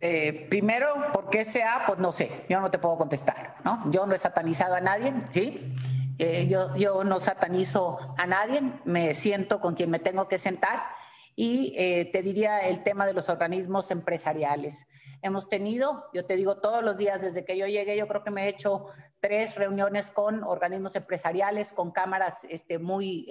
Eh, 0.00 0.46
primero, 0.48 0.94
¿por 1.12 1.28
qué 1.28 1.44
sea? 1.44 1.84
Pues 1.86 1.98
no 1.98 2.10
sé, 2.10 2.46
yo 2.48 2.60
no 2.60 2.70
te 2.70 2.78
puedo 2.78 2.96
contestar, 2.96 3.54
¿no? 3.64 3.84
Yo 3.90 4.06
no 4.06 4.14
he 4.14 4.18
satanizado 4.18 4.74
a 4.74 4.80
nadie, 4.80 5.12
¿sí? 5.30 5.56
Eh, 6.18 6.46
yo, 6.48 6.74
yo 6.76 7.04
no 7.04 7.20
satanizo 7.20 7.98
a 8.16 8.26
nadie, 8.26 8.62
me 8.84 9.12
siento 9.12 9.60
con 9.60 9.74
quien 9.74 9.90
me 9.90 9.98
tengo 9.98 10.26
que 10.26 10.38
sentar 10.38 10.82
y 11.34 11.74
eh, 11.76 12.08
te 12.10 12.22
diría 12.22 12.60
el 12.60 12.82
tema 12.82 13.06
de 13.06 13.12
los 13.12 13.28
organismos 13.28 13.90
empresariales. 13.90 14.86
Hemos 15.20 15.50
tenido, 15.50 16.04
yo 16.14 16.24
te 16.24 16.36
digo, 16.36 16.58
todos 16.58 16.82
los 16.82 16.96
días 16.96 17.20
desde 17.20 17.44
que 17.44 17.58
yo 17.58 17.66
llegué, 17.66 17.96
yo 17.96 18.08
creo 18.08 18.24
que 18.24 18.30
me 18.30 18.44
he 18.44 18.48
hecho 18.48 18.86
tres 19.20 19.56
reuniones 19.56 20.10
con 20.10 20.44
organismos 20.44 20.96
empresariales, 20.96 21.72
con 21.72 21.90
cámaras 21.90 22.44
este, 22.44 22.78
muy 22.78 23.26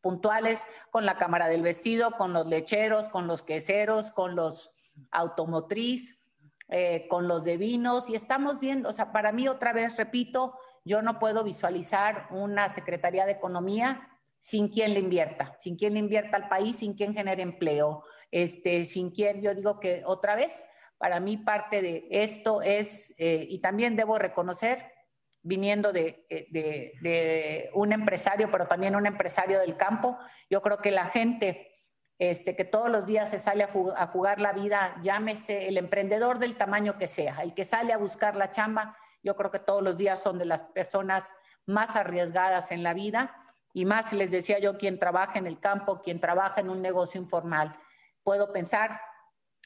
puntuales, 0.00 0.66
con 0.90 1.06
la 1.06 1.16
Cámara 1.16 1.48
del 1.48 1.62
Vestido, 1.62 2.12
con 2.12 2.32
los 2.32 2.46
lecheros, 2.46 3.08
con 3.08 3.26
los 3.26 3.42
queseros, 3.42 4.10
con 4.10 4.36
los 4.36 4.70
automotriz, 5.10 6.24
con 7.08 7.28
los 7.28 7.44
de 7.44 7.56
vinos, 7.56 8.10
y 8.10 8.14
estamos 8.14 8.58
viendo, 8.60 8.88
o 8.88 8.92
sea, 8.92 9.12
para 9.12 9.32
mí 9.32 9.48
otra 9.48 9.72
vez, 9.72 9.96
repito, 9.96 10.54
yo 10.84 11.02
no 11.02 11.18
puedo 11.18 11.44
visualizar 11.44 12.26
una 12.30 12.68
Secretaría 12.68 13.26
de 13.26 13.32
Economía 13.32 14.08
sin 14.38 14.68
quien 14.68 14.94
le 14.94 15.00
invierta, 15.00 15.56
sin 15.58 15.76
quien 15.76 15.94
le 15.94 16.00
invierta 16.00 16.36
al 16.36 16.48
país, 16.48 16.76
sin 16.76 16.94
quien 16.94 17.14
genere 17.14 17.42
empleo, 17.42 18.04
este, 18.30 18.84
sin 18.84 19.10
quien, 19.10 19.42
yo 19.42 19.54
digo 19.54 19.80
que 19.80 20.02
otra 20.06 20.36
vez, 20.36 20.64
para 20.96 21.20
mí 21.20 21.36
parte 21.36 21.82
de 21.82 22.08
esto 22.10 22.62
es, 22.62 23.14
eh, 23.18 23.46
y 23.48 23.60
también 23.60 23.96
debo 23.96 24.18
reconocer, 24.18 24.84
viniendo 25.48 25.92
de, 25.92 26.26
eh, 26.28 26.46
de, 26.50 27.70
un 27.72 27.92
empresario, 27.92 28.50
pero 28.50 28.66
también 28.66 28.94
un 28.94 29.06
empresario 29.06 29.58
del 29.60 29.76
campo, 29.76 30.18
yo 30.50 30.60
creo 30.60 30.78
que 30.78 30.90
la 30.90 31.06
gente 31.06 31.66
este, 32.18 32.54
que 32.54 32.64
todos 32.64 32.90
los 32.90 33.06
días 33.06 33.30
se 33.30 33.38
sale 33.38 33.64
a, 33.64 33.68
a 33.96 34.06
jugar 34.08 34.40
la 34.40 34.52
vida, 34.52 34.96
llámese 35.02 35.68
el 35.68 35.78
emprendedor 35.78 36.38
del 36.38 36.56
tamaño 36.56 36.98
que 36.98 37.08
sea, 37.08 37.38
el 37.42 37.54
que 37.54 37.64
sale 37.64 37.92
a 37.92 37.98
buscar 37.98 38.36
la 38.36 38.50
chamba, 38.50 38.96
yo 39.22 39.36
creo 39.36 39.50
que 39.50 39.58
todos 39.58 39.82
los 39.82 39.96
días 39.96 40.22
son 40.22 40.38
de 40.38 40.44
las 40.44 40.62
personas 40.62 41.32
más 41.66 41.96
arriesgadas 41.96 42.70
en 42.70 42.82
la 42.82 42.94
vida 42.94 43.34
y 43.72 43.84
más, 43.84 44.12
les 44.12 44.30
decía 44.30 44.58
yo, 44.58 44.76
quien 44.76 44.98
trabaja 44.98 45.38
en 45.38 45.46
el 45.46 45.60
campo, 45.60 46.02
quien 46.02 46.20
trabaja 46.20 46.60
en 46.60 46.68
un 46.68 46.82
negocio 46.82 47.20
informal. 47.20 47.78
Puedo 48.22 48.52
pensar, 48.52 49.00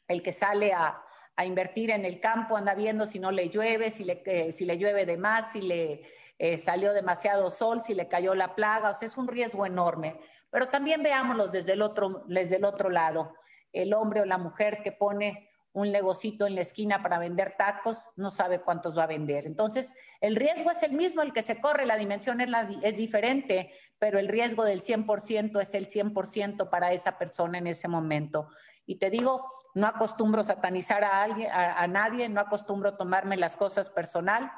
el 0.08 0.22
que 0.22 0.32
sale 0.32 0.72
a, 0.72 1.02
invertir 1.44 1.90
en 1.90 2.04
el 2.04 2.20
campo 2.20 2.56
anda 2.56 2.74
viendo 2.74 3.06
si 3.06 3.18
no 3.18 3.30
le 3.30 3.48
llueve, 3.48 3.90
si 3.90 4.04
le, 4.04 4.22
eh, 4.26 4.52
si 4.52 4.64
le 4.64 4.78
llueve 4.78 5.06
de 5.06 5.16
más, 5.16 5.52
si 5.52 5.62
le 5.62 6.02
eh, 6.38 6.58
salió 6.58 6.92
demasiado 6.92 7.50
sol, 7.50 7.82
si 7.82 7.94
le 7.94 8.08
cayó 8.08 8.34
la 8.34 8.54
plaga, 8.54 8.90
o 8.90 8.94
sea, 8.94 9.06
es 9.06 9.16
un 9.16 9.28
riesgo 9.28 9.64
enorme. 9.64 10.18
Pero 10.50 10.68
también 10.68 11.02
veámoslo 11.02 11.48
desde 11.48 11.72
el 11.72 11.82
otro, 11.82 12.24
desde 12.26 12.56
el 12.56 12.64
otro 12.64 12.90
lado. 12.90 13.34
El 13.72 13.94
hombre 13.94 14.20
o 14.20 14.24
la 14.24 14.38
mujer 14.38 14.82
que 14.82 14.92
pone 14.92 15.48
un 15.74 15.90
negocito 15.90 16.46
en 16.46 16.54
la 16.54 16.60
esquina 16.60 17.02
para 17.02 17.18
vender 17.18 17.54
tacos, 17.56 18.12
no 18.16 18.28
sabe 18.28 18.60
cuántos 18.60 18.96
va 18.96 19.04
a 19.04 19.06
vender. 19.06 19.46
Entonces, 19.46 19.94
el 20.20 20.36
riesgo 20.36 20.70
es 20.70 20.82
el 20.82 20.92
mismo, 20.92 21.22
el 21.22 21.32
que 21.32 21.40
se 21.40 21.60
corre, 21.60 21.86
la 21.86 21.96
dimensión 21.96 22.40
es, 22.42 22.50
es 22.82 22.96
diferente, 22.96 23.72
pero 23.98 24.18
el 24.18 24.28
riesgo 24.28 24.64
del 24.64 24.82
100% 24.82 25.60
es 25.62 25.74
el 25.74 25.88
100% 25.88 26.68
para 26.68 26.92
esa 26.92 27.18
persona 27.18 27.58
en 27.58 27.68
ese 27.68 27.88
momento. 27.88 28.48
Y 28.86 28.96
te 28.96 29.10
digo, 29.10 29.48
no 29.74 29.86
acostumbro 29.86 30.42
satanizar 30.42 31.04
a, 31.04 31.22
alguien, 31.22 31.50
a, 31.52 31.86
nadie, 31.86 32.28
no 32.28 32.40
acostumbro 32.40 32.96
tomarme 32.96 33.36
las 33.36 33.56
cosas 33.56 33.90
personal 33.90 34.50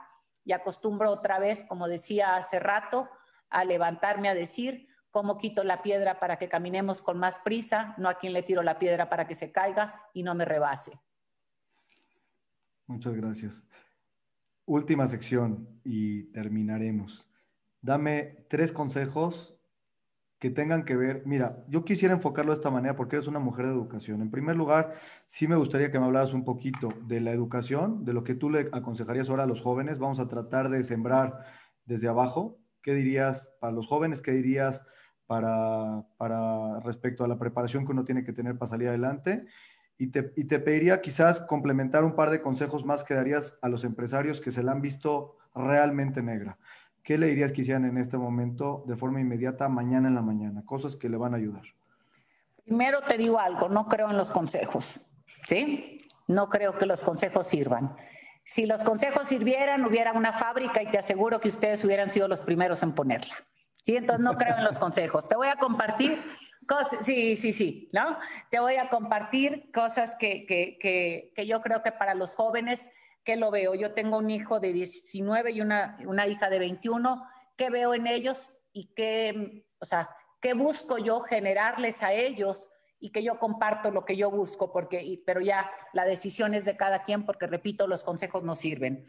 y 0.44 0.52
acostumbro 0.52 1.10
otra 1.10 1.38
vez, 1.38 1.64
como 1.68 1.88
decía 1.88 2.36
hace 2.36 2.58
rato, 2.58 3.08
a 3.50 3.64
levantarme 3.64 4.28
a 4.28 4.34
decir, 4.34 4.88
cómo 5.10 5.38
quito 5.38 5.62
la 5.62 5.80
piedra 5.80 6.18
para 6.18 6.38
que 6.38 6.48
caminemos 6.48 7.00
con 7.00 7.18
más 7.18 7.38
prisa, 7.38 7.94
no 7.98 8.08
a 8.08 8.18
quien 8.18 8.32
le 8.32 8.42
tiro 8.42 8.62
la 8.62 8.80
piedra 8.80 9.08
para 9.08 9.28
que 9.28 9.36
se 9.36 9.52
caiga 9.52 10.02
y 10.12 10.24
no 10.24 10.34
me 10.34 10.44
rebase. 10.44 10.98
Muchas 12.86 13.14
gracias. 13.14 13.64
Última 14.66 15.06
sección 15.06 15.80
y 15.84 16.24
terminaremos. 16.32 17.28
Dame 17.80 18.46
tres 18.48 18.72
consejos 18.72 19.54
que 20.44 20.50
tengan 20.50 20.84
que 20.84 20.94
ver. 20.94 21.22
Mira, 21.24 21.64
yo 21.68 21.86
quisiera 21.86 22.12
enfocarlo 22.12 22.52
de 22.52 22.58
esta 22.58 22.70
manera 22.70 22.94
porque 22.94 23.16
eres 23.16 23.28
una 23.28 23.38
mujer 23.38 23.64
de 23.64 23.72
educación. 23.72 24.20
En 24.20 24.30
primer 24.30 24.56
lugar, 24.56 24.92
sí 25.26 25.48
me 25.48 25.56
gustaría 25.56 25.90
que 25.90 25.98
me 25.98 26.04
hablaras 26.04 26.34
un 26.34 26.44
poquito 26.44 26.90
de 27.06 27.22
la 27.22 27.32
educación, 27.32 28.04
de 28.04 28.12
lo 28.12 28.24
que 28.24 28.34
tú 28.34 28.50
le 28.50 28.68
aconsejarías 28.70 29.30
ahora 29.30 29.44
a 29.44 29.46
los 29.46 29.62
jóvenes. 29.62 29.98
Vamos 29.98 30.20
a 30.20 30.28
tratar 30.28 30.68
de 30.68 30.84
sembrar 30.84 31.46
desde 31.86 32.08
abajo. 32.08 32.58
¿Qué 32.82 32.92
dirías 32.92 33.54
para 33.58 33.72
los 33.72 33.86
jóvenes? 33.86 34.20
¿Qué 34.20 34.32
dirías 34.32 34.84
para, 35.26 36.04
para 36.18 36.78
respecto 36.80 37.24
a 37.24 37.28
la 37.28 37.38
preparación 37.38 37.86
que 37.86 37.92
uno 37.92 38.04
tiene 38.04 38.22
que 38.22 38.34
tener 38.34 38.58
para 38.58 38.68
salir 38.68 38.88
adelante. 38.88 39.46
Y 39.96 40.08
te, 40.08 40.30
y 40.36 40.44
te, 40.44 40.58
pediría 40.58 41.00
quizás 41.00 41.40
complementar 41.40 42.04
un 42.04 42.16
par 42.16 42.28
de 42.28 42.42
consejos 42.42 42.84
más 42.84 43.02
que 43.02 43.14
darías 43.14 43.58
a 43.62 43.70
los 43.70 43.82
empresarios 43.82 44.42
que 44.42 44.50
se 44.50 44.62
la 44.62 44.72
han 44.72 44.82
visto 44.82 45.38
realmente 45.54 46.22
negra. 46.22 46.58
¿Qué 47.04 47.18
le 47.18 47.26
dirías 47.26 47.52
que 47.52 47.60
hicieran 47.60 47.84
en 47.84 47.98
este 47.98 48.16
momento 48.16 48.82
de 48.86 48.96
forma 48.96 49.20
inmediata, 49.20 49.68
mañana 49.68 50.08
en 50.08 50.14
la 50.14 50.22
mañana? 50.22 50.62
Cosas 50.64 50.96
que 50.96 51.10
le 51.10 51.18
van 51.18 51.34
a 51.34 51.36
ayudar. 51.36 51.62
Primero 52.64 53.02
te 53.02 53.18
digo 53.18 53.38
algo, 53.38 53.68
no 53.68 53.86
creo 53.88 54.10
en 54.10 54.16
los 54.16 54.32
consejos, 54.32 55.00
¿sí? 55.46 55.98
No 56.28 56.48
creo 56.48 56.78
que 56.78 56.86
los 56.86 57.04
consejos 57.04 57.46
sirvan. 57.46 57.94
Si 58.42 58.64
los 58.64 58.84
consejos 58.84 59.28
sirvieran, 59.28 59.84
hubiera 59.84 60.14
una 60.14 60.32
fábrica 60.32 60.82
y 60.82 60.90
te 60.90 60.96
aseguro 60.96 61.40
que 61.40 61.48
ustedes 61.48 61.84
hubieran 61.84 62.08
sido 62.08 62.26
los 62.26 62.40
primeros 62.40 62.82
en 62.82 62.94
ponerla. 62.94 63.34
¿sí? 63.84 63.96
Entonces 63.96 64.24
no 64.24 64.38
creo 64.38 64.56
en 64.56 64.64
los 64.64 64.78
consejos. 64.78 65.28
Te 65.28 65.36
voy 65.36 65.48
a 65.48 65.56
compartir 65.56 66.18
cosas, 66.66 67.04
sí, 67.04 67.36
sí, 67.36 67.52
sí, 67.52 67.90
¿no? 67.92 68.18
Te 68.50 68.60
voy 68.60 68.76
a 68.76 68.88
compartir 68.88 69.70
cosas 69.72 70.16
que, 70.16 70.46
que, 70.46 70.78
que, 70.80 71.32
que 71.36 71.46
yo 71.46 71.60
creo 71.60 71.82
que 71.82 71.92
para 71.92 72.14
los 72.14 72.34
jóvenes, 72.34 72.88
que 73.24 73.36
lo 73.36 73.50
veo? 73.50 73.74
Yo 73.74 73.92
tengo 73.94 74.18
un 74.18 74.30
hijo 74.30 74.60
de 74.60 74.72
19 74.72 75.52
y 75.52 75.60
una, 75.60 75.96
una 76.06 76.26
hija 76.26 76.50
de 76.50 76.58
21, 76.58 77.26
¿qué 77.56 77.70
veo 77.70 77.94
en 77.94 78.06
ellos 78.06 78.52
y 78.72 78.92
qué, 78.94 79.66
o 79.78 79.84
sea, 79.84 80.10
qué 80.40 80.54
busco 80.54 80.98
yo 80.98 81.20
generarles 81.20 82.02
a 82.02 82.12
ellos? 82.12 82.70
y 83.04 83.10
que 83.10 83.22
yo 83.22 83.38
comparto 83.38 83.90
lo 83.90 84.06
que 84.06 84.16
yo 84.16 84.30
busco, 84.30 84.72
porque, 84.72 85.22
pero 85.26 85.42
ya 85.42 85.70
la 85.92 86.06
decisión 86.06 86.54
es 86.54 86.64
de 86.64 86.78
cada 86.78 87.02
quien, 87.02 87.26
porque 87.26 87.46
repito, 87.46 87.86
los 87.86 88.02
consejos 88.02 88.42
no 88.44 88.54
sirven. 88.54 89.04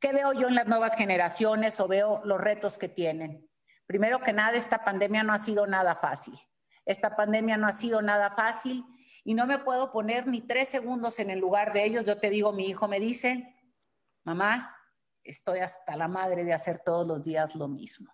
¿Qué 0.00 0.10
veo 0.12 0.32
yo 0.32 0.48
en 0.48 0.54
las 0.54 0.66
nuevas 0.66 0.96
generaciones 0.96 1.78
o 1.80 1.86
veo 1.86 2.22
los 2.24 2.40
retos 2.40 2.78
que 2.78 2.88
tienen? 2.88 3.46
Primero 3.84 4.20
que 4.20 4.32
nada, 4.32 4.56
esta 4.56 4.84
pandemia 4.84 5.22
no 5.22 5.34
ha 5.34 5.38
sido 5.38 5.66
nada 5.66 5.96
fácil. 5.96 6.32
Esta 6.86 7.14
pandemia 7.14 7.58
no 7.58 7.66
ha 7.66 7.72
sido 7.72 8.00
nada 8.00 8.30
fácil 8.30 8.86
y 9.24 9.34
no 9.34 9.46
me 9.46 9.58
puedo 9.58 9.92
poner 9.92 10.26
ni 10.26 10.40
tres 10.40 10.68
segundos 10.68 11.18
en 11.18 11.30
el 11.30 11.38
lugar 11.38 11.72
de 11.72 11.84
ellos. 11.84 12.04
Yo 12.06 12.18
te 12.18 12.30
digo, 12.30 12.52
mi 12.52 12.68
hijo 12.68 12.88
me 12.88 13.00
dice, 13.00 13.54
mamá, 14.24 14.76
estoy 15.24 15.60
hasta 15.60 15.96
la 15.96 16.08
madre 16.08 16.44
de 16.44 16.52
hacer 16.52 16.80
todos 16.80 17.06
los 17.06 17.22
días 17.22 17.54
lo 17.54 17.68
mismo. 17.68 18.12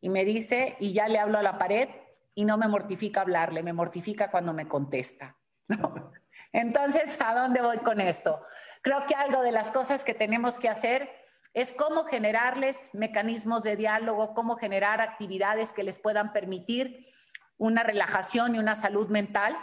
Y 0.00 0.08
me 0.08 0.24
dice, 0.24 0.76
y 0.80 0.92
ya 0.92 1.08
le 1.08 1.18
hablo 1.18 1.38
a 1.38 1.42
la 1.42 1.58
pared 1.58 1.88
y 2.34 2.44
no 2.44 2.58
me 2.58 2.68
mortifica 2.68 3.22
hablarle, 3.22 3.62
me 3.62 3.72
mortifica 3.72 4.30
cuando 4.30 4.52
me 4.52 4.68
contesta. 4.68 5.36
Entonces, 6.52 7.20
¿a 7.20 7.34
dónde 7.34 7.62
voy 7.62 7.78
con 7.78 8.00
esto? 8.00 8.40
Creo 8.82 9.06
que 9.06 9.14
algo 9.14 9.42
de 9.42 9.52
las 9.52 9.70
cosas 9.70 10.04
que 10.04 10.14
tenemos 10.14 10.58
que 10.58 10.68
hacer 10.68 11.10
es 11.54 11.72
cómo 11.72 12.04
generarles 12.04 12.94
mecanismos 12.94 13.62
de 13.62 13.76
diálogo, 13.76 14.34
cómo 14.34 14.56
generar 14.56 15.00
actividades 15.00 15.72
que 15.72 15.84
les 15.84 15.98
puedan 15.98 16.32
permitir 16.32 17.06
una 17.56 17.82
relajación 17.82 18.54
y 18.54 18.58
una 18.58 18.74
salud 18.74 19.08
mental. 19.08 19.56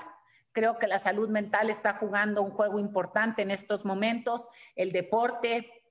Creo 0.51 0.77
que 0.77 0.87
la 0.87 0.99
salud 0.99 1.29
mental 1.29 1.69
está 1.69 1.93
jugando 1.93 2.41
un 2.41 2.51
juego 2.51 2.79
importante 2.79 3.41
en 3.41 3.51
estos 3.51 3.85
momentos, 3.85 4.47
el 4.75 4.91
deporte, 4.91 5.81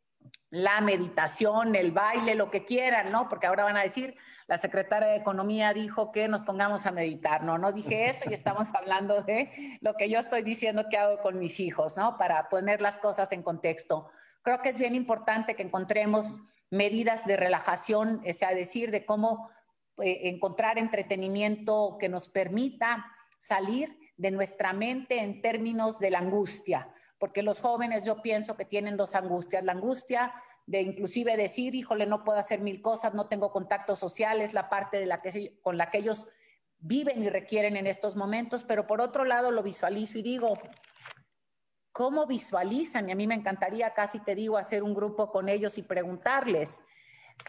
la 0.50 0.80
meditación, 0.80 1.76
el 1.76 1.92
baile, 1.92 2.34
lo 2.34 2.50
que 2.50 2.64
quieran, 2.64 3.12
¿no? 3.12 3.28
Porque 3.28 3.46
ahora 3.46 3.64
van 3.64 3.76
a 3.76 3.82
decir, 3.82 4.16
la 4.48 4.58
secretaria 4.58 5.08
de 5.08 5.16
Economía 5.16 5.72
dijo 5.72 6.10
que 6.10 6.26
nos 6.26 6.42
pongamos 6.42 6.84
a 6.84 6.90
meditar. 6.90 7.44
No, 7.44 7.56
no 7.56 7.70
dije 7.70 8.08
eso 8.08 8.28
y 8.28 8.34
estamos 8.34 8.74
hablando 8.74 9.22
de 9.22 9.78
lo 9.80 9.94
que 9.94 10.10
yo 10.10 10.18
estoy 10.18 10.42
diciendo 10.42 10.86
que 10.90 10.98
hago 10.98 11.22
con 11.22 11.38
mis 11.38 11.60
hijos, 11.60 11.96
¿no? 11.96 12.18
Para 12.18 12.48
poner 12.48 12.80
las 12.80 12.98
cosas 12.98 13.30
en 13.30 13.44
contexto. 13.44 14.10
Creo 14.42 14.60
que 14.60 14.70
es 14.70 14.78
bien 14.78 14.96
importante 14.96 15.54
que 15.54 15.62
encontremos 15.62 16.36
medidas 16.68 17.26
de 17.26 17.36
relajación, 17.36 18.20
es 18.24 18.40
decir, 18.40 18.90
de 18.90 19.06
cómo 19.06 19.50
eh, 19.98 20.22
encontrar 20.24 20.78
entretenimiento 20.78 21.96
que 22.00 22.08
nos 22.08 22.28
permita 22.28 23.06
salir 23.38 23.99
de 24.20 24.30
nuestra 24.30 24.74
mente 24.74 25.20
en 25.20 25.40
términos 25.40 25.98
de 25.98 26.10
la 26.10 26.18
angustia, 26.18 26.92
porque 27.18 27.42
los 27.42 27.60
jóvenes 27.60 28.04
yo 28.04 28.20
pienso 28.20 28.54
que 28.54 28.66
tienen 28.66 28.98
dos 28.98 29.14
angustias, 29.14 29.64
la 29.64 29.72
angustia 29.72 30.34
de 30.66 30.82
inclusive 30.82 31.38
decir, 31.38 31.74
híjole, 31.74 32.04
no 32.04 32.22
puedo 32.22 32.38
hacer 32.38 32.60
mil 32.60 32.82
cosas, 32.82 33.14
no 33.14 33.28
tengo 33.28 33.50
contactos 33.50 33.98
sociales, 33.98 34.52
la 34.52 34.68
parte 34.68 35.00
de 35.00 35.06
la 35.06 35.18
que, 35.18 35.58
con 35.62 35.78
la 35.78 35.90
que 35.90 35.98
ellos 35.98 36.26
viven 36.78 37.22
y 37.22 37.30
requieren 37.30 37.78
en 37.78 37.86
estos 37.86 38.14
momentos, 38.14 38.64
pero 38.64 38.86
por 38.86 39.00
otro 39.00 39.24
lado 39.24 39.50
lo 39.50 39.62
visualizo 39.62 40.18
y 40.18 40.22
digo, 40.22 40.58
cómo 41.90 42.26
visualizan, 42.26 43.08
y 43.08 43.12
a 43.12 43.16
mí 43.16 43.26
me 43.26 43.34
encantaría, 43.34 43.94
casi 43.94 44.20
te 44.20 44.34
digo, 44.34 44.58
hacer 44.58 44.82
un 44.82 44.94
grupo 44.94 45.32
con 45.32 45.48
ellos 45.48 45.78
y 45.78 45.82
preguntarles, 45.82 46.82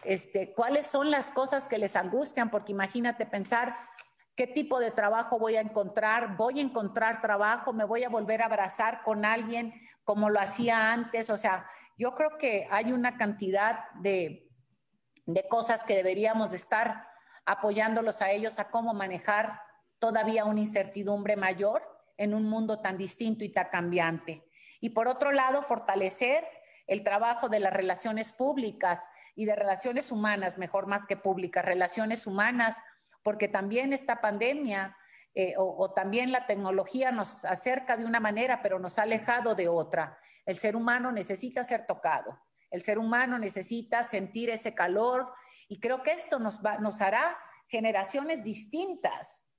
este, 0.04 0.54
cuáles 0.54 0.86
son 0.86 1.10
las 1.10 1.28
cosas 1.28 1.68
que 1.68 1.76
les 1.76 1.96
angustian, 1.96 2.50
porque 2.50 2.72
imagínate 2.72 3.26
pensar 3.26 3.74
qué 4.36 4.46
tipo 4.46 4.80
de 4.80 4.90
trabajo 4.90 5.38
voy 5.38 5.56
a 5.56 5.60
encontrar, 5.60 6.36
voy 6.36 6.60
a 6.60 6.62
encontrar 6.62 7.20
trabajo, 7.20 7.72
me 7.72 7.84
voy 7.84 8.04
a 8.04 8.08
volver 8.08 8.42
a 8.42 8.46
abrazar 8.46 9.02
con 9.02 9.24
alguien 9.24 9.74
como 10.04 10.30
lo 10.30 10.40
hacía 10.40 10.92
antes, 10.92 11.30
o 11.30 11.36
sea, 11.36 11.66
yo 11.98 12.14
creo 12.14 12.38
que 12.38 12.66
hay 12.70 12.92
una 12.92 13.16
cantidad 13.16 13.90
de, 14.00 14.48
de 15.26 15.48
cosas 15.48 15.84
que 15.84 15.94
deberíamos 15.94 16.52
estar 16.52 17.06
apoyándolos 17.44 18.22
a 18.22 18.30
ellos 18.30 18.58
a 18.58 18.70
cómo 18.70 18.94
manejar 18.94 19.60
todavía 19.98 20.44
una 20.44 20.60
incertidumbre 20.60 21.36
mayor 21.36 21.82
en 22.16 22.34
un 22.34 22.48
mundo 22.48 22.80
tan 22.80 22.96
distinto 22.96 23.44
y 23.44 23.52
tan 23.52 23.68
cambiante. 23.68 24.44
Y 24.80 24.90
por 24.90 25.06
otro 25.06 25.32
lado, 25.32 25.62
fortalecer 25.62 26.44
el 26.86 27.04
trabajo 27.04 27.48
de 27.48 27.60
las 27.60 27.72
relaciones 27.72 28.32
públicas 28.32 29.08
y 29.34 29.44
de 29.44 29.54
relaciones 29.54 30.10
humanas, 30.10 30.58
mejor 30.58 30.86
más 30.86 31.06
que 31.06 31.16
públicas, 31.16 31.64
relaciones 31.64 32.26
humanas, 32.26 32.82
porque 33.22 33.48
también 33.48 33.92
esta 33.92 34.20
pandemia 34.20 34.96
eh, 35.34 35.54
o, 35.56 35.92
también 35.92 36.30
la 36.30 36.46
tecnología 36.46 37.10
nos 37.10 37.44
acerca 37.44 37.96
de 37.96 38.04
una 38.04 38.20
manera, 38.20 38.60
pero 38.62 38.78
nos 38.78 38.98
ha 38.98 39.02
alejado 39.02 39.54
de 39.54 39.68
otra. 39.68 40.18
El 40.44 40.56
ser 40.56 40.76
humano 40.76 41.10
necesita 41.10 41.64
ser 41.64 41.86
tocado, 41.86 42.38
el 42.70 42.82
ser 42.82 42.98
humano 42.98 43.38
necesita 43.38 44.02
sentir 44.02 44.50
ese 44.50 44.74
calor 44.74 45.32
y 45.68 45.80
creo 45.80 46.02
que 46.02 46.12
esto 46.12 46.38
nos, 46.38 46.60
nos 46.80 47.00
hará 47.00 47.38
generaciones 47.68 48.44
distintas 48.44 49.52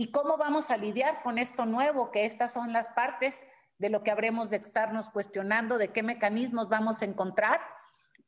¿Y 0.00 0.12
cómo 0.12 0.36
vamos 0.36 0.70
a 0.70 0.76
lidiar 0.76 1.22
con 1.22 1.38
esto 1.38 1.66
nuevo? 1.66 2.12
Que 2.12 2.24
estas 2.24 2.52
son 2.52 2.72
las 2.72 2.88
partes 2.90 3.44
de 3.78 3.90
lo 3.90 4.04
que 4.04 4.12
habremos 4.12 4.48
de 4.48 4.58
estarnos 4.58 5.10
cuestionando, 5.10 5.76
de 5.76 5.88
qué 5.92 6.04
mecanismos 6.04 6.68
vamos 6.68 7.02
a 7.02 7.04
encontrar 7.04 7.60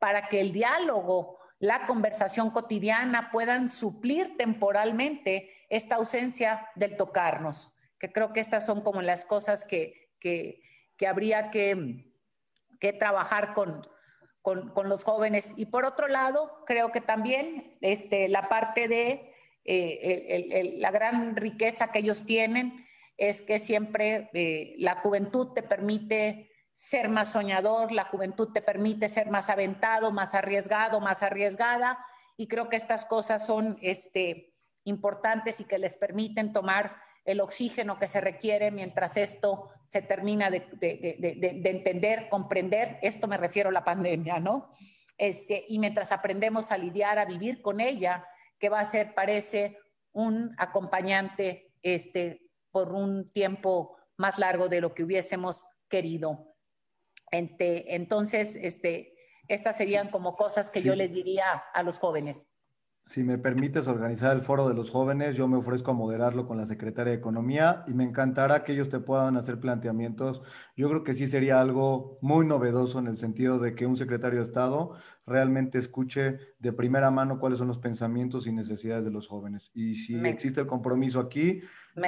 para 0.01 0.28
que 0.28 0.40
el 0.40 0.51
diálogo, 0.51 1.39
la 1.61 1.87
conversación 1.87 2.51
cotidiana 2.51 3.31
puedan 3.31 3.69
suplir 3.69 4.37
temporalmente 4.37 5.53
esta 5.69 5.97
ausencia 5.97 6.66
del 6.74 6.97
tocarnos, 6.97 7.77
que 7.99 8.11
creo 8.11 8.32
que 8.32 8.41
estas 8.41 8.65
son 8.66 8.81
como 8.81 9.03
las 9.03 9.24
cosas 9.27 9.65
que, 9.65 10.11
que, 10.19 10.62
habría 11.07 11.51
que, 11.51 12.12
que 12.81 12.93
trabajar 12.95 13.53
con, 13.53 13.82
con, 14.41 14.70
con, 14.70 14.89
los 14.89 15.05
jóvenes. 15.05 15.53
Y 15.59 15.66
por 15.66 15.85
otro 15.85 16.09
lado, 16.09 16.65
creo 16.66 16.93
que 16.93 17.03
también 17.03 17.77
este, 17.82 18.28
la 18.28 18.49
parte 18.49 18.89
de 18.89 19.35
eh, 19.65 20.77
la 20.78 20.91
gran 20.91 21.37
riqueza 21.37 21.93
que 21.93 21.99
ellos 21.99 22.24
tienen 22.24 22.73
es 23.19 23.43
que 23.43 23.59
siempre 23.59 24.31
eh, 24.32 24.74
la 24.78 24.97
juventud 24.97 25.53
te 25.53 25.62
permite 25.62 26.49
ser 26.81 27.11
más 27.11 27.32
soñador, 27.32 27.93
la 27.93 28.05
juventud 28.05 28.52
te 28.55 28.62
permite 28.62 29.07
ser 29.11 29.31
más 29.31 29.51
aventado, 29.51 30.12
más 30.12 30.35
arriesgado, 30.35 30.98
más 30.98 31.23
arriesgada, 31.23 31.98
y 32.39 32.48
creo 32.48 32.70
que 32.70 32.77
estas 32.77 33.05
cosas 33.05 33.44
son 33.44 33.77
este, 33.82 34.55
importantes 34.85 35.61
y 35.61 35.65
que 35.65 35.78
les 35.78 35.98
permiten 35.98 36.55
tomar 36.55 36.97
el 37.27 37.43
oxígeno 37.43 37.98
que 37.98 38.07
se 38.07 38.23
requiere 38.23 38.70
mientras 38.70 39.19
esto 39.19 39.69
se 39.85 40.01
termina 40.01 40.48
de, 40.51 40.66
entender, 41.65 42.31
comprender, 42.31 42.98
esto 43.02 43.28
me 43.28 43.36
refiero 43.36 43.69
a 43.69 43.73
la 43.73 43.85
pandemia, 43.85 44.40
¿no? 44.40 44.73
Este, 45.19 45.66
y 45.69 45.78
mientras 45.81 46.12
aprendemos 46.12 46.73
a 46.73 46.78
lidiar, 46.78 47.19
a 47.19 47.27
vivir 47.27 47.61
con 47.61 47.82
ella, 47.82 48.27
que 48.59 48.70
va 48.70 48.81
a 48.81 48.86
ser, 48.86 49.12
parece, 49.12 49.77
un 50.12 50.55
acompañante 50.57 51.74
este, 51.82 52.40
por 52.70 52.94
un 52.94 53.31
tiempo 53.32 53.98
más 54.16 54.39
largo 54.39 54.70
de 54.70 54.81
lo 54.81 54.94
que 54.94 55.05
hubiésemos 55.05 55.66
querido. 55.90 56.49
Este, 57.31 57.94
entonces, 57.94 58.57
este, 58.57 59.15
estas 59.48 59.77
serían 59.77 60.11
como 60.11 60.32
cosas 60.32 60.70
que 60.73 60.82
yo 60.82 60.94
les 60.94 61.12
diría 61.12 61.44
a 61.74 61.82
los 61.82 61.98
jóvenes. 61.98 62.47
Si 63.05 63.24
me 63.24 63.39
permites 63.39 63.89
organizar 63.89 64.36
el 64.36 64.43
foro 64.43 64.69
de 64.69 64.74
los 64.74 64.90
jóvenes, 64.90 65.35
yo 65.35 65.48
me 65.48 65.57
ofrezco 65.57 65.90
a 65.90 65.94
moderarlo 65.94 66.47
con 66.47 66.59
la 66.59 66.66
secretaria 66.66 67.12
de 67.12 67.19
Economía 67.19 67.82
y 67.89 67.94
me 67.94 68.05
encantará 68.05 68.62
que 68.62 68.73
ellos 68.73 68.89
te 68.89 69.01
puedan 69.01 69.36
hacer 69.36 69.59
planteamientos. 69.59 70.43
Yo 70.77 70.89
creo 70.89 71.02
que 71.02 71.15
sí 71.15 71.27
sería 71.27 71.61
algo 71.61 72.19
muy 72.20 72.47
novedoso 72.47 72.98
en 72.98 73.09
el 73.09 73.16
sentido 73.16 73.59
de 73.59 73.74
que 73.74 73.86
un 73.86 73.97
secretario 73.97 74.39
de 74.39 74.44
Estado 74.44 74.93
realmente 75.27 75.78
escuche 75.78 76.39
de 76.59 76.73
primera 76.73 77.11
mano 77.11 77.40
cuáles 77.40 77.59
son 77.59 77.69
los 77.69 77.78
pensamientos 77.78 78.47
y 78.47 78.52
necesidades 78.52 79.05
de 79.05 79.11
los 79.11 79.27
jóvenes. 79.27 79.70
Y 79.74 79.94
si 79.97 80.15
existe 80.27 80.61
el 80.61 80.66
compromiso 80.69 81.19
aquí, 81.19 81.62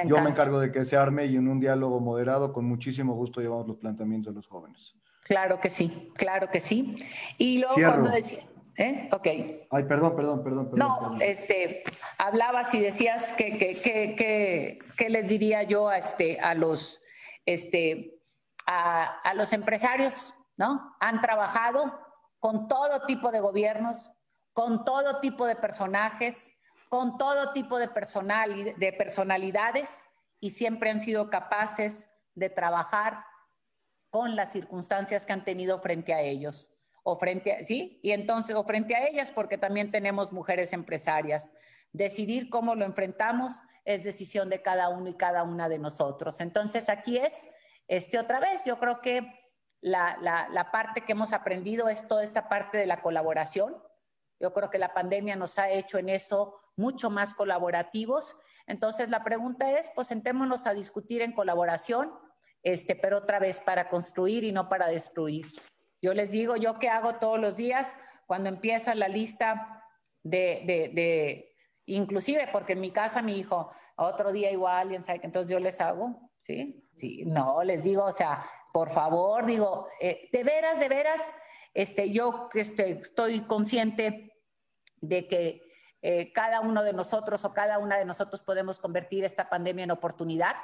yo 0.05 0.21
me 0.21 0.29
encargo 0.29 0.59
de 0.59 0.71
que 0.71 0.85
se 0.85 0.95
arme 0.95 1.25
y 1.25 1.35
en 1.35 1.49
un 1.49 1.59
diálogo 1.59 1.99
moderado, 1.99 2.53
con 2.53 2.65
muchísimo 2.65 3.13
gusto 3.15 3.41
llevamos 3.41 3.67
los 3.67 3.77
planteamientos 3.77 4.33
de 4.33 4.37
los 4.37 4.47
jóvenes. 4.47 4.95
Claro 5.23 5.59
que 5.59 5.69
sí, 5.69 6.11
claro 6.15 6.49
que 6.49 6.59
sí. 6.59 6.95
Y 7.37 7.59
luego 7.59 7.75
cuando 7.75 8.11
decía... 8.11 8.43
¿Eh? 8.75 9.07
Ok. 9.11 9.27
Ay, 9.69 9.83
perdón, 9.83 10.15
perdón, 10.15 10.43
perdón. 10.43 10.69
no, 10.75 11.17
este, 11.21 11.83
hablabas 12.17 12.73
y 12.73 12.79
decías 12.79 13.33
que, 13.33 13.57
que, 13.57 15.09
les 15.09 15.27
diría 15.29 15.61
yo 15.61 15.89
a, 15.89 15.97
este, 15.97 16.39
a, 16.39 16.55
los, 16.55 16.99
este, 17.45 18.19
a, 18.65 19.33
los 19.35 19.53
empresarios, 19.53 20.33
¿no? 20.57 20.95
Han 20.99 21.21
trabajado 21.21 21.99
con 22.39 22.67
todo 22.67 23.05
tipo 23.05 23.31
de 23.31 23.41
gobiernos, 23.41 24.11
con 24.53 24.83
todo 24.83 25.19
tipo 25.19 25.45
de 25.45 25.55
personajes, 25.55 26.57
con 26.89 27.19
todo 27.19 27.53
tipo 27.53 27.77
de, 27.77 27.89
personal, 27.89 28.73
de 28.75 28.93
personalidades 28.93 30.05
y 30.39 30.49
siempre 30.49 30.89
han 30.89 30.99
sido 30.99 31.29
capaces 31.29 32.11
de 32.33 32.49
trabajar 32.49 33.23
con 34.13 34.35
las 34.35 34.51
circunstancias 34.51 35.25
que 35.25 35.33
han 35.33 35.43
tenido 35.43 35.79
frente 35.79 36.13
a 36.13 36.21
ellos 36.21 36.75
o 37.01 37.15
frente 37.15 37.51
a, 37.51 37.63
¿sí? 37.63 37.99
Y 38.03 38.11
entonces, 38.11 38.55
o 38.55 38.63
frente 38.63 38.95
a 38.95 39.07
ellas, 39.07 39.31
porque 39.31 39.57
también 39.57 39.89
tenemos 39.89 40.31
mujeres 40.31 40.71
empresarias. 40.71 41.51
Decidir 41.93 42.51
cómo 42.51 42.75
lo 42.75 42.85
enfrentamos 42.85 43.55
es 43.85 44.03
decisión 44.03 44.51
de 44.51 44.61
cada 44.61 44.89
uno 44.89 45.09
y 45.09 45.15
cada 45.15 45.41
una 45.41 45.67
de 45.67 45.79
nosotros. 45.79 46.41
Entonces, 46.41 46.89
aquí 46.89 47.17
es, 47.17 47.47
este, 47.87 48.19
otra 48.19 48.39
vez, 48.39 48.65
yo 48.65 48.77
creo 48.77 49.01
que 49.01 49.27
la, 49.81 50.15
la, 50.21 50.69
parte 50.69 51.01
que 51.01 51.13
hemos 51.13 51.33
aprendido 51.33 51.89
es 51.89 52.07
toda 52.07 52.23
esta 52.23 52.49
parte 52.49 52.77
de 52.77 52.85
la 52.85 53.01
colaboración. 53.01 53.75
Yo 54.39 54.53
creo 54.53 54.69
que 54.69 54.77
la 54.77 54.93
pandemia 54.93 55.35
nos 55.35 55.57
ha 55.57 55.71
hecho 55.71 55.97
en 55.97 56.09
eso 56.09 56.59
mucho 56.75 57.09
más 57.09 57.33
colaborativos. 57.33 58.35
Entonces, 58.67 59.09
la 59.09 59.23
pregunta 59.23 59.71
es, 59.71 59.89
pues 59.95 60.09
sentémonos 60.09 60.67
a 60.67 60.75
discutir 60.75 61.23
en 61.23 61.31
colaboración, 61.31 62.13
este, 62.63 62.95
pero 62.95 63.17
otra 63.17 63.39
vez 63.39 63.59
para 63.59 63.89
construir 63.89 64.43
y 64.43 64.51
no 64.51 64.69
para 64.69 64.87
destruir. 64.87 65.45
Yo 66.01 66.13
les 66.13 66.31
digo, 66.31 66.55
yo 66.55 66.79
qué 66.79 66.89
hago 66.89 67.15
todos 67.15 67.39
los 67.39 67.55
días 67.55 67.95
cuando 68.25 68.49
empieza 68.49 68.95
la 68.95 69.07
lista 69.07 69.83
de, 70.23 70.63
de, 70.65 70.91
de, 70.93 71.55
inclusive 71.85 72.49
porque 72.51 72.73
en 72.73 72.81
mi 72.81 72.91
casa 72.91 73.21
mi 73.21 73.37
hijo, 73.37 73.69
otro 73.95 74.31
día 74.31 74.51
igual, 74.51 74.93
entonces 74.93 75.51
yo 75.51 75.59
les 75.59 75.79
hago, 75.81 76.31
¿sí? 76.39 76.79
Sí, 76.95 77.23
no, 77.25 77.63
les 77.63 77.83
digo, 77.83 78.03
o 78.03 78.11
sea, 78.11 78.43
por 78.71 78.89
favor, 78.89 79.45
digo, 79.45 79.87
eh, 79.99 80.29
de 80.31 80.43
veras, 80.43 80.79
de 80.79 80.89
veras, 80.89 81.33
este, 81.73 82.11
yo 82.11 82.49
este, 82.53 82.91
estoy 83.01 83.41
consciente 83.41 84.31
de 84.97 85.27
que 85.27 85.61
eh, 86.01 86.31
cada 86.33 86.59
uno 86.59 86.83
de 86.83 86.93
nosotros 86.93 87.45
o 87.45 87.53
cada 87.53 87.79
una 87.79 87.97
de 87.97 88.05
nosotros 88.05 88.43
podemos 88.43 88.79
convertir 88.79 89.23
esta 89.23 89.49
pandemia 89.49 89.85
en 89.85 89.91
oportunidad. 89.91 90.55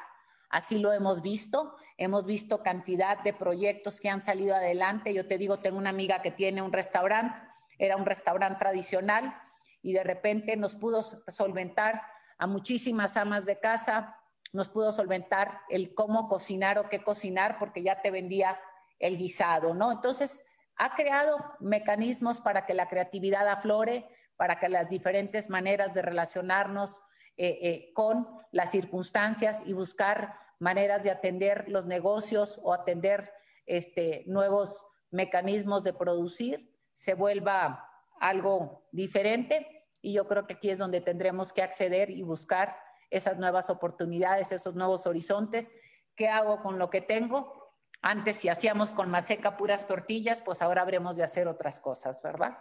Así 0.50 0.80
lo 0.80 0.92
hemos 0.92 1.22
visto. 1.22 1.76
Hemos 1.98 2.26
visto 2.26 2.64
cantidad 2.64 3.20
de 3.20 3.34
proyectos 3.34 4.00
que 4.00 4.10
han 4.10 4.22
salido 4.22 4.56
adelante. 4.56 5.14
Yo 5.14 5.28
te 5.28 5.38
digo, 5.38 5.58
tengo 5.58 5.78
una 5.78 5.92
amiga 5.92 6.22
que 6.22 6.32
tiene 6.32 6.62
un 6.62 6.74
restaurante, 6.74 7.42
era 7.78 7.96
un 7.96 8.06
restaurante 8.06 8.60
tradicional 8.60 9.34
y 9.82 9.94
de 9.94 10.04
repente 10.04 10.58
nos 10.58 10.76
pudo 10.76 11.02
solventar 11.02 12.02
a 12.38 12.48
muchísimas 12.48 13.16
amas 13.18 13.46
de 13.46 13.60
casa, 13.60 14.18
nos 14.52 14.70
pudo 14.70 14.92
solventar 14.92 15.62
el 15.70 15.94
cómo 15.94 16.28
cocinar 16.28 16.80
o 16.80 16.90
qué 16.90 17.04
cocinar 17.04 17.60
porque 17.60 17.84
ya 17.84 18.02
te 18.02 18.12
vendía 18.12 18.60
el 18.98 19.18
guisado, 19.18 19.74
¿no? 19.74 19.92
Entonces, 19.92 20.44
ha 20.76 20.96
creado 20.96 21.38
mecanismos 21.60 22.42
para 22.42 22.66
que 22.66 22.74
la 22.74 22.88
creatividad 22.88 23.48
aflore, 23.48 24.10
para 24.38 24.60
que 24.60 24.70
las 24.70 24.90
diferentes 24.90 25.50
maneras 25.50 25.94
de 25.94 26.02
relacionarnos 26.02 27.02
eh, 27.42 27.58
eh, 27.62 27.94
con 27.94 28.28
las 28.52 28.70
circunstancias 28.70 29.64
y 29.66 29.72
buscar 29.72 30.36
maneras 30.60 31.04
de 31.04 31.10
atender 31.10 31.64
los 31.70 31.86
negocios 31.86 32.60
o 32.64 32.74
atender 32.74 33.32
este, 33.66 34.26
nuevos 34.28 34.86
mecanismos 35.10 35.86
de 35.86 35.94
producir, 35.94 36.76
se 36.94 37.14
vuelva 37.14 37.88
algo 38.20 38.90
diferente. 38.92 39.86
Y 40.02 40.12
yo 40.12 40.28
creo 40.28 40.48
que 40.48 40.56
aquí 40.56 40.70
es 40.70 40.80
donde 40.80 41.00
tendremos 41.00 41.54
que 41.54 41.62
acceder 41.62 42.10
y 42.10 42.24
buscar 42.24 42.76
esas 43.10 43.40
nuevas 43.40 43.70
oportunidades, 43.70 44.52
esos 44.52 44.76
nuevos 44.76 45.08
horizontes. 45.08 45.74
¿Qué 46.16 46.28
hago 46.28 46.62
con 46.62 46.78
lo 46.78 46.90
que 46.90 47.00
tengo? 47.00 47.74
Antes 48.02 48.36
si 48.36 48.50
hacíamos 48.50 48.92
con 48.92 49.10
maseca 49.10 49.56
puras 49.56 49.88
tortillas, 49.88 50.42
pues 50.42 50.62
ahora 50.62 50.82
habremos 50.82 51.16
de 51.16 51.24
hacer 51.24 51.48
otras 51.48 51.80
cosas, 51.80 52.22
¿verdad? 52.22 52.58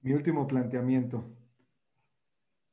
Mi 0.00 0.14
último 0.14 0.48
planteamiento 0.48 1.24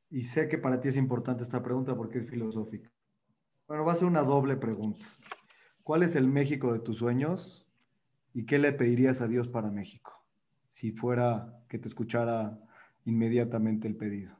y 0.10 0.23
sé 0.23 0.48
que 0.48 0.57
para 0.57 0.81
ti 0.81 0.90
es 0.90 0.98
importante 0.98 1.44
esta 1.44 1.61
pregunta 1.61 1.95
porque 1.95 2.19
es 2.19 2.30
filosófica. 2.30 2.91
Bueno, 3.68 3.86
va 3.86 3.94
a 3.94 3.95
ser 3.95 4.07
una 4.07 4.23
doble 4.23 4.57
pregunta. 4.57 5.02
¿Cuál 5.84 6.03
es 6.03 6.15
el 6.15 6.27
México 6.27 6.73
de 6.73 6.80
tus 6.80 6.98
sueños 6.98 7.72
y 8.34 8.45
qué 8.45 8.57
le 8.57 8.72
pedirías 8.72 9.22
a 9.22 9.27
Dios 9.27 9.48
para 9.48 9.69
México? 9.69 10.26
Si 10.69 10.91
fuera 10.91 11.64
que 11.68 11.77
te 11.77 11.88
escuchara 11.88 12.60
inmediatamente 13.06 13.88
el 13.88 13.95
pedido. 13.95 14.38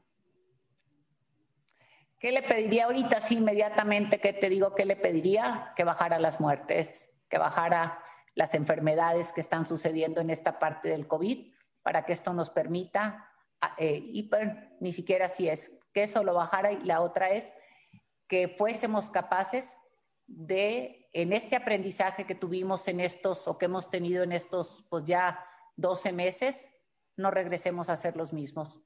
¿Qué 2.18 2.32
le 2.32 2.42
pediría 2.42 2.84
ahorita? 2.84 3.20
Sí, 3.22 3.38
inmediatamente, 3.38 4.18
¿qué 4.18 4.32
te 4.32 4.48
digo? 4.50 4.74
¿Qué 4.74 4.84
le 4.84 4.96
pediría? 4.96 5.72
Que 5.74 5.84
bajara 5.84 6.18
las 6.18 6.40
muertes, 6.40 7.16
que 7.28 7.38
bajara 7.38 7.98
las 8.34 8.54
enfermedades 8.54 9.32
que 9.32 9.40
están 9.40 9.64
sucediendo 9.64 10.20
en 10.20 10.30
esta 10.30 10.58
parte 10.58 10.88
del 10.88 11.06
COVID, 11.06 11.52
para 11.82 12.04
que 12.04 12.12
esto 12.12 12.34
nos 12.34 12.50
permita 12.50 13.29
eh, 13.78 14.28
ni 14.80 14.92
siquiera 14.92 15.28
si 15.28 15.48
es 15.48 15.80
que 15.92 16.04
eso 16.04 16.24
lo 16.24 16.34
bajara 16.34 16.72
y 16.72 16.84
la 16.84 17.00
otra 17.00 17.30
es 17.30 17.52
que 18.28 18.48
fuésemos 18.48 19.10
capaces 19.10 19.76
de, 20.26 21.08
en 21.12 21.32
este 21.32 21.56
aprendizaje 21.56 22.24
que 22.24 22.34
tuvimos 22.34 22.86
en 22.88 23.00
estos 23.00 23.48
o 23.48 23.58
que 23.58 23.66
hemos 23.66 23.90
tenido 23.90 24.22
en 24.22 24.32
estos, 24.32 24.86
pues 24.88 25.04
ya 25.04 25.44
12 25.76 26.12
meses, 26.12 26.70
no 27.16 27.30
regresemos 27.30 27.90
a 27.90 27.96
ser 27.96 28.16
los 28.16 28.32
mismos, 28.32 28.82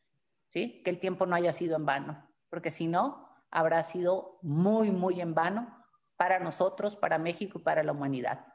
¿sí? 0.49 0.83
Que 0.83 0.91
el 0.91 0.99
tiempo 0.99 1.27
no 1.27 1.37
haya 1.37 1.53
sido 1.53 1.77
en 1.77 1.85
vano, 1.85 2.27
porque 2.49 2.71
si 2.71 2.89
no, 2.89 3.29
habrá 3.51 3.85
sido 3.85 4.39
muy, 4.43 4.91
muy 4.91 5.21
en 5.21 5.35
vano 5.35 5.85
para 6.17 6.39
nosotros, 6.41 6.97
para 6.97 7.19
México 7.19 7.59
y 7.59 7.63
para 7.63 7.83
la 7.83 7.93
humanidad. 7.93 8.47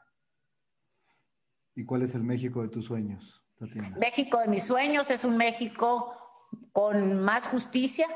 ¿Y 1.74 1.84
cuál 1.84 2.02
es 2.02 2.14
el 2.14 2.24
México 2.24 2.62
de 2.62 2.68
tus 2.68 2.86
sueños? 2.86 3.44
México 3.98 4.38
de 4.38 4.48
mis 4.48 4.64
sueños 4.64 5.10
es 5.10 5.24
un 5.24 5.36
México 5.36 6.14
con 6.72 7.20
más 7.22 7.46
justicia, 7.48 8.08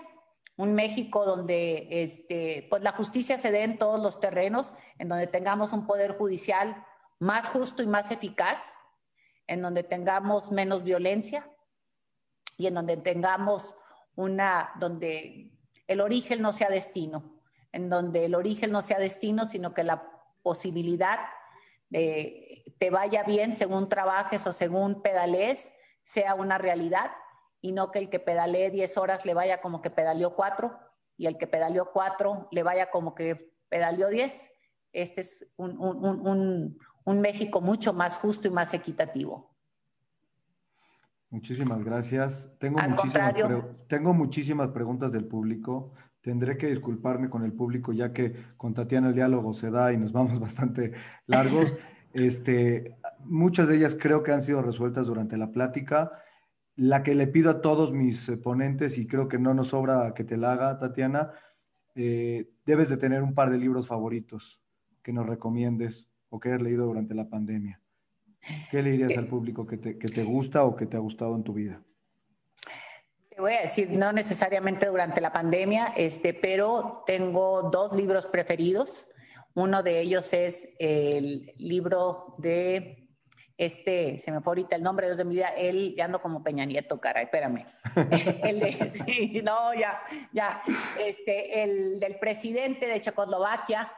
un 0.56 0.74
México 0.74 1.24
donde 1.24 1.88
este, 1.90 2.66
pues 2.70 2.82
la 2.82 2.92
justicia 2.92 3.36
se 3.36 3.50
dé 3.50 3.62
en 3.62 3.78
todos 3.78 4.02
los 4.02 4.20
terrenos, 4.20 4.72
en 4.98 5.08
donde 5.08 5.26
tengamos 5.26 5.72
un 5.72 5.86
poder 5.86 6.16
judicial 6.16 6.84
más 7.18 7.48
justo 7.48 7.82
y 7.82 7.86
más 7.86 8.10
eficaz, 8.10 8.74
en 9.46 9.60
donde 9.60 9.82
tengamos 9.82 10.50
menos 10.50 10.82
violencia 10.82 11.50
y 12.56 12.66
en 12.66 12.74
donde 12.74 12.96
tengamos 12.96 13.74
una, 14.16 14.72
donde 14.78 15.52
el 15.86 16.00
origen 16.00 16.40
no 16.40 16.52
sea 16.52 16.70
destino, 16.70 17.40
en 17.72 17.90
donde 17.90 18.24
el 18.24 18.34
origen 18.34 18.70
no 18.70 18.80
sea 18.80 18.98
destino, 18.98 19.44
sino 19.44 19.74
que 19.74 19.84
la 19.84 20.10
posibilidad 20.42 21.18
de 21.90 22.63
te 22.84 22.90
vaya 22.90 23.22
bien 23.22 23.54
según 23.54 23.88
trabajes 23.88 24.46
o 24.46 24.52
según 24.52 25.00
pedales 25.00 25.72
sea 26.02 26.34
una 26.34 26.58
realidad 26.58 27.12
y 27.62 27.72
no 27.72 27.90
que 27.90 27.98
el 27.98 28.10
que 28.10 28.18
pedalee 28.18 28.70
10 28.70 28.98
horas 28.98 29.24
le 29.24 29.32
vaya 29.32 29.62
como 29.62 29.80
que 29.80 29.88
pedaleó 29.88 30.34
4 30.34 30.78
y 31.16 31.24
el 31.24 31.38
que 31.38 31.46
pedaleó 31.46 31.92
4 31.94 32.48
le 32.50 32.62
vaya 32.62 32.90
como 32.90 33.14
que 33.14 33.54
pedaleó 33.70 34.08
10. 34.08 34.50
Este 34.92 35.22
es 35.22 35.50
un, 35.56 35.80
un, 35.80 36.78
un, 37.06 37.20
México 37.22 37.62
mucho 37.62 37.94
más 37.94 38.18
justo 38.18 38.48
y 38.48 38.50
más 38.50 38.74
equitativo. 38.74 39.56
Muchísimas 41.30 41.82
gracias. 41.82 42.52
Tengo 42.58 42.78
muchísimas, 42.80 43.86
tengo 43.88 44.12
muchísimas 44.12 44.68
preguntas 44.72 45.10
del 45.10 45.24
público. 45.24 45.94
Tendré 46.20 46.58
que 46.58 46.66
disculparme 46.66 47.30
con 47.30 47.44
el 47.44 47.54
público 47.54 47.94
ya 47.94 48.12
que 48.12 48.34
con 48.58 48.74
Tatiana 48.74 49.08
el 49.08 49.14
diálogo 49.14 49.54
se 49.54 49.70
da 49.70 49.90
y 49.90 49.96
nos 49.96 50.12
vamos 50.12 50.38
bastante 50.38 50.92
largos. 51.26 51.74
Este, 52.14 52.96
muchas 53.20 53.68
de 53.68 53.76
ellas 53.76 53.96
creo 54.00 54.22
que 54.22 54.32
han 54.32 54.42
sido 54.42 54.62
resueltas 54.62 55.06
durante 55.06 55.36
la 55.36 55.50
plática. 55.50 56.12
La 56.76 57.02
que 57.02 57.14
le 57.14 57.26
pido 57.26 57.50
a 57.50 57.60
todos 57.60 57.92
mis 57.92 58.30
ponentes, 58.42 58.98
y 58.98 59.06
creo 59.06 59.28
que 59.28 59.38
no 59.38 59.54
nos 59.54 59.68
sobra 59.68 60.14
que 60.14 60.24
te 60.24 60.36
la 60.36 60.52
haga, 60.52 60.78
Tatiana, 60.78 61.32
eh, 61.94 62.50
debes 62.64 62.88
de 62.88 62.96
tener 62.96 63.22
un 63.22 63.34
par 63.34 63.50
de 63.50 63.58
libros 63.58 63.86
favoritos 63.86 64.60
que 65.02 65.12
nos 65.12 65.26
recomiendes 65.26 66.08
o 66.30 66.40
que 66.40 66.48
hayas 66.48 66.62
leído 66.62 66.86
durante 66.86 67.14
la 67.14 67.28
pandemia. 67.28 67.80
¿Qué 68.70 68.82
le 68.82 68.90
dirías 68.90 69.16
al 69.16 69.28
público 69.28 69.66
que 69.66 69.78
te, 69.78 69.98
que 69.98 70.08
te 70.08 70.24
gusta 70.24 70.64
o 70.64 70.74
que 70.74 70.86
te 70.86 70.96
ha 70.96 71.00
gustado 71.00 71.36
en 71.36 71.44
tu 71.44 71.52
vida? 71.52 71.80
Te 73.28 73.40
voy 73.40 73.52
a 73.54 73.62
decir, 73.62 73.90
no 73.90 74.12
necesariamente 74.12 74.86
durante 74.86 75.20
la 75.20 75.32
pandemia, 75.32 75.92
este, 75.96 76.34
pero 76.34 77.02
tengo 77.06 77.70
dos 77.70 77.92
libros 77.92 78.26
preferidos. 78.26 79.08
Uno 79.54 79.82
de 79.82 80.00
ellos 80.00 80.32
es 80.32 80.68
el 80.78 81.52
libro 81.58 82.34
de 82.38 83.04
este, 83.56 84.18
se 84.18 84.32
me 84.32 84.40
fue 84.40 84.50
ahorita 84.50 84.74
el 84.74 84.82
nombre 84.82 85.14
de 85.14 85.24
mi 85.24 85.36
vida, 85.36 85.48
él, 85.56 85.94
ya 85.96 86.06
ando 86.06 86.20
como 86.20 86.42
Peña 86.42 86.64
Nieto, 86.64 87.00
caray, 87.00 87.24
espérame. 87.24 87.64
el 88.42 88.58
de, 88.58 88.90
sí, 88.90 89.42
no, 89.44 89.72
ya, 89.74 90.02
ya, 90.32 90.60
este, 90.98 91.62
el 91.62 92.00
del 92.00 92.18
presidente 92.18 92.86
de 92.86 93.00
Checoslovaquia, 93.00 93.92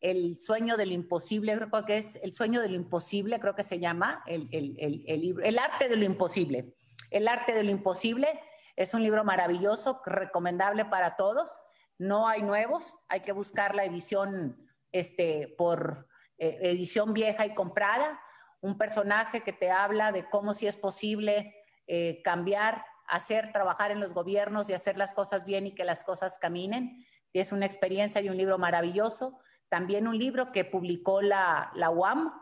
el 0.00 0.34
sueño 0.34 0.76
del 0.76 0.92
imposible, 0.92 1.56
creo 1.56 1.84
que 1.84 1.98
es 1.98 2.16
el 2.22 2.32
sueño 2.32 2.62
del 2.62 2.74
imposible, 2.74 3.38
creo 3.38 3.54
que 3.54 3.64
se 3.64 3.78
llama, 3.78 4.22
el, 4.26 4.48
el, 4.50 4.76
el, 4.78 5.04
el 5.06 5.20
libro, 5.20 5.44
el 5.44 5.58
arte 5.58 5.88
de 5.88 5.96
lo 5.96 6.04
imposible. 6.04 6.74
El 7.10 7.28
arte 7.28 7.52
de 7.52 7.62
lo 7.62 7.70
imposible 7.70 8.40
es 8.76 8.94
un 8.94 9.02
libro 9.02 9.22
maravilloso, 9.24 10.00
recomendable 10.06 10.86
para 10.86 11.16
todos. 11.16 11.60
No 11.98 12.26
hay 12.26 12.42
nuevos, 12.42 12.96
hay 13.08 13.20
que 13.20 13.32
buscar 13.32 13.74
la 13.74 13.84
edición 13.84 14.56
este, 14.92 15.54
por 15.58 16.08
eh, 16.38 16.58
edición 16.62 17.12
vieja 17.12 17.46
y 17.46 17.54
comprada. 17.54 18.20
Un 18.60 18.78
personaje 18.78 19.42
que 19.42 19.52
te 19.52 19.70
habla 19.70 20.12
de 20.12 20.28
cómo 20.28 20.54
si 20.54 20.66
es 20.66 20.76
posible 20.76 21.54
eh, 21.86 22.22
cambiar, 22.22 22.84
hacer, 23.08 23.52
trabajar 23.52 23.90
en 23.90 24.00
los 24.00 24.14
gobiernos 24.14 24.70
y 24.70 24.74
hacer 24.74 24.96
las 24.96 25.12
cosas 25.12 25.44
bien 25.44 25.66
y 25.66 25.74
que 25.74 25.84
las 25.84 26.04
cosas 26.04 26.38
caminen. 26.38 27.04
Es 27.32 27.50
una 27.50 27.66
experiencia 27.66 28.20
y 28.20 28.28
un 28.28 28.36
libro 28.36 28.58
maravilloso. 28.58 29.40
También 29.68 30.06
un 30.06 30.18
libro 30.18 30.52
que 30.52 30.64
publicó 30.64 31.22
la, 31.22 31.72
la 31.74 31.90
UAM 31.90 32.32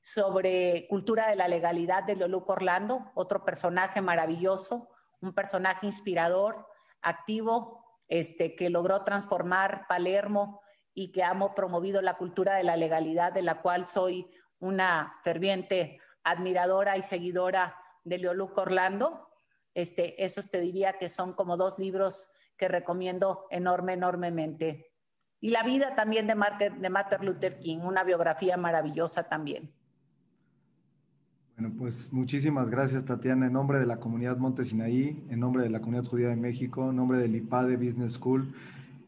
sobre 0.00 0.86
cultura 0.88 1.30
de 1.30 1.36
la 1.36 1.48
legalidad 1.48 2.02
de 2.02 2.16
Leoluc 2.16 2.50
Orlando, 2.50 3.10
otro 3.14 3.44
personaje 3.44 4.02
maravilloso 4.02 4.90
un 5.24 5.32
personaje 5.32 5.86
inspirador, 5.86 6.66
activo, 7.02 7.82
este, 8.08 8.54
que 8.54 8.70
logró 8.70 9.02
transformar 9.02 9.86
Palermo 9.88 10.60
y 10.94 11.10
que 11.10 11.24
ha 11.24 11.36
promovido 11.54 12.00
la 12.00 12.16
cultura 12.16 12.54
de 12.54 12.62
la 12.62 12.76
legalidad, 12.76 13.32
de 13.32 13.42
la 13.42 13.60
cual 13.60 13.86
soy 13.86 14.30
una 14.60 15.16
ferviente 15.22 15.98
admiradora 16.22 16.96
y 16.96 17.02
seguidora 17.02 17.76
de 18.04 18.18
Leoluco 18.18 18.62
Orlando. 18.62 19.28
Este, 19.74 20.24
esos 20.24 20.50
te 20.50 20.60
diría 20.60 20.98
que 20.98 21.08
son 21.08 21.32
como 21.32 21.56
dos 21.56 21.78
libros 21.78 22.30
que 22.56 22.68
recomiendo 22.68 23.46
enorme, 23.50 23.94
enormemente. 23.94 24.92
Y 25.40 25.50
la 25.50 25.62
vida 25.64 25.94
también 25.94 26.26
de 26.26 26.36
Martin, 26.36 26.80
de 26.80 26.90
Martin 26.90 27.26
Luther 27.26 27.58
King, 27.58 27.78
una 27.78 28.04
biografía 28.04 28.56
maravillosa 28.56 29.24
también. 29.24 29.74
Bueno, 31.56 31.74
pues 31.76 32.12
muchísimas 32.12 32.68
gracias, 32.68 33.04
Tatiana, 33.04 33.46
en 33.46 33.52
nombre 33.52 33.78
de 33.78 33.86
la 33.86 34.00
comunidad 34.00 34.36
Montesinaí, 34.38 35.24
en 35.28 35.38
nombre 35.38 35.62
de 35.62 35.70
la 35.70 35.80
comunidad 35.80 36.04
judía 36.04 36.28
de 36.28 36.36
México, 36.36 36.90
en 36.90 36.96
nombre 36.96 37.18
del 37.18 37.36
IPADE 37.36 37.76
Business 37.76 38.14
School. 38.14 38.54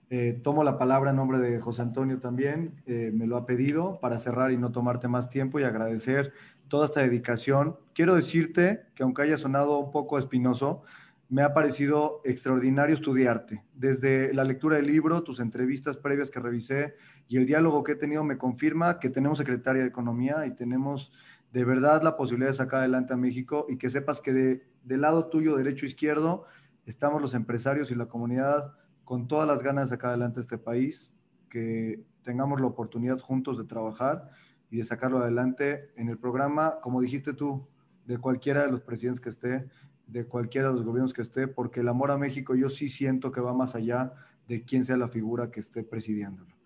Eh, 0.09 0.39
tomo 0.43 0.63
la 0.63 0.79
palabra 0.79 1.11
en 1.11 1.17
nombre 1.17 1.39
de 1.39 1.59
José 1.61 1.83
Antonio 1.83 2.21
también, 2.21 2.81
eh, 2.87 3.11
me 3.13 3.27
lo 3.27 3.37
ha 3.37 3.45
pedido 3.45 3.99
para 4.01 4.19
cerrar 4.19 4.53
y 4.53 4.57
no 4.57 4.71
tomarte 4.71 5.09
más 5.09 5.29
tiempo 5.29 5.59
y 5.59 5.65
agradecer 5.65 6.33
toda 6.69 6.87
esta 6.87 7.01
dedicación. 7.01 7.77
Quiero 7.93 8.15
decirte 8.15 8.87
que 8.95 9.03
aunque 9.03 9.23
haya 9.23 9.37
sonado 9.37 9.79
un 9.79 9.91
poco 9.91 10.19
espinoso, 10.19 10.83
me 11.29 11.43
ha 11.43 11.53
parecido 11.53 12.21
extraordinario 12.25 12.95
estudiarte. 12.95 13.65
Desde 13.75 14.33
la 14.33 14.45
lectura 14.45 14.77
del 14.77 14.87
libro, 14.87 15.25
tus 15.25 15.41
entrevistas 15.41 15.97
previas 15.97 16.31
que 16.31 16.39
revisé 16.39 16.95
y 17.27 17.37
el 17.37 17.47
diálogo 17.47 17.83
que 17.83 17.93
he 17.93 17.97
tenido 17.97 18.23
me 18.23 18.39
confirma 18.39 19.01
que 19.01 19.11
tenemos 19.11 19.39
secretaria 19.39 19.83
de 19.83 19.89
Economía 19.89 20.47
y 20.47 20.53
tenemos 20.53 21.11
de 21.53 21.65
verdad 21.65 22.03
la 22.03 22.17
posibilidad 22.17 22.51
de 22.51 22.57
sacar 22.57 22.81
adelante 22.81 23.15
a 23.15 23.17
México 23.17 23.67
y 23.69 23.77
que 23.77 23.91
sepas 23.91 24.21
que 24.21 24.33
de, 24.33 24.67
del 24.85 25.01
lado 25.01 25.27
tuyo, 25.27 25.57
derecho 25.57 25.85
izquierdo, 25.85 26.45
estamos 26.85 27.21
los 27.21 27.35
empresarios 27.35 27.91
y 27.91 27.97
la 27.97 28.07
comunidad 28.07 28.75
con 29.07 29.29
todas 29.29 29.47
las 29.47 29.63
ganas 29.63 29.85
de 29.85 29.97
sacar 29.97 30.11
adelante 30.11 30.41
este 30.41 30.59
país, 30.59 31.13
que 31.49 32.05
tengamos 32.25 32.61
la 32.61 32.67
oportunidad 32.67 33.21
juntos 33.21 33.57
de 33.57 33.63
trabajar 33.63 34.31
y 34.69 34.79
de 34.79 34.85
sacarlo 34.85 35.19
adelante 35.19 35.93
en 35.95 36.09
el 36.09 36.19
programa, 36.19 36.81
como 36.83 37.01
dijiste 37.01 37.33
tú, 37.33 37.69
de 38.05 38.19
cualquiera 38.19 38.67
de 38.67 38.73
los 38.73 38.81
presidentes 38.81 39.21
que 39.21 39.29
esté, 39.31 39.69
de 40.09 40.27
cualquiera 40.27 40.69
de 40.69 40.75
los 40.75 40.85
gobiernos 40.85 41.15
que 41.15 41.23
esté, 41.23 41.47
porque 41.47 41.81
el 41.81 41.89
amor 41.89 42.11
a 42.11 42.19
México 42.19 42.57
yo 42.57 42.69
sí 42.69 42.89
siento 42.89 43.31
que 43.31 43.41
va 43.41 43.55
más 43.55 43.77
allá 43.77 44.13
de 44.49 44.65
quién 44.65 44.85
sea 44.85 44.97
la 44.97 45.09
figura 45.09 45.53
que 45.53 45.61
esté 45.61 45.85
presidiéndolo. 45.85 46.57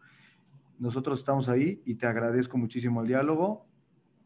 Nosotros 0.79 1.19
estamos 1.19 1.51
ahí 1.51 1.83
y 1.85 1.97
te 1.97 2.07
agradezco 2.07 2.57
muchísimo 2.57 3.03
el 3.03 3.09
diálogo 3.09 3.67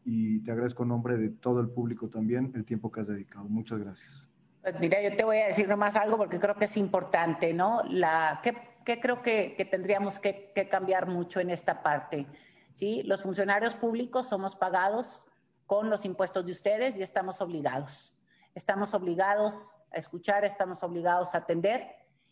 y 0.05 0.39
te 0.39 0.53
agradezco 0.53 0.83
en 0.83 0.89
nombre 0.89 1.17
de 1.17 1.31
todo 1.31 1.59
el 1.59 1.67
público 1.67 2.07
también 2.07 2.53
el 2.55 2.63
tiempo 2.63 2.89
que 2.89 3.01
has 3.01 3.07
dedicado. 3.07 3.49
Muchas 3.49 3.77
gracias. 3.79 4.34
Pues 4.65 4.79
mira, 4.79 5.01
yo 5.01 5.15
te 5.15 5.23
voy 5.23 5.37
a 5.37 5.45
decir 5.45 5.67
nomás 5.67 5.95
algo 5.95 6.17
porque 6.17 6.39
creo 6.39 6.55
que 6.55 6.65
es 6.65 6.75
importante, 6.75 7.53
¿no? 7.53 7.83
La, 7.87 8.41
¿Qué, 8.41 8.99
creo 8.99 9.21
que, 9.21 9.55
que 9.55 9.65
tendríamos 9.65 10.19
que, 10.19 10.51
que, 10.55 10.67
cambiar 10.67 11.07
mucho 11.07 11.39
en 11.39 11.51
esta 11.51 11.83
parte? 11.83 12.25
¿Sí? 12.73 13.03
Los 13.03 13.21
funcionarios 13.21 13.75
públicos 13.75 14.27
somos 14.27 14.55
pagados 14.55 15.25
con 15.67 15.89
los 15.89 16.03
impuestos 16.03 16.45
de 16.45 16.51
ustedes 16.51 16.95
y 16.97 17.03
estamos 17.03 17.41
obligados 17.41 18.15
estamos 18.55 18.93
obligados 18.93 19.75
a 19.91 19.97
escuchar, 19.97 20.45
estamos 20.45 20.81
obligados 20.81 21.35
a 21.35 21.39
atender 21.39 21.87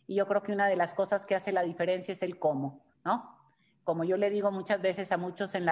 y 0.06 0.16
yo 0.16 0.26
creo 0.26 0.42
que 0.42 0.52
una 0.52 0.66
de 0.66 0.76
las 0.76 0.94
cosas 0.94 1.26
que 1.26 1.34
hace 1.34 1.52
la 1.52 1.62
diferencia 1.62 2.12
es 2.12 2.22
el 2.22 2.38
cómo, 2.38 2.82
¿no? 3.04 3.38
Como 3.84 4.04
yo 4.04 4.16
le 4.16 4.30
digo 4.30 4.50
muchas 4.50 4.80
veces 4.80 5.12
a 5.12 5.18
muchos 5.18 5.54
en, 5.54 5.68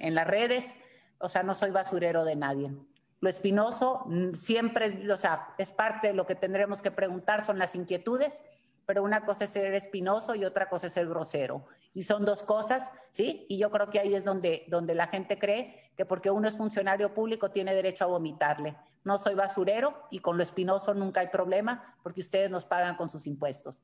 en, 0.00 0.14
las 0.14 0.26
redes, 0.26 0.74
o 1.20 1.28
sea, 1.28 1.44
no 1.44 1.54
soy 1.54 1.70
basurero 1.70 2.24
de 2.24 2.34
nadie. 2.34 2.72
Lo 3.20 3.28
espinoso 3.28 4.04
mm, 4.06 4.34
siempre 4.34 4.86
es, 4.86 5.10
o 5.10 5.16
sea, 5.16 5.54
es 5.58 5.72
parte 5.72 6.08
de 6.08 6.14
lo 6.14 6.26
que 6.26 6.34
tendremos 6.34 6.82
que 6.82 6.90
preguntar, 6.90 7.44
son 7.44 7.58
las 7.58 7.74
inquietudes 7.74 8.42
pero 8.86 9.02
una 9.02 9.24
cosa 9.24 9.44
es 9.44 9.50
ser 9.50 9.74
espinoso 9.74 10.36
y 10.36 10.44
otra 10.44 10.68
cosa 10.68 10.86
es 10.86 10.92
ser 10.92 11.08
grosero. 11.08 11.66
Y 11.92 12.02
son 12.02 12.24
dos 12.24 12.44
cosas, 12.44 12.92
¿sí? 13.10 13.44
Y 13.48 13.58
yo 13.58 13.70
creo 13.70 13.90
que 13.90 13.98
ahí 13.98 14.14
es 14.14 14.24
donde, 14.24 14.64
donde 14.68 14.94
la 14.94 15.08
gente 15.08 15.38
cree 15.38 15.76
que 15.96 16.06
porque 16.06 16.30
uno 16.30 16.46
es 16.46 16.56
funcionario 16.56 17.12
público 17.12 17.50
tiene 17.50 17.74
derecho 17.74 18.04
a 18.04 18.08
vomitarle. 18.08 18.76
No 19.02 19.18
soy 19.18 19.34
basurero 19.34 20.06
y 20.10 20.20
con 20.20 20.36
lo 20.36 20.42
espinoso 20.44 20.94
nunca 20.94 21.20
hay 21.20 21.28
problema 21.28 21.82
porque 22.02 22.20
ustedes 22.20 22.48
nos 22.48 22.64
pagan 22.64 22.94
con 22.96 23.08
sus 23.08 23.26
impuestos. 23.26 23.82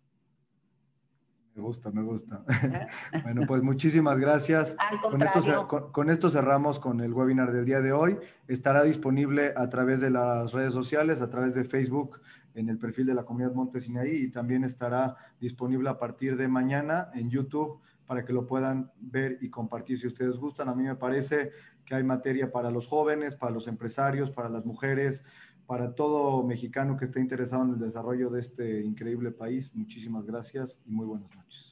Me 1.54 1.62
gusta, 1.62 1.90
me 1.90 2.02
gusta. 2.02 2.42
¿Eh? 2.48 2.86
bueno, 3.24 3.42
pues 3.46 3.62
muchísimas 3.62 4.18
gracias. 4.18 4.74
Con 5.02 5.22
esto, 5.22 5.92
con 5.92 6.08
esto, 6.08 6.30
cerramos 6.30 6.78
con 6.78 7.00
el 7.00 7.12
webinar 7.12 7.52
del 7.52 7.66
día 7.66 7.80
de 7.80 7.92
hoy. 7.92 8.16
Estará 8.48 8.82
disponible 8.82 9.52
a 9.54 9.68
través 9.68 10.00
de 10.00 10.10
las 10.10 10.52
redes 10.52 10.72
sociales, 10.72 11.20
a 11.20 11.28
través 11.28 11.54
de 11.54 11.64
Facebook, 11.64 12.20
en 12.54 12.70
el 12.70 12.78
perfil 12.78 13.06
de 13.06 13.14
la 13.14 13.24
comunidad 13.24 13.52
Montesinaí 13.52 14.16
y 14.16 14.30
también 14.30 14.64
estará 14.64 15.16
disponible 15.40 15.88
a 15.90 15.98
partir 15.98 16.36
de 16.36 16.48
mañana 16.48 17.10
en 17.14 17.30
YouTube 17.30 17.80
para 18.06 18.24
que 18.24 18.32
lo 18.32 18.46
puedan 18.46 18.90
ver 19.00 19.38
y 19.40 19.48
compartir 19.48 19.98
si 19.98 20.06
ustedes 20.06 20.36
gustan. 20.36 20.68
A 20.68 20.74
mí 20.74 20.82
me 20.82 20.96
parece 20.96 21.50
que 21.84 21.94
hay 21.94 22.04
materia 22.04 22.50
para 22.50 22.70
los 22.70 22.86
jóvenes, 22.86 23.36
para 23.36 23.52
los 23.52 23.66
empresarios, 23.68 24.30
para 24.30 24.48
las 24.48 24.66
mujeres, 24.66 25.24
para 25.72 25.94
todo 25.94 26.42
mexicano 26.42 26.98
que 26.98 27.06
esté 27.06 27.18
interesado 27.18 27.62
en 27.64 27.70
el 27.70 27.78
desarrollo 27.78 28.28
de 28.28 28.40
este 28.40 28.82
increíble 28.84 29.30
país. 29.30 29.74
Muchísimas 29.74 30.26
gracias 30.26 30.78
y 30.84 30.90
muy 30.90 31.06
buenas 31.06 31.34
noches. 31.34 31.71